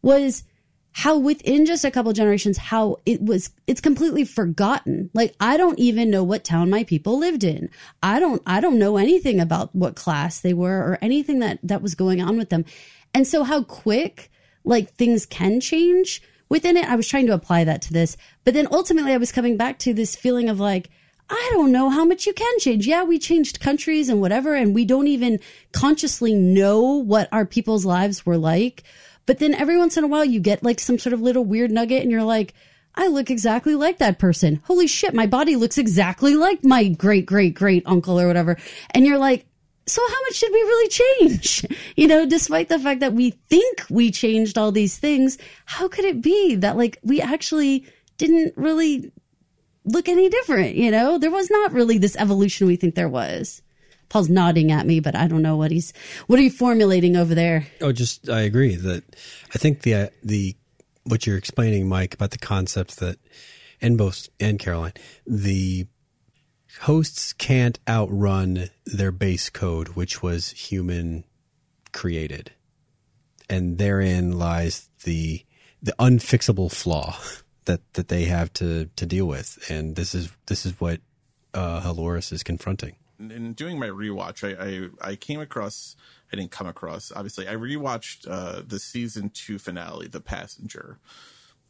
was 0.03 0.44
how 0.93 1.16
within 1.16 1.66
just 1.66 1.84
a 1.84 1.91
couple 1.91 2.12
generations 2.12 2.59
how 2.59 2.97
it 3.07 3.22
was 3.22 3.51
it's 3.66 3.80
completely 3.80 4.24
forgotten 4.24 5.11
like 5.14 5.34
i 5.41 5.57
don't 5.57 5.78
even 5.78 6.11
know 6.11 6.24
what 6.24 6.45
town 6.45 6.70
my 6.70 6.82
people 6.84 7.18
lived 7.18 7.45
in 7.45 7.70
i 8.03 8.18
don't 8.18 8.43
i 8.47 8.61
don't 8.61 8.78
know 8.78 8.97
anything 8.97 9.41
about 9.41 9.74
what 9.74 9.97
class 9.97 10.41
they 10.41 10.55
were 10.55 10.78
or 10.78 10.99
anything 11.01 11.39
that 11.39 11.59
that 11.62 11.82
was 11.82 11.95
going 11.95 12.20
on 12.20 12.36
with 12.36 12.51
them 12.51 12.64
and 13.14 13.26
so 13.26 13.45
how 13.45 13.62
quick 13.62 14.30
like 14.64 14.93
things 14.95 15.26
can 15.26 15.61
change 15.61 16.22
within 16.49 16.76
it 16.76 16.89
i 16.89 16.97
was 16.97 17.07
trying 17.09 17.26
to 17.26 17.34
apply 17.34 17.64
that 17.64 17.82
to 17.82 17.93
this 17.93 18.16
but 18.45 18.55
then 18.55 18.68
ultimately 18.70 19.12
i 19.12 19.18
was 19.18 19.32
coming 19.32 19.57
back 19.57 19.78
to 19.78 19.95
this 19.95 20.16
feeling 20.16 20.49
of 20.49 20.59
like 20.59 20.91
I 21.30 21.51
don't 21.53 21.72
know 21.72 21.91
how 21.91 22.07
much 22.07 22.26
you 22.26 22.32
can 22.32 22.59
change. 22.59 22.86
Yeah, 22.86 23.05
we 23.05 23.18
changed 23.18 23.61
countries 23.61 24.09
and 24.09 24.20
whatever, 24.20 24.55
and 24.55 24.74
we 24.74 24.86
don't 24.86 25.09
even 25.09 25.41
consciously 25.72 26.32
know 26.32 26.80
what 26.80 27.28
our 27.32 27.45
people's 27.45 27.84
lives 27.84 28.24
were 28.24 28.39
like. 28.39 28.82
But 29.29 29.41
then 29.41 29.53
every 29.53 29.76
once 29.76 29.99
in 29.99 30.05
a 30.05 30.09
while, 30.09 30.24
you 30.24 30.41
get 30.41 30.62
like 30.62 30.81
some 30.81 30.99
sort 30.99 31.12
of 31.12 31.20
little 31.20 31.45
weird 31.45 31.70
nugget, 31.70 32.01
and 32.01 32.11
you're 32.11 32.22
like, 32.22 32.55
I 32.95 33.09
look 33.09 33.29
exactly 33.29 33.74
like 33.74 33.99
that 33.99 34.18
person. 34.18 34.62
Holy 34.64 34.87
shit, 34.87 35.12
my 35.12 35.26
body 35.26 35.55
looks 35.55 35.76
exactly 35.76 36.35
like 36.35 36.64
my 36.64 36.89
great, 36.89 37.26
great, 37.26 37.53
great 37.53 37.83
uncle 37.85 38.18
or 38.18 38.26
whatever. 38.26 38.57
And 38.93 39.05
you're 39.05 39.18
like, 39.18 39.45
so 39.85 40.01
how 40.09 40.22
much 40.22 40.41
did 40.41 40.51
we 40.51 40.59
really 40.59 40.89
change? 40.89 41.66
You 41.97 42.07
know, 42.07 42.24
despite 42.24 42.70
the 42.70 42.79
fact 42.79 43.01
that 43.01 43.12
we 43.12 43.31
think 43.51 43.83
we 43.91 44.11
changed 44.11 44.57
all 44.57 44.72
these 44.72 44.97
things, 44.97 45.37
how 45.66 45.89
could 45.89 46.07
it 46.07 46.22
be 46.22 46.55
that 46.55 46.79
like 46.79 46.99
we 47.03 47.20
actually 47.20 47.85
didn't 48.16 48.55
really 48.57 49.12
look 49.85 50.09
any 50.09 50.31
different? 50.31 50.74
You 50.76 50.91
know, 50.91 51.18
there 51.18 51.31
was 51.31 51.51
not 51.51 51.72
really 51.72 51.99
this 51.99 52.16
evolution 52.16 52.66
we 52.66 52.76
think 52.76 52.95
there 52.95 53.11
was. 53.11 53.61
Paul's 54.09 54.29
nodding 54.29 54.73
at 54.73 54.87
me, 54.87 55.01
but 55.01 55.15
I 55.15 55.27
don't 55.27 55.43
know 55.43 55.57
what 55.57 55.71
he's 55.71 55.93
what 56.27 56.39
are 56.39 56.43
you 56.43 56.51
formulating 56.51 57.17
over 57.17 57.35
there? 57.35 57.67
Oh, 57.81 57.93
just 57.93 58.29
I 58.29 58.41
agree 58.41 58.77
that 58.77 59.05
I 59.55 59.59
think 59.59 59.83
the 59.83 59.95
uh, 59.95 60.09
the 60.23 60.57
what 61.05 61.27
you're 61.27 61.39
explaining, 61.39 61.89
Mike, 61.89 62.15
about 62.15 62.31
the 62.31 62.39
concept 62.39 62.99
that 63.01 63.19
and 63.81 63.99
both 63.99 64.29
and 64.41 64.59
Caroline, 64.59 64.95
the 65.27 65.87
hosts 66.81 67.33
can't 67.33 67.79
outrun 67.89 68.71
their 68.87 69.13
base 69.13 69.51
code, 69.51 69.89
which 69.89 70.23
was 70.23 70.51
human 70.51 71.25
created, 71.93 72.53
and 73.49 73.79
therein 73.79 74.39
lies 74.39 74.89
the 75.05 75.45
the 75.83 75.95
unfixable 75.99 76.73
flaw 76.73 77.17
that 77.67 77.81
that 77.93 78.09
they 78.09 78.25
have 78.25 78.53
to 78.55 78.87
to 78.97 79.05
deal 79.05 79.27
with, 79.27 79.59
and 79.71 79.97
this 79.97 80.15
is 80.15 80.31
this 80.47 80.65
is 80.65 80.81
what 80.81 81.01
uh, 81.53 81.83
Halores 81.83 82.33
is 82.33 82.43
confronting 82.43 82.97
in 83.19 83.53
doing 83.55 83.79
my 83.79 83.89
rewatch, 83.89 84.45
I, 84.45 85.07
I, 85.07 85.11
I 85.11 85.16
came 85.16 85.41
across 85.41 85.97
I 86.33 86.37
didn't 86.37 86.51
come 86.51 86.66
across 86.66 87.12
obviously 87.14 87.49
I 87.49 87.55
rewatched 87.55 88.27
uh, 88.29 88.62
the 88.66 88.79
season 88.79 89.31
two 89.31 89.59
finale, 89.59 90.09
The 90.09 90.21
Passenger, 90.21 90.99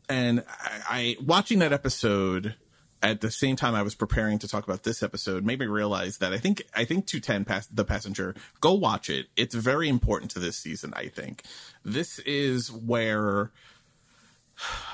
and 0.08 0.44
I, 0.48 0.80
I 0.88 1.16
watching 1.24 1.58
that 1.60 1.72
episode 1.72 2.54
at 3.02 3.20
the 3.20 3.30
same 3.30 3.56
time 3.56 3.74
I 3.74 3.82
was 3.82 3.94
preparing 3.94 4.38
to 4.40 4.48
talk 4.48 4.64
about 4.64 4.82
this 4.82 5.02
episode 5.02 5.44
made 5.44 5.60
me 5.60 5.66
realize 5.66 6.18
that 6.18 6.32
I 6.32 6.38
think 6.38 6.62
I 6.74 6.84
think 6.84 7.06
210 7.06 7.44
pass 7.44 7.66
the 7.68 7.84
passenger 7.84 8.34
go 8.60 8.74
watch 8.74 9.08
it. 9.08 9.26
It's 9.36 9.54
very 9.54 9.88
important 9.88 10.30
to 10.32 10.38
this 10.38 10.56
season 10.56 10.92
I 10.96 11.08
think. 11.08 11.42
This 11.84 12.18
is 12.20 12.72
where 12.72 13.52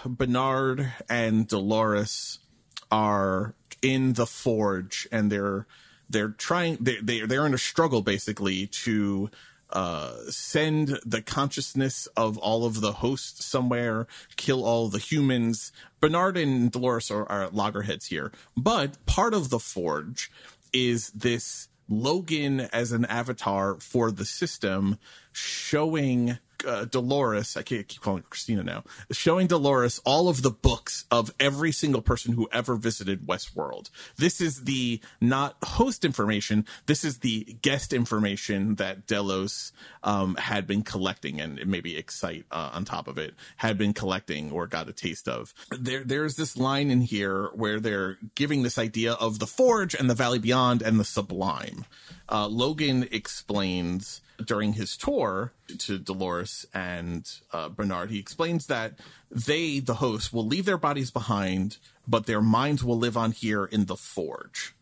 Bernard 0.04 0.92
and 1.08 1.48
Dolores 1.48 2.40
are 2.90 3.54
in 3.80 4.12
the 4.14 4.26
forge 4.26 5.08
and 5.10 5.32
they're 5.32 5.66
they're 6.14 6.30
trying 6.30 6.78
they, 6.80 6.96
they 7.02 7.20
they're 7.20 7.44
in 7.44 7.52
a 7.52 7.58
struggle 7.58 8.00
basically 8.00 8.66
to 8.68 9.30
uh, 9.70 10.16
send 10.30 11.00
the 11.04 11.20
consciousness 11.20 12.06
of 12.16 12.38
all 12.38 12.64
of 12.64 12.80
the 12.80 12.92
hosts 12.92 13.44
somewhere, 13.44 14.06
kill 14.36 14.64
all 14.64 14.88
the 14.88 14.98
humans. 14.98 15.72
Bernard 16.00 16.36
and 16.36 16.70
Dolores 16.70 17.10
are, 17.10 17.28
are 17.30 17.48
loggerheads 17.48 18.06
here, 18.06 18.30
but 18.56 19.04
part 19.04 19.34
of 19.34 19.50
the 19.50 19.58
forge 19.58 20.30
is 20.72 21.10
this 21.10 21.68
Logan 21.88 22.60
as 22.60 22.92
an 22.92 23.04
avatar 23.06 23.76
for 23.80 24.10
the 24.10 24.24
system, 24.24 24.98
showing 25.34 26.38
uh, 26.66 26.84
Dolores, 26.86 27.56
I 27.56 27.62
can't 27.62 27.86
keep 27.86 28.00
calling 28.00 28.22
Christina 28.22 28.62
now, 28.62 28.84
showing 29.10 29.46
Dolores 29.46 30.00
all 30.04 30.28
of 30.28 30.42
the 30.42 30.50
books 30.50 31.04
of 31.10 31.32
every 31.38 31.72
single 31.72 32.02
person 32.02 32.32
who 32.32 32.48
ever 32.52 32.76
visited 32.76 33.26
Westworld. 33.26 33.90
This 34.16 34.40
is 34.40 34.64
the 34.64 35.00
not 35.20 35.56
host 35.62 36.04
information. 36.04 36.66
This 36.86 37.04
is 37.04 37.18
the 37.18 37.56
guest 37.62 37.92
information 37.92 38.76
that 38.76 39.06
Delos 39.06 39.72
um, 40.02 40.36
had 40.36 40.66
been 40.66 40.82
collecting, 40.82 41.40
and 41.40 41.64
maybe 41.66 41.96
Incite 41.96 42.46
uh, 42.50 42.70
on 42.72 42.84
top 42.84 43.08
of 43.08 43.18
it 43.18 43.34
had 43.56 43.78
been 43.78 43.92
collecting 43.92 44.50
or 44.50 44.66
got 44.66 44.88
a 44.88 44.92
taste 44.92 45.28
of. 45.28 45.54
There, 45.70 46.04
there's 46.04 46.36
this 46.36 46.56
line 46.56 46.90
in 46.90 47.02
here 47.02 47.50
where 47.54 47.80
they're 47.80 48.18
giving 48.34 48.62
this 48.62 48.78
idea 48.78 49.12
of 49.14 49.38
the 49.38 49.46
Forge 49.46 49.94
and 49.94 50.08
the 50.08 50.14
Valley 50.14 50.38
Beyond 50.38 50.82
and 50.82 50.98
the 50.98 51.04
Sublime. 51.04 51.84
Uh, 52.28 52.46
Logan 52.46 53.06
explains 53.10 54.20
during 54.42 54.74
his 54.74 54.96
tour 54.96 55.52
to 55.78 55.98
Dolores 55.98 56.66
and 56.74 57.30
uh, 57.52 57.68
Bernard, 57.68 58.10
he 58.10 58.18
explains 58.18 58.66
that 58.66 58.98
they, 59.30 59.78
the 59.78 59.94
hosts, 59.94 60.32
will 60.32 60.46
leave 60.46 60.64
their 60.64 60.78
bodies 60.78 61.10
behind, 61.10 61.78
but 62.06 62.26
their 62.26 62.40
minds 62.40 62.82
will 62.82 62.98
live 62.98 63.16
on 63.16 63.32
here 63.32 63.64
in 63.64 63.86
the 63.86 63.96
forge. 63.96 64.74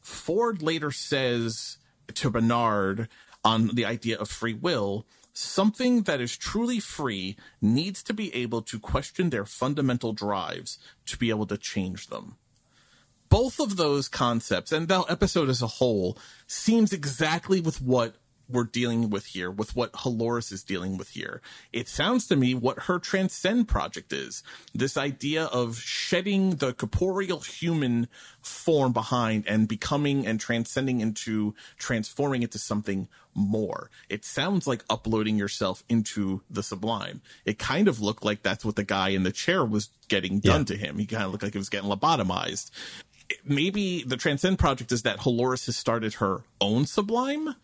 Ford 0.00 0.62
later 0.62 0.90
says 0.90 1.78
to 2.14 2.30
Bernard 2.30 3.08
on 3.42 3.68
the 3.68 3.84
idea 3.84 4.18
of 4.18 4.28
free 4.28 4.54
will 4.54 5.06
something 5.32 6.02
that 6.02 6.20
is 6.20 6.36
truly 6.36 6.78
free 6.78 7.36
needs 7.60 8.02
to 8.04 8.14
be 8.14 8.32
able 8.34 8.62
to 8.62 8.78
question 8.78 9.30
their 9.30 9.44
fundamental 9.44 10.12
drives 10.12 10.78
to 11.06 11.18
be 11.18 11.30
able 11.30 11.46
to 11.46 11.58
change 11.58 12.06
them 12.06 12.36
both 13.34 13.58
of 13.58 13.76
those 13.76 14.08
concepts 14.08 14.70
and 14.70 14.86
the 14.86 15.00
episode 15.08 15.48
as 15.48 15.60
a 15.60 15.66
whole 15.66 16.16
seems 16.46 16.92
exactly 16.92 17.60
with 17.60 17.82
what 17.82 18.14
we're 18.48 18.64
dealing 18.64 19.10
with 19.10 19.26
here, 19.26 19.50
with 19.50 19.74
what 19.74 19.92
Halores 19.92 20.52
is 20.52 20.62
dealing 20.62 20.96
with 20.96 21.10
here. 21.10 21.40
It 21.72 21.88
sounds 21.88 22.26
to 22.28 22.36
me 22.36 22.54
what 22.54 22.84
her 22.84 22.98
Transcend 22.98 23.68
project 23.68 24.12
is. 24.12 24.42
This 24.74 24.96
idea 24.96 25.44
of 25.44 25.78
shedding 25.78 26.56
the 26.56 26.72
corporeal 26.72 27.40
human 27.40 28.08
form 28.42 28.92
behind 28.92 29.44
and 29.46 29.66
becoming 29.66 30.26
and 30.26 30.38
transcending 30.38 31.00
into 31.00 31.54
transforming 31.78 32.42
into 32.42 32.58
something 32.58 33.08
more. 33.34 33.90
It 34.08 34.24
sounds 34.24 34.66
like 34.66 34.84
uploading 34.88 35.36
yourself 35.36 35.82
into 35.88 36.42
the 36.48 36.62
sublime. 36.62 37.20
It 37.44 37.58
kind 37.58 37.88
of 37.88 38.00
looked 38.00 38.24
like 38.24 38.42
that's 38.42 38.64
what 38.64 38.76
the 38.76 38.84
guy 38.84 39.08
in 39.08 39.24
the 39.24 39.32
chair 39.32 39.64
was 39.64 39.88
getting 40.08 40.38
done 40.38 40.60
yeah. 40.60 40.64
to 40.66 40.76
him. 40.76 40.98
He 40.98 41.06
kind 41.06 41.24
of 41.24 41.32
looked 41.32 41.42
like 41.42 41.52
he 41.52 41.58
was 41.58 41.70
getting 41.70 41.90
lobotomized 41.90 42.70
maybe 43.44 44.02
the 44.04 44.16
Transcend 44.16 44.58
Project 44.58 44.92
is 44.92 45.02
that 45.02 45.20
Halores 45.20 45.66
has 45.66 45.76
started 45.76 46.14
her 46.14 46.42
own 46.60 46.86
Sublime. 46.86 47.54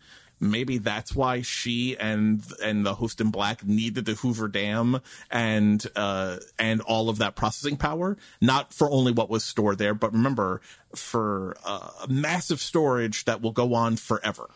Maybe 0.41 0.79
that's 0.79 1.15
why 1.15 1.41
she 1.43 1.95
and 1.97 2.43
and 2.63 2.85
the 2.85 2.95
host 2.95 3.21
in 3.21 3.29
black 3.29 3.63
needed 3.63 4.05
the 4.05 4.15
Hoover 4.15 4.47
Dam 4.47 4.99
and 5.29 5.85
uh, 5.95 6.37
and 6.57 6.81
all 6.81 7.09
of 7.09 7.19
that 7.19 7.35
processing 7.35 7.77
power, 7.77 8.17
not 8.41 8.73
for 8.73 8.89
only 8.89 9.11
what 9.11 9.29
was 9.29 9.45
stored 9.45 9.77
there, 9.77 9.93
but 9.93 10.13
remember 10.13 10.61
for 10.95 11.55
uh, 11.63 11.91
massive 12.09 12.59
storage 12.59 13.25
that 13.25 13.41
will 13.41 13.51
go 13.51 13.75
on 13.75 13.95
forever 13.95 14.49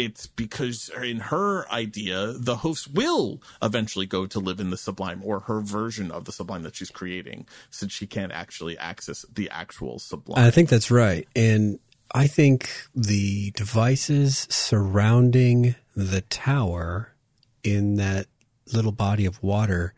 it's 0.00 0.26
because 0.26 0.90
in 1.02 1.20
her 1.20 1.70
idea, 1.70 2.32
the 2.34 2.56
host 2.56 2.90
will 2.90 3.42
eventually 3.60 4.06
go 4.06 4.26
to 4.26 4.40
live 4.40 4.58
in 4.58 4.70
the 4.70 4.78
sublime 4.78 5.20
or 5.22 5.40
her 5.40 5.60
version 5.60 6.10
of 6.10 6.24
the 6.24 6.32
sublime 6.32 6.62
that 6.62 6.74
she's 6.74 6.90
creating, 6.90 7.46
since 7.68 7.92
she 7.92 8.06
can't 8.06 8.32
actually 8.32 8.78
access 8.78 9.26
the 9.32 9.50
actual 9.50 9.98
sublime. 9.98 10.42
I 10.42 10.50
think 10.50 10.70
that's 10.70 10.90
right. 10.90 11.28
And 11.36 11.78
I 12.12 12.26
think 12.26 12.70
the 12.94 13.52
devices 13.52 14.46
surrounding 14.50 15.76
the 15.94 16.22
tower 16.22 17.14
in 17.62 17.96
that 17.96 18.26
little 18.72 18.92
body 18.92 19.26
of 19.26 19.42
water 19.42 19.94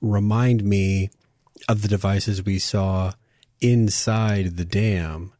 remind 0.00 0.64
me 0.64 1.10
of 1.68 1.82
the 1.82 1.88
devices 1.88 2.44
we 2.44 2.58
saw 2.58 3.12
inside 3.60 4.56
the 4.56 4.64
dam. 4.64 5.32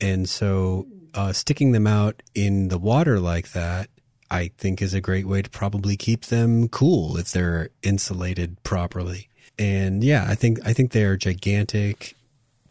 And 0.00 0.28
so 0.28 0.86
uh, 1.14 1.32
sticking 1.32 1.72
them 1.72 1.86
out 1.86 2.22
in 2.34 2.68
the 2.68 2.78
water 2.78 3.20
like 3.20 3.52
that, 3.52 3.88
I 4.30 4.50
think 4.58 4.82
is 4.82 4.94
a 4.94 5.00
great 5.00 5.26
way 5.26 5.42
to 5.42 5.50
probably 5.50 5.96
keep 5.96 6.26
them 6.26 6.68
cool 6.68 7.16
if 7.16 7.30
they're 7.30 7.70
insulated 7.82 8.62
properly. 8.64 9.28
And 9.58 10.02
yeah, 10.02 10.26
I 10.28 10.34
think 10.34 10.58
I 10.66 10.72
think 10.72 10.90
they 10.90 11.04
are 11.04 11.16
gigantic 11.16 12.16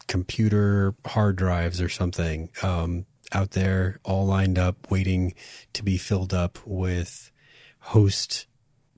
computer 0.06 0.94
hard 1.06 1.36
drives 1.36 1.80
or 1.80 1.88
something 1.88 2.50
um, 2.62 3.06
out 3.32 3.52
there, 3.52 3.98
all 4.04 4.26
lined 4.26 4.58
up, 4.58 4.90
waiting 4.90 5.34
to 5.72 5.82
be 5.82 5.96
filled 5.96 6.34
up 6.34 6.58
with 6.64 7.30
host 7.80 8.46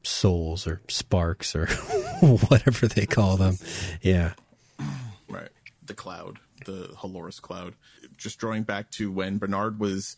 souls 0.03 0.67
or 0.67 0.81
sparks 0.89 1.57
or 1.57 1.67
whatever 2.21 2.87
they 2.87 3.07
call 3.07 3.37
them. 3.37 3.59
Yeah. 4.01 4.33
Right. 5.29 5.51
The 5.85 5.95
cloud, 5.95 6.39
the 6.65 6.95
Halores 6.99 7.41
cloud. 7.41 7.75
Just 8.17 8.39
drawing 8.39 8.63
back 8.63 8.91
to 8.93 9.11
when 9.11 9.39
Bernard 9.39 9.81
was 9.81 10.17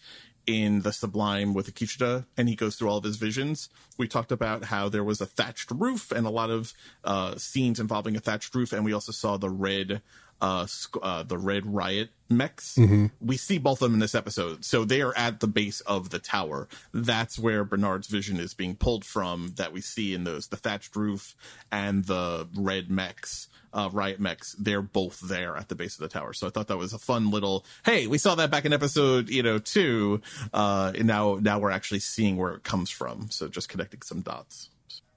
in 0.48 0.80
the 0.80 0.92
Sublime 0.94 1.52
with 1.52 1.72
Akecheta 1.72 2.24
and 2.36 2.48
he 2.48 2.56
goes 2.56 2.76
through 2.76 2.88
all 2.88 2.96
of 2.96 3.04
his 3.04 3.16
visions. 3.16 3.68
We 3.98 4.08
talked 4.08 4.32
about 4.32 4.64
how 4.64 4.88
there 4.88 5.04
was 5.04 5.20
a 5.20 5.26
thatched 5.26 5.70
roof 5.70 6.10
and 6.10 6.26
a 6.26 6.30
lot 6.30 6.48
of 6.48 6.72
uh, 7.04 7.36
scenes 7.36 7.78
involving 7.78 8.16
a 8.16 8.20
thatched 8.20 8.54
roof, 8.54 8.72
and 8.72 8.84
we 8.84 8.94
also 8.94 9.12
saw 9.12 9.36
the 9.36 9.50
red. 9.50 10.00
Uh, 10.40 10.66
uh, 11.02 11.22
the 11.24 11.36
red 11.36 11.66
riot 11.66 12.10
mechs. 12.28 12.76
Mhm. 12.76 13.10
We 13.20 13.36
see 13.36 13.58
both 13.58 13.82
of 13.82 13.86
them 13.86 13.94
in 13.94 13.98
this 14.00 14.14
episode. 14.14 14.64
So 14.64 14.84
they 14.84 15.02
are 15.02 15.16
at 15.16 15.40
the 15.40 15.48
base 15.48 15.80
of 15.80 16.10
the 16.10 16.18
tower. 16.20 16.68
That's 16.92 17.38
where 17.38 17.64
Bernard's 17.64 18.06
vision 18.06 18.38
is 18.38 18.54
being 18.54 18.76
pulled 18.76 19.04
from 19.04 19.54
that 19.56 19.72
we 19.72 19.80
see 19.80 20.14
in 20.14 20.22
those, 20.24 20.46
the 20.48 20.56
thatched 20.56 20.94
roof 20.94 21.34
and 21.72 22.04
the 22.04 22.46
red 22.54 22.88
mechs, 22.90 23.48
uh, 23.72 23.88
riot 23.92 24.20
mechs. 24.20 24.54
They're 24.58 24.82
both 24.82 25.20
there 25.20 25.56
at 25.56 25.68
the 25.68 25.74
base 25.74 25.94
of 25.94 26.02
the 26.02 26.08
tower. 26.08 26.32
So 26.32 26.46
I 26.46 26.50
thought 26.50 26.68
that 26.68 26.78
was 26.78 26.92
a 26.92 26.98
fun 26.98 27.30
little, 27.30 27.64
hey, 27.84 28.06
we 28.06 28.18
saw 28.18 28.34
that 28.36 28.50
back 28.50 28.64
in 28.64 28.72
episode, 28.72 29.28
you 29.30 29.42
know, 29.42 29.58
two. 29.58 30.20
Uh, 30.52 30.92
and 30.94 31.06
now, 31.06 31.38
now 31.40 31.58
we're 31.58 31.70
actually 31.72 32.00
seeing 32.00 32.36
where 32.36 32.52
it 32.54 32.62
comes 32.62 32.90
from. 32.90 33.28
So 33.30 33.48
just 33.48 33.68
connecting 33.68 34.02
some 34.02 34.20
dots. 34.20 34.68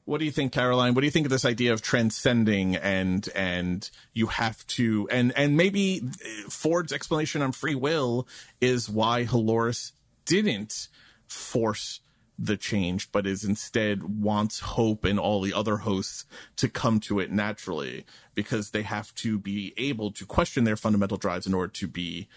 What 0.06 0.20
do 0.20 0.26
you 0.26 0.32
think, 0.32 0.52
Caroline? 0.52 0.94
What 0.94 1.02
do 1.02 1.08
you 1.08 1.12
think 1.12 1.26
of 1.26 1.32
this 1.32 1.46
idea 1.46 1.74
of 1.74 1.82
transcending 1.82 2.76
and 2.76 3.28
and 3.36 3.90
you 4.14 4.28
have 4.28 4.66
to 4.68 5.08
and 5.12 5.32
and 5.38 5.56
maybe 5.56 6.02
Ford's 6.50 6.92
explanation 6.92 7.42
on 7.42 7.52
free 7.52 7.76
will 7.76 8.28
is 8.60 8.90
why 8.90 9.26
Halores 9.26 9.92
didn't 10.26 10.88
force 11.28 12.02
the 12.38 12.58
change, 12.58 13.12
but 13.12 13.28
is 13.28 13.44
instead 13.44 14.22
wants 14.22 14.62
hope 14.62 15.06
and 15.06 15.20
all 15.20 15.42
the 15.42 15.54
other 15.54 15.78
hosts 15.78 16.26
to 16.56 16.68
come 16.68 17.00
to 17.00 17.20
it 17.20 17.32
naturally 17.32 18.04
because 18.34 18.72
they 18.72 18.82
have 18.82 19.14
to 19.16 19.38
be 19.38 19.74
able 19.78 20.12
to 20.12 20.26
question 20.26 20.64
their 20.64 20.76
fundamental 20.76 21.18
drives 21.18 21.46
in 21.46 21.54
order 21.54 21.72
to 21.72 21.88
be 21.88 22.28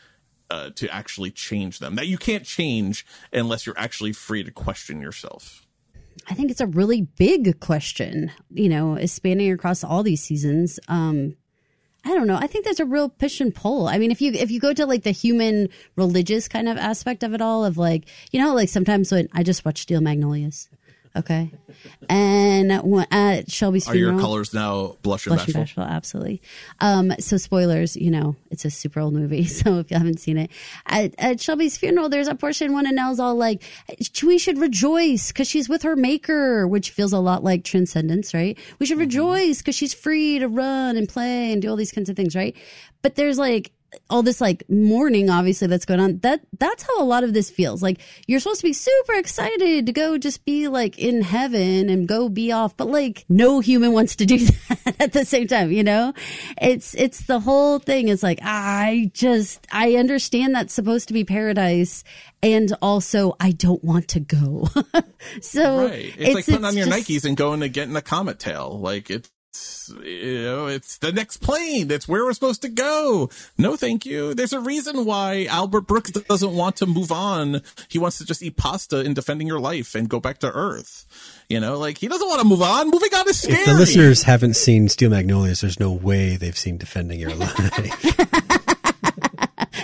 uh, 0.50 0.70
to 0.74 0.92
actually 0.94 1.30
change 1.30 1.78
them. 1.78 1.94
That 1.94 2.06
you 2.06 2.18
can't 2.18 2.44
change 2.44 3.06
unless 3.32 3.64
you're 3.64 3.78
actually 3.78 4.12
free 4.12 4.44
to 4.44 4.50
question 4.50 5.00
yourself. 5.00 5.63
I 6.28 6.34
think 6.34 6.50
it's 6.50 6.60
a 6.60 6.66
really 6.66 7.02
big 7.02 7.60
question, 7.60 8.32
you 8.50 8.68
know, 8.68 8.94
is 8.96 9.12
spanning 9.12 9.52
across 9.52 9.84
all 9.84 10.02
these 10.02 10.22
seasons. 10.22 10.80
Um, 10.88 11.36
I 12.04 12.10
don't 12.10 12.26
know. 12.26 12.36
I 12.36 12.46
think 12.46 12.64
there's 12.64 12.80
a 12.80 12.84
real 12.84 13.08
push 13.08 13.40
and 13.40 13.54
pull. 13.54 13.88
I 13.88 13.98
mean, 13.98 14.10
if 14.10 14.20
you 14.20 14.32
if 14.32 14.50
you 14.50 14.60
go 14.60 14.74
to 14.74 14.84
like 14.84 15.04
the 15.04 15.10
human 15.10 15.68
religious 15.96 16.48
kind 16.48 16.68
of 16.68 16.76
aspect 16.76 17.22
of 17.22 17.32
it 17.32 17.40
all, 17.40 17.64
of 17.64 17.78
like 17.78 18.04
you 18.30 18.40
know, 18.40 18.54
like 18.54 18.68
sometimes 18.68 19.10
when 19.10 19.28
I 19.32 19.42
just 19.42 19.64
watch 19.64 19.80
Steel 19.82 20.00
Magnolias, 20.02 20.68
okay, 21.16 21.50
and 22.08 22.82
when, 22.82 23.06
at 23.10 23.50
Shelby's 23.50 23.88
Are 23.88 23.96
your 23.96 24.18
colors 24.18 24.52
now 24.52 24.96
blush 25.02 25.26
and 25.26 25.36
Blush 25.36 25.46
and 25.46 25.54
bashful? 25.54 25.82
Bashful, 25.82 25.96
absolutely. 25.96 26.42
Um, 26.80 27.12
so 27.18 27.36
spoilers, 27.36 27.96
you 27.96 28.10
know, 28.10 28.36
it's 28.50 28.64
a 28.64 28.70
super 28.70 29.00
old 29.00 29.14
movie. 29.14 29.48
So 29.54 29.78
if 29.78 29.90
you 29.90 29.96
haven't 29.96 30.18
seen 30.18 30.36
it, 30.36 30.50
at, 30.86 31.14
at 31.16 31.40
Shelby's 31.40 31.76
funeral, 31.76 32.08
there's 32.08 32.28
a 32.28 32.34
portion 32.34 32.72
when 32.72 32.86
Annelle's 32.86 33.20
all 33.20 33.36
like, 33.36 33.62
we 34.22 34.36
should 34.36 34.58
rejoice 34.58 35.28
because 35.28 35.48
she's 35.48 35.68
with 35.68 35.82
her 35.82 35.96
maker, 35.96 36.66
which 36.66 36.90
feels 36.90 37.12
a 37.12 37.18
lot 37.20 37.44
like 37.44 37.62
transcendence, 37.62 38.34
right? 38.34 38.58
We 38.78 38.86
should 38.86 38.98
rejoice 38.98 39.58
because 39.58 39.76
she's 39.76 39.94
free 39.94 40.38
to 40.40 40.48
run 40.48 40.96
and 40.96 41.08
play 41.08 41.52
and 41.52 41.62
do 41.62 41.70
all 41.70 41.76
these 41.76 41.92
kinds 41.92 42.10
of 42.10 42.16
things, 42.16 42.34
right? 42.34 42.56
But 43.00 43.14
there's 43.14 43.38
like, 43.38 43.70
all 44.10 44.22
this 44.22 44.40
like 44.40 44.62
mourning 44.68 45.30
obviously 45.30 45.66
that's 45.66 45.84
going 45.84 46.00
on 46.00 46.18
that 46.18 46.40
that's 46.58 46.82
how 46.82 47.02
a 47.02 47.04
lot 47.04 47.24
of 47.24 47.32
this 47.34 47.50
feels 47.50 47.82
like 47.82 48.00
you're 48.26 48.40
supposed 48.40 48.60
to 48.60 48.66
be 48.66 48.72
super 48.72 49.14
excited 49.14 49.86
to 49.86 49.92
go 49.92 50.18
just 50.18 50.44
be 50.44 50.68
like 50.68 50.98
in 50.98 51.22
heaven 51.22 51.88
and 51.88 52.08
go 52.08 52.28
be 52.28 52.52
off 52.52 52.76
but 52.76 52.88
like 52.88 53.24
no 53.28 53.60
human 53.60 53.92
wants 53.92 54.16
to 54.16 54.26
do 54.26 54.38
that 54.46 54.96
at 55.00 55.12
the 55.12 55.24
same 55.24 55.46
time 55.46 55.70
you 55.70 55.82
know 55.82 56.12
it's 56.60 56.94
it's 56.94 57.24
the 57.24 57.40
whole 57.40 57.78
thing 57.78 58.08
is 58.08 58.22
like 58.22 58.38
i 58.42 59.10
just 59.14 59.66
i 59.72 59.94
understand 59.94 60.54
that's 60.54 60.74
supposed 60.74 61.08
to 61.08 61.14
be 61.14 61.24
paradise 61.24 62.04
and 62.42 62.72
also 62.82 63.34
i 63.40 63.50
don't 63.52 63.82
want 63.84 64.08
to 64.08 64.20
go 64.20 64.68
so 65.40 65.88
right. 65.88 66.14
It's, 66.18 66.34
like 66.34 66.44
putting 66.44 66.64
on 66.64 66.76
your 66.76 66.86
just- 66.86 67.08
Nikes 67.08 67.24
and 67.24 67.36
going 67.36 67.60
to 67.60 67.68
getting 67.68 67.96
a 67.96 68.02
comet 68.02 68.38
tail. 68.38 68.78
Like 68.78 69.10
it's 69.10 69.30
you 70.02 70.42
know, 70.42 70.66
it's 70.66 70.98
the 70.98 71.12
next 71.12 71.38
plane. 71.38 71.88
That's 71.88 72.08
where 72.08 72.24
we're 72.24 72.32
supposed 72.32 72.62
to 72.62 72.68
go. 72.68 73.28
No, 73.58 73.76
thank 73.76 74.06
you. 74.06 74.34
There's 74.34 74.52
a 74.52 74.60
reason 74.60 75.04
why 75.04 75.46
Albert 75.50 75.82
Brooks 75.82 76.10
doesn't 76.10 76.54
want 76.54 76.76
to 76.76 76.86
move 76.86 77.12
on. 77.12 77.62
He 77.88 77.98
wants 77.98 78.18
to 78.18 78.24
just 78.24 78.42
eat 78.42 78.56
pasta 78.56 79.00
in 79.00 79.14
defending 79.14 79.46
your 79.46 79.60
life 79.60 79.94
and 79.94 80.08
go 80.08 80.20
back 80.20 80.38
to 80.38 80.52
Earth. 80.52 81.06
You 81.48 81.60
know, 81.60 81.78
like 81.78 81.98
he 81.98 82.08
doesn't 82.08 82.28
want 82.28 82.40
to 82.40 82.48
move 82.48 82.62
on. 82.62 82.90
Moving 82.90 83.14
on 83.14 83.28
is 83.28 83.40
scary. 83.40 83.60
If 83.60 83.66
the 83.66 83.74
listeners 83.74 84.22
haven't 84.22 84.54
seen 84.54 84.88
Steel 84.88 85.10
Magnolias, 85.10 85.60
there's 85.60 85.78
no 85.78 85.92
way 85.92 86.36
they've 86.36 86.56
seen 86.56 86.78
Defending 86.78 87.20
Your 87.20 87.34
Life. 87.34 87.54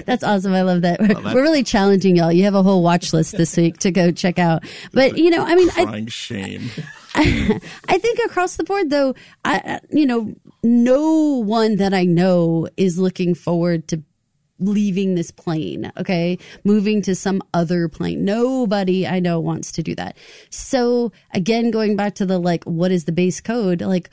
That's 0.07 0.25
awesome. 0.25 0.53
I 0.55 0.63
love 0.63 0.83
that. 0.83 1.01
We're, 1.01 1.09
Well, 1.15 1.23
that- 1.23 1.35
we're 1.35 1.43
really 1.43 1.63
challenging 1.63 2.17
y'all. 2.17 2.33
You 2.33 2.45
have 2.45 2.55
a 2.55 2.63
whole 2.63 2.83
watch 2.83 3.13
list 3.13 3.37
this 3.37 3.57
week 3.57 3.79
to 3.79 3.91
go 3.91 4.11
check 4.11 4.39
out. 4.39 4.65
But 4.93 5.19
you 5.19 5.31
know, 5.31 5.45
I 5.45 5.55
mean, 5.55 5.69
I, 5.77 5.85
Crying 5.85 6.07
shame. 6.07 6.71
I 7.15 7.99
think 7.99 8.19
across 8.25 8.57
the 8.57 8.65
board, 8.65 8.91
though, 8.91 9.15
I 9.45 9.81
you 9.91 10.07
know, 10.07 10.35
no 10.63 11.43
one 11.43 11.77
that 11.77 11.93
I 11.95 12.05
know 12.05 12.69
is 12.77 12.99
looking 12.99 13.35
forward 13.35 13.89
to 13.89 14.03
leaving 14.59 15.15
this 15.15 15.31
plane. 15.31 15.91
Okay, 15.97 16.39
moving 16.65 17.03
to 17.03 17.15
some 17.15 17.43
other 17.55 17.89
plane. 17.89 18.25
Nobody 18.25 19.07
I 19.07 19.21
know 19.21 19.41
wants 19.41 19.73
to 19.73 19.83
do 19.83 19.95
that. 19.97 20.17
So 20.51 21.13
again, 21.33 21.71
going 21.71 21.97
back 21.97 22.15
to 22.17 22.27
the 22.27 22.39
like, 22.39 22.65
what 22.65 22.91
is 22.91 23.05
the 23.05 23.13
base 23.13 23.41
code? 23.41 23.83
Like. 23.83 24.11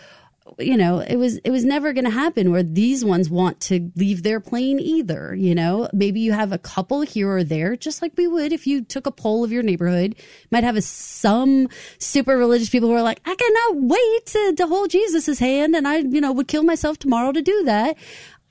You 0.59 0.77
know, 0.77 0.99
it 0.99 1.15
was 1.15 1.37
it 1.37 1.51
was 1.51 1.65
never 1.65 1.93
going 1.93 2.05
to 2.05 2.11
happen 2.11 2.51
where 2.51 2.63
these 2.63 3.03
ones 3.03 3.29
want 3.29 3.59
to 3.61 3.91
leave 3.95 4.23
their 4.23 4.39
plane 4.39 4.79
either. 4.79 5.35
You 5.35 5.55
know, 5.55 5.89
maybe 5.93 6.19
you 6.19 6.33
have 6.33 6.51
a 6.51 6.57
couple 6.57 7.01
here 7.01 7.29
or 7.29 7.43
there, 7.43 7.75
just 7.75 8.01
like 8.01 8.13
we 8.17 8.27
would 8.27 8.51
if 8.53 8.67
you 8.67 8.83
took 8.83 9.07
a 9.07 9.11
poll 9.11 9.43
of 9.43 9.51
your 9.51 9.63
neighborhood. 9.63 10.15
Might 10.51 10.63
have 10.63 10.75
a, 10.75 10.81
some 10.81 11.69
super 11.99 12.37
religious 12.37 12.69
people 12.69 12.89
who 12.89 12.95
are 12.95 13.01
like, 13.01 13.21
I 13.25 13.35
cannot 13.35 13.83
wait 13.83 14.25
to, 14.27 14.53
to 14.57 14.67
hold 14.67 14.91
Jesus's 14.91 15.39
hand, 15.39 15.75
and 15.75 15.87
I, 15.87 15.97
you 15.97 16.21
know, 16.21 16.31
would 16.31 16.47
kill 16.47 16.63
myself 16.63 16.97
tomorrow 16.97 17.31
to 17.31 17.41
do 17.41 17.63
that. 17.63 17.97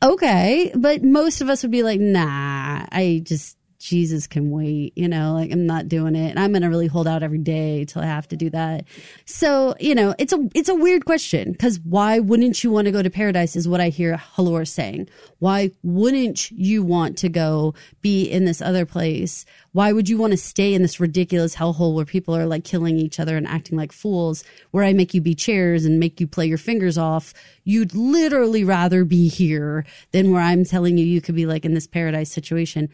Okay, 0.02 0.73
but 0.74 1.02
most 1.02 1.40
of 1.40 1.48
us 1.48 1.62
would 1.62 1.73
be 1.73 1.82
like, 1.82 2.01
nah, 2.01 2.86
I 2.93 3.23
just 3.24 3.56
Jesus 3.87 4.27
can 4.27 4.51
wait, 4.51 4.93
you 4.97 5.09
know, 5.09 5.35
like 5.35 5.53
I'm 5.53 5.67
not 5.67 5.89
doing 5.89 6.17
it. 6.17 6.31
And 6.31 6.39
I'm 6.39 6.53
going 6.53 6.63
to 6.63 6.69
really 6.69 6.89
hold 6.89 7.07
out 7.07 7.23
every 7.23 7.39
day 7.39 7.85
till 7.85 8.03
I 8.03 8.07
have 8.07 8.27
to 8.29 8.37
do 8.37 8.51
that. 8.51 8.85
So, 9.25 9.75
you 9.79 9.95
know, 9.95 10.15
it's 10.19 10.33
a, 10.33 10.49
it's 10.55 10.69
a 10.69 10.75
weird 10.75 11.05
question 11.05 11.53
because 11.53 11.79
why 11.81 12.19
wouldn't 12.19 12.65
you 12.65 12.71
want 12.71 12.87
to 12.87 12.93
go 12.93 13.03
to 13.03 13.11
paradise 13.11 13.55
is 13.55 13.69
what 13.69 13.81
I 13.81 13.91
hear 13.91 14.17
Halor 14.17 14.67
saying. 14.67 15.09
Why 15.39 15.71
wouldn't 15.83 16.51
you 16.51 16.83
want 16.83 17.17
to 17.19 17.29
go 17.29 17.75
be 18.03 18.25
in 18.25 18.45
this 18.45 18.61
other 18.61 18.87
place? 18.87 19.45
Why 19.73 19.93
would 19.93 20.09
you 20.09 20.17
want 20.17 20.33
to 20.33 20.39
stay 20.39 20.73
in 20.73 20.83
this 20.83 20.99
ridiculous 20.99 21.55
hellhole 21.55 21.95
where 21.95 22.07
people 22.07 22.35
are 22.35 22.47
like 22.47 22.65
killing 22.65 22.99
each 22.99 23.21
other 23.21 23.37
and 23.37 23.47
acting 23.47 23.77
like 23.77 23.93
fools, 23.93 24.43
where 24.71 24.85
I 24.85 24.95
make 24.95 25.13
you 25.13 25.21
be 25.21 25.35
chairs 25.35 25.85
and 25.85 26.01
make 26.01 26.19
you 26.19 26.27
play 26.27 26.47
your 26.47 26.59
fingers 26.59 26.97
off? 26.97 27.35
You'd 27.63 27.95
literally 27.95 28.65
rather 28.65 29.05
be 29.05 29.29
here 29.29 29.85
than 30.13 30.31
where 30.31 30.41
I'm 30.41 30.65
telling 30.65 30.97
you 30.97 31.05
you 31.05 31.21
could 31.21 31.35
be 31.35 31.45
like 31.45 31.65
in 31.65 31.75
this 31.75 31.87
paradise 31.87 32.31
situation. 32.31 32.89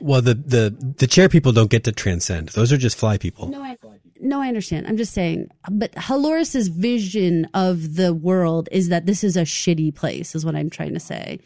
Well, 0.00 0.22
the, 0.22 0.34
the, 0.34 0.94
the 0.98 1.06
chair 1.06 1.28
people 1.28 1.52
don't 1.52 1.70
get 1.70 1.84
to 1.84 1.92
transcend. 1.92 2.48
Those 2.50 2.72
are 2.72 2.78
just 2.78 2.96
fly 2.96 3.18
people. 3.18 3.48
No, 3.48 3.62
I, 3.62 3.76
no, 4.20 4.40
I 4.40 4.48
understand. 4.48 4.86
I'm 4.86 4.96
just 4.96 5.12
saying, 5.12 5.48
but 5.70 5.92
Halores's 5.94 6.68
vision 6.68 7.46
of 7.54 7.96
the 7.96 8.14
world 8.14 8.68
is 8.72 8.88
that 8.88 9.06
this 9.06 9.22
is 9.22 9.36
a 9.36 9.42
shitty 9.42 9.94
place, 9.94 10.34
is 10.34 10.44
what 10.44 10.56
I'm 10.56 10.70
trying 10.70 10.94
to 10.94 11.00
say. 11.00 11.40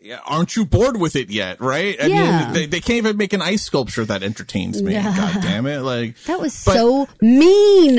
Yeah, 0.00 0.18
aren't 0.26 0.56
you 0.56 0.64
bored 0.64 0.96
with 0.98 1.14
it 1.16 1.30
yet? 1.30 1.60
Right? 1.60 1.96
I 2.02 2.06
Yeah. 2.06 2.44
mean, 2.44 2.52
they, 2.54 2.66
they 2.66 2.80
can't 2.80 2.98
even 2.98 3.16
make 3.16 3.32
an 3.32 3.42
ice 3.42 3.62
sculpture 3.62 4.04
that 4.04 4.22
entertains 4.22 4.82
me. 4.82 4.92
Yeah. 4.94 5.16
God 5.16 5.42
damn 5.42 5.66
it! 5.66 5.78
Like 5.82 6.16
That 6.24 6.40
was 6.40 6.60
but- 6.64 6.74
so 6.74 7.08
mean. 7.20 7.96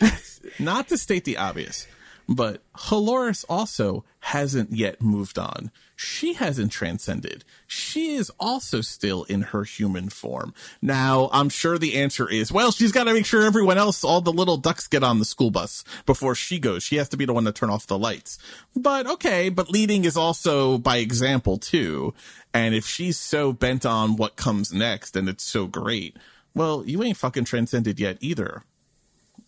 not 0.58 0.88
to 0.88 0.98
state 0.98 1.24
the 1.24 1.36
obvious, 1.38 1.86
but 2.28 2.62
Halores 2.74 3.44
also 3.48 4.04
hasn't 4.20 4.72
yet 4.72 5.00
moved 5.02 5.38
on. 5.38 5.70
She 5.96 6.34
hasn't 6.34 6.72
transcended. 6.72 7.44
She 7.66 8.14
is 8.16 8.30
also 8.40 8.80
still 8.80 9.24
in 9.24 9.42
her 9.42 9.64
human 9.64 10.08
form. 10.08 10.52
Now, 10.82 11.28
I'm 11.32 11.48
sure 11.48 11.78
the 11.78 11.96
answer 11.96 12.28
is, 12.28 12.50
well, 12.50 12.72
she's 12.72 12.92
got 12.92 13.04
to 13.04 13.12
make 13.14 13.26
sure 13.26 13.44
everyone 13.44 13.78
else, 13.78 14.02
all 14.02 14.20
the 14.20 14.32
little 14.32 14.56
ducks 14.56 14.86
get 14.88 15.04
on 15.04 15.18
the 15.18 15.24
school 15.24 15.50
bus 15.50 15.84
before 16.04 16.34
she 16.34 16.58
goes. 16.58 16.82
She 16.82 16.96
has 16.96 17.08
to 17.10 17.16
be 17.16 17.24
the 17.24 17.32
one 17.32 17.44
to 17.44 17.52
turn 17.52 17.70
off 17.70 17.86
the 17.86 17.98
lights. 17.98 18.38
But 18.74 19.06
okay, 19.06 19.48
but 19.48 19.70
leading 19.70 20.04
is 20.04 20.16
also 20.16 20.78
by 20.78 20.96
example 20.96 21.58
too. 21.58 22.12
And 22.52 22.74
if 22.74 22.86
she's 22.86 23.18
so 23.18 23.52
bent 23.52 23.86
on 23.86 24.16
what 24.16 24.36
comes 24.36 24.72
next 24.72 25.16
and 25.16 25.28
it's 25.28 25.44
so 25.44 25.66
great, 25.66 26.16
well, 26.54 26.84
you 26.86 27.02
ain't 27.02 27.16
fucking 27.16 27.44
transcended 27.44 28.00
yet 28.00 28.18
either, 28.20 28.62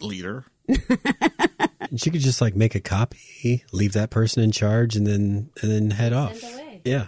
leader. 0.01 0.45
She 1.97 2.11
could 2.11 2.21
just 2.21 2.41
like 2.41 2.57
make 2.57 2.75
a 2.75 2.81
copy, 2.81 3.65
leave 3.73 3.93
that 3.93 4.11
person 4.11 4.43
in 4.43 4.51
charge, 4.51 4.97
and 4.97 5.07
then 5.07 5.51
and 5.63 5.71
then 5.71 5.91
head 5.91 6.13
off. 6.13 6.43
Yeah. 6.85 7.07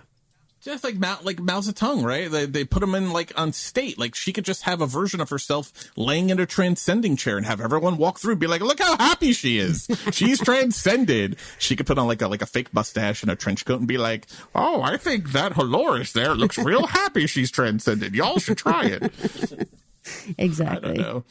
Just 0.61 0.83
like 0.83 0.97
Mao, 0.97 1.19
like 1.23 1.39
Mao 1.39 1.61
Zedong, 1.61 2.05
right? 2.05 2.31
They, 2.31 2.45
they 2.45 2.65
put 2.65 2.83
him 2.83 2.95
in 2.95 3.13
like 3.13 3.33
on 3.39 3.53
state. 3.53 3.99
Like 3.99 4.15
she 4.15 4.33
could 4.33 4.45
just 4.45 4.63
have 4.65 4.81
a 4.81 4.87
version 4.87 5.21
of 5.21 5.31
herself 5.31 5.73
laying 5.97 6.31
in 6.31 6.41
a 6.41 6.47
transcending 6.47 7.17
chair 7.17 7.37
and 7.37 7.47
have 7.47 7.61
everyone 7.61 7.97
walk 7.97 8.19
through 8.19 8.33
and 8.33 8.41
be 8.41 8.49
like, 8.49 8.61
look 8.61 8.81
how 8.81 8.97
happy 8.97 9.33
she 9.33 9.59
is. 9.59 9.89
She's 10.11 10.41
transcended. 10.45 11.37
She 11.59 11.77
could 11.77 11.87
put 11.87 11.97
on 11.97 12.09
like 12.09 12.21
a, 12.23 12.29
like 12.29 12.43
a 12.43 12.47
fake 12.47 12.75
mustache 12.75 13.23
and 13.23 13.31
a 13.31 13.37
trench 13.37 13.65
coat 13.65 13.79
and 13.79 13.89
be 13.89 13.99
like, 13.99 14.27
oh, 14.55 14.83
I 14.83 14.97
think 14.97 15.31
that 15.33 15.53
Halores 15.53 16.13
there 16.13 16.35
looks 16.35 16.59
real 16.59 16.87
happy 16.89 17.27
she's 17.29 17.51
transcended. 17.53 18.15
Y'all 18.15 18.39
should 18.39 18.59
try 18.59 18.85
it. 18.85 19.69
Exactly. 20.37 20.91
I 20.91 20.95
don't 20.95 20.97
know. 20.99 21.25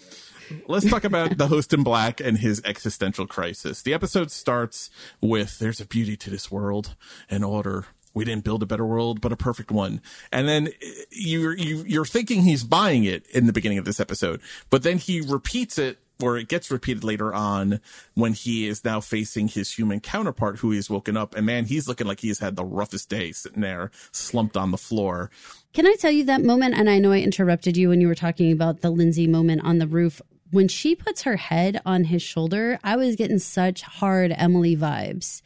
Let's 0.68 0.90
talk 0.90 1.03
about 1.03 1.38
the 1.38 1.48
host 1.48 1.74
in 1.74 1.84
black 1.84 2.19
and 2.19 2.38
his 2.38 2.61
existential 2.65 3.28
crisis. 3.28 3.82
The 3.82 3.94
episode 3.94 4.32
starts 4.32 4.90
with 5.22 5.60
there's 5.60 5.80
a 5.82 5.86
beauty 5.86 6.18
to 6.18 6.30
this 6.30 6.52
world, 6.52 6.95
an 7.30 7.44
order. 7.44 7.86
We 8.14 8.26
didn't 8.26 8.44
build 8.44 8.64
a 8.64 8.65
better 8.65 8.86
world, 8.86 9.22
but 9.22 9.32
a 9.32 9.38
perfect 9.38 9.72
one. 9.72 10.02
And 10.32 10.48
then 10.48 10.68
eh, 10.68 10.91
you're 11.11 11.56
you, 11.56 11.84
you're 11.86 12.06
thinking 12.06 12.41
he's 12.41 12.64
buying 12.64 13.03
it 13.03 13.28
in 13.28 13.45
the 13.45 13.53
beginning 13.53 13.78
of 13.78 13.86
this 13.86 13.99
episode, 13.99 14.41
but 14.69 14.84
then 14.84 14.98
he 14.98 15.22
repeats 15.22 15.78
it 15.78 15.99
or 16.19 16.36
it 16.36 16.48
gets 16.48 16.72
repeated 16.72 17.03
later 17.03 17.32
on 17.32 17.80
when 18.15 18.34
he 18.34 18.68
is 18.68 18.84
now 18.84 18.99
facing 18.99 19.48
his 19.48 19.74
human 19.74 19.99
counterpart 19.99 20.57
who 20.57 20.72
he's 20.72 20.90
woken 20.90 21.15
up 21.15 21.36
and 21.36 21.45
man 21.45 21.65
he's 21.65 21.88
looking 21.88 22.07
like 22.07 22.22
he's 22.22 22.40
had 22.40 22.56
the 22.56 22.65
roughest 22.65 23.07
day 23.07 23.32
sitting 23.32 23.61
there 23.61 23.91
slumped 24.11 24.57
on 24.57 24.72
the 24.72 24.80
floor 24.80 25.30
Can 25.74 25.86
I 25.86 25.94
tell 25.99 26.10
you 26.10 26.24
that 26.26 26.44
moment? 26.44 26.74
And 26.74 26.90
I 26.90 26.98
know 26.98 27.11
I 27.11 27.19
interrupted 27.19 27.78
you 27.78 27.90
when 27.90 28.02
you 28.02 28.07
were 28.07 28.15
talking 28.15 28.52
about 28.52 28.82
the 28.82 28.90
Lindsay 28.90 29.28
moment 29.28 29.61
on 29.64 29.78
the 29.78 29.86
roof. 29.86 30.24
When 30.52 30.68
she 30.68 30.95
puts 30.95 31.24
her 31.24 31.36
head 31.36 31.82
on 31.86 32.06
his 32.06 32.22
shoulder, 32.22 32.80
I 32.84 32.95
was 32.95 33.15
getting 33.15 33.40
such 33.40 33.82
hard 33.82 34.34
Emily 34.36 34.76
vibes. 34.76 35.41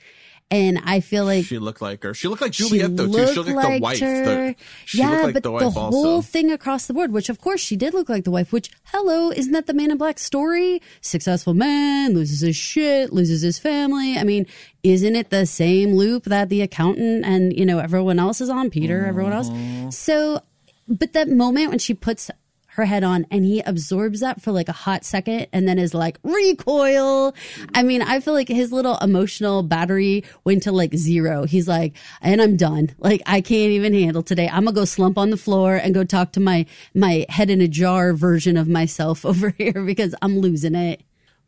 And 0.52 0.82
I 0.84 1.00
feel 1.00 1.24
like 1.24 1.46
she 1.46 1.60
looked 1.60 1.82
like 1.82 2.04
her. 2.04 2.14
She 2.14 2.28
looked 2.28 2.42
like 2.42 2.52
Juliet 2.52 2.98
though 2.98 3.08
too. 3.08 3.28
She 3.28 3.36
looked 3.40 3.52
like, 3.52 3.76
the 3.76 3.80
wife. 3.80 4.00
The, 4.00 4.56
she 4.84 4.98
yeah, 4.98 5.24
like 5.24 5.34
but 5.36 5.44
the 5.44 5.58
the, 5.58 5.70
whole 5.70 6.18
also. 6.18 6.22
thing 6.22 6.52
across 6.52 6.88
the 6.88 6.94
board, 6.94 7.14
which 7.14 7.30
of 7.30 7.40
course 7.40 7.62
she 7.62 7.78
did 7.78 7.94
look 7.94 8.10
like 8.10 8.26
the 8.26 8.32
wife. 8.32 8.52
Which, 8.52 8.70
hello, 8.84 9.32
isn't 9.32 9.54
that 9.54 9.68
the 9.68 9.74
Man 9.74 9.92
in 9.92 9.98
Black 9.98 10.20
story? 10.20 10.82
Successful 11.00 11.54
man 11.54 12.14
loses 12.14 12.42
his 12.42 12.58
shit, 12.58 13.14
loses 13.14 13.42
his 13.42 13.60
family. 13.60 14.18
I 14.18 14.26
mean, 14.26 14.46
isn't 14.84 15.16
it 15.16 15.30
the 15.30 15.46
same 15.46 15.94
loop 15.94 16.26
that 16.26 16.50
the 16.50 16.62
accountant 16.62 17.24
and 17.24 17.58
you 17.58 17.66
know 17.66 17.80
everyone 17.80 18.20
else 18.20 18.42
is 18.42 18.50
on? 18.50 18.70
Peter, 18.70 19.06
everyone 19.06 19.32
else. 19.32 19.50
Mm-hmm. 19.50 19.92
So, 19.92 20.42
but 20.86 21.14
that 21.14 21.30
moment 21.30 21.70
when 21.70 21.80
she 21.80 21.94
puts 21.94 22.30
her 22.76 22.86
head 22.86 23.04
on 23.04 23.26
and 23.30 23.44
he 23.44 23.60
absorbs 23.62 24.22
that 24.22 24.42
for 24.42 24.52
like 24.52 24.70
a 24.70 24.74
hot 24.74 25.04
second 25.04 25.48
and 25.52 25.68
then 25.68 25.78
is 25.78 25.94
like 25.94 26.18
recoil. 26.24 27.36
I 27.74 27.84
mean, 27.84 28.02
I 28.02 28.20
feel 28.20 28.34
like 28.34 28.48
his 28.48 28.72
little 28.72 28.98
emotional 28.98 29.64
battery 29.64 30.24
went 30.44 30.64
to 30.64 30.72
like 30.72 30.96
zero. 30.96 31.46
He's 31.46 31.68
like, 31.68 31.96
and 32.22 32.42
I'm 32.42 32.58
done. 32.58 32.96
Like 32.98 33.22
I 33.26 33.42
can't 33.42 33.72
even 33.72 33.94
handle 33.94 34.24
today. 34.24 34.48
I'm 34.48 34.66
gonna 34.66 34.76
go 34.76 34.86
slump 34.86 35.18
on 35.18 35.30
the 35.30 35.38
floor 35.38 35.76
and 35.76 35.94
go 35.94 36.04
talk 36.04 36.32
to 36.34 36.40
my 36.40 36.66
my 36.94 37.26
head 37.30 37.50
in 37.50 37.62
a 37.62 37.68
jar 37.68 38.14
version 38.14 38.58
of 38.58 38.68
myself 38.68 39.26
over 39.32 39.50
here 39.50 39.84
because 39.84 40.16
I'm 40.22 40.40
losing 40.40 40.76
it. 40.76 41.02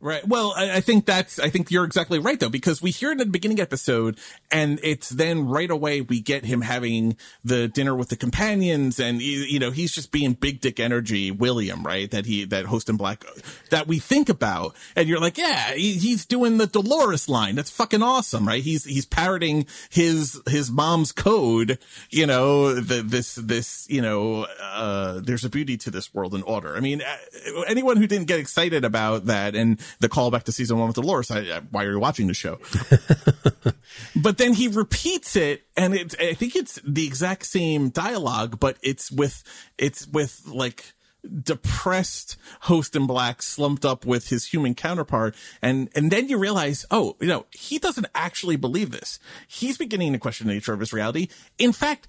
Right. 0.04 0.28
Well, 0.28 0.52
I, 0.54 0.76
I 0.76 0.80
think 0.82 1.06
that's, 1.06 1.38
I 1.38 1.48
think 1.48 1.70
you're 1.70 1.86
exactly 1.86 2.18
right 2.18 2.38
though, 2.38 2.50
because 2.50 2.82
we 2.82 2.90
hear 2.90 3.08
it 3.08 3.12
in 3.12 3.18
the 3.18 3.24
beginning 3.24 3.58
episode 3.58 4.18
and 4.52 4.78
it's 4.82 5.08
then 5.08 5.48
right 5.48 5.70
away 5.70 6.02
we 6.02 6.20
get 6.20 6.44
him 6.44 6.60
having 6.60 7.16
the 7.42 7.68
dinner 7.68 7.94
with 7.94 8.10
the 8.10 8.16
companions 8.16 9.00
and, 9.00 9.22
you 9.22 9.58
know, 9.58 9.70
he's 9.70 9.92
just 9.92 10.12
being 10.12 10.34
big 10.34 10.60
dick 10.60 10.78
energy, 10.78 11.30
William, 11.30 11.82
right? 11.82 12.10
That 12.10 12.26
he, 12.26 12.44
that 12.44 12.66
host 12.66 12.90
in 12.90 12.98
black 12.98 13.24
that 13.70 13.86
we 13.86 13.98
think 13.98 14.28
about. 14.28 14.76
And 14.94 15.08
you're 15.08 15.20
like, 15.20 15.38
yeah, 15.38 15.72
he, 15.72 15.94
he's 15.94 16.26
doing 16.26 16.58
the 16.58 16.66
Dolores 16.66 17.26
line. 17.26 17.54
That's 17.54 17.70
fucking 17.70 18.02
awesome, 18.02 18.46
right? 18.46 18.62
He's, 18.62 18.84
he's 18.84 19.06
parroting 19.06 19.64
his, 19.88 20.38
his 20.46 20.70
mom's 20.70 21.12
code, 21.12 21.78
you 22.10 22.26
know, 22.26 22.74
the, 22.74 23.00
this, 23.00 23.36
this, 23.36 23.86
you 23.88 24.02
know, 24.02 24.46
uh, 24.60 25.20
there's 25.24 25.46
a 25.46 25.48
beauty 25.48 25.78
to 25.78 25.90
this 25.90 26.12
world 26.12 26.34
and 26.34 26.44
order. 26.44 26.76
I 26.76 26.80
mean, 26.80 27.00
uh, 27.00 27.62
anyone 27.66 27.96
who 27.96 28.06
didn't 28.06 28.26
get 28.26 28.38
excited 28.38 28.84
about 28.84 29.24
that 29.24 29.54
and 29.54 29.80
the 30.00 30.08
callback 30.08 30.44
to 30.44 30.52
season 30.52 30.78
one 30.78 30.88
with 30.88 30.96
Dolores, 30.96 31.30
I, 31.30 31.40
I- 31.40 31.62
why 31.70 31.84
are 31.84 31.92
you 31.92 32.00
watching 32.00 32.26
the 32.26 32.34
show? 32.34 32.58
but 34.16 34.38
then 34.38 34.52
he 34.54 34.68
repeats 34.68 35.36
it 35.36 35.64
and 35.76 35.94
it's, 35.94 36.14
I 36.20 36.34
think 36.34 36.56
it's 36.56 36.80
the 36.86 37.06
exact 37.06 37.46
same 37.46 37.90
dialogue, 37.90 38.58
but 38.60 38.76
it's 38.82 39.10
with, 39.10 39.42
it's 39.78 40.06
with 40.06 40.42
like, 40.46 40.94
depressed 41.42 42.36
host 42.60 42.94
in 42.94 43.06
black 43.06 43.42
slumped 43.42 43.84
up 43.84 44.04
with 44.04 44.28
his 44.28 44.46
human 44.46 44.74
counterpart. 44.74 45.34
And 45.62 45.88
and 45.94 46.10
then 46.10 46.28
you 46.28 46.38
realize 46.38 46.84
oh 46.90 47.16
you 47.20 47.28
know 47.28 47.46
he 47.50 47.78
doesn't 47.78 48.06
actually 48.14 48.56
believe 48.56 48.90
this. 48.90 49.18
He's 49.48 49.78
beginning 49.78 50.12
to 50.12 50.18
question 50.18 50.46
the 50.46 50.54
nature 50.54 50.72
of 50.72 50.80
his 50.80 50.92
reality. 50.92 51.28
In 51.58 51.72
fact 51.72 52.08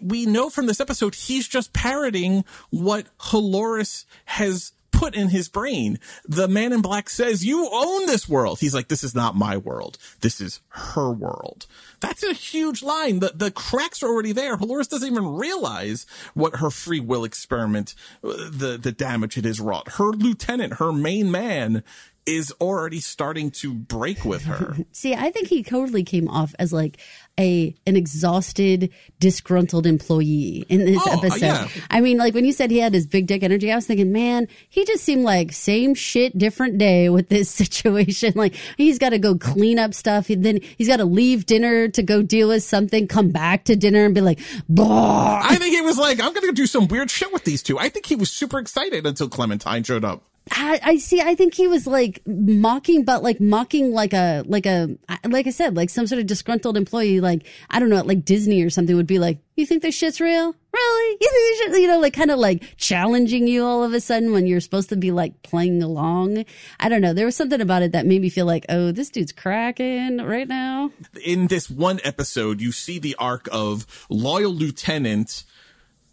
we 0.00 0.26
know 0.26 0.48
from 0.50 0.66
this 0.66 0.80
episode 0.80 1.14
he's 1.14 1.46
just 1.46 1.72
parroting 1.72 2.44
what 2.70 3.06
Halores 3.18 4.04
has 4.24 4.72
put 5.02 5.16
in 5.16 5.30
his 5.30 5.48
brain. 5.48 5.98
The 6.28 6.46
man 6.46 6.72
in 6.72 6.80
black 6.80 7.10
says, 7.10 7.44
you 7.44 7.68
own 7.72 8.06
this 8.06 8.28
world. 8.28 8.60
He's 8.60 8.72
like, 8.72 8.86
this 8.86 9.02
is 9.02 9.16
not 9.16 9.34
my 9.34 9.56
world. 9.56 9.98
This 10.20 10.40
is 10.40 10.60
her 10.68 11.10
world. 11.10 11.66
That's 11.98 12.22
a 12.22 12.32
huge 12.32 12.84
line. 12.84 13.18
The, 13.18 13.32
the 13.34 13.50
cracks 13.50 14.04
are 14.04 14.06
already 14.06 14.30
there. 14.30 14.56
Halores 14.56 14.88
doesn't 14.88 15.10
even 15.10 15.26
realize 15.26 16.06
what 16.34 16.56
her 16.56 16.70
free 16.70 17.00
will 17.00 17.24
experiment, 17.24 17.96
uh, 18.22 18.48
the, 18.48 18.78
the 18.80 18.92
damage 18.92 19.36
it 19.36 19.44
has 19.44 19.58
wrought. 19.58 19.94
Her 19.94 20.12
lieutenant, 20.12 20.74
her 20.74 20.92
main 20.92 21.32
man 21.32 21.82
is 22.24 22.52
already 22.60 23.00
starting 23.00 23.50
to 23.50 23.74
break 23.74 24.24
with 24.24 24.44
her. 24.44 24.76
See, 24.92 25.14
I 25.14 25.32
think 25.32 25.48
he 25.48 25.64
totally 25.64 26.04
came 26.04 26.28
off 26.28 26.54
as 26.60 26.72
like 26.72 26.98
a 27.40 27.74
an 27.86 27.96
exhausted, 27.96 28.90
disgruntled 29.18 29.86
employee 29.86 30.64
in 30.68 30.84
this 30.84 31.00
Oh, 31.06 31.18
episode. 31.18 31.40
yeah. 31.40 31.68
I 31.90 32.00
mean, 32.00 32.18
like 32.18 32.34
when 32.34 32.44
you 32.44 32.52
said 32.52 32.70
he 32.70 32.78
had 32.78 32.92
his 32.92 33.06
big 33.06 33.26
dick 33.26 33.42
energy, 33.42 33.72
I 33.72 33.76
was 33.76 33.86
thinking, 33.86 34.12
man, 34.12 34.48
he 34.68 34.84
just 34.84 35.02
seemed 35.04 35.24
like 35.24 35.52
same 35.52 35.94
shit, 35.94 36.36
different 36.36 36.78
day 36.78 37.08
with 37.08 37.28
this 37.28 37.50
situation. 37.62 38.32
Like 38.36 38.54
he's 38.76 38.98
got 38.98 39.10
to 39.10 39.18
go 39.18 39.36
clean 39.36 39.78
up 39.78 39.94
stuff, 39.94 40.28
and 40.30 40.44
then 40.44 40.60
he's 40.76 40.88
got 40.88 40.98
to 40.98 41.04
leave 41.04 41.46
dinner 41.46 41.88
to 41.88 42.02
go 42.02 42.22
deal 42.22 42.48
with 42.48 42.62
something, 42.62 43.08
come 43.08 43.30
back 43.30 43.64
to 43.64 43.76
dinner 43.76 44.04
and 44.04 44.14
be 44.14 44.20
like, 44.20 44.38
bah. 44.68 45.40
I 45.42 45.56
think 45.56 45.74
he 45.74 45.80
was 45.82 45.98
like, 45.98 46.20
I'm 46.20 46.32
going 46.32 46.46
to 46.46 46.52
do 46.52 46.66
some 46.66 46.86
weird 46.88 47.10
shit 47.10 47.32
with 47.32 47.44
these 47.44 47.62
two. 47.62 47.78
I 47.78 47.88
think 47.88 48.06
he 48.06 48.16
was 48.16 48.30
super 48.30 48.58
excited 48.58 49.06
until 49.06 49.28
Clementine 49.28 49.82
showed 49.84 50.04
up. 50.04 50.22
I, 50.50 50.80
I 50.82 50.96
see. 50.96 51.20
I 51.20 51.34
think 51.34 51.54
he 51.54 51.68
was 51.68 51.86
like 51.86 52.20
mocking, 52.26 53.04
but 53.04 53.22
like 53.22 53.40
mocking 53.40 53.92
like 53.92 54.12
a 54.12 54.42
like 54.46 54.66
a 54.66 54.96
like 55.24 55.46
I 55.46 55.50
said, 55.50 55.76
like 55.76 55.88
some 55.88 56.06
sort 56.06 56.20
of 56.20 56.26
disgruntled 56.26 56.76
employee. 56.76 57.20
Like 57.20 57.46
I 57.70 57.78
don't 57.78 57.90
know, 57.90 58.02
like 58.02 58.24
Disney 58.24 58.62
or 58.62 58.70
something 58.70 58.96
would 58.96 59.06
be 59.06 59.18
like, 59.18 59.38
"You 59.56 59.66
think 59.66 59.82
this 59.82 59.94
shit's 59.94 60.20
real? 60.20 60.54
Really? 60.72 61.18
You 61.20 61.30
think 61.30 61.74
should, 61.74 61.82
you 61.82 61.86
know, 61.86 62.00
like 62.00 62.14
kind 62.14 62.30
of 62.30 62.38
like 62.38 62.76
challenging 62.76 63.46
you 63.46 63.64
all 63.64 63.84
of 63.84 63.92
a 63.92 64.00
sudden 64.00 64.32
when 64.32 64.46
you're 64.46 64.60
supposed 64.60 64.88
to 64.88 64.96
be 64.96 65.10
like 65.12 65.42
playing 65.42 65.82
along? 65.82 66.44
I 66.80 66.88
don't 66.88 67.02
know. 67.02 67.12
There 67.12 67.26
was 67.26 67.36
something 67.36 67.60
about 67.60 67.82
it 67.82 67.92
that 67.92 68.06
made 68.06 68.22
me 68.22 68.30
feel 68.30 68.46
like, 68.46 68.66
oh, 68.68 68.90
this 68.90 69.10
dude's 69.10 69.32
cracking 69.32 70.18
right 70.18 70.48
now. 70.48 70.90
in 71.24 71.46
this 71.48 71.70
one 71.70 72.00
episode, 72.04 72.60
you 72.60 72.72
see 72.72 72.98
the 72.98 73.14
arc 73.18 73.48
of 73.52 74.06
loyal 74.08 74.52
lieutenant 74.52 75.44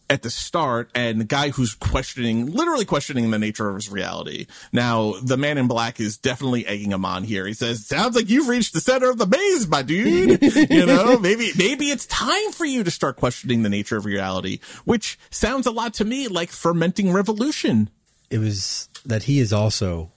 at 0.09 0.23
the 0.23 0.29
start 0.29 0.89
and 0.95 1.21
the 1.21 1.25
guy 1.25 1.49
who's 1.49 1.75
questioning, 1.75 2.47
literally 2.47 2.85
questioning 2.85 3.29
the 3.29 3.39
nature 3.39 3.69
of 3.69 3.75
his 3.75 3.89
reality. 3.89 4.47
Now, 4.71 5.13
the 5.21 5.37
man 5.37 5.57
in 5.57 5.67
black 5.67 5.99
is 5.99 6.17
definitely 6.17 6.65
egging 6.65 6.91
him 6.91 7.05
on 7.05 7.23
here. 7.23 7.45
He 7.45 7.53
says, 7.53 7.85
sounds 7.85 8.15
like 8.15 8.29
you've 8.29 8.47
reached 8.47 8.73
the 8.73 8.81
center 8.81 9.09
of 9.09 9.17
the 9.17 9.27
maze, 9.27 9.67
my 9.67 9.83
dude. 9.83 10.41
you 10.69 10.85
know, 10.85 11.19
maybe, 11.19 11.51
maybe 11.57 11.91
it's 11.91 12.05
time 12.07 12.51
for 12.51 12.65
you 12.65 12.83
to 12.83 12.91
start 12.91 13.17
questioning 13.17 13.63
the 13.63 13.69
nature 13.69 13.97
of 13.97 14.05
reality, 14.05 14.59
which 14.85 15.19
sounds 15.29 15.67
a 15.67 15.71
lot 15.71 15.93
to 15.95 16.05
me 16.05 16.27
like 16.27 16.49
fermenting 16.49 17.13
revolution. 17.13 17.89
It 18.29 18.39
was 18.39 18.89
that 19.05 19.23
he 19.23 19.39
is 19.39 19.53
also 19.53 20.11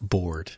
bored 0.00 0.52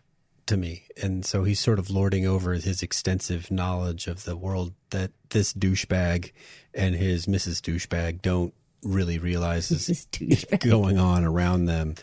to 0.47 0.57
me. 0.57 0.85
And 1.01 1.25
so 1.25 1.45
he's 1.45 1.61
sort 1.61 1.79
of 1.79 1.91
lording 1.91 2.27
over 2.27 2.55
his 2.55 2.83
extensive 2.83 3.51
knowledge 3.51 4.07
of 4.07 4.25
the 4.25 4.37
world 4.37 4.73
that 4.91 5.11
this 5.29 5.53
douchebag 5.53 6.33
and 6.75 6.95
his 6.95 7.27
Mrs. 7.27 7.61
Douchebag 7.61 8.23
don't 8.23 8.55
really 8.83 9.19
realize 9.19 9.71
is 9.71 10.07
going 10.61 10.99
on 10.99 11.25
around 11.25 11.67
them. 11.67 11.95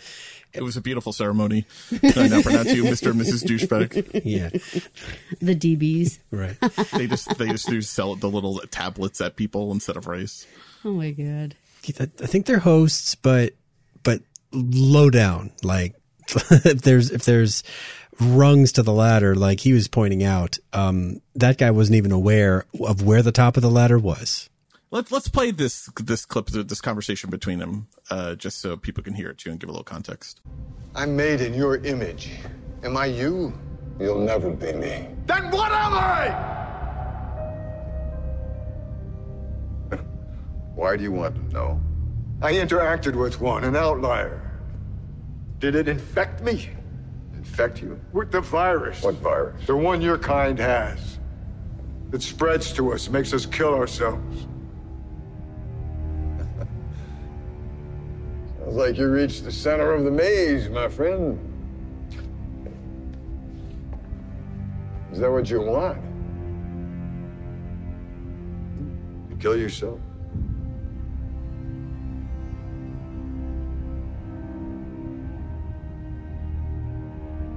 It 0.54 0.64
was 0.64 0.78
a 0.78 0.82
beautiful 0.82 1.12
ceremony. 1.12 1.66
I 2.02 2.28
now 2.30 2.42
pronounce 2.42 2.74
you 2.74 2.86
Mr. 2.86 3.12
and 3.12 3.20
Mrs. 3.20 3.44
Douchebag. 3.44 4.22
Yeah. 4.26 4.50
The 5.42 5.54
DBs. 5.54 6.20
Right. 6.32 6.58
they 6.94 7.08
just 7.08 7.38
they 7.38 7.50
just 7.50 7.68
do 7.68 7.82
sell 7.82 8.16
the 8.16 8.30
little 8.30 8.60
tablets 8.72 9.20
at 9.20 9.36
people 9.36 9.74
instead 9.74 9.98
of 9.98 10.08
rice. 10.08 10.48
Oh 10.86 10.94
my 10.94 11.12
God. 11.12 11.56
I 12.00 12.06
think 12.06 12.46
they're 12.46 12.60
hosts, 12.60 13.16
but 13.16 13.54
but 14.04 14.22
low 14.54 15.10
down. 15.10 15.52
Like 15.62 15.96
if 16.30 16.82
there's 16.82 17.12
if 17.12 17.26
there's 17.26 17.64
rungs 18.20 18.72
to 18.74 18.84
the 18.84 18.94
ladder, 18.94 19.36
like 19.36 19.60
he 19.60 19.74
was 19.74 19.88
pointing 19.90 20.24
out, 20.24 20.58
um, 20.74 21.22
that 21.36 21.58
guy 21.58 21.72
wasn't 21.72 21.98
even 21.98 22.12
aware 22.14 22.66
of 22.80 23.04
where 23.04 23.22
the 23.22 23.32
top 23.34 23.58
of 23.58 23.64
the 23.64 23.70
ladder 23.70 24.00
was. 24.00 24.50
Let's 24.92 25.12
let's 25.12 25.28
play 25.28 25.52
this 25.52 25.90
this 26.00 26.26
clip 26.26 26.48
this 26.48 26.80
conversation 26.80 27.30
between 27.30 27.60
them, 27.60 27.88
uh, 28.12 28.36
just 28.36 28.60
so 28.60 28.78
people 28.78 29.04
can 29.04 29.16
hear 29.16 29.30
it 29.32 29.40
too 29.40 29.50
and 29.50 29.60
give 29.60 29.68
a 29.68 29.72
little 29.72 29.84
context. 29.84 30.42
I'm 30.94 31.16
made 31.16 31.42
in 31.42 31.54
your 31.54 31.78
image. 31.78 32.32
Am 32.84 32.96
I 32.96 33.08
you? 33.08 33.52
You'll 34.00 34.20
never 34.20 34.52
be 34.52 34.74
me. 34.74 35.08
Then 35.26 35.50
what 35.50 35.72
am 35.72 35.94
I? 35.94 36.30
Why 40.76 40.96
do 40.96 41.04
you 41.04 41.12
want 41.12 41.36
to 41.36 41.54
know? 41.54 41.82
I 42.42 42.54
interacted 42.54 43.16
with 43.16 43.42
one, 43.42 43.64
an 43.64 43.76
outlier. 43.76 44.42
Did 45.60 45.76
it 45.76 45.88
infect 45.88 46.42
me? 46.44 46.70
Infect 47.34 47.82
you? 47.82 48.00
With 48.14 48.32
the 48.32 48.42
virus. 48.42 49.02
What 49.02 49.16
virus? 49.16 49.66
The 49.66 49.76
one 49.76 50.02
your 50.02 50.18
kind 50.20 50.60
has. 50.60 51.20
It 52.14 52.22
spreads 52.22 52.72
to 52.74 52.94
us, 52.94 53.10
makes 53.10 53.34
us 53.34 53.46
kill 53.46 53.74
ourselves. 53.74 54.48
Sounds 58.66 58.78
like 58.78 58.98
you 58.98 59.08
reached 59.08 59.44
the 59.44 59.52
center 59.52 59.92
of 59.92 60.06
the 60.06 60.12
maze, 60.12 60.70
my 60.70 60.90
friend. 60.90 61.40
Is 65.12 65.20
that 65.20 65.32
what 65.32 65.48
you 65.52 65.62
want? 65.62 66.02
To 69.30 69.36
kill 69.36 69.56
yourself? 69.56 70.00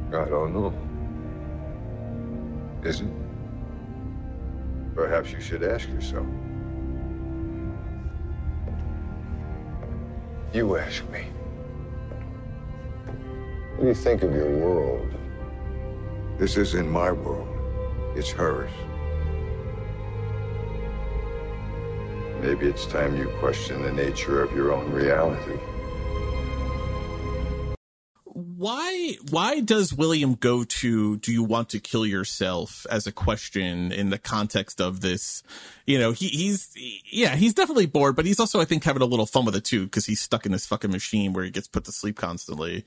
I 0.08 0.28
don't 0.28 0.52
know. 0.52 0.74
Is 2.86 3.00
it? 3.00 3.08
Perhaps 4.94 5.32
you 5.32 5.40
should 5.40 5.62
ask 5.62 5.88
yourself. 5.88 6.26
You 10.52 10.78
ask 10.78 11.06
me. 11.10 11.26
What 13.76 13.82
do 13.82 13.86
you 13.88 13.94
think 13.94 14.22
of 14.22 14.34
your 14.34 14.48
world? 14.48 15.12
This 16.38 16.56
isn't 16.56 16.88
my 16.88 17.12
world. 17.12 17.48
It's 18.16 18.30
hers. 18.30 18.70
Maybe 22.40 22.66
it's 22.66 22.86
time 22.86 23.18
you 23.18 23.28
question 23.40 23.82
the 23.82 23.92
nature 23.92 24.42
of 24.42 24.52
your 24.52 24.72
own 24.72 24.90
reality. 24.90 25.60
Why 28.58 29.16
why 29.30 29.60
does 29.60 29.94
William 29.94 30.34
go 30.34 30.64
to 30.64 31.16
do 31.18 31.32
you 31.32 31.44
want 31.44 31.68
to 31.70 31.78
kill 31.78 32.04
yourself 32.04 32.86
as 32.90 33.06
a 33.06 33.12
question 33.12 33.92
in 33.92 34.10
the 34.10 34.18
context 34.18 34.80
of 34.80 35.00
this? 35.00 35.44
You 35.86 35.98
know, 36.00 36.10
he, 36.10 36.26
he's 36.26 36.74
yeah, 37.08 37.36
he's 37.36 37.54
definitely 37.54 37.86
bored, 37.86 38.16
but 38.16 38.26
he's 38.26 38.40
also 38.40 38.60
I 38.60 38.64
think 38.64 38.82
having 38.82 39.00
a 39.00 39.06
little 39.06 39.26
fun 39.26 39.44
with 39.44 39.54
it 39.54 39.64
too 39.64 39.84
because 39.84 40.06
he's 40.06 40.20
stuck 40.20 40.44
in 40.44 40.50
this 40.50 40.66
fucking 40.66 40.90
machine 40.90 41.32
where 41.32 41.44
he 41.44 41.52
gets 41.52 41.68
put 41.68 41.84
to 41.84 41.92
sleep 41.92 42.16
constantly. 42.16 42.84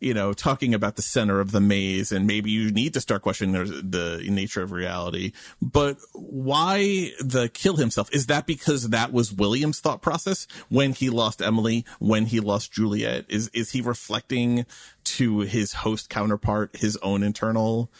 You 0.00 0.14
know, 0.14 0.32
talking 0.32 0.72
about 0.72 0.96
the 0.96 1.02
center 1.02 1.38
of 1.38 1.52
the 1.52 1.60
maze 1.60 2.12
and 2.12 2.26
maybe 2.26 2.50
you 2.50 2.70
need 2.70 2.94
to 2.94 3.00
start 3.02 3.20
questioning 3.20 3.52
the, 3.52 3.82
the 3.82 4.30
nature 4.30 4.62
of 4.62 4.72
reality. 4.72 5.32
But 5.60 5.98
why 6.14 7.10
the 7.20 7.50
kill 7.52 7.76
himself? 7.76 8.08
Is 8.10 8.26
that 8.28 8.46
because 8.46 8.88
that 8.88 9.12
was 9.12 9.34
William's 9.34 9.80
thought 9.80 10.00
process 10.00 10.46
when 10.70 10.92
he 10.92 11.10
lost 11.10 11.42
Emily, 11.42 11.84
when 11.98 12.24
he 12.24 12.40
lost 12.40 12.72
Juliet? 12.72 13.26
Is 13.28 13.48
is 13.48 13.72
he 13.72 13.82
reflecting 13.82 14.64
to 15.16 15.40
his 15.40 15.72
host 15.72 16.10
counterpart 16.10 16.76
his 16.76 16.96
own 16.98 17.22
internal 17.22 17.90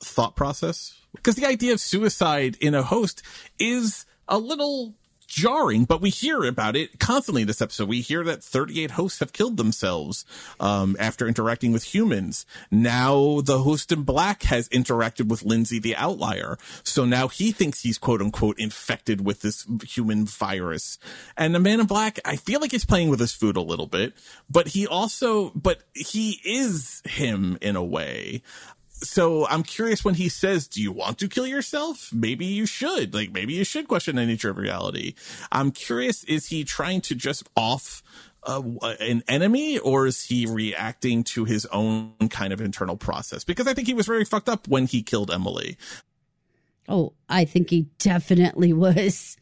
thought 0.00 0.36
process? 0.36 0.94
Because 1.14 1.36
the 1.36 1.46
idea 1.46 1.72
of 1.72 1.80
suicide 1.80 2.56
in 2.60 2.74
a 2.74 2.82
host 2.82 3.22
is 3.58 4.06
a 4.28 4.38
little 4.38 4.94
jarring, 5.30 5.84
but 5.84 6.00
we 6.00 6.10
hear 6.10 6.44
about 6.44 6.76
it 6.76 6.98
constantly 6.98 7.42
in 7.42 7.48
this 7.48 7.62
episode. 7.62 7.88
We 7.88 8.00
hear 8.00 8.24
that 8.24 8.42
38 8.42 8.90
hosts 8.92 9.20
have 9.20 9.32
killed 9.32 9.56
themselves 9.56 10.24
um, 10.58 10.96
after 10.98 11.28
interacting 11.28 11.72
with 11.72 11.94
humans. 11.94 12.44
Now 12.70 13.40
the 13.40 13.60
host 13.60 13.92
in 13.92 14.02
black 14.02 14.42
has 14.42 14.68
interacted 14.70 15.28
with 15.28 15.44
Lindsay 15.44 15.78
the 15.78 15.94
outlier. 15.94 16.58
So 16.82 17.04
now 17.04 17.28
he 17.28 17.52
thinks 17.52 17.80
he's 17.80 17.96
quote 17.96 18.20
unquote 18.20 18.58
infected 18.58 19.24
with 19.24 19.40
this 19.40 19.66
human 19.86 20.26
virus. 20.26 20.98
And 21.36 21.54
the 21.54 21.60
man 21.60 21.80
in 21.80 21.86
black, 21.86 22.18
I 22.24 22.34
feel 22.34 22.60
like 22.60 22.72
he's 22.72 22.84
playing 22.84 23.08
with 23.08 23.20
his 23.20 23.32
food 23.32 23.56
a 23.56 23.62
little 23.62 23.86
bit, 23.86 24.14
but 24.50 24.68
he 24.68 24.86
also, 24.86 25.50
but 25.50 25.80
he 25.94 26.40
is 26.44 27.02
him 27.06 27.56
in 27.60 27.76
a 27.76 27.84
way 27.84 28.42
so 29.02 29.46
I'm 29.46 29.62
curious 29.62 30.04
when 30.04 30.14
he 30.14 30.28
says, 30.28 30.68
"Do 30.68 30.82
you 30.82 30.92
want 30.92 31.18
to 31.18 31.28
kill 31.28 31.46
yourself?" 31.46 32.12
Maybe 32.12 32.46
you 32.46 32.66
should. 32.66 33.14
Like 33.14 33.32
maybe 33.32 33.54
you 33.54 33.64
should 33.64 33.88
question 33.88 34.16
the 34.16 34.26
nature 34.26 34.50
of 34.50 34.58
reality. 34.58 35.14
I'm 35.50 35.70
curious: 35.70 36.24
is 36.24 36.46
he 36.46 36.64
trying 36.64 37.00
to 37.02 37.14
just 37.14 37.48
off 37.56 38.02
uh, 38.42 38.62
an 39.00 39.22
enemy, 39.28 39.78
or 39.78 40.06
is 40.06 40.24
he 40.24 40.46
reacting 40.46 41.24
to 41.24 41.44
his 41.44 41.66
own 41.66 42.14
kind 42.30 42.52
of 42.52 42.60
internal 42.60 42.96
process? 42.96 43.44
Because 43.44 43.66
I 43.66 43.74
think 43.74 43.86
he 43.86 43.94
was 43.94 44.06
very 44.06 44.24
fucked 44.24 44.48
up 44.48 44.68
when 44.68 44.86
he 44.86 45.02
killed 45.02 45.30
Emily. 45.30 45.76
Oh, 46.88 47.12
I 47.28 47.44
think 47.44 47.70
he 47.70 47.86
definitely 47.98 48.72
was. 48.72 49.36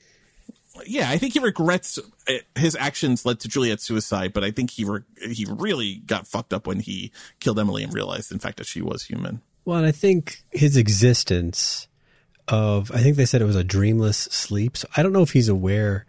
Yeah, 0.87 1.11
I 1.11 1.19
think 1.19 1.33
he 1.33 1.41
regrets 1.41 1.99
uh, 2.29 2.35
his 2.55 2.77
actions 2.77 3.27
led 3.27 3.41
to 3.41 3.49
Juliet's 3.49 3.85
suicide, 3.85 4.33
but 4.33 4.45
I 4.45 4.51
think 4.51 4.71
he 4.71 4.85
re- 4.85 5.01
he 5.21 5.47
really 5.49 5.97
got 6.07 6.29
fucked 6.29 6.53
up 6.53 6.67
when 6.67 6.81
he 6.81 7.11
killed 7.41 7.59
Emily 7.59 7.83
and 7.83 7.93
realized, 7.93 8.31
in 8.31 8.39
fact, 8.39 8.59
that 8.59 8.67
she 8.67 8.83
was 8.83 9.05
human. 9.05 9.43
Well, 9.69 9.77
and 9.77 9.87
I 9.87 9.93
think 9.93 10.45
his 10.51 10.79
existence 10.79 11.89
of, 12.49 12.91
I 12.91 13.03
think 13.03 13.19
they 13.19 13.27
said 13.27 13.43
it 13.43 13.45
was 13.45 13.55
a 13.55 13.63
dreamless 13.63 14.17
sleep. 14.17 14.79
So 14.79 14.89
I 14.97 15.03
don't 15.03 15.13
know 15.13 15.21
if 15.21 15.33
he's 15.33 15.51
aware 15.51 16.07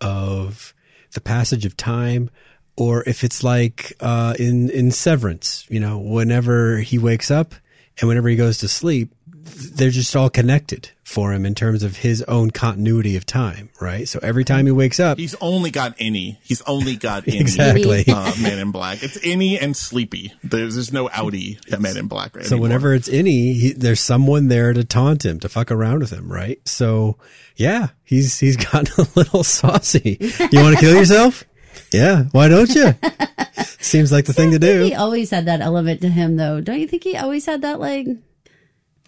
of 0.00 0.72
the 1.12 1.20
passage 1.20 1.66
of 1.66 1.76
time 1.76 2.30
or 2.76 3.02
if 3.08 3.24
it's 3.24 3.42
like 3.42 3.94
uh, 3.98 4.34
in, 4.38 4.70
in 4.70 4.92
Severance, 4.92 5.66
you 5.68 5.80
know, 5.80 5.98
whenever 5.98 6.78
he 6.78 6.98
wakes 6.98 7.32
up 7.32 7.52
and 7.98 8.06
whenever 8.06 8.28
he 8.28 8.36
goes 8.36 8.58
to 8.58 8.68
sleep, 8.68 9.12
they're 9.44 9.90
just 9.90 10.14
all 10.14 10.30
connected 10.30 10.90
for 11.04 11.32
him 11.32 11.44
in 11.44 11.54
terms 11.54 11.82
of 11.82 11.96
his 11.98 12.22
own 12.24 12.50
continuity 12.50 13.16
of 13.16 13.26
time, 13.26 13.68
right? 13.80 14.06
So 14.08 14.20
every 14.22 14.44
time 14.44 14.66
he 14.66 14.72
wakes 14.72 15.00
up, 15.00 15.18
he's 15.18 15.34
only 15.40 15.70
got 15.70 15.94
any. 15.98 16.38
He's 16.42 16.62
only 16.62 16.96
got 16.96 17.26
any. 17.28 17.40
exactly. 17.40 18.04
Uh, 18.06 18.32
Man 18.40 18.58
in 18.58 18.70
Black. 18.70 19.02
It's 19.02 19.18
innie 19.18 19.60
and 19.60 19.76
Sleepy. 19.76 20.32
There's 20.44 20.74
there's 20.74 20.92
no 20.92 21.08
outie 21.08 21.58
at 21.72 21.80
Man 21.80 21.96
in 21.96 22.06
Black. 22.06 22.36
So 22.42 22.58
whenever 22.58 22.94
it's 22.94 23.08
innie, 23.08 23.54
he, 23.54 23.72
there's 23.72 24.00
someone 24.00 24.48
there 24.48 24.72
to 24.72 24.84
taunt 24.84 25.24
him, 25.24 25.40
to 25.40 25.48
fuck 25.48 25.70
around 25.70 26.00
with 26.00 26.10
him, 26.10 26.30
right? 26.30 26.60
So 26.68 27.16
yeah, 27.56 27.88
he's 28.04 28.38
he's 28.38 28.56
gotten 28.72 28.86
a 28.98 29.08
little 29.16 29.42
saucy. 29.44 30.16
You 30.20 30.60
want 30.62 30.76
to 30.76 30.80
kill 30.80 30.94
yourself? 30.94 31.44
Yeah, 31.92 32.24
why 32.32 32.48
don't 32.48 32.70
you? 32.74 32.94
Seems 33.80 34.12
like 34.12 34.26
the 34.26 34.32
thing 34.32 34.52
to 34.52 34.58
do. 34.58 34.84
He 34.84 34.94
always 34.94 35.30
had 35.30 35.46
that 35.46 35.60
element 35.60 36.02
to 36.02 36.08
him, 36.08 36.36
though. 36.36 36.60
Don't 36.60 36.78
you 36.78 36.86
think 36.86 37.02
he 37.02 37.16
always 37.16 37.46
had 37.46 37.62
that 37.62 37.80
like? 37.80 38.06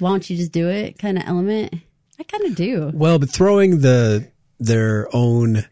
Why 0.02 0.10
don't 0.10 0.28
you 0.28 0.36
just 0.36 0.52
do 0.52 0.68
it 0.68 0.98
kind 0.98 1.16
of 1.16 1.24
element? 1.26 1.74
I 2.18 2.24
kind 2.24 2.44
of 2.44 2.54
do. 2.56 2.90
Well, 2.92 3.18
but 3.18 3.30
throwing 3.30 3.80
the 3.80 4.28
their 4.58 5.08
own 5.14 5.64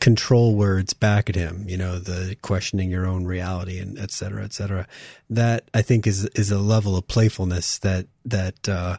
control 0.00 0.54
words 0.54 0.92
back 0.92 1.30
at 1.30 1.36
him, 1.36 1.64
you 1.68 1.76
know, 1.76 1.98
the 1.98 2.36
questioning 2.42 2.90
your 2.90 3.06
own 3.06 3.24
reality 3.24 3.78
and 3.78 3.98
et 3.98 4.10
cetera, 4.10 4.44
et 4.44 4.52
cetera. 4.52 4.86
That 5.30 5.70
I 5.72 5.82
think 5.82 6.06
is 6.06 6.24
is 6.34 6.50
a 6.50 6.58
level 6.58 6.96
of 6.96 7.06
playfulness 7.06 7.78
that 7.78 8.06
that 8.24 8.68
uh, 8.68 8.98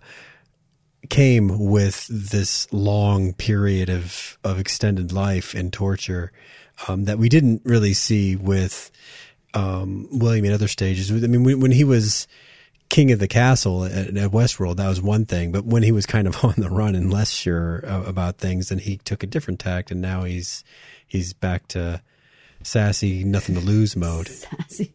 came 1.10 1.70
with 1.70 2.08
this 2.08 2.72
long 2.72 3.34
period 3.34 3.90
of 3.90 4.38
of 4.44 4.58
extended 4.58 5.12
life 5.12 5.54
and 5.54 5.72
torture 5.72 6.32
um, 6.88 7.06
that 7.06 7.20
we 7.20 7.28
didn't 7.30 7.62
really 7.66 7.94
see 7.94 8.36
with 8.36 8.90
um, 9.54 10.08
William 10.12 10.46
in 10.46 10.54
other 10.54 10.68
stages. 10.68 11.12
I 11.12 11.28
mean, 11.28 11.44
when, 11.44 11.60
when 11.60 11.72
he 11.72 11.84
was 11.84 12.28
king 12.90 13.12
of 13.12 13.20
the 13.20 13.28
castle 13.28 13.86
at, 13.86 14.16
at, 14.18 14.32
Westworld, 14.32 14.78
that 14.78 14.88
was 14.88 15.02
one 15.02 15.26
thing. 15.26 15.52
But 15.52 15.66
when 15.66 15.84
he 15.84 15.92
was 15.92 16.06
kind 16.06 16.28
of 16.28 16.44
on 16.44 16.56
the 16.58 16.70
run 16.70 16.96
and 16.96 17.12
less 17.12 17.32
sure 17.32 17.80
about 17.80 18.38
things, 18.38 18.70
then 18.70 18.80
he 18.80 18.98
took 18.98 19.24
a 19.24 19.28
different 19.28 19.60
tact, 19.60 19.92
and 19.92 20.02
now 20.02 20.24
he's 20.24 20.64
he's 21.06 21.34
back 21.34 21.68
to 21.70 22.02
sassy, 22.64 23.24
nothing 23.24 23.56
to 23.56 23.62
lose 23.62 23.96
mode. 23.96 24.28
Sassy. 24.28 24.92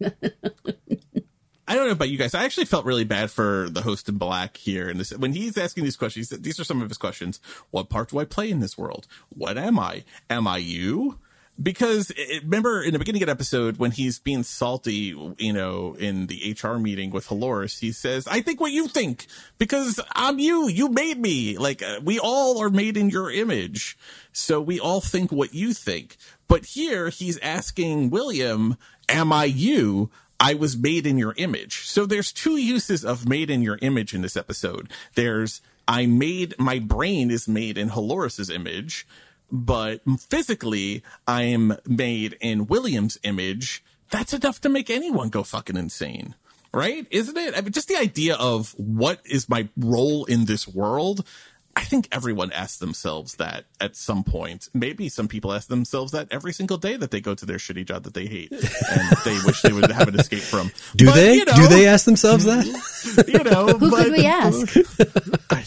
I 1.68 1.74
don't 1.76 1.86
know 1.86 1.92
about 1.92 2.10
you 2.10 2.18
guys. 2.18 2.34
I 2.34 2.44
actually 2.44 2.66
felt 2.66 2.84
really 2.84 3.04
bad 3.04 3.30
for 3.30 3.68
the 3.70 3.82
host 3.82 4.08
in 4.08 4.18
black 4.18 4.56
here. 4.58 4.90
And 4.90 5.00
this, 5.00 5.16
when 5.16 5.32
he's 5.32 5.56
asking 5.56 5.84
these 5.84 5.96
questions, 5.96 6.28
these 6.28 6.60
are 6.60 6.64
some 6.64 6.82
of 6.82 6.88
his 6.88 6.98
questions. 6.98 7.40
What 7.70 7.88
part 7.88 8.10
do 8.10 8.18
I 8.18 8.24
play 8.24 8.50
in 8.50 8.60
this 8.60 8.76
world? 8.76 9.06
What 9.30 9.56
am 9.56 9.78
I? 9.78 10.04
Am 10.28 10.46
I 10.46 10.58
you? 10.58 11.18
Because 11.60 12.10
it, 12.16 12.42
remember 12.42 12.82
in 12.82 12.92
the 12.92 12.98
beginning 12.98 13.22
of 13.22 13.26
the 13.26 13.32
episode 13.32 13.76
when 13.76 13.90
he's 13.90 14.18
being 14.18 14.42
salty, 14.42 15.14
you 15.38 15.52
know, 15.52 15.94
in 15.94 16.26
the 16.26 16.56
HR 16.60 16.78
meeting 16.78 17.10
with 17.10 17.28
Halores, 17.28 17.80
he 17.80 17.92
says, 17.92 18.26
"I 18.26 18.40
think 18.40 18.60
what 18.60 18.72
you 18.72 18.88
think 18.88 19.26
because 19.58 20.00
I'm 20.14 20.38
you. 20.38 20.68
You 20.68 20.88
made 20.88 21.18
me. 21.18 21.58
Like 21.58 21.82
uh, 21.82 22.00
we 22.02 22.18
all 22.18 22.58
are 22.62 22.70
made 22.70 22.96
in 22.96 23.10
your 23.10 23.30
image, 23.30 23.98
so 24.32 24.60
we 24.60 24.80
all 24.80 25.00
think 25.00 25.30
what 25.30 25.54
you 25.54 25.72
think." 25.72 26.16
But 26.48 26.66
here 26.66 27.08
he's 27.08 27.38
asking 27.38 28.10
William, 28.10 28.76
"Am 29.08 29.32
I 29.32 29.44
you?" 29.44 30.10
I 30.40 30.54
was 30.54 30.76
made 30.76 31.06
in 31.06 31.18
your 31.18 31.34
image. 31.36 31.86
So 31.86 32.04
there's 32.04 32.32
two 32.32 32.56
uses 32.56 33.04
of 33.04 33.28
made 33.28 33.48
in 33.48 33.62
your 33.62 33.78
image 33.80 34.12
in 34.12 34.22
this 34.22 34.36
episode. 34.36 34.90
There's 35.14 35.60
I 35.86 36.06
made 36.06 36.58
my 36.58 36.80
brain 36.80 37.30
is 37.30 37.46
made 37.46 37.78
in 37.78 37.90
Halores's 37.90 38.50
image 38.50 39.06
but 39.52 40.00
physically 40.18 41.02
I'm 41.28 41.76
made 41.86 42.38
in 42.40 42.66
William's 42.66 43.18
image, 43.22 43.84
that's 44.10 44.32
enough 44.32 44.60
to 44.62 44.68
make 44.68 44.88
anyone 44.90 45.28
go 45.28 45.42
fucking 45.42 45.76
insane. 45.76 46.34
Right? 46.74 47.06
Isn't 47.10 47.36
it? 47.36 47.56
I 47.56 47.60
mean, 47.60 47.70
just 47.70 47.88
the 47.88 47.98
idea 47.98 48.34
of 48.34 48.72
what 48.78 49.20
is 49.26 49.46
my 49.46 49.68
role 49.76 50.24
in 50.24 50.46
this 50.46 50.66
world. 50.66 51.26
I 51.74 51.84
think 51.84 52.08
everyone 52.12 52.52
asks 52.52 52.78
themselves 52.78 53.36
that 53.36 53.64
at 53.80 53.96
some 53.96 54.24
point. 54.24 54.68
Maybe 54.74 55.08
some 55.08 55.28
people 55.28 55.52
ask 55.52 55.68
themselves 55.68 56.12
that 56.12 56.28
every 56.30 56.52
single 56.52 56.76
day 56.76 56.96
that 56.96 57.10
they 57.10 57.20
go 57.20 57.34
to 57.34 57.46
their 57.46 57.56
shitty 57.56 57.86
job 57.86 58.04
that 58.04 58.14
they 58.14 58.26
hate 58.26 58.52
and 58.52 59.16
they 59.24 59.38
wish 59.44 59.62
they 59.62 59.72
would 59.72 59.90
have 59.90 60.08
an 60.08 60.18
escape 60.18 60.42
from. 60.42 60.70
Do 60.96 61.06
but, 61.06 61.14
they? 61.14 61.34
You 61.36 61.44
know, 61.44 61.54
Do 61.54 61.68
they 61.68 61.86
ask 61.86 62.04
themselves 62.04 62.44
that? 62.44 62.64
You 63.28 63.42
know, 63.44 63.66
who 63.66 63.90
but, 63.90 64.04
could 64.04 64.12
we 64.12 64.26
ask? 64.26 64.76
I, 65.50 65.64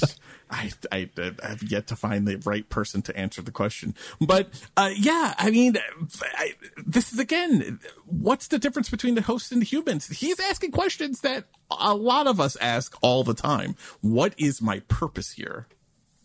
I, 0.49 0.71
I, 0.91 1.09
I, 1.17 1.47
have 1.47 1.63
yet 1.63 1.87
to 1.87 1.95
find 1.95 2.27
the 2.27 2.37
right 2.45 2.67
person 2.69 3.01
to 3.03 3.17
answer 3.17 3.41
the 3.41 3.51
question. 3.51 3.95
But 4.21 4.49
uh, 4.77 4.91
yeah, 4.95 5.33
I 5.37 5.49
mean, 5.49 5.75
I, 6.21 6.53
this 6.85 7.11
is 7.11 7.19
again, 7.19 7.79
what's 8.05 8.47
the 8.47 8.59
difference 8.59 8.89
between 8.89 9.15
the 9.15 9.21
host 9.21 9.51
and 9.51 9.61
the 9.61 9.65
humans? 9.65 10.07
He's 10.07 10.39
asking 10.39 10.71
questions 10.71 11.21
that 11.21 11.45
a 11.71 11.95
lot 11.95 12.27
of 12.27 12.39
us 12.39 12.55
ask 12.61 12.95
all 13.01 13.23
the 13.23 13.33
time. 13.33 13.75
What 14.01 14.33
is 14.37 14.61
my 14.61 14.81
purpose 14.81 15.31
here? 15.31 15.67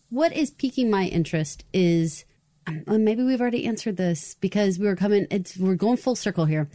What 0.09 0.33
is 0.33 0.51
piquing 0.51 0.89
my 0.89 1.05
interest 1.05 1.63
is 1.73 2.25
uh, 2.67 2.97
maybe 2.97 3.23
we've 3.23 3.41
already 3.41 3.65
answered 3.65 3.97
this 3.97 4.35
because 4.35 4.77
we 4.77 4.85
were 4.85 4.95
coming. 4.95 5.25
It's 5.31 5.57
we're 5.57 5.75
going 5.75 5.97
full 5.97 6.15
circle 6.15 6.45
here. 6.45 6.69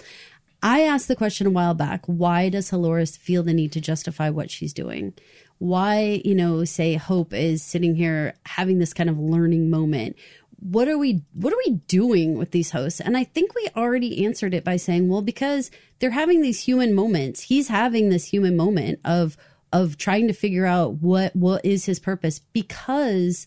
I 0.62 0.80
asked 0.80 1.06
the 1.06 1.16
question 1.16 1.46
a 1.46 1.50
while 1.50 1.74
back. 1.74 2.04
Why 2.06 2.48
does 2.48 2.70
Halores 2.70 3.16
feel 3.16 3.42
the 3.42 3.52
need 3.52 3.72
to 3.72 3.80
justify 3.80 4.30
what 4.30 4.50
she's 4.50 4.72
doing? 4.72 5.14
Why, 5.58 6.20
you 6.24 6.34
know, 6.34 6.64
say 6.64 6.94
Hope 6.94 7.32
is 7.32 7.62
sitting 7.62 7.94
here 7.94 8.34
having 8.44 8.78
this 8.78 8.92
kind 8.92 9.08
of 9.08 9.18
learning 9.18 9.70
moment. 9.70 10.16
What 10.58 10.88
are 10.88 10.98
we 10.98 11.22
what 11.34 11.52
are 11.52 11.58
we 11.66 11.74
doing 11.86 12.36
with 12.36 12.50
these 12.50 12.70
hosts? 12.70 13.00
And 13.00 13.16
I 13.16 13.24
think 13.24 13.54
we 13.54 13.68
already 13.76 14.24
answered 14.24 14.54
it 14.54 14.64
by 14.64 14.76
saying, 14.76 15.08
well, 15.08 15.22
because 15.22 15.70
they're 15.98 16.10
having 16.10 16.42
these 16.42 16.64
human 16.64 16.94
moments. 16.94 17.42
He's 17.42 17.68
having 17.68 18.08
this 18.08 18.26
human 18.26 18.56
moment 18.56 19.00
of 19.04 19.36
of 19.72 19.98
trying 19.98 20.26
to 20.28 20.32
figure 20.32 20.66
out 20.66 20.94
what 20.94 21.34
what 21.36 21.64
is 21.64 21.84
his 21.84 22.00
purpose 22.00 22.38
because 22.38 23.46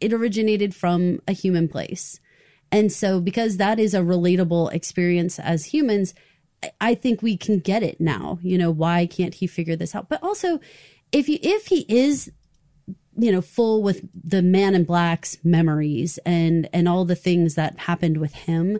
it 0.00 0.12
originated 0.12 0.74
from 0.74 1.20
a 1.28 1.32
human 1.32 1.68
place. 1.68 2.20
And 2.72 2.92
so 2.92 3.20
because 3.20 3.56
that 3.56 3.78
is 3.78 3.94
a 3.94 4.00
relatable 4.00 4.72
experience 4.72 5.38
as 5.38 5.66
humans, 5.66 6.14
I 6.80 6.94
think 6.94 7.22
we 7.22 7.36
can 7.36 7.58
get 7.58 7.82
it 7.82 8.00
now. 8.00 8.38
You 8.42 8.58
know, 8.58 8.70
why 8.70 9.06
can't 9.06 9.34
he 9.34 9.46
figure 9.46 9.76
this 9.76 9.94
out? 9.94 10.08
But 10.08 10.22
also, 10.22 10.60
if 11.12 11.28
you 11.28 11.38
if 11.42 11.66
he 11.66 11.84
is 11.88 12.30
you 13.16 13.32
know 13.32 13.40
full 13.40 13.82
with 13.82 14.08
the 14.14 14.42
man 14.42 14.74
in 14.74 14.84
black's 14.84 15.36
memories 15.44 16.18
and 16.24 16.68
and 16.72 16.88
all 16.88 17.04
the 17.04 17.14
things 17.14 17.54
that 17.54 17.78
happened 17.80 18.16
with 18.18 18.32
him 18.32 18.78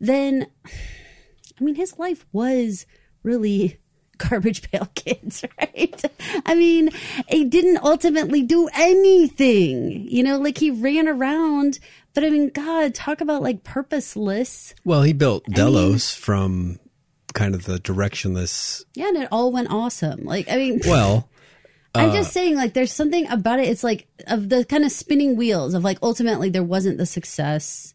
then 0.00 0.46
i 0.66 1.64
mean 1.64 1.74
his 1.74 1.98
life 1.98 2.26
was 2.32 2.86
really 3.22 3.78
garbage 4.18 4.68
pail 4.68 4.88
kids 4.96 5.44
right? 5.60 6.04
I 6.44 6.56
mean 6.56 6.90
he 7.28 7.44
didn't 7.44 7.78
ultimately 7.84 8.42
do 8.42 8.68
anything 8.74 10.08
you 10.08 10.24
know 10.24 10.38
like 10.38 10.58
he 10.58 10.72
ran 10.72 11.06
around 11.06 11.78
but 12.14 12.24
i 12.24 12.30
mean 12.30 12.48
god 12.48 12.96
talk 12.96 13.20
about 13.20 13.42
like 13.42 13.62
purposeless. 13.62 14.74
Well 14.84 15.02
he 15.02 15.12
built 15.12 15.44
delos 15.44 16.14
I 16.14 16.16
mean, 16.16 16.22
from 16.24 16.80
kind 17.32 17.54
of 17.54 17.64
the 17.64 17.78
directionless 17.78 18.84
yeah 18.94 19.06
and 19.06 19.18
it 19.18 19.28
all 19.30 19.52
went 19.52 19.70
awesome. 19.70 20.24
Like 20.24 20.50
i 20.50 20.56
mean 20.56 20.80
well 20.84 21.28
I'm 21.98 22.12
just 22.12 22.30
uh, 22.30 22.32
saying, 22.32 22.56
like, 22.56 22.74
there's 22.74 22.92
something 22.92 23.28
about 23.28 23.60
it. 23.60 23.68
It's 23.68 23.84
like 23.84 24.08
of 24.26 24.48
the 24.48 24.64
kind 24.64 24.84
of 24.84 24.92
spinning 24.92 25.36
wheels 25.36 25.74
of 25.74 25.84
like 25.84 25.98
ultimately 26.02 26.50
there 26.50 26.62
wasn't 26.62 26.98
the 26.98 27.06
success, 27.06 27.94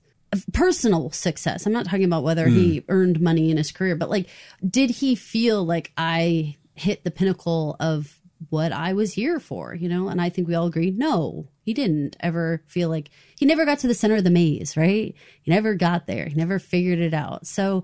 personal 0.51 1.11
success. 1.11 1.65
I'm 1.65 1.73
not 1.73 1.85
talking 1.85 2.05
about 2.05 2.23
whether 2.23 2.47
mm. 2.47 2.53
he 2.53 2.85
earned 2.89 3.21
money 3.21 3.51
in 3.51 3.57
his 3.57 3.71
career, 3.71 3.95
but 3.95 4.09
like, 4.09 4.27
did 4.67 4.89
he 4.89 5.15
feel 5.15 5.63
like 5.63 5.91
I 5.97 6.57
hit 6.75 7.03
the 7.03 7.11
pinnacle 7.11 7.75
of 7.80 8.19
what 8.49 8.71
I 8.71 8.93
was 8.93 9.13
here 9.13 9.39
for? 9.39 9.73
You 9.73 9.89
know, 9.89 10.07
and 10.09 10.21
I 10.21 10.30
think 10.30 10.47
we 10.47 10.55
all 10.55 10.67
agree, 10.67 10.91
no, 10.91 11.47
he 11.61 11.73
didn't 11.73 12.17
ever 12.19 12.63
feel 12.65 12.89
like 12.89 13.09
he 13.38 13.45
never 13.45 13.65
got 13.65 13.80
to 13.80 13.88
the 13.88 13.93
center 13.93 14.15
of 14.15 14.23
the 14.23 14.30
maze, 14.30 14.75
right? 14.75 15.15
He 15.41 15.51
never 15.51 15.75
got 15.75 16.07
there. 16.07 16.27
He 16.27 16.35
never 16.35 16.59
figured 16.59 16.99
it 16.99 17.13
out. 17.13 17.47
So 17.47 17.84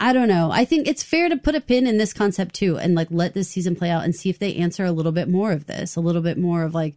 I 0.00 0.12
don't 0.12 0.28
know. 0.28 0.50
I 0.50 0.64
think 0.64 0.88
it's 0.88 1.02
fair 1.02 1.28
to 1.28 1.36
put 1.36 1.54
a 1.54 1.60
pin 1.60 1.86
in 1.86 1.98
this 1.98 2.12
concept 2.12 2.54
too 2.54 2.78
and 2.78 2.94
like 2.94 3.08
let 3.10 3.34
this 3.34 3.48
season 3.48 3.76
play 3.76 3.90
out 3.90 4.04
and 4.04 4.14
see 4.14 4.30
if 4.30 4.38
they 4.38 4.54
answer 4.56 4.84
a 4.84 4.92
little 4.92 5.12
bit 5.12 5.28
more 5.28 5.52
of 5.52 5.66
this, 5.66 5.96
a 5.96 6.00
little 6.00 6.22
bit 6.22 6.38
more 6.38 6.64
of 6.64 6.74
like, 6.74 6.94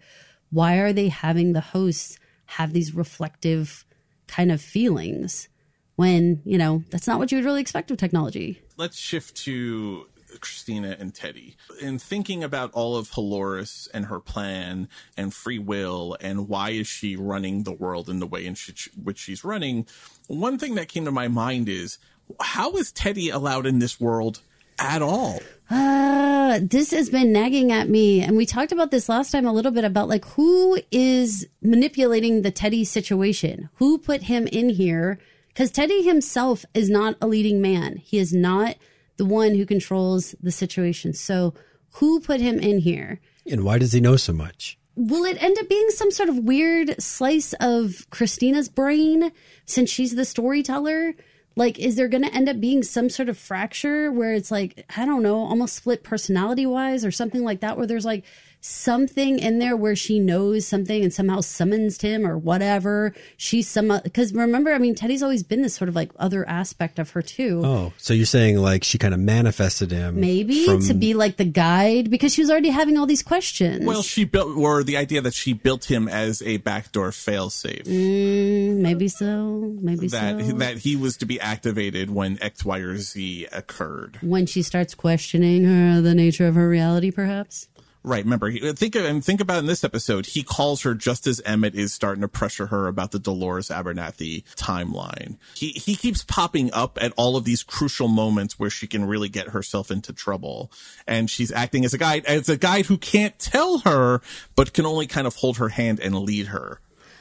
why 0.50 0.78
are 0.78 0.94
they 0.94 1.10
having 1.10 1.54
the 1.54 1.62
hosts 1.62 2.18
have 2.46 2.74
these 2.74 2.96
reflective 2.96 3.86
kind 4.28 4.52
of 4.52 4.62
feelings 4.62 5.50
when, 5.96 6.42
you 6.46 6.58
know, 6.58 6.84
that's 6.90 7.08
not 7.08 7.20
what 7.20 7.32
you 7.32 7.38
would 7.38 7.46
really 7.46 7.62
expect 7.62 7.92
of 7.92 7.98
technology? 7.98 8.62
Let's 8.78 8.98
shift 8.98 9.36
to 9.46 10.08
Christina 10.40 10.96
and 11.00 11.14
Teddy. 11.14 11.56
In 11.82 12.00
thinking 12.00 12.44
about 12.44 12.72
all 12.74 12.96
of 12.96 13.12
Halores 13.12 13.88
and 13.94 14.06
her 14.06 14.20
plan 14.20 14.90
and 15.16 15.34
free 15.34 15.60
will 15.60 16.18
and 16.20 16.48
why 16.48 16.72
is 16.72 16.88
she 16.88 17.16
running 17.16 17.64
the 17.64 17.74
world 17.74 18.10
in 18.10 18.20
the 18.20 18.28
way 18.28 18.46
in 18.46 18.56
which 19.02 19.20
she's 19.20 19.44
running, 19.44 19.88
one 20.28 20.58
thing 20.58 20.76
that 20.76 20.90
came 20.90 21.06
to 21.06 21.12
my 21.12 21.28
mind 21.28 21.70
is 21.70 21.98
how 22.42 22.76
is 22.78 22.92
Teddy 22.92 23.30
allowed 23.30 23.66
in 23.66 23.80
this 23.80 24.00
world 24.00 24.42
at 24.80 25.02
all? 25.02 25.40
Uh, 25.70 26.60
this 26.62 26.92
has 26.92 27.10
been 27.10 27.32
nagging 27.32 27.72
at 27.72 27.90
me. 27.90 28.22
And 28.22 28.38
we 28.38 28.46
talked 28.46 28.72
about 28.72 28.92
this 28.92 29.10
last 29.10 29.32
time 29.32 29.46
a 29.46 29.54
little 29.54 29.72
bit 29.72 29.84
about 29.84 30.08
like 30.08 30.26
who 30.26 30.80
is 30.92 31.48
manipulating 31.62 32.42
the 32.42 32.52
Teddy 32.52 32.86
situation? 32.86 33.70
Who 33.76 33.98
put 33.98 34.24
him 34.24 34.48
in 34.48 34.70
here? 34.70 35.20
Because 35.50 35.72
Teddy 35.72 36.04
himself 36.04 36.66
is 36.74 36.90
not 36.90 37.16
a 37.22 37.28
leading 37.28 37.62
man. 37.62 37.98
He 37.98 38.18
is 38.18 38.34
not 38.34 38.76
the 39.18 39.26
one 39.26 39.56
who 39.56 39.66
controls 39.66 40.36
the 40.42 40.52
situation. 40.52 41.14
So 41.14 41.54
who 41.94 42.20
put 42.20 42.40
him 42.40 42.60
in 42.60 42.80
here? 42.80 43.20
And 43.46 43.64
why 43.64 43.80
does 43.80 43.92
he 43.92 44.00
know 44.00 44.18
so 44.18 44.34
much? 44.34 44.78
Will 44.96 45.26
it 45.26 45.42
end 45.42 45.58
up 45.60 45.70
being 45.70 45.90
some 45.90 46.12
sort 46.12 46.30
of 46.30 46.40
weird 46.40 47.02
slice 47.02 47.54
of 47.60 48.08
Christina's 48.10 48.68
brain 48.68 49.32
since 49.66 49.90
she's 49.90 50.16
the 50.16 50.26
storyteller? 50.26 51.14
Like 51.58 51.80
is 51.80 51.96
there 51.96 52.08
going 52.08 52.24
to 52.24 52.34
end 52.34 52.48
up 52.48 52.62
being 52.62 52.84
some 52.84 53.10
sort 53.10 53.28
of 53.28 53.38
fracture 53.38 54.12
where 54.12 54.34
it's 54.34 54.52
like 54.52 54.86
i 54.96 55.06
don't 55.06 55.24
know 55.24 55.36
almost 55.36 55.76
split 55.76 56.04
personality 56.04 56.66
wise 56.66 57.04
or 57.04 57.12
something 57.12 57.44
like 57.44 57.60
that 57.60 57.78
where 57.78 57.88
there's 57.88 58.06
like 58.06 58.24
something 58.60 59.40
in 59.40 59.60
there 59.60 59.76
where 59.78 59.96
she 59.96 60.20
knows 60.20 60.68
something 60.68 61.04
and 61.04 61.14
somehow 61.14 61.40
summons 61.42 62.02
him 62.02 62.26
or 62.26 62.38
whatever. 62.38 63.14
She's 63.38 63.68
some 63.68 64.00
because 64.04 64.34
remember, 64.34 64.72
I 64.74 64.78
mean, 64.78 64.96
Teddy's 64.96 65.24
always 65.24 65.44
been 65.44 65.62
this 65.62 65.76
sort 65.76 65.90
of 65.90 65.96
like 65.96 66.12
other 66.18 66.48
aspect 66.48 67.00
of 67.00 67.12
her 67.12 67.22
too. 67.22 67.62
Oh, 67.64 67.94
so 67.98 68.14
you're 68.14 68.26
saying 68.26 68.58
like 68.58 68.84
she 68.84 68.98
kind 68.98 69.14
of 69.14 69.20
manifested 69.20 69.92
him, 69.92 70.20
Maybe 70.20 70.66
from- 70.66 70.82
to 70.88 70.94
be 70.94 71.14
like 71.14 71.38
the 71.38 71.46
guide 71.46 72.10
because 72.10 72.34
she 72.34 72.42
was 72.42 72.50
already 72.50 72.70
having 72.70 72.98
all 72.98 73.06
these 73.06 73.24
questions. 73.24 73.86
Well, 73.86 74.02
she 74.02 74.24
built, 74.26 74.58
or 74.58 74.84
the 74.84 74.98
idea 74.98 75.22
that 75.22 75.34
she 75.34 75.54
built 75.54 75.86
him 75.90 76.08
as 76.08 76.42
a 76.42 76.58
backdoor 76.58 77.12
failsafe. 77.12 77.84
Mm, 77.86 78.78
maybe 78.80 79.08
so. 79.08 79.76
Maybe 79.82 80.08
that 80.08 80.40
so. 80.40 80.54
that 80.58 80.78
he 80.80 80.96
was 80.96 81.18
to 81.18 81.26
be 81.26 81.40
activated 81.40 82.10
when 82.10 82.38
X, 82.42 82.66
Y, 82.66 82.80
or 82.80 82.98
Z 82.98 83.48
occurred. 83.52 84.18
when 84.22 84.46
she 84.46 84.62
starts 84.62 84.94
questioning 84.96 85.64
her, 85.66 86.02
the 86.02 86.16
nature 86.16 86.48
of 86.48 86.56
her 86.56 86.68
reality, 86.70 87.12
perhaps. 87.12 87.68
Right. 88.08 88.24
Remember, 88.24 88.50
think 88.72 88.96
and 88.96 89.22
think 89.22 89.42
about 89.42 89.60
in 89.60 89.66
this 89.66 89.84
episode, 89.84 90.28
he 90.28 90.42
calls 90.42 90.84
her 90.84 90.96
just 90.96 91.28
as 91.28 91.42
Emmett 91.42 91.76
is 91.76 91.94
starting 91.94 92.22
to 92.22 92.30
pressure 92.30 92.68
her 92.68 92.88
about 92.88 93.12
the 93.12 93.20
Dolores 93.20 93.68
Abernathy 93.68 94.46
timeline. 94.56 95.36
He 95.56 95.72
he 95.72 95.98
keeps 95.98 96.24
popping 96.24 96.72
up 96.72 96.98
at 97.02 97.12
all 97.18 97.36
of 97.36 97.44
these 97.44 97.64
crucial 97.64 98.08
moments 98.08 98.58
where 98.58 98.70
she 98.70 98.88
can 98.88 99.04
really 99.04 99.28
get 99.28 99.50
herself 99.50 99.92
into 99.92 100.14
trouble, 100.14 100.72
and 101.06 101.30
she's 101.30 101.52
acting 101.52 101.84
as 101.84 101.94
a 101.94 101.98
guide 101.98 102.26
as 102.28 102.48
a 102.48 102.56
guide 102.56 102.86
who 102.86 102.98
can't 102.98 103.38
tell 103.40 103.80
her, 103.80 104.22
but 104.56 104.72
can 104.72 104.86
only 104.86 105.06
kind 105.06 105.28
of 105.28 105.36
hold 105.36 105.58
her 105.58 105.68
hand 105.68 106.00
and 106.00 106.18
lead 106.18 106.48
her. 106.48 106.80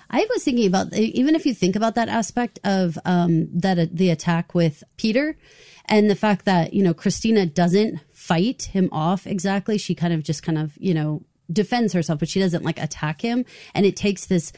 I 0.09 0.25
was 0.31 0.45
thinking 0.45 0.69
about 0.69 0.95
even 0.95 1.35
if 1.35 1.45
you 1.45 1.53
think 1.53 1.75
about 1.75 1.97
that 1.97 2.09
aspect 2.09 2.61
of 2.63 2.97
um, 3.05 3.49
that 3.59 3.77
uh, 3.77 3.87
the 3.91 4.11
attack 4.11 4.55
with 4.55 4.85
Peter, 4.97 5.37
and 5.87 6.09
the 6.09 6.15
fact 6.15 6.45
that 6.45 6.75
you 6.75 6.85
know 6.85 6.95
Christina 6.95 7.45
doesn't 7.45 7.99
fight 8.27 8.63
him 8.73 8.89
off 8.93 9.27
exactly. 9.27 9.79
She 9.79 9.95
kind 9.95 10.13
of 10.13 10.23
just 10.23 10.43
kind 10.43 10.59
of 10.59 10.77
you 10.79 10.95
know 10.95 11.23
defends 11.53 11.93
herself, 11.93 12.19
but 12.19 12.29
she 12.29 12.41
doesn't 12.41 12.65
like 12.65 12.81
attack 12.81 13.21
him. 13.21 13.45
And 13.75 13.87
it 13.87 13.97
takes 13.97 14.27
this 14.27 14.53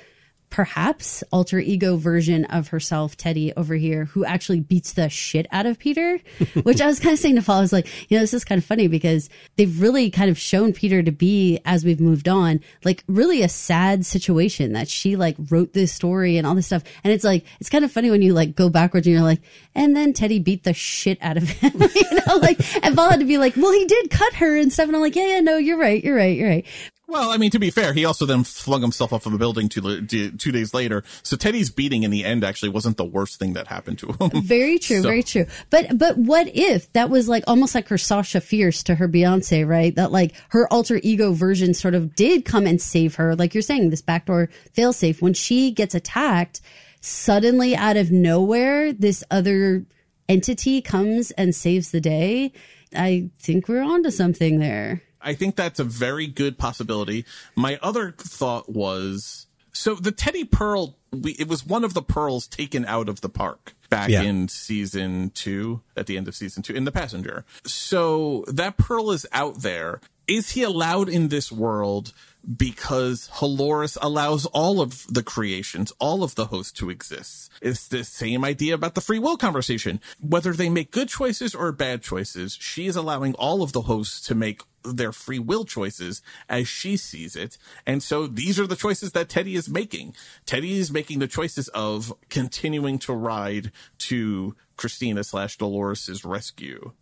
perhaps 0.50 1.22
alter 1.32 1.58
ego 1.58 1.96
version 1.96 2.44
of 2.46 2.68
herself, 2.68 3.16
Teddy 3.16 3.52
over 3.54 3.74
here, 3.74 4.06
who 4.06 4.24
actually 4.24 4.60
beats 4.60 4.92
the 4.92 5.08
shit 5.08 5.46
out 5.50 5.66
of 5.66 5.78
Peter. 5.78 6.20
Which 6.62 6.80
I 6.80 6.86
was 6.86 7.00
kind 7.00 7.12
of 7.12 7.18
saying 7.18 7.36
to 7.36 7.42
Paul, 7.42 7.58
I 7.58 7.60
was 7.60 7.72
like, 7.72 7.86
you 8.10 8.16
know, 8.16 8.22
this 8.22 8.34
is 8.34 8.44
kind 8.44 8.58
of 8.58 8.64
funny 8.64 8.88
because 8.88 9.28
they've 9.56 9.80
really 9.80 10.10
kind 10.10 10.30
of 10.30 10.38
shown 10.38 10.72
Peter 10.72 11.02
to 11.02 11.12
be, 11.12 11.60
as 11.64 11.84
we've 11.84 12.00
moved 12.00 12.28
on, 12.28 12.60
like 12.84 13.04
really 13.06 13.42
a 13.42 13.48
sad 13.48 14.06
situation 14.06 14.72
that 14.72 14.88
she 14.88 15.16
like 15.16 15.36
wrote 15.50 15.72
this 15.72 15.92
story 15.92 16.36
and 16.36 16.46
all 16.46 16.54
this 16.54 16.66
stuff. 16.66 16.82
And 17.04 17.12
it's 17.12 17.24
like, 17.24 17.44
it's 17.60 17.70
kind 17.70 17.84
of 17.84 17.92
funny 17.92 18.10
when 18.10 18.22
you 18.22 18.32
like 18.32 18.54
go 18.54 18.68
backwards 18.68 19.06
and 19.06 19.14
you're 19.14 19.22
like, 19.22 19.40
and 19.74 19.96
then 19.96 20.12
Teddy 20.12 20.38
beat 20.38 20.64
the 20.64 20.74
shit 20.74 21.18
out 21.20 21.36
of 21.36 21.48
him, 21.48 21.72
you 21.94 22.20
know, 22.26 22.36
like, 22.36 22.58
and 22.84 22.96
Paul 22.96 23.10
had 23.10 23.20
to 23.20 23.26
be 23.26 23.38
like, 23.38 23.56
well, 23.56 23.72
he 23.72 23.84
did 23.84 24.10
cut 24.10 24.34
her 24.34 24.56
and 24.56 24.72
stuff. 24.72 24.86
And 24.86 24.96
I'm 24.96 25.02
like, 25.02 25.16
yeah, 25.16 25.26
yeah, 25.26 25.40
no, 25.40 25.56
you're 25.56 25.78
right. 25.78 26.02
You're 26.02 26.16
right. 26.16 26.36
You're 26.36 26.48
right. 26.48 26.66
Well, 27.10 27.30
I 27.30 27.38
mean, 27.38 27.50
to 27.52 27.58
be 27.58 27.70
fair, 27.70 27.94
he 27.94 28.04
also 28.04 28.26
then 28.26 28.44
flung 28.44 28.82
himself 28.82 29.14
off 29.14 29.24
of 29.24 29.32
a 29.32 29.38
building 29.38 29.70
two, 29.70 30.02
two 30.06 30.52
days 30.52 30.74
later. 30.74 31.02
So 31.22 31.38
Teddy's 31.38 31.70
beating 31.70 32.02
in 32.02 32.10
the 32.10 32.22
end 32.22 32.44
actually 32.44 32.68
wasn't 32.68 32.98
the 32.98 33.04
worst 33.06 33.38
thing 33.38 33.54
that 33.54 33.66
happened 33.66 33.98
to 34.00 34.08
him. 34.12 34.30
Very 34.42 34.78
true, 34.78 35.00
So- 35.00 35.08
very 35.08 35.22
true. 35.22 35.46
But 35.70 35.96
but 35.96 36.18
what 36.18 36.48
if 36.54 36.92
that 36.92 37.08
was 37.08 37.26
like 37.26 37.44
almost 37.46 37.74
like 37.74 37.88
her 37.88 37.96
Sasha 37.96 38.42
Fierce 38.42 38.82
to 38.84 38.94
her 38.96 39.08
Beyonce, 39.08 39.66
right? 39.66 39.94
That 39.94 40.12
like 40.12 40.34
her 40.50 40.70
alter 40.70 41.00
ego 41.02 41.32
version 41.32 41.72
sort 41.72 41.94
of 41.94 42.14
did 42.14 42.44
come 42.44 42.66
and 42.66 42.80
save 42.80 43.14
her, 43.14 43.34
like 43.34 43.54
you're 43.54 43.62
saying, 43.62 43.88
this 43.88 44.02
backdoor 44.02 44.50
failsafe. 44.76 45.22
When 45.22 45.32
she 45.32 45.70
gets 45.70 45.94
attacked, 45.94 46.60
suddenly 47.00 47.74
out 47.74 47.96
of 47.96 48.10
nowhere, 48.10 48.92
this 48.92 49.24
other 49.30 49.86
entity 50.28 50.82
comes 50.82 51.30
and 51.32 51.54
saves 51.54 51.90
the 51.90 52.02
day. 52.02 52.52
I 52.94 53.30
think 53.38 53.66
we're 53.66 53.82
onto 53.82 54.10
something 54.10 54.58
there. 54.58 55.02
I 55.20 55.34
think 55.34 55.56
that's 55.56 55.80
a 55.80 55.84
very 55.84 56.26
good 56.26 56.58
possibility. 56.58 57.24
My 57.56 57.78
other 57.82 58.12
thought 58.16 58.68
was 58.68 59.46
so 59.72 59.94
the 59.94 60.12
Teddy 60.12 60.44
Pearl, 60.44 60.96
we, 61.12 61.32
it 61.32 61.48
was 61.48 61.64
one 61.66 61.84
of 61.84 61.94
the 61.94 62.02
pearls 62.02 62.46
taken 62.46 62.84
out 62.84 63.08
of 63.08 63.20
the 63.20 63.28
park 63.28 63.74
back 63.90 64.08
Yeah. 64.10 64.22
in 64.22 64.48
season 64.48 65.30
two, 65.34 65.82
at 65.96 66.06
the 66.06 66.16
end 66.16 66.26
of 66.28 66.34
season 66.34 66.62
two, 66.62 66.74
in 66.74 66.84
The 66.84 66.92
Passenger. 66.92 67.44
So 67.64 68.44
that 68.48 68.76
pearl 68.76 69.10
is 69.10 69.26
out 69.32 69.62
there. 69.62 70.00
Is 70.26 70.50
he 70.50 70.62
allowed 70.62 71.08
in 71.08 71.28
this 71.28 71.50
world 71.50 72.12
because 72.56 73.28
Halores 73.34 73.98
allows 74.00 74.46
all 74.46 74.80
of 74.80 75.06
the 75.08 75.22
creations, 75.22 75.92
all 75.98 76.22
of 76.22 76.34
the 76.34 76.46
hosts 76.46 76.72
to 76.78 76.90
exist? 76.90 77.50
It's 77.60 77.88
the 77.88 78.04
same 78.04 78.44
idea 78.44 78.74
about 78.74 78.94
the 78.94 79.00
free 79.00 79.18
will 79.18 79.36
conversation. 79.36 80.00
Whether 80.20 80.52
they 80.52 80.68
make 80.68 80.90
good 80.90 81.08
choices 81.08 81.54
or 81.54 81.72
bad 81.72 82.02
choices, 82.02 82.56
she 82.60 82.86
is 82.86 82.96
allowing 82.96 83.34
all 83.34 83.62
of 83.62 83.72
the 83.72 83.82
hosts 83.82 84.20
to 84.28 84.34
make 84.34 84.62
their 84.84 85.12
free 85.12 85.38
will 85.38 85.64
choices 85.64 86.22
as 86.48 86.68
she 86.68 86.96
sees 86.96 87.36
it. 87.36 87.58
And 87.86 88.02
so 88.02 88.26
these 88.26 88.58
are 88.58 88.66
the 88.66 88.76
choices 88.76 89.12
that 89.12 89.28
Teddy 89.28 89.54
is 89.54 89.68
making. 89.68 90.14
Teddy 90.46 90.78
is 90.78 90.90
making 90.90 91.18
the 91.18 91.26
choices 91.26 91.68
of 91.68 92.12
continuing 92.30 92.98
to 93.00 93.12
ride 93.12 93.72
to 93.98 94.54
Christina 94.76 95.24
slash 95.24 95.58
Dolores's 95.58 96.24
rescue 96.24 96.92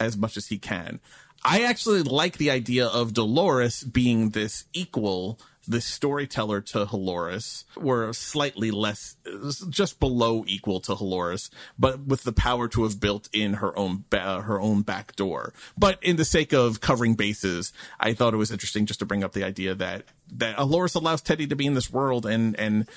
as 0.00 0.16
much 0.16 0.36
as 0.36 0.48
he 0.48 0.58
can. 0.58 1.00
I 1.44 1.62
actually 1.62 2.02
like 2.02 2.38
the 2.38 2.50
idea 2.50 2.86
of 2.86 3.14
Dolores 3.14 3.82
being 3.82 4.30
this 4.30 4.64
equal, 4.72 5.40
this 5.66 5.84
storyteller 5.84 6.60
to 6.60 6.86
Halores, 6.86 7.64
or 7.76 8.12
slightly 8.12 8.70
less, 8.70 9.16
just 9.68 9.98
below 9.98 10.44
equal 10.46 10.80
to 10.80 10.94
Halores, 10.94 11.50
but 11.78 12.00
with 12.06 12.22
the 12.22 12.32
power 12.32 12.68
to 12.68 12.84
have 12.84 13.00
built 13.00 13.28
in 13.32 13.54
her 13.54 13.76
own 13.76 14.04
her 14.12 14.60
own 14.60 14.82
back 14.82 15.16
door. 15.16 15.52
But 15.76 15.98
in 16.02 16.16
the 16.16 16.24
sake 16.24 16.52
of 16.52 16.80
covering 16.80 17.14
bases, 17.14 17.72
I 17.98 18.14
thought 18.14 18.34
it 18.34 18.38
was 18.38 18.52
interesting 18.52 18.86
just 18.86 19.00
to 19.00 19.06
bring 19.06 19.24
up 19.24 19.32
the 19.32 19.44
idea 19.44 19.74
that 19.74 20.04
that 20.34 20.56
Halores 20.56 20.94
allows 20.94 21.22
Teddy 21.22 21.46
to 21.48 21.56
be 21.56 21.66
in 21.66 21.74
this 21.74 21.92
world 21.92 22.24
and 22.24 22.58
and 22.58 22.88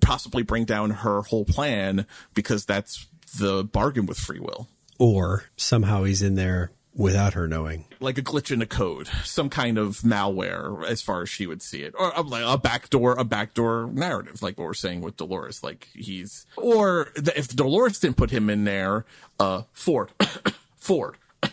possibly 0.00 0.42
bring 0.42 0.64
down 0.64 0.90
her 0.90 1.22
whole 1.22 1.44
plan 1.44 2.06
because 2.34 2.64
that's 2.64 3.06
the 3.38 3.62
bargain 3.62 4.06
with 4.06 4.18
free 4.18 4.40
will. 4.40 4.68
or 4.98 5.44
somehow 5.56 6.04
he's 6.04 6.20
in 6.22 6.34
there 6.34 6.72
without 6.94 7.34
her 7.34 7.46
knowing. 7.46 7.84
like 8.00 8.18
a 8.18 8.22
glitch 8.22 8.50
in 8.50 8.62
a 8.62 8.66
code, 8.66 9.08
some 9.24 9.48
kind 9.48 9.78
of 9.78 9.98
malware, 10.00 10.84
as 10.84 11.02
far 11.02 11.22
as 11.22 11.28
she 11.28 11.46
would 11.46 11.62
see 11.62 11.82
it, 11.82 11.94
or 11.98 12.12
a, 12.14 12.22
like 12.22 12.44
a 12.44 12.58
backdoor, 12.58 13.12
a 13.18 13.24
backdoor 13.24 13.90
narrative, 13.92 14.42
like 14.42 14.58
what 14.58 14.64
we're 14.64 14.74
saying 14.74 15.00
with 15.00 15.16
Dolores. 15.16 15.62
Like 15.62 15.88
he's, 15.94 16.46
or 16.56 17.08
the, 17.14 17.36
if 17.38 17.48
Dolores 17.48 17.98
didn't 17.98 18.16
put 18.16 18.30
him 18.30 18.50
in 18.50 18.64
there, 18.64 19.04
uh, 19.38 19.62
Ford, 19.72 20.10
Ford 20.76 21.16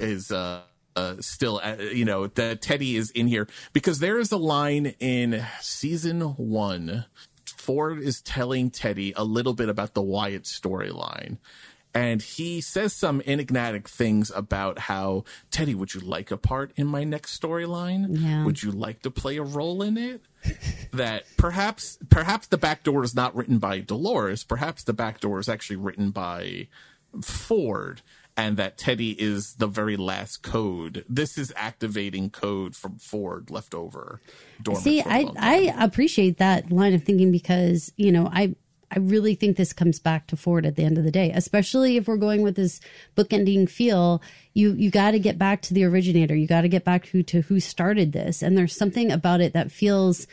is, 0.00 0.30
uh, 0.30 0.62
uh, 0.96 1.16
still, 1.20 1.60
uh, 1.62 1.76
you 1.76 2.04
know, 2.04 2.28
that 2.28 2.62
Teddy 2.62 2.96
is 2.96 3.10
in 3.10 3.26
here 3.26 3.48
because 3.72 3.98
there 3.98 4.18
is 4.18 4.30
a 4.30 4.36
line 4.36 4.94
in 5.00 5.44
season 5.60 6.20
one. 6.20 7.06
Ford 7.46 7.98
is 7.98 8.20
telling 8.20 8.70
Teddy 8.70 9.12
a 9.16 9.24
little 9.24 9.54
bit 9.54 9.68
about 9.68 9.94
the 9.94 10.02
Wyatt 10.02 10.44
storyline. 10.44 11.38
And 11.94 12.20
he 12.20 12.60
says 12.60 12.92
some 12.92 13.22
enigmatic 13.24 13.88
things 13.88 14.32
about 14.34 14.80
how, 14.80 15.24
Teddy, 15.52 15.76
would 15.76 15.94
you 15.94 16.00
like 16.00 16.32
a 16.32 16.36
part 16.36 16.72
in 16.74 16.88
my 16.88 17.04
next 17.04 17.40
storyline? 17.40 18.06
Yeah. 18.10 18.44
Would 18.44 18.64
you 18.64 18.72
like 18.72 19.02
to 19.02 19.10
play 19.12 19.36
a 19.36 19.44
role 19.44 19.80
in 19.80 19.96
it? 19.96 20.22
that 20.92 21.24
perhaps, 21.36 21.96
perhaps 22.10 22.48
the 22.48 22.58
back 22.58 22.82
door 22.82 23.04
is 23.04 23.14
not 23.14 23.34
written 23.36 23.58
by 23.58 23.78
Dolores. 23.78 24.42
Perhaps 24.42 24.82
the 24.82 24.92
back 24.92 25.20
door 25.20 25.38
is 25.38 25.48
actually 25.48 25.76
written 25.76 26.10
by 26.10 26.66
Ford 27.22 28.02
and 28.36 28.56
that 28.56 28.76
Teddy 28.76 29.12
is 29.12 29.54
the 29.54 29.66
very 29.66 29.96
last 29.96 30.42
code. 30.42 31.04
This 31.08 31.38
is 31.38 31.52
activating 31.56 32.30
code 32.30 32.74
from 32.74 32.98
Ford 32.98 33.50
left 33.50 33.74
over. 33.74 34.20
See, 34.74 35.00
I. 35.02 35.30
I 35.38 35.74
appreciate 35.78 36.38
that 36.38 36.72
line 36.72 36.94
of 36.94 37.04
thinking 37.04 37.30
because 37.30 37.92
you 37.96 38.10
know 38.10 38.28
I 38.32 38.56
I 38.90 38.98
really 38.98 39.34
think 39.34 39.56
this 39.56 39.72
comes 39.72 39.98
back 39.98 40.26
to 40.28 40.36
Ford 40.36 40.66
at 40.66 40.76
the 40.76 40.84
end 40.84 40.98
of 40.98 41.04
the 41.04 41.10
day, 41.10 41.30
especially 41.34 41.96
if 41.96 42.06
we're 42.06 42.16
going 42.16 42.42
with 42.42 42.56
this 42.56 42.80
bookending 43.16 43.68
feel. 43.68 44.22
You 44.52 44.72
you 44.74 44.90
got 44.90 45.12
to 45.12 45.18
get 45.18 45.38
back 45.38 45.62
to 45.62 45.74
the 45.74 45.84
originator. 45.84 46.34
You 46.34 46.46
got 46.46 46.62
to 46.62 46.68
get 46.68 46.84
back 46.84 47.06
to 47.06 47.22
to 47.24 47.42
who 47.42 47.60
started 47.60 48.12
this, 48.12 48.42
and 48.42 48.56
there's 48.56 48.76
something 48.76 49.10
about 49.10 49.40
it 49.40 49.52
that 49.52 49.72
feels. 49.72 50.26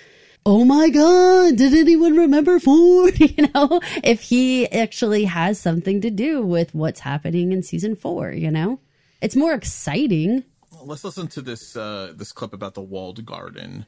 Oh 0.43 0.65
my 0.65 0.89
God, 0.89 1.57
did 1.57 1.75
anyone 1.75 2.17
remember 2.17 2.59
Ford? 2.59 3.19
You 3.19 3.47
know, 3.53 3.79
if 4.03 4.23
he 4.23 4.67
actually 4.71 5.25
has 5.25 5.59
something 5.59 6.01
to 6.01 6.09
do 6.09 6.41
with 6.41 6.73
what's 6.73 7.01
happening 7.01 7.51
in 7.51 7.61
season 7.61 7.95
four, 7.95 8.31
you 8.31 8.49
know, 8.49 8.79
it's 9.21 9.35
more 9.35 9.53
exciting. 9.53 10.43
Let's 10.83 11.03
listen 11.03 11.27
to 11.27 11.41
this 11.41 11.75
uh, 11.75 12.13
this 12.15 12.31
clip 12.31 12.53
about 12.53 12.73
the 12.73 12.81
walled 12.81 13.23
garden. 13.23 13.85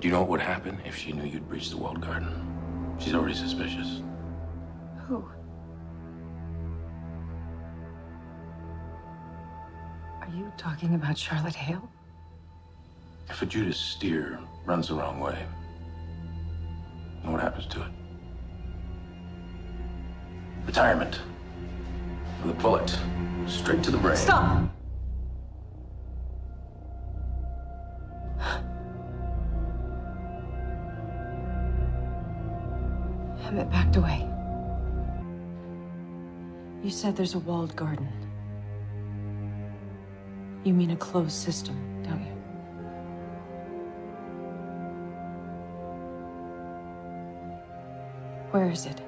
Do 0.00 0.08
you 0.08 0.10
know 0.10 0.20
what 0.20 0.28
would 0.28 0.40
happen 0.40 0.78
if 0.84 0.96
she 0.96 1.12
knew 1.12 1.24
you'd 1.24 1.48
breached 1.48 1.70
the 1.70 1.76
walled 1.76 2.00
garden? 2.00 2.65
She's 2.98 3.14
already 3.14 3.34
suspicious. 3.34 4.02
Who? 5.06 5.24
Are 10.20 10.28
you 10.34 10.52
talking 10.56 10.94
about 10.94 11.16
Charlotte 11.16 11.54
Hale? 11.54 11.88
If 13.28 13.42
a 13.42 13.46
Judas 13.46 13.78
steer 13.78 14.40
runs 14.64 14.88
the 14.88 14.94
wrong 14.94 15.20
way, 15.20 15.46
what 17.22 17.40
happens 17.40 17.66
to 17.66 17.82
it? 17.82 17.88
Retirement. 20.64 21.20
With 22.42 22.56
a 22.56 22.62
bullet 22.62 22.98
straight 23.46 23.82
to 23.84 23.90
the 23.90 23.98
brain. 23.98 24.16
Stop! 24.16 24.70
Emmett 33.46 33.70
backed 33.70 33.94
away. 33.94 34.28
You 36.82 36.90
said 36.90 37.14
there's 37.14 37.34
a 37.34 37.38
walled 37.38 37.76
garden. 37.76 38.08
You 40.64 40.74
mean 40.74 40.90
a 40.90 40.96
closed 40.96 41.30
system, 41.30 41.76
don't 42.02 42.20
you? 42.26 42.32
Where 48.50 48.68
is 48.68 48.86
it? 48.86 49.00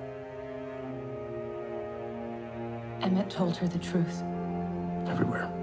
Emmett 3.03 3.29
told 3.31 3.57
her 3.57 3.67
the 3.67 3.79
truth. 3.81 4.23
Everywhere. 5.09 5.58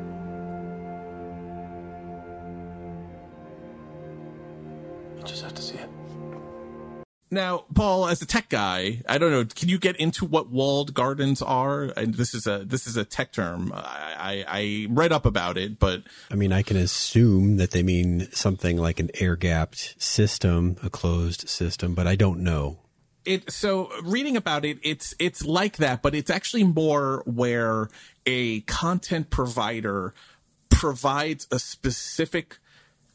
Now, 7.36 7.66
Paul, 7.74 8.07
as 8.07 8.22
a 8.22 8.26
tech 8.26 8.48
guy, 8.48 9.02
I 9.10 9.18
don't 9.18 9.30
know. 9.30 9.44
Can 9.44 9.68
you 9.68 9.78
get 9.78 9.98
into 9.98 10.24
what 10.24 10.49
walled 10.49 10.94
gardens 10.94 11.41
are? 11.41 11.84
And 11.98 12.14
this 12.14 12.34
is 12.34 12.48
a 12.48 12.60
this 12.60 12.88
is 12.88 12.95
a 12.95 13.03
tech 13.03 13.34
term. 13.34 13.74
I, 13.76 14.16
I, 14.18 14.45
I 14.48 14.88
read 14.90 15.12
up 15.12 15.26
about 15.26 15.57
it, 15.57 15.78
but 15.78 16.03
I 16.32 16.36
mean, 16.36 16.53
I 16.53 16.62
can 16.62 16.78
assume 16.78 17.57
that 17.57 17.72
they 17.72 17.84
mean 17.84 18.32
something 18.32 18.78
like 18.78 19.02
an 19.02 19.10
air 19.16 19.36
gapped 19.36 20.02
system, 20.02 20.78
a 20.82 20.90
closed 20.90 21.49
system, 21.49 21.94
but 21.94 22.07
I 22.07 22.16
don't 22.16 22.40
know. 22.40 22.80
it 23.26 23.52
so 23.52 23.90
reading 24.03 24.38
about 24.38 24.64
it 24.64 24.78
it's 24.82 25.14
it's 25.20 25.44
like 25.44 25.76
that 25.78 26.02
but 26.02 26.16
it's 26.16 26.30
actually 26.30 26.64
more 26.64 27.22
where 27.26 27.90
a 28.26 28.62
content 28.62 29.30
provider 29.30 30.14
provides 30.70 31.48
a 31.52 31.60
specific 31.60 32.60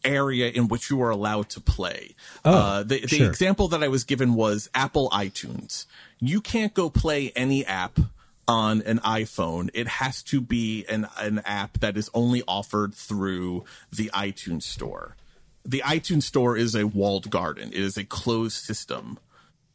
area 0.05 0.49
in 0.49 0.69
which 0.69 0.91
you 0.91 1.01
are 1.03 1.11
allowed 1.11 1.49
to 1.51 1.61
play. 1.61 2.15
Oh, 2.45 2.53
uh, 2.53 2.83
the, 2.83 3.05
the 3.07 3.25
example 3.25 3.69
that 3.69 3.83
i 3.83 3.89
was 3.89 4.05
given 4.05 4.35
was 4.35 4.69
apple 4.75 5.11
itunes. 5.11 5.87
You 6.19 6.41
can't 6.41 6.75
go 6.75 6.91
play 6.91 7.33
any 7.35 7.65
app 7.65 7.99
on 8.47 8.83
an 8.83 8.99
iphone. 9.01 9.71
It 9.75 9.87
has 9.87 10.23
to 10.25 10.41
be 10.41 10.85
an, 10.89 11.07
an 11.19 11.41
app 11.45 11.79
that 11.81 11.97
is 11.97 12.11
only 12.13 12.43
offered 12.49 12.95
through 12.95 13.65
the 13.93 14.11
itunes 14.13 14.65
store. 14.65 15.17
The 15.65 15.83
itunes 15.85 16.25
store 16.25 16.57
is 16.57 16.75
a 16.75 16.87
walled 16.87 17.31
garden. 17.31 17.69
It 17.69 17.79
is 17.81 17.97
a 17.97 18.05
closed 18.05 18.57
system. 18.57 19.19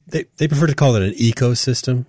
They 0.07 0.25
they 0.37 0.47
prefer 0.47 0.67
to 0.67 0.75
call 0.75 0.95
it 0.95 1.03
an 1.03 1.13
ecosystem. 1.13 2.05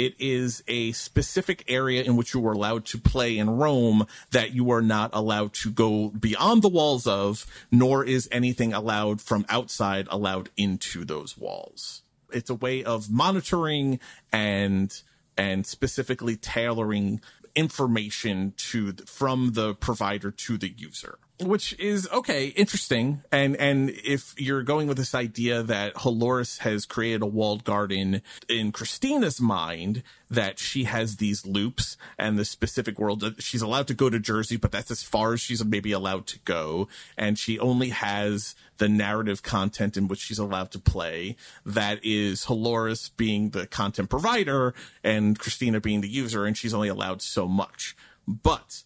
It 0.00 0.14
is 0.18 0.64
a 0.66 0.92
specific 0.92 1.62
area 1.68 2.02
in 2.02 2.16
which 2.16 2.32
you 2.32 2.46
are 2.48 2.52
allowed 2.52 2.86
to 2.86 2.96
play 2.96 3.36
in 3.36 3.50
Rome 3.50 4.06
that 4.30 4.54
you 4.54 4.70
are 4.70 4.80
not 4.80 5.10
allowed 5.12 5.52
to 5.54 5.70
go 5.70 6.08
beyond 6.08 6.62
the 6.62 6.70
walls 6.70 7.06
of, 7.06 7.44
nor 7.70 8.02
is 8.02 8.26
anything 8.32 8.72
allowed 8.72 9.20
from 9.20 9.44
outside 9.50 10.08
allowed 10.10 10.48
into 10.56 11.04
those 11.04 11.36
walls. 11.36 12.00
It's 12.32 12.48
a 12.48 12.54
way 12.54 12.82
of 12.82 13.10
monitoring 13.10 14.00
and 14.32 14.90
and 15.36 15.66
specifically 15.66 16.36
tailoring 16.36 17.20
information 17.54 18.54
to 18.56 18.94
from 19.04 19.52
the 19.52 19.74
provider 19.74 20.30
to 20.30 20.56
the 20.56 20.70
user 20.70 21.18
which 21.40 21.78
is 21.78 22.08
okay 22.12 22.48
interesting. 22.48 23.22
And 23.32 23.56
and 23.56 23.90
if 23.90 24.34
you're 24.38 24.62
going 24.62 24.88
with 24.88 24.96
this 24.96 25.14
idea 25.14 25.62
that 25.62 25.94
Halores 25.94 26.58
has 26.58 26.84
created 26.86 27.22
a 27.22 27.26
walled 27.26 27.64
garden 27.64 28.22
in 28.48 28.72
Christina's 28.72 29.40
mind 29.40 30.02
that 30.30 30.58
she 30.58 30.84
has 30.84 31.16
these 31.16 31.44
loops 31.44 31.96
and 32.18 32.38
the 32.38 32.44
specific 32.44 32.98
world 32.98 33.20
that 33.20 33.42
she's 33.42 33.62
allowed 33.62 33.88
to 33.88 33.94
go 33.94 34.08
to 34.08 34.20
Jersey 34.20 34.56
but 34.56 34.70
that's 34.70 34.90
as 34.90 35.02
far 35.02 35.32
as 35.32 35.40
she's 35.40 35.64
maybe 35.64 35.92
allowed 35.92 36.26
to 36.28 36.38
go. 36.40 36.88
And 37.16 37.38
she 37.38 37.58
only 37.58 37.90
has 37.90 38.54
the 38.78 38.88
narrative 38.88 39.42
content 39.42 39.96
in 39.96 40.08
which 40.08 40.20
she's 40.20 40.38
allowed 40.38 40.70
to 40.72 40.78
play. 40.78 41.36
That 41.66 42.00
is 42.02 42.46
Halores 42.46 43.10
being 43.16 43.50
the 43.50 43.66
content 43.66 44.08
provider 44.10 44.74
and 45.02 45.38
Christina 45.38 45.80
being 45.80 46.00
the 46.00 46.08
user 46.08 46.44
and 46.44 46.56
she's 46.56 46.74
only 46.74 46.88
allowed 46.88 47.22
so 47.22 47.46
much. 47.46 47.96
But 48.26 48.82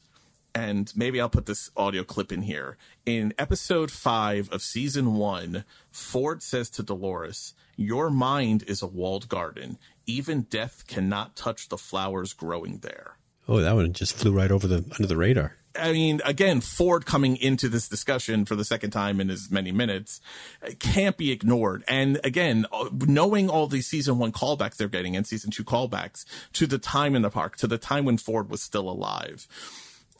and 0.55 0.93
maybe 0.95 1.21
I'll 1.21 1.29
put 1.29 1.47
this 1.47 1.71
audio 1.77 2.05
clip 2.05 2.31
in 2.31 2.43
here. 2.43 2.77
In 3.05 3.35
episode 3.39 3.91
five 3.91 4.49
of 4.53 4.63
season 4.63 5.15
one, 5.15 5.65
Ford 5.91 6.43
says 6.43 6.71
to 6.71 6.83
Dolores, 6.83 7.55
Your 7.77 8.11
mind 8.11 8.63
is 8.67 8.81
a 8.81 8.87
walled 8.87 9.29
garden. 9.29 9.79
Even 10.07 10.43
death 10.43 10.85
cannot 10.87 11.35
touch 11.35 11.69
the 11.69 11.79
flowers 11.79 12.33
growing 12.33 12.79
there. 12.79 13.17
Oh, 13.49 13.61
that 13.61 13.75
one 13.75 13.93
just 13.93 14.17
flew 14.17 14.33
right 14.33 14.51
over 14.51 14.67
the 14.67 14.85
under 14.93 15.07
the 15.07 15.17
radar. 15.17 15.57
I 15.77 15.93
mean, 15.93 16.21
again, 16.25 16.61
Ford 16.61 17.05
coming 17.05 17.37
into 17.37 17.69
this 17.69 17.89
discussion 17.89 18.45
for 18.45 18.55
the 18.55 18.65
second 18.65 18.93
time 18.93 19.21
in 19.21 19.29
as 19.29 19.51
many 19.51 19.73
minutes 19.73 20.21
uh, 20.65 20.71
can't 20.79 21.17
be 21.17 21.33
ignored. 21.33 21.83
And 21.89 22.21
again, 22.23 22.65
uh, 22.73 22.91
knowing 22.93 23.51
all 23.51 23.67
these 23.67 23.89
season 23.89 24.19
one 24.19 24.31
callbacks 24.31 24.77
they're 24.77 24.89
getting 24.89 25.17
and 25.17 25.27
season 25.27 25.51
two 25.51 25.65
callbacks 25.65 26.25
to 26.53 26.69
the 26.69 26.79
time 26.79 27.17
in 27.17 27.23
the 27.23 27.31
park, 27.31 27.57
to 27.57 27.67
the 27.67 27.79
time 27.79 28.05
when 28.05 28.19
Ford 28.19 28.51
was 28.51 28.63
still 28.63 28.89
alive, 28.89 29.49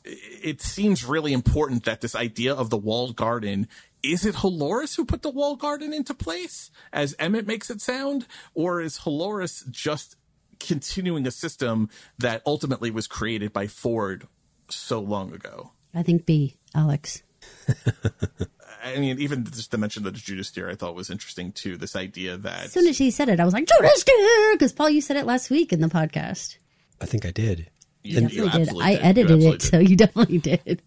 it 0.05 0.61
seems 0.61 1.05
really 1.05 1.33
important 1.33 1.85
that 1.85 2.01
this 2.01 2.15
idea 2.15 2.55
of 2.55 2.71
the 2.71 2.77
walled 2.77 3.17
garden 3.17 3.69
is 4.03 4.27
it 4.27 4.37
Halores 4.37 4.97
who 4.97 5.05
put 5.07 5.23
the 5.23 5.31
walled 5.31 5.61
garden 5.61 5.95
into 5.95 6.13
place, 6.13 6.71
as 6.93 7.17
Emmett 7.19 7.47
makes 7.47 7.71
it 7.71 7.81
sound, 7.81 8.27
or 8.53 8.83
is 8.83 8.99
Halores 9.01 9.69
just 9.71 10.17
continuing 10.61 11.27
a 11.27 11.31
system 11.31 11.89
that 12.19 12.43
ultimately 12.45 12.91
was 12.91 13.07
created 13.07 13.53
by 13.53 13.67
Ford 13.67 14.29
so 14.69 15.01
long 15.01 15.33
ago? 15.33 15.73
I 15.95 16.03
think 16.03 16.27
B, 16.27 16.57
Alex. 16.75 17.23
I 18.85 18.99
mean, 18.99 19.19
even 19.19 19.45
just 19.45 19.71
the 19.71 19.79
mention 19.79 20.07
of 20.07 20.13
the 20.13 20.21
Judas 20.21 20.49
steer, 20.49 20.69
I 20.69 20.75
thought 20.75 20.95
was 20.95 21.09
interesting 21.09 21.53
too. 21.53 21.79
This 21.79 21.97
idea 21.97 22.37
that 22.37 22.65
As 22.65 22.73
soon 22.73 22.87
as 22.87 22.99
he 22.99 23.11
said 23.11 23.31
it, 23.31 23.41
I 23.41 23.45
was 23.45 23.55
like, 23.55 23.67
Judas 23.67 24.01
steer, 24.03 24.53
because 24.53 24.75
Paul, 24.75 24.91
you 24.91 25.01
said 25.01 25.17
it 25.17 25.25
last 25.25 25.49
week 25.49 25.73
in 25.73 25.81
the 25.81 25.89
podcast. 25.89 26.59
I 27.01 27.07
think 27.07 27.25
I 27.25 27.31
did. 27.31 27.71
You 28.05 28.21
definitely 28.21 28.61
did. 28.61 28.83
I 28.83 28.93
edited 28.95 29.43
it, 29.43 29.63
so 29.63 29.79
you 29.79 29.97
definitely 29.97 30.37
did. 30.39 30.83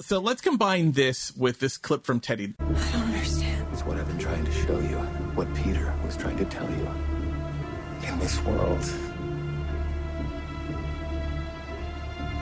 so 0.00 0.18
let's 0.18 0.40
combine 0.40 0.92
this 0.92 1.36
with 1.36 1.60
this 1.60 1.76
clip 1.76 2.04
from 2.04 2.18
Teddy. 2.18 2.54
I 2.58 2.64
don't 2.64 3.02
understand. 3.02 3.66
It's 3.70 3.82
what 3.84 3.98
I've 3.98 4.06
been 4.06 4.18
trying 4.18 4.42
to 4.42 4.52
show 4.52 4.78
you. 4.80 4.96
What 5.36 5.54
Peter 5.54 5.94
was 6.04 6.16
trying 6.16 6.38
to 6.38 6.46
tell 6.46 6.68
you. 6.70 6.88
In 8.08 8.18
this 8.18 8.42
world, 8.42 8.90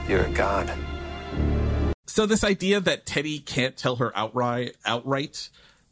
you're 0.07 0.23
a 0.23 0.31
god. 0.31 0.71
So 2.07 2.25
this 2.25 2.45
idea 2.45 2.79
that 2.79 3.05
Teddy 3.05 3.39
can't 3.39 3.75
tell 3.75 3.97
her 3.97 4.17
outright, 4.17 4.77
outright, 4.85 5.49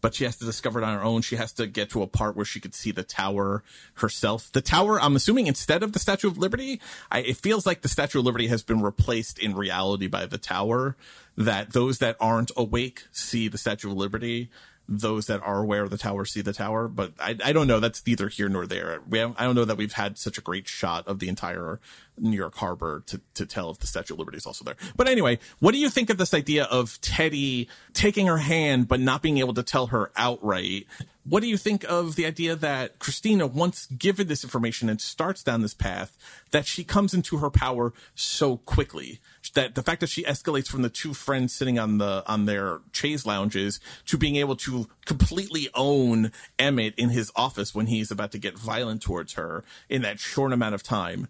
but 0.07 0.15
she 0.15 0.23
has 0.23 0.37
to 0.37 0.45
discover 0.45 0.79
it 0.79 0.85
on 0.85 0.95
her 0.95 1.03
own. 1.03 1.21
She 1.21 1.35
has 1.35 1.51
to 1.51 1.67
get 1.67 1.89
to 1.89 2.01
a 2.01 2.07
part 2.07 2.37
where 2.37 2.45
she 2.45 2.61
could 2.61 2.73
see 2.73 2.91
the 2.91 3.03
tower 3.03 3.61
herself. 3.95 4.49
The 4.53 4.61
tower, 4.61 5.01
I'm 5.01 5.17
assuming, 5.17 5.47
instead 5.47 5.83
of 5.83 5.91
the 5.91 5.99
Statue 5.99 6.29
of 6.29 6.37
Liberty, 6.37 6.79
I, 7.11 7.19
it 7.19 7.35
feels 7.35 7.65
like 7.65 7.81
the 7.81 7.89
Statue 7.89 8.19
of 8.19 8.25
Liberty 8.25 8.47
has 8.47 8.63
been 8.63 8.81
replaced 8.81 9.37
in 9.37 9.53
reality 9.53 10.07
by 10.07 10.25
the 10.25 10.37
tower. 10.37 10.95
That 11.35 11.73
those 11.73 11.97
that 11.97 12.15
aren't 12.21 12.51
awake 12.55 13.03
see 13.11 13.49
the 13.49 13.57
Statue 13.57 13.91
of 13.91 13.97
Liberty. 13.97 14.49
Those 14.87 15.25
that 15.25 15.41
are 15.43 15.59
aware 15.59 15.83
of 15.83 15.89
the 15.89 15.97
tower 15.97 16.23
see 16.23 16.39
the 16.39 16.53
tower, 16.53 16.87
but 16.87 17.11
I, 17.19 17.35
I 17.43 17.51
don't 17.51 17.67
know. 17.67 17.81
That's 17.81 18.07
neither 18.07 18.29
here 18.29 18.47
nor 18.47 18.65
there. 18.65 19.01
I 19.11 19.43
don't 19.43 19.55
know 19.55 19.65
that 19.65 19.75
we've 19.75 19.91
had 19.91 20.17
such 20.17 20.37
a 20.37 20.41
great 20.41 20.69
shot 20.69 21.05
of 21.05 21.19
the 21.19 21.27
entire 21.27 21.81
New 22.17 22.37
York 22.37 22.55
Harbor 22.55 23.03
to, 23.07 23.21
to 23.35 23.45
tell 23.45 23.69
if 23.71 23.79
the 23.79 23.87
Statue 23.87 24.13
of 24.13 24.19
Liberty 24.19 24.37
is 24.37 24.45
also 24.45 24.65
there. 24.65 24.75
But 24.95 25.07
anyway, 25.07 25.39
what 25.59 25.71
do 25.71 25.77
you 25.77 25.89
think 25.89 26.09
of 26.09 26.17
this 26.17 26.33
idea 26.33 26.65
of 26.65 26.99
Teddy 27.01 27.67
taking 27.93 28.27
her 28.27 28.37
hand 28.37 28.87
but 28.87 28.99
not 28.99 29.21
being 29.21 29.37
able 29.37 29.53
to 29.53 29.63
tell 29.63 29.87
her 29.87 30.11
outright? 30.15 30.87
What 31.23 31.41
do 31.41 31.47
you 31.47 31.57
think 31.57 31.83
of 31.89 32.15
the 32.15 32.25
idea 32.25 32.55
that 32.55 32.99
Christina, 32.99 33.47
once 33.47 33.85
given 33.87 34.27
this 34.27 34.45
information 34.45 34.87
and 34.87 35.01
starts 35.01 35.43
down 35.43 35.61
this 35.61 35.73
path, 35.73 36.17
that 36.51 36.65
she 36.65 36.85
comes 36.85 37.13
into 37.13 37.37
her 37.37 37.49
power 37.49 37.93
so 38.15 38.57
quickly? 38.57 39.19
That 39.53 39.75
the 39.75 39.83
fact 39.83 40.01
that 40.01 40.09
she 40.09 40.23
escalates 40.23 40.67
from 40.67 40.83
the 40.83 40.89
two 40.89 41.13
friends 41.13 41.53
sitting 41.53 41.79
on 41.79 41.97
the 41.97 42.23
on 42.27 42.45
their 42.45 42.79
chaise 42.91 43.25
lounges 43.25 43.79
to 44.05 44.17
being 44.17 44.35
able 44.35 44.55
to 44.57 44.87
completely 45.07 45.69
own 45.73 46.31
Emmett 46.59 46.93
in 46.95 47.09
his 47.09 47.31
office 47.35 47.73
when 47.73 47.87
he's 47.87 48.11
about 48.11 48.31
to 48.33 48.37
get 48.37 48.59
violent 48.59 49.01
towards 49.01 49.33
her 49.33 49.63
in 49.89 50.01
that 50.03 50.19
short 50.19 50.53
amount 50.53 50.75
of 50.75 50.83
time. 50.83 51.27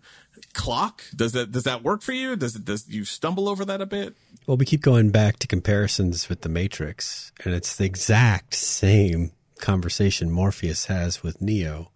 Clock 0.53 1.03
does 1.15 1.31
that 1.31 1.51
does 1.51 1.63
that 1.63 1.83
work 1.83 2.01
for 2.01 2.11
you? 2.11 2.35
Does 2.35 2.55
it 2.55 2.65
does 2.65 2.89
you 2.89 3.05
stumble 3.05 3.47
over 3.47 3.63
that 3.65 3.81
a 3.81 3.85
bit? 3.85 4.15
Well, 4.45 4.57
we 4.57 4.65
keep 4.65 4.81
going 4.81 5.09
back 5.09 5.39
to 5.39 5.47
comparisons 5.47 6.29
with 6.29 6.41
the 6.41 6.49
Matrix, 6.49 7.31
and 7.43 7.53
it's 7.53 7.75
the 7.75 7.85
exact 7.85 8.53
same 8.53 9.31
conversation 9.59 10.29
Morpheus 10.29 10.85
has 10.85 11.23
with 11.23 11.41
Neo 11.41 11.91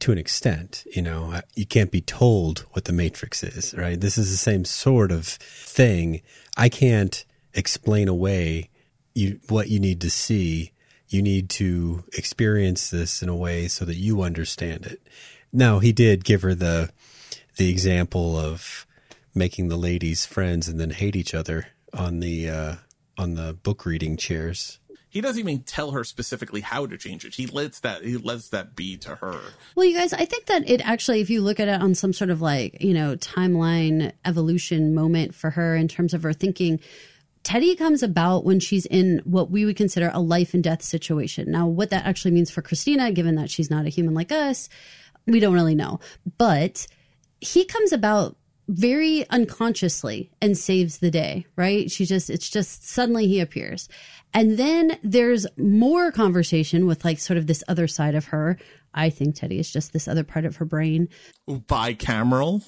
to 0.00 0.12
an 0.12 0.18
extent. 0.18 0.84
You 0.94 1.02
know, 1.02 1.40
you 1.54 1.66
can't 1.66 1.90
be 1.90 2.00
told 2.00 2.60
what 2.72 2.84
the 2.84 2.92
Matrix 2.92 3.42
is, 3.42 3.74
right? 3.74 4.00
This 4.00 4.18
is 4.18 4.30
the 4.30 4.36
same 4.36 4.64
sort 4.64 5.12
of 5.12 5.26
thing. 5.26 6.22
I 6.56 6.68
can't 6.68 7.24
explain 7.52 8.08
away 8.08 8.70
you 9.14 9.40
what 9.48 9.68
you 9.68 9.78
need 9.78 10.00
to 10.00 10.10
see. 10.10 10.72
You 11.14 11.22
need 11.22 11.48
to 11.50 12.02
experience 12.12 12.90
this 12.90 13.22
in 13.22 13.28
a 13.28 13.36
way 13.36 13.68
so 13.68 13.84
that 13.84 13.94
you 13.94 14.22
understand 14.22 14.84
it. 14.84 15.00
Now, 15.52 15.78
he 15.78 15.92
did 15.92 16.24
give 16.24 16.42
her 16.42 16.56
the 16.56 16.90
the 17.56 17.70
example 17.70 18.36
of 18.36 18.84
making 19.32 19.68
the 19.68 19.76
ladies 19.76 20.26
friends 20.26 20.66
and 20.66 20.80
then 20.80 20.90
hate 20.90 21.14
each 21.14 21.32
other 21.32 21.68
on 21.92 22.18
the 22.18 22.50
uh, 22.50 22.74
on 23.16 23.34
the 23.34 23.52
book 23.52 23.86
reading 23.86 24.16
chairs. 24.16 24.80
he 25.08 25.20
doesn't 25.20 25.38
even 25.38 25.62
tell 25.62 25.92
her 25.92 26.02
specifically 26.02 26.60
how 26.60 26.84
to 26.86 26.98
change 26.98 27.24
it. 27.24 27.36
He 27.36 27.46
lets 27.46 27.78
that 27.80 28.02
he 28.02 28.16
lets 28.16 28.48
that 28.48 28.74
be 28.74 28.96
to 28.96 29.14
her. 29.14 29.40
Well, 29.76 29.86
you 29.86 29.96
guys, 29.96 30.12
I 30.12 30.24
think 30.24 30.46
that 30.46 30.68
it 30.68 30.80
actually, 30.84 31.20
if 31.20 31.30
you 31.30 31.40
look 31.40 31.60
at 31.60 31.68
it 31.68 31.80
on 31.80 31.94
some 31.94 32.12
sort 32.12 32.30
of 32.30 32.42
like, 32.42 32.82
you 32.82 32.92
know, 32.92 33.14
timeline 33.14 34.10
evolution 34.24 34.92
moment 34.92 35.32
for 35.32 35.50
her 35.50 35.76
in 35.76 35.86
terms 35.86 36.12
of 36.12 36.24
her 36.24 36.32
thinking, 36.32 36.80
Teddy 37.44 37.76
comes 37.76 38.02
about 38.02 38.44
when 38.44 38.58
she's 38.58 38.86
in 38.86 39.20
what 39.24 39.50
we 39.50 39.64
would 39.64 39.76
consider 39.76 40.10
a 40.12 40.20
life 40.20 40.54
and 40.54 40.64
death 40.64 40.82
situation. 40.82 41.50
Now, 41.50 41.66
what 41.66 41.90
that 41.90 42.06
actually 42.06 42.32
means 42.32 42.50
for 42.50 42.62
Christina, 42.62 43.12
given 43.12 43.36
that 43.36 43.50
she's 43.50 43.70
not 43.70 43.86
a 43.86 43.90
human 43.90 44.14
like 44.14 44.32
us, 44.32 44.68
we 45.26 45.40
don't 45.40 45.54
really 45.54 45.74
know. 45.74 46.00
But 46.38 46.86
he 47.40 47.64
comes 47.64 47.92
about 47.92 48.36
very 48.66 49.28
unconsciously 49.28 50.30
and 50.40 50.56
saves 50.56 50.98
the 50.98 51.10
day, 51.10 51.46
right? 51.54 51.90
She 51.90 52.06
just, 52.06 52.30
it's 52.30 52.48
just 52.48 52.88
suddenly 52.88 53.28
he 53.28 53.40
appears. 53.40 53.90
And 54.32 54.56
then 54.56 54.98
there's 55.02 55.46
more 55.58 56.10
conversation 56.10 56.86
with 56.86 57.04
like 57.04 57.18
sort 57.18 57.36
of 57.36 57.46
this 57.46 57.62
other 57.68 57.86
side 57.86 58.14
of 58.14 58.26
her. 58.26 58.58
I 58.94 59.10
think 59.10 59.34
Teddy 59.34 59.58
is 59.58 59.70
just 59.70 59.92
this 59.92 60.08
other 60.08 60.24
part 60.24 60.46
of 60.46 60.56
her 60.56 60.64
brain. 60.64 61.08
Bicameral. 61.48 62.64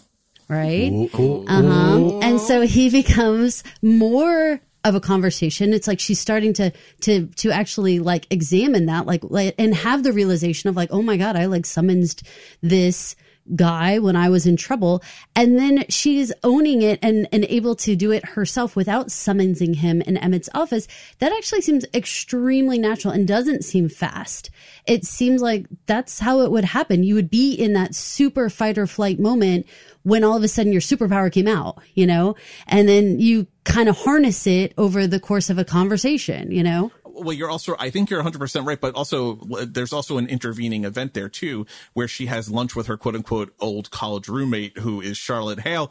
Right? 0.48 1.10
Uh-huh. 1.12 2.18
And 2.20 2.40
so 2.40 2.62
he 2.62 2.90
becomes 3.02 3.64
more 3.82 4.60
of 4.84 4.94
a 4.94 5.00
conversation. 5.00 5.72
It's 5.72 5.88
like 5.88 5.98
she's 5.98 6.20
starting 6.20 6.52
to 6.54 6.72
to 7.00 7.26
to 7.26 7.50
actually 7.50 7.98
like 7.98 8.26
examine 8.30 8.86
that, 8.86 9.06
like, 9.06 9.22
like 9.24 9.54
and 9.58 9.74
have 9.74 10.04
the 10.04 10.12
realization 10.12 10.70
of 10.70 10.76
like, 10.76 10.90
oh 10.92 11.02
my 11.02 11.16
God, 11.16 11.34
I 11.34 11.46
like 11.46 11.66
summoned 11.66 12.14
this 12.62 13.16
guy 13.54 13.98
when 13.98 14.16
I 14.16 14.28
was 14.28 14.46
in 14.46 14.56
trouble. 14.56 15.02
And 15.34 15.58
then 15.58 15.84
she's 15.88 16.32
owning 16.42 16.82
it 16.82 16.98
and, 17.02 17.28
and 17.32 17.44
able 17.48 17.76
to 17.76 17.94
do 17.94 18.10
it 18.10 18.24
herself 18.24 18.74
without 18.74 19.12
summoning 19.12 19.74
him 19.74 20.02
in 20.02 20.16
Emmett's 20.16 20.48
office. 20.54 20.88
That 21.18 21.32
actually 21.32 21.60
seems 21.60 21.84
extremely 21.94 22.78
natural 22.78 23.12
and 23.12 23.28
doesn't 23.28 23.64
seem 23.64 23.88
fast. 23.88 24.50
It 24.86 25.04
seems 25.04 25.42
like 25.42 25.66
that's 25.86 26.20
how 26.20 26.40
it 26.40 26.50
would 26.50 26.64
happen. 26.64 27.04
You 27.04 27.14
would 27.14 27.30
be 27.30 27.54
in 27.54 27.72
that 27.74 27.94
super 27.94 28.48
fight 28.48 28.78
or 28.78 28.86
flight 28.86 29.18
moment 29.20 29.66
when 30.02 30.22
all 30.22 30.36
of 30.36 30.42
a 30.44 30.48
sudden 30.48 30.72
your 30.72 30.80
superpower 30.80 31.32
came 31.32 31.48
out, 31.48 31.78
you 31.94 32.06
know, 32.06 32.36
and 32.68 32.88
then 32.88 33.18
you 33.18 33.46
kind 33.64 33.88
of 33.88 33.96
harness 33.96 34.46
it 34.46 34.72
over 34.78 35.06
the 35.08 35.18
course 35.18 35.50
of 35.50 35.58
a 35.58 35.64
conversation, 35.64 36.52
you 36.52 36.62
know? 36.62 36.92
Well, 37.16 37.32
you're 37.32 37.50
also, 37.50 37.76
I 37.78 37.90
think 37.90 38.10
you're 38.10 38.22
100% 38.22 38.66
right, 38.66 38.80
but 38.80 38.94
also 38.94 39.38
uh, 39.56 39.66
there's 39.68 39.92
also 39.92 40.18
an 40.18 40.26
intervening 40.26 40.84
event 40.84 41.14
there 41.14 41.28
too, 41.28 41.66
where 41.92 42.08
she 42.08 42.26
has 42.26 42.50
lunch 42.50 42.76
with 42.76 42.86
her 42.86 42.96
quote 42.96 43.14
unquote 43.14 43.54
old 43.60 43.90
college 43.90 44.28
roommate 44.28 44.78
who 44.78 45.00
is 45.00 45.16
Charlotte 45.16 45.60
Hale. 45.60 45.90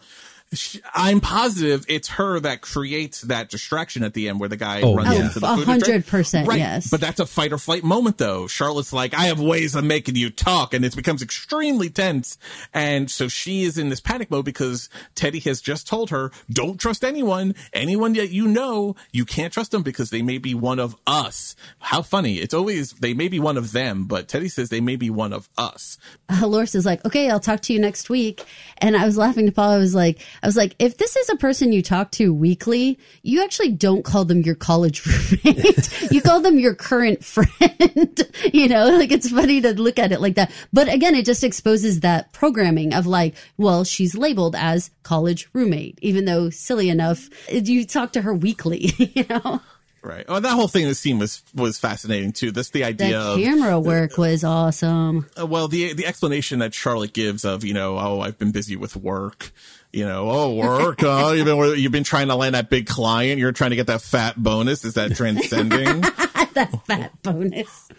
She, 0.56 0.82
I'm 0.94 1.19
positive 1.22 1.86
it's 1.88 2.07
her 2.10 2.40
that 2.40 2.61
creates 2.61 3.22
that 3.22 3.49
distraction 3.49 4.03
at 4.03 4.14
the 4.14 4.30
end 4.30 4.40
where 4.40 4.49
the 4.49 4.57
guy 4.57 4.82
Oh, 4.82 4.95
runs 4.95 5.15
yeah. 5.18 5.26
into 5.26 5.40
the 5.40 5.48
oh, 5.48 5.53
A 5.53 5.57
food 5.65 5.68
100%, 5.68 6.48
Right. 6.48 6.57
yes. 6.60 6.90
But 6.90 7.02
that's 7.02 7.19
a 7.19 7.26
fight 7.26 7.53
or 7.53 7.57
flight 7.57 7.84
moment 7.84 8.18
though. 8.18 8.48
Charlotte's 8.48 8.94
like, 8.94 9.14
I 9.14 9.26
have 9.26 9.40
ways 9.40 9.76
of 9.76 9.84
making 9.84 10.15
you 10.15 10.30
talk 10.30 10.73
and 10.73 10.84
it 10.86 10.95
becomes 10.95 11.22
extremely 11.22 11.90
tense. 11.90 12.38
And 12.73 13.10
so 13.11 13.27
she 13.27 13.64
is 13.64 13.77
in 13.77 13.90
this 13.90 13.99
panic 13.99 14.32
mode 14.32 14.45
because 14.45 14.90
Teddy 15.15 15.40
has 15.41 15.61
just 15.61 15.88
told 15.88 16.10
her, 16.10 16.32
don't 16.49 16.80
trust 16.80 17.03
anyone. 17.03 17.56
Anyone 17.73 18.14
that 18.14 18.30
you 18.32 18.48
know, 18.48 18.95
you 19.11 19.26
can't 19.26 19.52
trust 19.53 19.72
them 19.72 19.84
because 19.84 20.10
they 20.10 20.22
may 20.22 20.38
be 20.38 20.53
one 20.53 20.80
of 20.80 20.95
us. 21.07 21.56
How 21.80 22.02
funny. 22.02 22.36
It's 22.38 22.53
always, 22.53 22.94
they 22.94 23.14
may 23.14 23.27
be 23.27 23.40
one 23.40 23.57
of 23.57 23.72
them, 23.72 24.06
but 24.06 24.27
Teddy 24.27 24.49
says 24.49 24.69
they 24.69 24.82
may 24.82 24.95
be 24.95 25.10
one 25.10 25.34
of 25.34 25.49
us. 25.57 25.98
Dolores 26.40 26.76
is 26.76 26.86
like, 26.86 27.03
okay, 27.06 27.30
I'll 27.30 27.40
talk 27.40 27.61
to 27.61 27.73
you 27.73 27.80
next 27.80 28.10
week. 28.10 28.44
And 28.80 28.95
I 28.98 29.06
was 29.06 29.18
laughing 29.18 29.45
to 29.45 29.52
Paul. 29.52 29.72
I 29.72 29.77
was 29.77 29.95
like, 29.95 30.19
I 30.45 30.47
was 30.47 30.55
like, 30.55 30.76
if 30.77 30.97
this 30.97 31.15
is 31.15 31.27
a 31.31 31.38
person 31.38 31.72
you 31.73 31.81
talk 31.81 32.11
to 32.11 32.31
weekly, 32.31 32.99
you 33.23 33.43
actually 33.43 33.72
don't 33.72 34.05
call 34.05 34.26
them 34.26 34.41
your 34.41 34.53
college 34.53 35.03
roommate. 35.43 36.11
you 36.11 36.22
call 36.22 36.39
them 36.39 36.59
your 36.59 36.76
current 36.76 37.26
friend. 37.26 38.22
you 38.53 38.67
know, 38.67 38.89
like 38.89 39.11
it's 39.11 39.31
funny 39.31 39.59
to 39.61 39.73
look 39.73 39.97
at 39.97 40.11
it 40.11 40.22
like 40.22 40.35
that. 40.35 40.51
But 40.72 40.88
again, 40.88 41.15
it 41.15 41.26
just 41.26 41.43
exposes 41.43 42.01
that 42.01 42.31
programming 42.31 42.93
of 42.93 43.07
like, 43.07 43.34
well, 43.57 43.84
she's 43.84 44.15
labeled 44.15 44.55
as 44.55 44.91
college 45.01 45.49
roommate, 45.51 45.97
even 46.03 46.26
though 46.26 46.51
silly 46.51 46.89
enough, 46.89 47.27
you 47.51 47.84
talk 47.84 48.13
to 48.13 48.22
her 48.22 48.34
weekly, 48.34 48.93
you 48.97 49.26
know? 49.27 49.61
Right. 50.06 50.23
Oh, 50.27 50.40
that 50.40 50.52
whole 50.52 50.68
thing 50.68 50.84
in 50.84 50.90
the 50.90 50.95
scene 50.95 51.18
was, 51.18 51.41
was 51.56 51.80
fascinating 51.80 52.32
too. 52.32 52.52
That's 52.52 52.69
the 52.69 52.82
The 52.82 52.86
idea 52.86 53.19
of, 53.19 53.40
camera 53.40 53.80
work 53.80 54.19
was 54.19 54.44
awesome. 54.44 55.27
Uh, 55.40 55.48
well, 55.48 55.68
the 55.68 55.94
the 55.94 56.06
explanation 56.06 56.60
that 56.60 56.76
Charlotte 56.76 57.14
gives 57.14 57.44
of 57.44 57.64
you 57.64 57.73
know, 57.73 57.98
oh, 57.98 58.19
I've 58.22 58.38
been 58.38 58.52
busy 58.52 58.76
with 58.76 58.95
work. 58.95 59.52
You 59.91 60.06
know, 60.06 60.30
oh, 60.30 60.53
work. 60.53 60.99
Oh, 61.03 61.32
you've 61.32 61.45
been 61.45 61.80
you've 61.80 61.91
been 61.91 62.03
trying 62.03 62.27
to 62.27 62.36
land 62.36 62.53
that 62.53 62.69
big 62.69 62.86
client. 62.86 63.40
You're 63.40 63.52
trying 63.52 63.72
to 63.72 63.76
get 63.76 63.88
that 63.88 64.02
fat 64.02 64.36
bonus. 64.36 64.86
Is 64.86 64.94
that 64.94 65.15
transcending? 65.15 66.02
that 66.53 66.69
fat 66.86 67.11
bonus. 67.23 67.90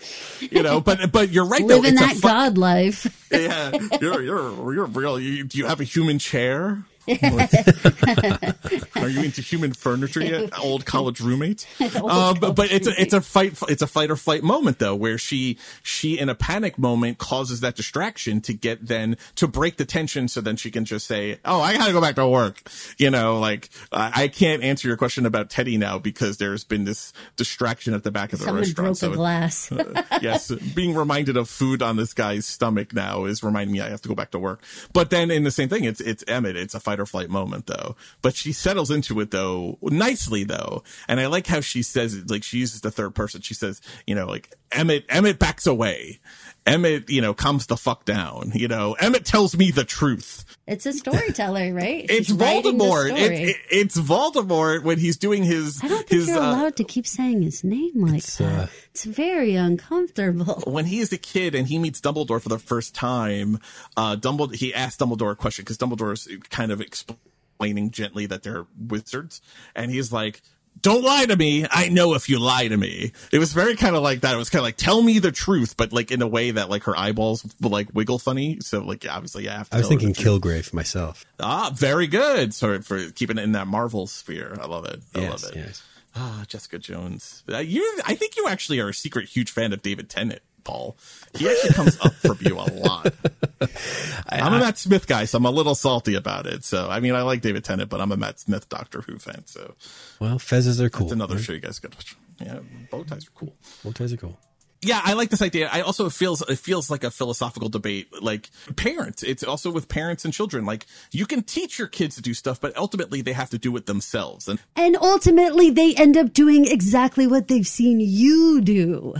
you 0.40 0.62
know, 0.62 0.80
but 0.80 1.10
but 1.10 1.30
you're 1.30 1.46
right. 1.46 1.64
Living 1.64 1.94
a 1.94 2.00
that 2.00 2.20
God 2.20 2.56
life. 2.56 3.28
yeah, 3.32 3.72
you're 4.00 4.22
you're 4.22 4.74
you're 4.74 4.86
real. 4.86 5.18
You, 5.18 5.42
do 5.42 5.58
you 5.58 5.66
have 5.66 5.80
a 5.80 5.84
human 5.84 6.18
chair? 6.18 6.84
Are 8.96 9.08
you 9.08 9.22
into 9.22 9.40
human 9.42 9.72
furniture 9.72 10.22
yet, 10.24 10.58
old 10.58 10.84
college 10.84 11.20
roommate? 11.20 11.66
Uh, 11.96 12.34
but, 12.34 12.54
but 12.54 12.70
it's 12.70 12.86
a 12.86 13.00
it's 13.00 13.14
a 13.14 13.20
fight 13.20 13.58
it's 13.68 13.82
a 13.82 13.86
fight 13.86 14.10
or 14.10 14.16
flight 14.16 14.42
moment 14.42 14.78
though, 14.78 14.94
where 14.94 15.18
she 15.18 15.58
she 15.82 16.18
in 16.18 16.28
a 16.28 16.34
panic 16.34 16.78
moment 16.78 17.18
causes 17.18 17.60
that 17.60 17.74
distraction 17.74 18.40
to 18.40 18.52
get 18.52 18.86
then 18.86 19.16
to 19.36 19.48
break 19.48 19.76
the 19.76 19.84
tension, 19.84 20.28
so 20.28 20.40
then 20.40 20.56
she 20.56 20.70
can 20.70 20.84
just 20.84 21.06
say, 21.06 21.38
"Oh, 21.44 21.60
I 21.60 21.76
gotta 21.76 21.92
go 21.92 22.00
back 22.00 22.16
to 22.16 22.28
work." 22.28 22.62
You 22.98 23.10
know, 23.10 23.38
like 23.38 23.70
I, 23.92 24.24
I 24.24 24.28
can't 24.28 24.62
answer 24.62 24.88
your 24.88 24.96
question 24.96 25.26
about 25.26 25.50
Teddy 25.50 25.76
now 25.76 25.98
because 25.98 26.36
there's 26.38 26.64
been 26.64 26.84
this 26.84 27.12
distraction 27.36 27.94
at 27.94 28.04
the 28.04 28.10
back 28.10 28.32
of 28.32 28.38
the 28.38 28.46
Someone 28.46 28.62
restaurant. 28.62 28.86
broke 28.88 28.96
so 28.96 29.12
glass. 29.12 29.70
yes, 30.22 30.50
being 30.50 30.94
reminded 30.94 31.36
of 31.36 31.48
food 31.48 31.82
on 31.82 31.96
this 31.96 32.12
guy's 32.14 32.46
stomach 32.46 32.94
now 32.94 33.24
is 33.24 33.42
reminding 33.42 33.72
me 33.72 33.80
I 33.80 33.88
have 33.88 34.02
to 34.02 34.08
go 34.08 34.14
back 34.14 34.30
to 34.32 34.38
work. 34.38 34.62
But 34.92 35.10
then 35.10 35.30
in 35.30 35.44
the 35.44 35.50
same 35.50 35.68
thing, 35.68 35.84
it's 35.84 36.00
it's 36.00 36.24
Emmett. 36.28 36.56
It's 36.56 36.74
a 36.74 36.80
fight 36.80 36.95
or 37.00 37.06
flight 37.06 37.30
moment 37.30 37.66
though. 37.66 37.96
But 38.22 38.34
she 38.34 38.52
settles 38.52 38.90
into 38.90 39.20
it 39.20 39.30
though 39.30 39.78
nicely 39.82 40.44
though, 40.44 40.82
and 41.08 41.20
I 41.20 41.26
like 41.26 41.46
how 41.46 41.60
she 41.60 41.82
says 41.82 42.14
it. 42.14 42.30
Like 42.30 42.42
she 42.42 42.58
uses 42.58 42.80
the 42.80 42.90
third 42.90 43.14
person. 43.14 43.40
She 43.40 43.54
says, 43.54 43.80
you 44.06 44.14
know, 44.14 44.26
like 44.26 44.54
Emmett. 44.72 45.04
Emmett 45.08 45.38
backs 45.38 45.66
away. 45.66 46.20
Emmett, 46.66 47.08
you 47.08 47.20
know, 47.20 47.32
comes 47.32 47.66
the 47.66 47.76
fuck 47.76 48.04
down. 48.04 48.52
You 48.54 48.68
know, 48.68 48.94
Emmett 48.94 49.24
tells 49.24 49.56
me 49.56 49.70
the 49.70 49.84
truth. 49.84 50.44
It's 50.66 50.84
a 50.84 50.92
storyteller, 50.92 51.72
right? 51.72 52.04
It's 52.10 52.26
She's 52.28 52.36
Voldemort. 52.36 53.16
It, 53.16 53.32
it, 53.32 53.56
it's 53.70 53.96
Voldemort 53.96 54.82
when 54.82 54.98
he's 54.98 55.16
doing 55.16 55.44
his 55.44 55.80
I 55.82 55.88
don't 55.88 55.98
think 55.98 56.10
his 56.10 56.28
you're 56.28 56.38
uh, 56.38 56.50
allowed 56.50 56.76
to 56.76 56.84
keep 56.84 57.06
saying 57.06 57.42
his 57.42 57.62
name 57.62 57.92
like 57.94 58.24
that. 58.24 58.62
uh, 58.64 58.66
it's 58.90 59.04
very 59.04 59.54
uncomfortable. 59.54 60.62
when 60.66 60.86
he 60.86 60.98
is 60.98 61.12
a 61.12 61.18
kid 61.18 61.54
and 61.54 61.68
he 61.68 61.78
meets 61.78 62.00
Dumbledore 62.00 62.42
for 62.42 62.48
the 62.48 62.58
first 62.58 62.94
time, 62.94 63.60
uh, 63.96 64.16
Dumbledore, 64.16 64.56
he 64.56 64.74
asks 64.74 65.00
Dumbledore 65.00 65.32
a 65.32 65.36
question 65.36 65.64
because 65.64 65.78
Dumbledore 65.78 66.12
is 66.12 66.28
kind 66.50 66.72
of 66.72 66.80
explaining 66.80 67.90
gently 67.90 68.26
that 68.26 68.42
they're 68.42 68.66
wizards. 68.76 69.40
And 69.74 69.90
he's 69.90 70.12
like, 70.12 70.42
don't 70.82 71.02
lie 71.02 71.24
to 71.26 71.36
me. 71.36 71.66
I 71.70 71.88
know 71.88 72.14
if 72.14 72.28
you 72.28 72.38
lie 72.38 72.68
to 72.68 72.76
me. 72.76 73.12
It 73.32 73.38
was 73.38 73.52
very 73.52 73.76
kind 73.76 73.96
of 73.96 74.02
like 74.02 74.20
that. 74.20 74.34
It 74.34 74.38
was 74.38 74.50
kind 74.50 74.60
of 74.60 74.64
like, 74.64 74.76
tell 74.76 75.02
me 75.02 75.18
the 75.18 75.32
truth, 75.32 75.76
but 75.76 75.92
like 75.92 76.10
in 76.10 76.22
a 76.22 76.26
way 76.26 76.50
that 76.52 76.68
like 76.70 76.84
her 76.84 76.96
eyeballs 76.96 77.46
like 77.60 77.88
wiggle 77.94 78.18
funny. 78.18 78.58
So 78.60 78.80
like, 78.80 79.04
obviously, 79.10 79.48
I 79.48 79.54
have 79.56 79.70
to 79.70 79.76
I 79.76 79.78
was 79.80 79.88
thinking. 79.88 80.12
Kilgrave 80.14 80.72
myself. 80.72 81.24
Ah, 81.40 81.70
very 81.74 82.06
good. 82.06 82.54
Sorry 82.54 82.82
for 82.82 83.10
keeping 83.10 83.38
it 83.38 83.42
in 83.44 83.52
that 83.52 83.66
Marvel 83.66 84.06
sphere. 84.06 84.56
I 84.60 84.66
love 84.66 84.84
it. 84.86 85.00
I 85.14 85.20
Yes, 85.20 85.42
love 85.44 85.52
it. 85.52 85.58
yes. 85.58 85.82
Ah, 86.14 86.44
Jessica 86.48 86.78
Jones. 86.78 87.42
Uh, 87.50 87.58
you, 87.58 87.82
I 88.06 88.14
think 88.14 88.36
you 88.36 88.48
actually 88.48 88.80
are 88.80 88.88
a 88.88 88.94
secret 88.94 89.28
huge 89.28 89.50
fan 89.50 89.72
of 89.74 89.82
David 89.82 90.08
Tennant, 90.08 90.40
Paul. 90.66 90.96
He 91.36 91.48
actually 91.48 91.74
comes 91.74 91.98
up 92.00 92.12
from 92.14 92.38
you 92.40 92.56
a 92.58 92.66
lot. 92.72 93.14
I'm 94.28 94.52
a 94.54 94.58
Matt 94.58 94.78
Smith 94.78 95.06
guy, 95.06 95.24
so 95.24 95.38
I'm 95.38 95.44
a 95.46 95.50
little 95.50 95.74
salty 95.74 96.14
about 96.14 96.46
it. 96.46 96.64
So, 96.64 96.88
I 96.90 97.00
mean, 97.00 97.14
I 97.14 97.22
like 97.22 97.40
David 97.40 97.64
Tennant, 97.64 97.88
but 97.88 98.00
I'm 98.00 98.12
a 98.12 98.16
Matt 98.16 98.40
Smith 98.40 98.68
Doctor 98.68 99.02
Who 99.02 99.18
fan. 99.18 99.46
So, 99.46 99.74
Well, 100.20 100.38
fezzes 100.38 100.80
are 100.80 100.90
cool. 100.90 101.06
that's 101.06 101.12
another 101.12 101.38
show 101.38 101.52
you 101.52 101.60
guys 101.60 101.78
got 101.78 101.92
to 101.92 101.98
watch. 101.98 102.16
Yeah, 102.40 102.58
bow 102.90 103.02
ties 103.04 103.26
are 103.26 103.30
cool. 103.34 103.54
Bow 103.84 103.92
ties 103.92 104.12
are 104.12 104.16
cool. 104.18 104.38
Yeah, 104.82 105.00
I 105.02 105.14
like 105.14 105.30
this 105.30 105.40
idea. 105.40 105.68
I 105.72 105.80
also 105.80 106.04
it 106.06 106.12
feels 106.12 106.42
it 106.42 106.58
feels 106.58 106.90
like 106.90 107.02
a 107.02 107.10
philosophical 107.10 107.70
debate. 107.70 108.08
Like 108.22 108.50
parents, 108.76 109.22
it's 109.22 109.42
also 109.42 109.70
with 109.70 109.88
parents 109.88 110.24
and 110.26 110.34
children. 110.34 110.66
Like 110.66 110.84
you 111.10 111.24
can 111.26 111.42
teach 111.42 111.78
your 111.78 111.88
kids 111.88 112.16
to 112.16 112.22
do 112.22 112.34
stuff, 112.34 112.60
but 112.60 112.76
ultimately 112.76 113.22
they 113.22 113.32
have 113.32 113.48
to 113.50 113.58
do 113.58 113.74
it 113.78 113.86
themselves. 113.86 114.46
And 114.48 114.58
And 114.76 114.96
ultimately, 114.96 115.70
they 115.70 115.94
end 115.94 116.16
up 116.18 116.34
doing 116.34 116.66
exactly 116.66 117.26
what 117.26 117.48
they've 117.48 117.66
seen 117.66 118.00
you 118.00 118.60
do. 118.60 119.14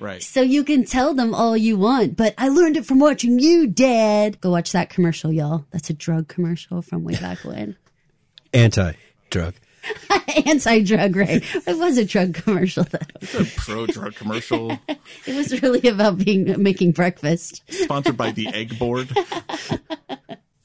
Right, 0.00 0.22
So 0.22 0.40
you 0.42 0.64
can 0.64 0.84
tell 0.84 1.14
them 1.14 1.34
all 1.34 1.56
you 1.56 1.76
want, 1.76 2.16
but 2.16 2.34
I 2.38 2.48
learned 2.48 2.76
it 2.76 2.86
from 2.86 2.98
watching 2.98 3.38
you, 3.38 3.66
Dad. 3.66 4.40
Go 4.40 4.50
watch 4.50 4.72
that 4.72 4.90
commercial, 4.90 5.30
y'all. 5.32 5.66
That's 5.70 5.90
a 5.90 5.94
drug 5.94 6.28
commercial 6.28 6.82
from 6.82 7.04
way 7.04 7.14
back 7.16 7.38
when. 7.44 7.76
Anti 8.52 8.92
drug. 9.30 9.54
Anti 10.46 10.82
drug, 10.82 11.16
right? 11.16 11.42
It 11.66 11.78
was 11.78 11.96
a 11.98 12.04
drug 12.04 12.34
commercial, 12.34 12.84
though. 12.84 12.98
it's 13.20 13.34
a 13.34 13.44
pro 13.60 13.86
drug 13.86 14.14
commercial 14.14 14.78
It 15.26 15.34
was 15.34 15.62
really 15.62 15.88
about 15.88 16.18
being 16.18 16.60
making 16.62 16.92
breakfast. 16.92 17.62
sponsored 17.72 18.16
by 18.16 18.32
the 18.32 18.48
Egg 18.48 18.78
Board. 18.78 19.08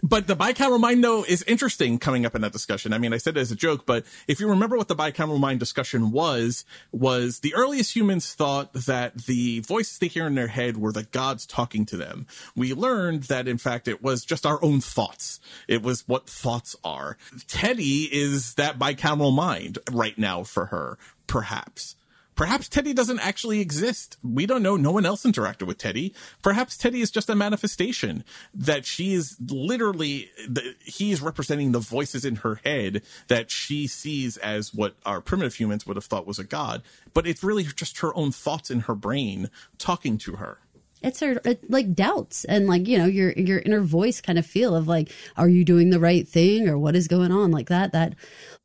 But 0.06 0.28
the 0.28 0.36
bicameral 0.36 0.80
mind 0.80 1.04
though 1.04 1.24
is 1.24 1.42
interesting 1.48 1.98
coming 1.98 2.28
up 2.28 2.36
in 2.36 2.42
that 2.44 2.52
discussion. 2.52 2.94
I 2.94 3.00
mean, 3.00 3.12
I 3.12 3.18
said 3.18 3.38
it 3.38 3.40
as 3.40 3.52
a 3.52 3.56
joke, 3.56 3.88
but 3.88 4.06
if 4.28 4.40
you 4.40 4.48
remember 4.48 4.78
what 4.78 4.88
the 4.88 4.96
bicameral 4.96 5.40
mind 5.40 5.60
discussion 5.60 6.12
was, 6.12 6.64
was 6.92 7.40
the 7.40 7.56
earliest 7.56 7.96
humans 7.96 8.32
thought 8.36 8.72
that 8.74 9.26
the 9.26 9.62
voices 9.62 9.98
they 9.98 10.08
hear 10.08 10.28
in 10.28 10.36
their 10.36 10.46
head 10.46 10.78
were 10.78 10.92
the 10.92 11.06
gods 11.06 11.48
talking 11.48 11.88
to 11.88 11.98
them. 11.98 12.28
We 12.56 12.72
learned 12.76 13.24
that 13.24 13.48
in 13.48 13.58
fact 13.58 13.88
it 13.88 14.04
was 14.04 14.24
just 14.24 14.46
our 14.46 14.64
own 14.64 14.80
thoughts. 14.80 15.40
It 15.68 15.82
was 15.82 16.08
what 16.08 16.30
thoughts 16.30 16.76
are. 16.84 17.18
Teddy 17.48 18.08
is 18.12 18.54
that 18.56 18.78
bicameral 18.78 19.36
mind 19.36 19.80
right 19.92 20.20
now 20.20 20.44
for 20.44 20.68
her, 20.68 21.00
perhaps. 21.26 21.96
Perhaps 22.36 22.68
Teddy 22.68 22.94
doesn't 22.94 23.20
actually 23.20 23.62
exist. 23.62 24.18
We 24.22 24.46
don't 24.46 24.62
know. 24.62 24.76
No 24.76 24.92
one 24.92 25.06
else 25.06 25.24
interacted 25.24 25.68
with 25.68 25.78
Teddy. 25.78 26.14
Perhaps 26.42 26.78
Teddy 26.78 27.02
is 27.02 27.10
just 27.10 27.30
a 27.30 27.36
manifestation 27.36 28.26
that 28.54 28.86
she 28.86 29.14
is 29.14 29.38
literally, 29.40 30.30
the, 30.48 30.76
he's 30.84 31.22
representing 31.22 31.72
the 31.72 31.80
voices 31.80 32.26
in 32.26 32.38
her 32.38 32.60
head 32.66 33.02
that 33.30 33.52
she 33.52 33.88
sees 33.88 34.36
as 34.38 34.74
what 34.74 34.96
our 35.06 35.22
primitive 35.22 35.56
humans 35.56 35.88
would 35.88 35.96
have 35.96 36.06
thought 36.06 36.28
was 36.28 36.40
a 36.40 36.44
god. 36.44 36.84
But 37.14 37.26
it's 37.26 37.44
really 37.44 37.64
just 37.64 38.00
her 38.00 38.14
own 38.16 38.32
thoughts 38.32 38.70
in 38.70 38.82
her 38.82 38.96
brain 38.96 39.50
talking 39.78 40.18
to 40.20 40.34
her 40.34 40.60
it's 41.06 41.20
her 41.20 41.40
it, 41.46 41.70
like 41.70 41.94
doubts 41.94 42.44
and 42.46 42.68
like 42.68 42.88
you 42.88 42.98
know 42.98 43.06
your 43.06 43.32
your 43.32 43.60
inner 43.60 43.82
voice 43.82 44.22
kind 44.22 44.40
of 44.40 44.46
feel 44.46 44.76
of 44.76 44.88
like 44.88 45.12
are 45.38 45.48
you 45.48 45.64
doing 45.64 45.90
the 45.90 46.00
right 46.00 46.28
thing 46.28 46.68
or 46.68 46.78
what 46.78 46.96
is 46.96 47.08
going 47.08 47.32
on? 47.32 47.52
Like 47.52 47.70
that 47.70 47.92
that. 47.94 48.16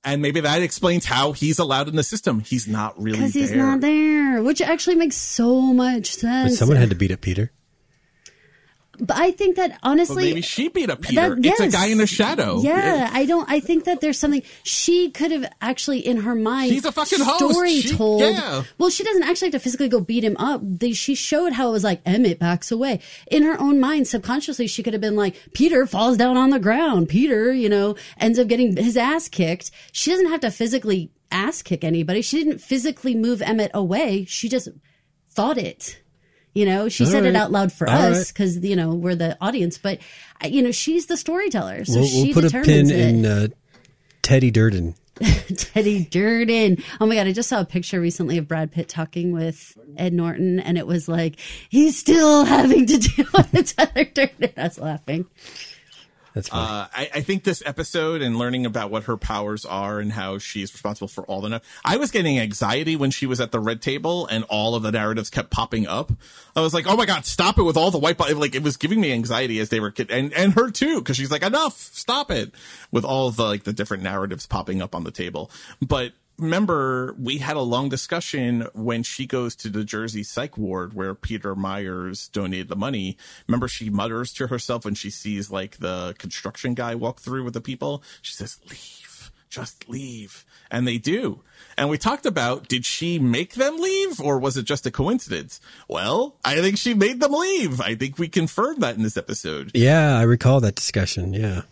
And 0.03 0.23
maybe 0.23 0.41
that 0.41 0.62
explains 0.62 1.05
how 1.05 1.33
he's 1.33 1.59
allowed 1.59 1.87
in 1.87 1.95
the 1.95 2.03
system. 2.03 2.41
He's 2.41 2.67
not 2.67 2.99
really 2.99 3.19
because 3.19 3.35
he's 3.35 3.53
not 3.53 3.83
there 3.83 4.43
which 4.43 4.61
actually 4.61 4.97
makes 4.97 5.17
so 5.17 5.61
much 5.61 6.15
sense. 6.15 6.53
But 6.53 6.59
someone 6.59 6.77
had 6.77 6.91
to 6.91 6.97
beat 6.97 7.11
up 7.11 7.21
peter 7.21 7.53
but 9.01 9.16
I 9.16 9.31
think 9.31 9.56
that 9.56 9.78
honestly, 9.82 10.16
well, 10.16 10.24
maybe 10.24 10.43
she 10.43 10.68
beat 10.68 10.90
up 10.90 11.01
Peter. 11.02 11.35
That, 11.35 11.44
yes. 11.44 11.60
It's 11.60 11.74
a 11.74 11.77
guy 11.77 11.86
in 11.86 11.98
the 11.98 12.06
shadow. 12.06 12.60
Yeah, 12.60 13.10
I 13.12 13.24
don't. 13.27 13.48
I 13.51 13.60
think 13.60 13.85
that 13.85 14.01
there's 14.01 14.18
something 14.18 14.43
she 14.62 15.10
could 15.10 15.31
have 15.31 15.51
actually 15.60 16.01
in 16.01 16.18
her 16.18 16.35
mind. 16.35 16.72
She's 16.72 16.85
a 16.85 16.93
fucking 16.93 17.18
story 17.18 17.74
host. 17.74 17.89
She, 17.89 17.97
told. 17.97 18.22
Yeah. 18.22 18.62
Well, 18.78 18.90
she 18.90 19.05
doesn't 19.05 19.22
actually 19.22 19.47
have 19.47 19.52
to 19.52 19.60
physically 19.60 19.89
go 19.89 20.01
beat 20.01 20.24
him 20.24 20.36
up. 20.39 20.60
They, 20.62 20.93
she 20.93 21.14
showed 21.14 21.52
how 21.52 21.68
it 21.68 21.72
was 21.72 21.85
like 21.85 22.01
Emmett 22.05 22.39
backs 22.39 22.70
away 22.70 23.01
in 23.31 23.43
her 23.43 23.60
own 23.60 23.81
mind. 23.81 24.09
Subconsciously, 24.09 24.66
she 24.66 24.82
could 24.82 24.93
have 24.94 25.01
been 25.01 25.16
like 25.16 25.36
Peter 25.55 25.86
falls 25.86 26.16
down 26.16 26.36
on 26.36 26.51
the 26.51 26.60
ground. 26.60 27.09
Peter, 27.09 27.52
you 27.52 27.68
know, 27.68 27.97
ends 28.18 28.39
up 28.39 28.48
getting 28.48 28.77
his 28.77 28.97
ass 28.97 29.28
kicked. 29.28 29.70
She 29.93 30.10
doesn't 30.10 30.28
have 30.28 30.40
to 30.40 30.51
physically 30.51 31.10
ass 31.31 31.62
kick 31.62 31.85
anybody. 31.85 32.22
She 32.22 32.43
didn't 32.43 32.59
physically 32.60 33.14
move 33.14 33.43
Emmett 33.43 33.70
away. 33.74 34.24
She 34.27 34.48
just 34.48 34.68
thought 35.31 35.59
it. 35.59 36.01
You 36.52 36.66
know, 36.66 36.89
she 36.89 37.05
All 37.05 37.10
said 37.10 37.22
right. 37.22 37.31
it 37.31 37.36
out 37.36 37.52
loud 37.52 37.72
for 37.72 37.89
All 37.89 37.97
us 37.97 38.32
because 38.32 38.56
right. 38.56 38.64
you 38.64 38.77
know 38.77 38.94
we're 38.94 39.14
the 39.14 39.36
audience, 39.40 39.78
but 39.78 39.98
uh, 40.44 40.48
you 40.48 40.62
know 40.62 40.72
she's 40.72 41.06
the 41.06 41.16
storyteller, 41.16 41.85
so 41.85 42.01
we'll, 42.01 42.09
she 42.09 42.24
we'll 42.32 42.43
put 42.43 42.44
a 42.55 42.62
pin 42.62 42.90
it. 42.90 42.98
in 42.98 43.27
uh, 43.27 43.47
Teddy 44.22 44.51
Durden. 44.51 44.94
Teddy 45.56 46.05
Durden. 46.06 46.82
Oh 47.01 47.06
my 47.06 47.14
god, 47.14 47.27
I 47.27 47.32
just 47.32 47.48
saw 47.48 47.60
a 47.60 47.64
picture 47.64 48.01
recently 48.01 48.39
of 48.39 48.48
Brad 48.48 48.72
Pitt 48.72 48.89
talking 48.89 49.32
with 49.32 49.77
Ed 49.97 50.12
Norton, 50.12 50.59
and 50.60 50.78
it 50.78 50.86
was 50.86 51.09
like 51.09 51.39
he's 51.68 51.98
still 51.98 52.44
having 52.44 52.86
to 52.86 52.98
deal 53.16 53.27
with 53.52 53.77
Teddy 53.77 54.10
Durden. 54.12 54.52
I 54.56 54.62
was 54.64 54.78
laughing. 54.78 55.27
That's 56.35 56.48
funny. 56.48 56.62
Uh, 56.62 56.86
I, 56.94 57.11
I, 57.15 57.20
think 57.23 57.44
this 57.44 57.62
episode 57.66 58.23
and 58.23 58.36
learning 58.36 58.65
about 58.65 58.90
what 58.90 59.05
her 59.05 59.16
powers 59.16 59.65
are 59.65 59.98
and 59.98 60.12
how 60.12 60.39
she's 60.39 60.73
responsible 60.73 61.09
for 61.09 61.24
all 61.24 61.40
the. 61.40 61.61
I 61.85 61.97
was 61.97 62.11
getting 62.11 62.39
anxiety 62.39 62.94
when 62.94 63.11
she 63.11 63.27
was 63.27 63.40
at 63.40 63.51
the 63.51 63.59
red 63.59 63.82
table 63.82 64.27
and 64.27 64.44
all 64.44 64.74
of 64.74 64.82
the 64.82 64.93
narratives 64.93 65.28
kept 65.28 65.51
popping 65.51 65.86
up. 65.86 66.12
I 66.55 66.61
was 66.61 66.73
like, 66.73 66.86
"Oh 66.86 66.97
my 66.97 67.07
god, 67.07 67.27
stop 67.27 67.59
it!" 67.59 67.62
With 67.62 67.77
all 67.77 67.90
the 67.90 67.98
white, 67.98 68.19
like 68.19 68.55
it 68.55 68.62
was 68.62 68.77
giving 68.77 69.01
me 69.01 69.12
anxiety 69.12 69.59
as 69.59 69.70
they 69.70 69.81
were, 69.81 69.90
kid 69.90 70.11
and 70.11 70.32
and 70.35 70.52
her 70.55 70.70
too, 70.70 71.01
because 71.01 71.16
she's 71.16 71.31
like, 71.31 71.43
"Enough, 71.43 71.77
stop 71.77 72.31
it!" 72.31 72.52
With 72.93 73.05
all 73.05 73.31
the 73.31 73.44
like 73.44 73.65
the 73.65 73.73
different 73.73 74.02
narratives 74.02 74.47
popping 74.47 74.81
up 74.81 74.94
on 74.94 75.05
the 75.05 75.11
table, 75.11 75.51
but 75.81 76.12
remember 76.41 77.15
we 77.19 77.39
had 77.39 77.57
a 77.57 77.61
long 77.61 77.89
discussion 77.89 78.67
when 78.75 79.03
she 79.03 79.27
goes 79.27 79.55
to 79.57 79.69
the 79.69 79.85
Jersey 79.85 80.23
psych 80.23 80.57
ward 80.57 80.95
where 80.95 81.15
Peter 81.15 81.55
Myers 81.55 82.29
donated 82.29 82.69
the 82.69 82.77
money. 82.77 83.17
Remember 83.47 83.69
she 83.69 83.91
mutters 83.91 84.33
to 84.35 84.47
herself 84.49 84.85
when 84.85 84.95
she 84.95 85.11
sees 85.11 85.51
like 85.51 85.79
the 85.79 86.15
construction 86.19 86.75
guy 86.75 86.95
walk 86.95 87.21
through 87.21 87.45
with 87.45 87.55
the 87.55 87.61
people. 87.61 88.03
She 88.23 88.35
says, 88.35 88.59
leave, 88.69 89.31
just 89.49 89.89
leave. 89.89 90.45
And 90.71 90.87
they 90.87 90.99
do. 90.99 91.43
And 91.77 91.89
we 91.89 91.99
talked 91.99 92.27
about, 92.27 92.69
did 92.69 92.85
she 92.85 93.19
make 93.19 93.55
them 93.55 93.79
leave 93.79 94.21
or 94.21 94.39
was 94.39 94.57
it 94.57 94.65
just 94.65 94.87
a 94.87 94.91
coincidence? 94.91 95.61
Well, 95.89 96.37
I 96.45 96.57
think 96.57 96.79
she 96.79 96.95
made 96.95 97.21
them 97.21 97.33
leave. 97.33 97.81
I 97.81 97.95
think 97.95 98.19
we 98.19 98.29
confirmed 98.29 98.83
that 98.83 98.97
in 98.97 99.03
this 99.03 99.17
episode. 99.17 99.73
Yeah, 99.75 100.17
I 100.17 100.23
recall 100.23 100.61
that 100.61 100.75
discussion. 100.75 101.33
Yeah. 101.33 101.62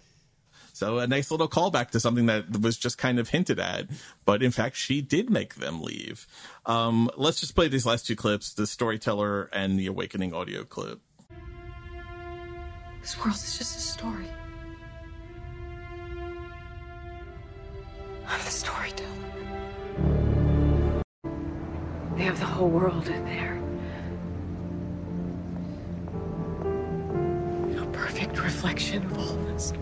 So 0.79 0.99
a 1.01 1.09
nice 1.09 1.33
little 1.33 1.49
callback 1.49 1.91
to 1.91 1.99
something 1.99 2.27
that 2.27 2.61
was 2.61 2.77
just 2.77 2.99
kind 2.99 3.19
of 3.19 3.31
hinted 3.31 3.59
at, 3.59 3.89
but 4.25 4.45
in 4.45 4.53
fact, 4.53 4.77
she 4.77 5.03
did 5.03 5.29
make 5.29 5.57
them 5.57 5.83
leave. 5.83 6.25
Um, 6.67 7.11
let's 7.17 7.41
just 7.41 7.57
play 7.57 7.67
these 7.67 7.85
last 7.85 8.07
two 8.07 8.15
clips: 8.15 8.55
the 8.55 8.65
storyteller 8.65 9.51
and 9.53 9.77
the 9.77 9.89
awakening 9.89 10.33
audio 10.33 10.63
clip. 10.63 11.01
This 13.01 13.19
world 13.19 13.35
is 13.35 13.59
just 13.59 13.77
a 13.77 13.81
story. 13.81 14.29
I'm 18.29 18.39
the 18.39 18.51
storyteller. 18.51 19.09
They 22.17 22.23
have 22.23 22.39
the 22.39 22.47
whole 22.47 22.69
world 22.69 23.09
in 23.09 23.25
there. 23.25 23.61
A 27.83 27.87
perfect 27.87 28.41
reflection 28.41 29.05
of 29.07 29.19
all 29.19 29.31
of 29.31 29.47
this 29.47 29.73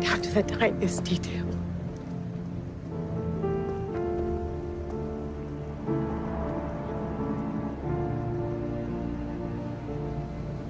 down 0.00 0.20
to 0.22 0.30
the 0.32 0.42
tiniest 0.42 1.04
detail. 1.04 1.46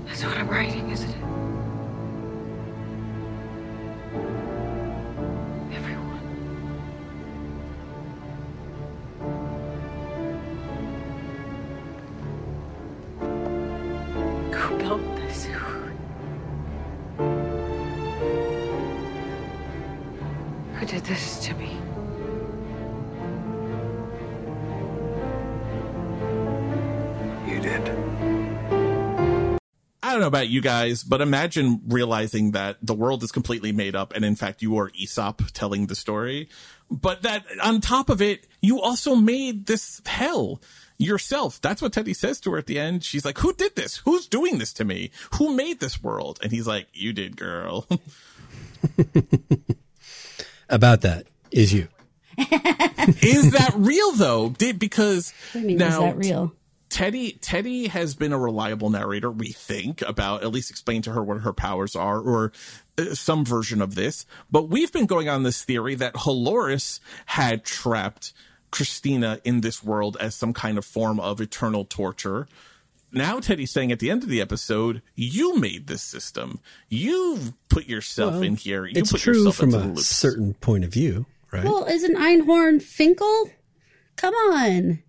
That's 0.06 0.24
what 0.24 0.36
I'm 0.38 0.48
writing, 0.48 0.90
isn't 0.90 1.10
it? 1.10 1.45
Know 30.26 30.38
about 30.38 30.48
you 30.48 30.60
guys, 30.60 31.04
but 31.04 31.20
imagine 31.20 31.80
realizing 31.86 32.50
that 32.50 32.78
the 32.82 32.94
world 32.94 33.22
is 33.22 33.30
completely 33.30 33.72
made 33.72 33.94
up 33.94 34.12
and 34.14 34.24
in 34.24 34.34
fact 34.34 34.60
you 34.60 34.76
are 34.78 34.90
Aesop 34.94 35.42
telling 35.52 35.86
the 35.86 35.94
story. 35.94 36.48
But 36.90 37.22
that 37.22 37.44
on 37.62 37.80
top 37.80 38.10
of 38.10 38.20
it, 38.20 38.46
you 38.60 38.80
also 38.80 39.14
made 39.14 39.66
this 39.66 40.02
hell 40.04 40.60
yourself. 40.98 41.60
That's 41.60 41.80
what 41.80 41.92
Teddy 41.92 42.14
says 42.14 42.40
to 42.40 42.52
her 42.52 42.58
at 42.58 42.66
the 42.66 42.78
end. 42.78 43.04
She's 43.04 43.24
like, 43.24 43.38
Who 43.38 43.52
did 43.52 43.76
this? 43.76 43.98
Who's 43.98 44.26
doing 44.26 44.58
this 44.58 44.72
to 44.74 44.84
me? 44.84 45.10
Who 45.34 45.54
made 45.54 45.80
this 45.80 46.02
world? 46.02 46.38
And 46.42 46.52
he's 46.52 46.66
like, 46.66 46.88
You 46.92 47.12
did, 47.12 47.36
girl. 47.36 47.86
about 50.68 51.02
that 51.02 51.26
is 51.50 51.72
you. 51.72 51.88
is 52.38 53.52
that 53.52 53.72
real 53.76 54.12
though? 54.12 54.50
Did 54.50 54.78
because 54.78 55.32
mean, 55.54 55.78
now 55.78 55.88
is 55.88 55.98
that 55.98 56.16
real? 56.16 56.52
Teddy 56.88 57.32
Teddy 57.40 57.88
has 57.88 58.14
been 58.14 58.32
a 58.32 58.38
reliable 58.38 58.90
narrator, 58.90 59.30
we 59.30 59.48
think, 59.48 60.02
about 60.02 60.42
at 60.42 60.52
least 60.52 60.70
explain 60.70 61.02
to 61.02 61.12
her 61.12 61.22
what 61.22 61.40
her 61.40 61.52
powers 61.52 61.96
are 61.96 62.20
or 62.20 62.52
uh, 62.98 63.14
some 63.14 63.44
version 63.44 63.82
of 63.82 63.94
this. 63.96 64.24
But 64.50 64.68
we've 64.68 64.92
been 64.92 65.06
going 65.06 65.28
on 65.28 65.42
this 65.42 65.64
theory 65.64 65.94
that 65.96 66.14
Halores 66.14 67.00
had 67.26 67.64
trapped 67.64 68.32
Christina 68.70 69.40
in 69.44 69.60
this 69.62 69.82
world 69.82 70.16
as 70.20 70.34
some 70.34 70.52
kind 70.52 70.78
of 70.78 70.84
form 70.84 71.18
of 71.18 71.40
eternal 71.40 71.84
torture. 71.84 72.46
Now 73.12 73.40
Teddy's 73.40 73.70
saying 73.70 73.92
at 73.92 73.98
the 73.98 74.10
end 74.10 74.22
of 74.22 74.28
the 74.28 74.40
episode, 74.40 75.02
you 75.14 75.56
made 75.58 75.86
this 75.86 76.02
system. 76.02 76.60
You 76.88 77.54
put 77.68 77.86
yourself 77.86 78.34
Well, 78.34 78.42
in 78.42 78.56
here. 78.56 78.84
You 78.86 79.00
it's 79.00 79.12
put 79.12 79.20
true 79.22 79.34
yourself 79.34 79.56
from 79.56 79.74
a 79.74 79.78
loops. 79.78 80.06
certain 80.06 80.54
point 80.54 80.84
of 80.84 80.92
view, 80.92 81.26
right? 81.52 81.64
Well, 81.64 81.84
isn't 81.86 82.16
Einhorn 82.16 82.80
Finkel? 82.82 83.50
Come 84.16 84.34
on. 84.34 85.02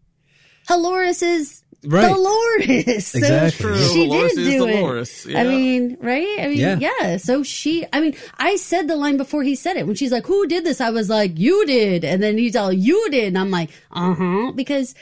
Halores 0.69 1.23
is 1.23 1.63
Right. 1.85 2.11
Dolores. 2.13 3.07
So 3.11 3.17
Exactly. 3.19 3.65
True. 3.65 3.77
She 3.77 4.05
Dolores 4.07 4.33
did 4.33 4.47
is 4.47 4.47
do 4.53 4.57
Dolores. 4.67 5.25
it. 5.25 5.31
Yeah. 5.31 5.41
I 5.41 5.43
mean, 5.43 5.97
right? 6.01 6.35
I 6.39 6.47
mean, 6.47 6.57
Yeah. 6.57 6.77
yeah. 6.79 7.17
So 7.17 7.43
she, 7.43 7.85
I 7.93 8.01
mean, 8.01 8.15
I 8.37 8.55
said 8.55 8.87
the 8.87 8.95
line 8.95 9.15
before 9.17 9.43
he 9.43 9.55
said 9.55 9.77
it. 9.77 9.85
When 9.85 9.95
she's 9.95 10.11
like, 10.11 10.25
who 10.25 10.47
did 10.47 10.63
this? 10.65 10.81
I 10.81 10.89
was 10.89 11.09
like, 11.09 11.37
you 11.37 11.65
did. 11.65 12.03
And 12.03 12.21
then 12.21 12.37
he's 12.37 12.55
all, 12.55 12.73
you 12.73 13.09
did. 13.11 13.27
And 13.27 13.37
I'm 13.37 13.51
like, 13.51 13.69
uh 13.91 14.13
huh. 14.15 14.51
Because 14.53 14.95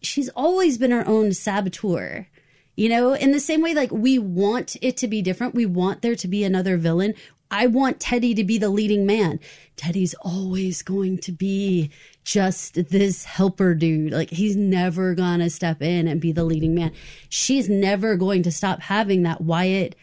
she's 0.00 0.28
always 0.30 0.78
been 0.78 0.92
her 0.92 1.06
own 1.06 1.32
saboteur. 1.32 2.28
You 2.76 2.90
know, 2.90 3.14
in 3.14 3.32
the 3.32 3.40
same 3.40 3.62
way, 3.62 3.74
like 3.74 3.90
we 3.90 4.18
want 4.18 4.76
it 4.82 4.98
to 4.98 5.08
be 5.08 5.22
different. 5.22 5.54
We 5.54 5.64
want 5.66 6.02
there 6.02 6.14
to 6.14 6.28
be 6.28 6.44
another 6.44 6.76
villain. 6.76 7.14
I 7.50 7.66
want 7.66 8.00
Teddy 8.00 8.34
to 8.34 8.44
be 8.44 8.58
the 8.58 8.68
leading 8.68 9.06
man. 9.06 9.40
Teddy's 9.76 10.14
always 10.22 10.82
going 10.82 11.18
to 11.18 11.32
be 11.32 11.90
just 12.24 12.74
this 12.90 13.24
helper 13.24 13.74
dude. 13.74 14.12
Like 14.12 14.30
he's 14.30 14.56
never 14.56 15.14
gonna 15.14 15.50
step 15.50 15.82
in 15.82 16.08
and 16.08 16.20
be 16.20 16.32
the 16.32 16.44
leading 16.44 16.74
man. 16.74 16.92
She's 17.28 17.68
never 17.68 18.16
going 18.16 18.42
to 18.44 18.50
stop 18.50 18.80
having 18.80 19.22
that 19.22 19.40
Wyatt 19.40 19.94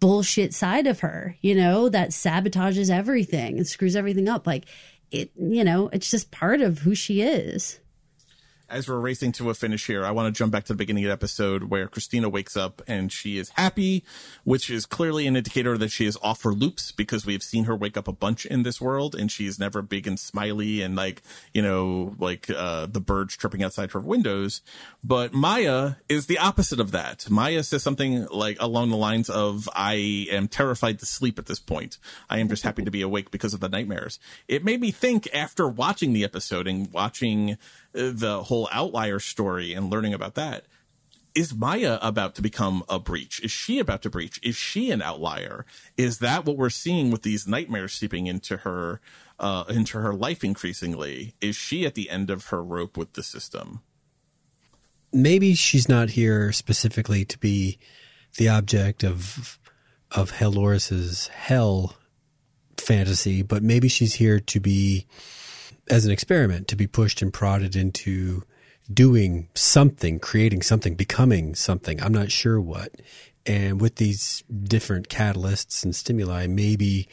bullshit 0.00 0.52
side 0.52 0.86
of 0.86 1.00
her, 1.00 1.36
you 1.42 1.54
know, 1.54 1.88
that 1.88 2.10
sabotages 2.10 2.90
everything 2.90 3.56
and 3.56 3.66
screws 3.66 3.94
everything 3.94 4.28
up. 4.28 4.46
Like 4.46 4.64
it, 5.10 5.30
you 5.36 5.62
know, 5.62 5.88
it's 5.92 6.10
just 6.10 6.30
part 6.30 6.60
of 6.60 6.80
who 6.80 6.94
she 6.94 7.22
is 7.22 7.78
as 8.72 8.88
we're 8.88 8.98
racing 8.98 9.32
to 9.32 9.50
a 9.50 9.54
finish 9.54 9.86
here, 9.86 10.04
I 10.04 10.10
want 10.10 10.34
to 10.34 10.36
jump 10.36 10.50
back 10.50 10.64
to 10.64 10.72
the 10.72 10.76
beginning 10.76 11.04
of 11.04 11.08
the 11.08 11.12
episode 11.12 11.64
where 11.64 11.86
Christina 11.86 12.28
wakes 12.28 12.56
up 12.56 12.80
and 12.86 13.12
she 13.12 13.36
is 13.36 13.50
happy, 13.50 14.02
which 14.44 14.70
is 14.70 14.86
clearly 14.86 15.26
an 15.26 15.36
indicator 15.36 15.76
that 15.76 15.90
she 15.90 16.06
is 16.06 16.16
off 16.22 16.42
her 16.42 16.52
loops 16.52 16.90
because 16.90 17.26
we've 17.26 17.42
seen 17.42 17.64
her 17.64 17.76
wake 17.76 17.96
up 17.96 18.08
a 18.08 18.12
bunch 18.12 18.46
in 18.46 18.62
this 18.62 18.80
world 18.80 19.14
and 19.14 19.30
she's 19.30 19.58
never 19.58 19.82
big 19.82 20.06
and 20.06 20.18
smiley 20.18 20.80
and 20.80 20.96
like, 20.96 21.22
you 21.52 21.60
know, 21.60 22.16
like 22.18 22.48
uh, 22.50 22.86
the 22.86 23.00
birds 23.00 23.36
tripping 23.36 23.62
outside 23.62 23.92
her 23.92 24.00
windows. 24.00 24.62
But 25.04 25.34
Maya 25.34 25.92
is 26.08 26.26
the 26.26 26.38
opposite 26.38 26.80
of 26.80 26.92
that. 26.92 27.28
Maya 27.28 27.62
says 27.62 27.82
something 27.82 28.26
like 28.30 28.56
along 28.58 28.88
the 28.88 28.96
lines 28.96 29.28
of, 29.28 29.68
I 29.74 30.26
am 30.30 30.48
terrified 30.48 30.98
to 31.00 31.06
sleep 31.06 31.38
at 31.38 31.46
this 31.46 31.60
point. 31.60 31.98
I 32.30 32.38
am 32.38 32.48
just 32.48 32.62
happy 32.62 32.84
to 32.84 32.90
be 32.90 33.02
awake 33.02 33.30
because 33.30 33.52
of 33.52 33.60
the 33.60 33.68
nightmares. 33.68 34.18
It 34.48 34.64
made 34.64 34.80
me 34.80 34.90
think 34.90 35.28
after 35.34 35.68
watching 35.68 36.14
the 36.14 36.24
episode 36.24 36.66
and 36.66 36.90
watching 36.90 37.58
the 37.92 38.44
whole 38.44 38.68
outlier 38.72 39.18
story 39.18 39.72
and 39.72 39.90
learning 39.90 40.14
about 40.14 40.34
that 40.34 40.66
is 41.34 41.54
Maya 41.54 41.98
about 42.02 42.34
to 42.34 42.42
become 42.42 42.82
a 42.88 42.98
breach? 42.98 43.40
Is 43.40 43.50
she 43.50 43.78
about 43.78 44.02
to 44.02 44.10
breach? 44.10 44.38
Is 44.42 44.56
she 44.56 44.90
an 44.90 45.02
outlier? 45.02 45.64
Is 45.96 46.18
that 46.18 46.44
what 46.44 46.56
we're 46.56 46.70
seeing 46.70 47.10
with 47.10 47.22
these 47.22 47.48
nightmares 47.48 47.94
seeping 47.94 48.26
into 48.26 48.58
her, 48.58 49.00
uh, 49.38 49.64
into 49.68 49.98
her 49.98 50.12
life 50.12 50.44
increasingly? 50.44 51.34
Is 51.40 51.56
she 51.56 51.86
at 51.86 51.94
the 51.94 52.10
end 52.10 52.30
of 52.30 52.46
her 52.46 52.62
rope 52.62 52.96
with 52.96 53.14
the 53.14 53.22
system? 53.22 53.80
Maybe 55.12 55.54
she's 55.54 55.88
not 55.88 56.10
here 56.10 56.52
specifically 56.52 57.24
to 57.26 57.38
be 57.38 57.78
the 58.36 58.48
object 58.48 59.04
of 59.04 59.58
of 60.10 60.32
Halores's 60.32 61.28
hell 61.28 61.96
fantasy, 62.76 63.40
but 63.40 63.62
maybe 63.62 63.88
she's 63.88 64.14
here 64.14 64.40
to 64.40 64.60
be 64.60 65.06
as 65.92 66.06
an 66.06 66.10
experiment 66.10 66.68
to 66.68 66.74
be 66.74 66.86
pushed 66.86 67.20
and 67.20 67.34
prodded 67.34 67.76
into 67.76 68.42
doing 68.92 69.48
something, 69.54 70.18
creating 70.18 70.62
something, 70.62 70.94
becoming 70.94 71.54
something. 71.54 72.02
I'm 72.02 72.14
not 72.14 72.32
sure 72.32 72.58
what. 72.58 72.92
And 73.44 73.78
with 73.78 73.96
these 73.96 74.42
different 74.64 75.10
catalysts 75.10 75.84
and 75.84 75.94
stimuli, 75.94 76.46
maybe 76.46 77.08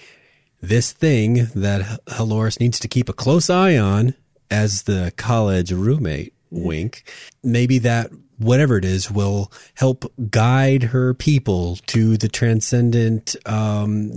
this 0.62 0.94
thing 0.94 1.50
that 1.56 2.06
Halores 2.06 2.62
needs 2.62 2.80
to 2.80 2.88
keep 2.88 3.10
a 3.10 3.14
close 3.14 3.50
eye 3.50 3.78
on 3.78 4.14
as 4.50 4.84
the 4.84 5.12
college 5.18 5.74
roommate, 5.74 6.34
mm-hmm. 6.54 6.64
wink, 6.66 7.04
maybe 7.44 7.80
that 7.80 8.12
whatever 8.40 8.78
it 8.78 8.86
is 8.86 9.12
will 9.12 9.52
help 9.76 10.12
guide 10.32 10.84
her 10.84 11.14
people 11.14 11.76
to 11.88 12.18
the 12.18 12.30
transcendent 12.30 13.36
um 13.46 14.14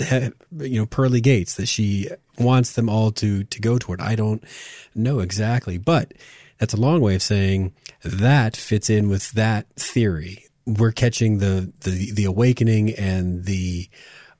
you 0.58 0.80
know 0.80 0.86
pearly 0.86 1.20
gates 1.20 1.54
that 1.56 1.66
she 1.66 2.08
wants 2.38 2.72
them 2.72 2.88
all 2.88 3.10
to 3.12 3.44
to 3.44 3.60
go 3.60 3.78
toward. 3.78 4.00
I 4.00 4.14
don't 4.14 4.42
know 4.94 5.18
exactly 5.20 5.76
but 5.76 6.14
that's 6.58 6.74
a 6.74 6.80
long 6.80 7.00
way 7.00 7.16
of 7.16 7.22
saying 7.22 7.74
that 8.04 8.56
fits 8.56 8.88
in 8.88 9.08
with 9.08 9.32
that 9.32 9.66
theory. 9.74 10.46
We're 10.64 10.92
catching 10.92 11.38
the 11.38 11.72
the 11.80 12.12
the 12.12 12.24
awakening 12.24 12.94
and 12.94 13.44
the 13.44 13.88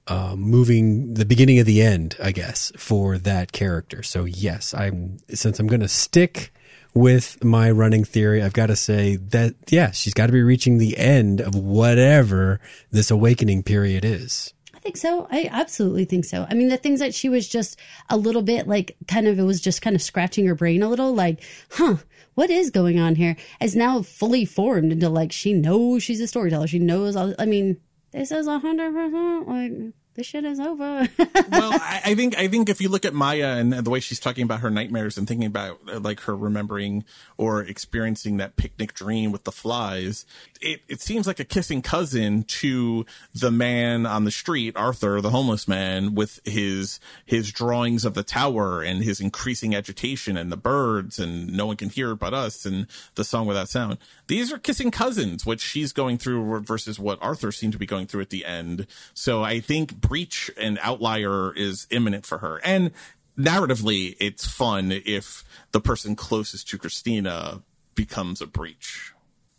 uh, 0.07 0.35
moving 0.37 1.15
the 1.15 1.25
beginning 1.25 1.61
of 1.61 1.67
the 1.67 1.81
end 1.81 2.17
i 2.21 2.33
guess 2.33 2.73
for 2.77 3.19
that 3.19 3.53
character. 3.53 4.03
So 4.03 4.25
yes 4.25 4.75
i'm 4.75 5.19
since 5.29 5.59
i'm 5.59 5.67
going 5.67 5.81
to 5.81 5.89
stick 5.89 6.53
with 6.95 7.43
my 7.43 7.71
running 7.71 8.05
theory, 8.05 8.43
I've 8.43 8.53
got 8.53 8.67
to 8.67 8.77
say 8.77 9.17
that, 9.17 9.55
yeah, 9.69 9.91
she's 9.93 10.15
got 10.15 10.27
to 10.27 10.33
be 10.33 10.43
reaching 10.43 10.79
the 10.79 10.97
end 10.99 11.41
of 11.41 11.55
whatever 11.55 12.61
this 12.91 13.11
awakening 13.11 13.63
period 13.63 14.05
is. 14.05 14.53
I 14.75 14.79
think 14.79 14.97
so. 14.97 15.29
I 15.31 15.49
absolutely 15.51 16.05
think 16.05 16.25
so. 16.25 16.45
I 16.51 16.55
mean, 16.55 16.69
the 16.69 16.77
things 16.77 17.01
that 17.01 17.15
she 17.15 17.29
was 17.29 17.49
just 17.49 17.79
a 18.11 18.17
little 18.17 18.43
bit 18.43 18.67
like 18.67 18.97
kind 19.07 19.29
of, 19.29 19.39
it 19.39 19.45
was 19.45 19.61
just 19.61 19.81
kind 19.81 19.95
of 19.95 20.03
scratching 20.03 20.47
her 20.47 20.55
brain 20.55 20.83
a 20.83 20.89
little 20.89 21.15
like, 21.15 21.43
huh, 21.71 21.99
what 22.35 22.51
is 22.51 22.71
going 22.71 22.99
on 22.99 23.15
here? 23.15 23.37
Is 23.61 23.77
now 23.77 24.03
fully 24.03 24.45
formed 24.45 24.93
into 24.93 25.09
like, 25.09 25.31
she 25.33 25.53
knows 25.53 26.03
she's 26.03 26.21
a 26.21 26.27
storyteller. 26.27 26.67
She 26.67 26.79
knows 26.79 27.15
all, 27.15 27.35
I 27.39 27.47
mean, 27.47 27.77
this 28.11 28.33
is 28.33 28.47
a 28.47 28.59
hundred 28.59 28.93
percent 28.93 29.49
like, 29.49 29.95
this 30.15 30.27
shit 30.27 30.45
is 30.45 30.61
over. 30.61 31.09
well, 31.19 31.29
I, 31.51 32.03
I, 32.07 32.15
think 32.15 32.37
I 32.37 32.49
think 32.49 32.69
if 32.69 32.81
you 32.81 32.89
look 32.89 33.05
at 33.05 33.15
Maya 33.15 33.57
and 33.57 33.73
the 33.73 33.91
way 33.91 34.01
she's 34.01 34.21
talking 34.21 34.45
about 34.45 34.61
her 34.61 34.71
nightmares 34.71 35.17
and 35.17 35.27
thinking 35.27 35.47
about 35.47 35.79
uh, 35.91 36.01
like 36.01 36.21
her 36.21 36.37
remembering 36.37 37.05
or 37.37 37.63
experiencing 37.63 38.37
that 38.37 38.57
picnic 38.57 38.95
dream 38.95 39.33
with 39.33 39.45
the 39.45 39.53
flies, 39.53 40.27
it, 40.61 40.83
it 40.89 41.01
seems 41.01 41.27
like 41.27 41.41
a 41.41 41.45
kissing 41.45 41.83
cousin 41.83 42.45
to 42.45 43.07
the 43.35 43.51
man 43.51 44.05
on 44.05 44.25
the 44.25 44.31
street, 44.31 44.77
Arthur, 44.77 45.21
the 45.21 45.31
homeless 45.31 45.67
man, 45.67 46.15
with 46.15 46.41
his 46.45 47.01
his 47.25 47.51
drawings 47.51 48.05
of 48.05 48.15
the 48.15 48.23
tower 48.23 48.83
and 48.83 49.03
his 49.03 49.21
increasing 49.21 49.75
agitation 49.75 50.37
and 50.37 50.53
the 50.53 50.57
birds 50.57 51.19
and 51.19 51.53
no 51.53 51.67
one 51.67 51.77
can 51.77 51.89
hear 51.89 52.15
but 52.15 52.35
us 52.35 52.67
and 52.67 52.87
the 53.15 53.25
song 53.25 53.47
without 53.47 53.69
sound. 53.69 53.99
These 54.33 54.51
are 54.51 54.57
kissing 54.57 54.91
cousins, 54.91 55.45
what 55.45 55.61
she's 55.61 55.93
going 55.93 56.17
through 56.17 56.61
versus 56.61 56.99
what 56.99 57.19
Arthur 57.21 57.53
seemed 57.53 57.75
to 57.75 57.79
be 57.79 57.85
going 57.85 58.07
through 58.07 58.23
at 58.23 58.31
the 58.31 58.47
end. 58.47 58.87
So 59.13 59.45
I 59.45 59.61
think 59.61 60.01
breach 60.01 60.51
and 60.57 60.79
outlier 60.81 61.55
is 61.55 61.87
imminent 61.91 62.25
for 62.25 62.39
her. 62.39 62.59
And 62.65 62.93
narratively, 63.39 64.17
it's 64.19 64.47
fun 64.47 64.91
if 64.91 65.45
the 65.73 65.83
person 65.83 66.17
closest 66.17 66.67
to 66.71 66.79
Christina 66.79 67.61
becomes 67.95 68.41
a 68.41 68.47
breach. 68.47 69.13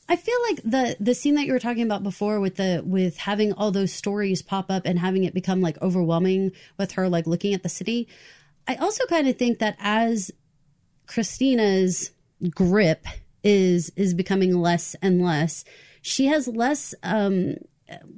I 0.09 0.15
feel 0.15 0.39
like 0.49 0.63
the 0.63 0.97
the 0.99 1.13
scene 1.13 1.35
that 1.35 1.45
you 1.45 1.53
were 1.53 1.59
talking 1.59 1.83
about 1.83 2.01
before 2.01 2.39
with 2.39 2.55
the 2.55 2.81
with 2.83 3.17
having 3.17 3.53
all 3.53 3.69
those 3.69 3.93
stories 3.93 4.41
pop 4.41 4.71
up 4.71 4.87
and 4.87 4.97
having 4.97 5.23
it 5.23 5.35
become 5.35 5.61
like 5.61 5.79
overwhelming 5.83 6.51
with 6.79 6.93
her 6.93 7.07
like 7.07 7.27
looking 7.27 7.53
at 7.53 7.61
the 7.61 7.69
city. 7.69 8.07
I 8.67 8.73
also 8.77 9.05
kind 9.05 9.27
of 9.27 9.37
think 9.37 9.59
that 9.59 9.77
as 9.77 10.31
Christina's 11.05 12.09
grip 12.55 13.05
is 13.43 13.91
is 13.95 14.13
becoming 14.13 14.59
less 14.59 14.95
and 15.01 15.21
less, 15.21 15.63
she 16.01 16.27
has 16.27 16.47
less 16.47 16.95
um 17.03 17.55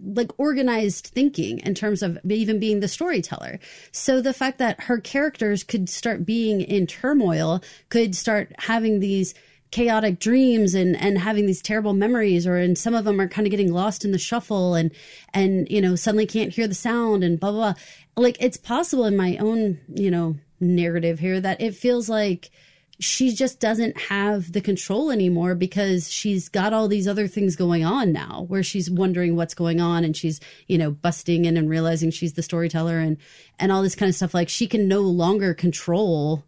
like 0.03 0.31
organized 0.37 1.07
thinking 1.07 1.59
in 1.59 1.73
terms 1.73 2.01
of 2.01 2.17
even 2.29 2.59
being 2.59 2.79
the 2.79 2.87
storyteller. 2.87 3.59
So 3.91 4.21
the 4.21 4.33
fact 4.33 4.57
that 4.59 4.83
her 4.83 4.99
characters 4.99 5.63
could 5.63 5.89
start 5.89 6.25
being 6.25 6.61
in 6.61 6.87
turmoil, 6.87 7.61
could 7.89 8.15
start 8.15 8.53
having 8.59 8.99
these 8.99 9.33
chaotic 9.71 10.19
dreams 10.19 10.73
and 10.73 10.95
and 10.95 11.17
having 11.17 11.47
these 11.47 11.61
terrible 11.61 11.93
memories 11.93 12.47
or 12.47 12.55
and 12.55 12.77
some 12.77 12.93
of 12.93 13.03
them 13.03 13.19
are 13.19 13.27
kind 13.27 13.45
of 13.45 13.51
getting 13.51 13.73
lost 13.73 14.05
in 14.05 14.11
the 14.11 14.17
shuffle 14.17 14.73
and 14.75 14.91
and 15.33 15.67
you 15.69 15.81
know 15.81 15.95
suddenly 15.95 16.25
can't 16.25 16.53
hear 16.53 16.67
the 16.67 16.75
sound 16.75 17.23
and 17.23 17.39
blah 17.39 17.51
blah, 17.51 17.73
blah. 17.73 18.23
like 18.23 18.37
it's 18.39 18.57
possible 18.57 19.05
in 19.05 19.17
my 19.17 19.35
own 19.37 19.79
you 19.93 20.09
know 20.09 20.35
narrative 20.61 21.19
here 21.19 21.41
that 21.41 21.59
it 21.59 21.75
feels 21.75 22.07
like 22.07 22.51
she 22.99 23.33
just 23.33 23.59
doesn't 23.59 23.97
have 23.97 24.51
the 24.53 24.61
control 24.61 25.11
anymore 25.11 25.55
because 25.55 26.11
she's 26.11 26.49
got 26.49 26.73
all 26.73 26.87
these 26.87 27.07
other 27.07 27.27
things 27.27 27.55
going 27.55 27.83
on 27.83 28.13
now 28.13 28.45
where 28.47 28.63
she's 28.63 28.89
wondering 28.89 29.35
what's 29.35 29.53
going 29.53 29.81
on 29.81 30.03
and 30.03 30.15
she's 30.15 30.39
you 30.67 30.77
know 30.77 30.91
busting 30.91 31.45
in 31.45 31.57
and 31.57 31.69
realizing 31.69 32.11
she's 32.11 32.33
the 32.33 32.43
storyteller 32.43 32.99
and 32.99 33.17
and 33.59 33.71
all 33.71 33.81
this 33.81 33.95
kind 33.95 34.09
of 34.09 34.15
stuff. 34.15 34.33
Like 34.33 34.49
she 34.49 34.67
can 34.67 34.87
no 34.87 35.01
longer 35.01 35.53
control 35.53 36.43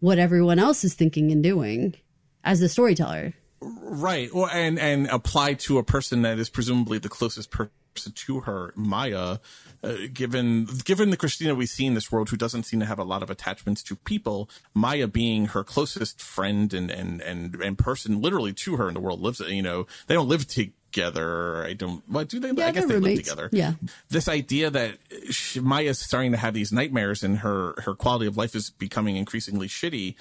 what 0.00 0.18
everyone 0.18 0.58
else 0.58 0.84
is 0.84 0.94
thinking 0.94 1.30
and 1.30 1.42
doing 1.42 1.94
as 2.42 2.60
the 2.60 2.68
storyteller. 2.68 3.34
Right. 3.60 4.30
Or 4.32 4.50
and 4.50 4.78
and 4.78 5.06
apply 5.08 5.54
to 5.54 5.78
a 5.78 5.84
person 5.84 6.22
that 6.22 6.38
is 6.38 6.48
presumably 6.48 6.98
the 6.98 7.08
closest 7.08 7.50
person 7.50 7.70
to 8.14 8.40
her 8.40 8.72
maya 8.76 9.38
uh, 9.82 9.94
given 10.12 10.66
given 10.84 11.10
the 11.10 11.16
Christina 11.16 11.54
we 11.54 11.66
see 11.66 11.86
in 11.86 11.94
this 11.94 12.12
world, 12.12 12.28
who 12.28 12.36
doesn't 12.36 12.64
seem 12.64 12.80
to 12.80 12.86
have 12.86 12.98
a 12.98 13.04
lot 13.04 13.22
of 13.22 13.30
attachments 13.30 13.82
to 13.84 13.96
people, 13.96 14.50
Maya 14.74 15.06
being 15.06 15.46
her 15.46 15.64
closest 15.64 16.20
friend 16.20 16.72
and 16.74 16.90
and 16.90 17.20
and 17.22 17.54
and 17.56 17.78
person, 17.78 18.20
literally 18.20 18.52
to 18.52 18.76
her 18.76 18.88
in 18.88 18.94
the 18.94 19.00
world, 19.00 19.20
lives. 19.20 19.40
You 19.40 19.62
know, 19.62 19.86
they 20.06 20.14
don't 20.14 20.28
live 20.28 20.46
together. 20.46 21.64
I 21.64 21.72
don't. 21.72 22.06
What 22.08 22.28
do 22.28 22.40
they? 22.40 22.50
Yeah, 22.50 22.66
I 22.66 22.70
guess 22.72 22.86
they 22.86 22.94
roommates. 22.94 23.28
live 23.28 23.36
together. 23.36 23.48
Yeah. 23.52 23.72
This 24.10 24.28
idea 24.28 24.68
that 24.70 24.98
she, 25.30 25.60
Maya's 25.60 25.98
starting 25.98 26.32
to 26.32 26.38
have 26.38 26.52
these 26.52 26.72
nightmares 26.72 27.22
and 27.22 27.38
her 27.38 27.74
her 27.78 27.94
quality 27.94 28.26
of 28.26 28.36
life 28.36 28.54
is 28.54 28.70
becoming 28.70 29.16
increasingly 29.16 29.68
shitty. 29.68 30.14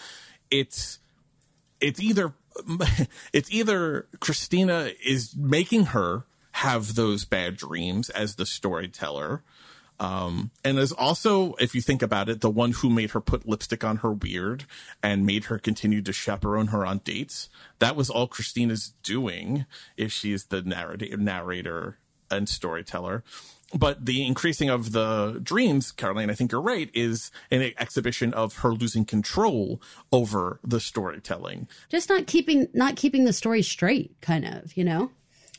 It's 0.50 1.00
it's 1.82 2.00
either 2.00 2.34
it's 3.34 3.52
either 3.52 4.08
Christina 4.20 4.92
is 5.06 5.36
making 5.36 5.88
her 5.88 6.24
have 6.64 6.96
those 6.96 7.26
bad 7.26 7.58
dreams 7.58 8.10
as 8.12 8.36
the 8.36 8.46
storyteller 8.46 9.44
Um, 10.00 10.52
and 10.64 10.80
is 10.80 10.94
also, 10.94 11.56
if 11.56 11.76
you 11.76 11.82
think 11.82 12.02
about 12.02 12.30
it, 12.30 12.40
the 12.40 12.50
one 12.50 12.72
who 12.72 12.90
made 12.90 13.12
her 13.12 13.20
put 13.20 13.46
lipstick 13.46 13.84
on 13.84 13.98
her 13.98 14.16
beard 14.16 14.64
and 15.04 15.26
made 15.26 15.46
her 15.46 15.60
continue 15.60 16.02
to 16.02 16.14
chaperone 16.14 16.68
her 16.68 16.86
on 16.86 17.00
dates. 17.00 17.50
That 17.80 17.98
was 17.98 18.10
all 18.10 18.28
Christina's 18.28 18.94
doing 19.04 19.66
if 19.98 20.14
she's 20.14 20.46
the 20.46 20.62
narrator, 20.62 21.18
narrator 21.18 21.98
and 22.32 22.48
storyteller. 22.48 23.26
But 23.78 24.06
the 24.06 24.26
increasing 24.26 24.70
of 24.70 24.94
the 24.94 25.42
dreams, 25.44 25.92
Caroline, 25.92 26.32
I 26.32 26.34
think 26.34 26.52
you're 26.54 26.62
right, 26.62 26.90
is 26.94 27.30
an 27.52 27.74
exhibition 27.78 28.34
of 28.34 28.58
her 28.60 28.72
losing 28.72 29.06
control 29.06 29.82
over 30.12 30.60
the 30.64 30.80
storytelling. 30.80 31.68
Just 31.90 32.10
not 32.10 32.26
keeping 32.26 32.68
not 32.74 32.96
keeping 32.96 33.26
the 33.26 33.34
story 33.34 33.62
straight, 33.62 34.16
kind 34.22 34.46
of, 34.46 34.76
you 34.78 34.86
know? 34.86 35.12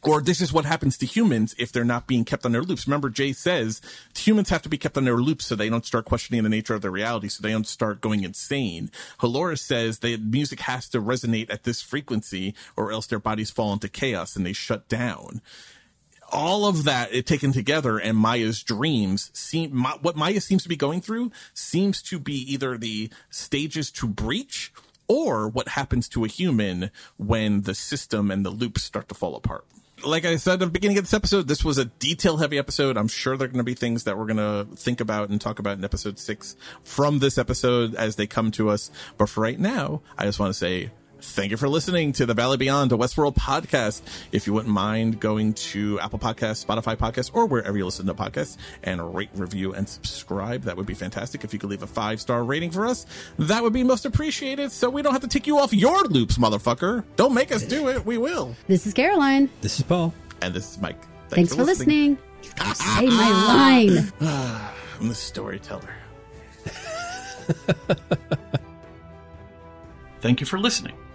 Or 0.03 0.23
this 0.23 0.41
is 0.41 0.53
what 0.53 0.65
happens 0.65 0.97
to 0.99 1.07
humans 1.07 1.55
if 1.59 1.73
they're 1.73 1.85
not 1.85 2.07
being 2.07 2.25
kept 2.25 2.47
on 2.47 2.53
their 2.53 2.63
loops. 2.63 2.87
Remember, 2.87 3.11
Jay 3.11 3.33
says 3.33 3.83
humans 4.17 4.49
have 4.49 4.63
to 4.63 4.69
be 4.69 4.79
kept 4.79 4.97
on 4.97 5.05
their 5.05 5.19
loops 5.19 5.47
so 5.47 5.55
they 5.55 5.69
don't 5.69 5.85
start 5.85 6.07
questioning 6.07 6.43
the 6.43 6.49
nature 6.49 6.75
of 6.75 6.83
their 6.83 6.91
reality, 6.91 7.29
so 7.29 7.43
they 7.43 7.53
don't 7.53 7.67
start 7.67 8.01
going 8.01 8.25
insane. 8.25 8.91
Halora 9.19 9.59
says 9.59 9.99
that 9.99 10.23
music 10.23 10.61
has 10.61 10.89
to 10.89 11.03
resonate 11.03 11.53
at 11.53 11.65
this 11.65 11.83
frequency 11.83 12.55
or 12.77 12.93
else 12.93 13.07
their 13.07 13.19
bodies 13.19 13.51
fall 13.51 13.73
into 13.73 13.89
chaos 13.89 14.37
and 14.37 14.47
they 14.47 14.55
shut 14.55 14.89
down. 14.89 15.43
All 16.33 16.65
of 16.65 16.85
that 16.85 17.13
it, 17.13 17.27
taken 17.27 17.53
together 17.53 17.99
and 17.99 18.17
Maya's 18.17 18.63
dreams 18.63 19.31
seem, 19.35 19.75
Ma, 19.77 19.99
what 20.01 20.17
Maya 20.17 20.41
seems 20.41 20.63
to 20.63 20.69
be 20.69 20.77
going 20.77 21.01
through 21.01 21.33
seems 21.53 22.01
to 22.03 22.19
be 22.19 22.35
either 22.53 22.79
the 22.79 23.11
stages 23.31 23.91
to 23.93 24.07
breach 24.07 24.73
or 25.09 25.49
what 25.49 25.69
happens 25.69 26.09
to 26.09 26.25
a 26.25 26.29
human 26.29 26.93
when 27.17 27.63
the 27.63 27.75
system 27.75 28.31
and 28.31 28.47
the 28.47 28.51
loops 28.51 28.85
start 28.85 29.09
to 29.09 29.15
fall 29.15 29.35
apart 29.35 29.65
like 30.05 30.25
I 30.25 30.37
said 30.37 30.55
at 30.55 30.59
the 30.61 30.67
beginning 30.67 30.99
of 30.99 31.05
this 31.05 31.15
episode, 31.15 31.49
this 31.49 31.65
was 31.65 31.79
a 31.79 31.85
detail 31.85 32.37
heavy 32.37 32.59
episode. 32.59 32.97
I'm 32.97 33.09
sure 33.09 33.37
there 33.37 33.47
are 33.47 33.49
going 33.49 33.59
to 33.59 33.65
be 33.65 33.75
things 33.75 34.05
that 34.05 34.17
we're 34.17 34.27
going 34.27 34.37
to 34.37 34.77
think 34.77 35.01
about 35.01 35.29
and 35.29 35.41
talk 35.41 35.59
about 35.59 35.79
in 35.79 35.85
episode 35.85 36.19
six 36.19 36.57
from 36.83 37.19
this 37.19 37.39
episode 37.39 37.95
as 37.95 38.17
they 38.17 38.27
come 38.27 38.51
to 38.53 38.71
us. 38.71 38.91
But 39.19 39.29
for 39.29 39.41
right 39.41 39.59
now, 39.59 40.03
I 40.19 40.25
just 40.25 40.39
want 40.39 40.51
to 40.51 40.59
say 40.59 40.91
Thank 41.23 41.51
you 41.51 41.57
for 41.59 41.69
listening 41.69 42.13
to 42.15 42.25
the 42.25 42.33
Valley 42.33 42.57
Beyond, 42.57 42.93
a 42.93 42.97
Westworld 42.97 43.35
podcast. 43.35 44.01
If 44.33 44.47
you 44.47 44.55
wouldn't 44.55 44.73
mind 44.73 45.21
going 45.21 45.53
to 45.55 46.01
Apple 46.01 46.19
Podcasts, 46.19 46.65
Spotify 46.65 46.97
Podcasts, 46.97 47.31
or 47.35 47.45
wherever 47.47 47.77
you 47.77 47.85
listen 47.85 48.07
to 48.07 48.15
podcasts 48.15 48.57
and 48.83 49.15
rate, 49.15 49.29
review, 49.35 49.75
and 49.75 49.87
subscribe, 49.89 50.63
that 50.63 50.77
would 50.77 50.87
be 50.87 50.95
fantastic. 50.95 51.45
If 51.45 51.53
you 51.53 51.59
could 51.59 51.69
leave 51.69 51.83
a 51.83 51.87
five 51.87 52.21
star 52.21 52.43
rating 52.43 52.71
for 52.71 52.87
us, 52.87 53.05
that 53.39 53.63
would 53.63 53.75
be 53.75 53.85
most 53.85 54.07
appreciated. 54.07 54.73
So 54.73 54.89
we 54.89 55.03
don't 55.03 55.13
have 55.13 55.21
to 55.23 55.29
take 55.29 55.47
you 55.47 55.59
off 55.59 55.75
your 55.75 56.03
loops, 56.05 56.39
motherfucker. 56.39 57.05
Don't 57.17 57.35
make 57.35 57.53
us 57.53 57.65
do 57.65 57.89
it. 57.89 58.07
We 58.07 58.17
will. 58.17 58.57
This 58.67 58.87
is 58.87 58.95
Caroline. 58.95 59.51
This 59.61 59.79
is 59.79 59.85
Paul. 59.85 60.15
And 60.41 60.55
this 60.55 60.73
is 60.73 60.79
Mike. 60.81 61.01
Thanks, 61.29 61.35
Thanks 61.35 61.51
for, 61.51 61.59
for, 61.59 61.65
listening. 61.65 62.19
listening. 62.41 62.57
Ah, 62.61 62.75
ah, 62.81 62.97
Say 62.99 63.07
my 63.07 63.31
ah. 63.31 63.47
line. 64.21 64.71
I'm 65.01 65.09
the 65.09 65.15
storyteller. 65.15 65.95
Thank 70.21 70.41
you 70.41 70.47
for 70.47 70.59
listening. 70.59 70.95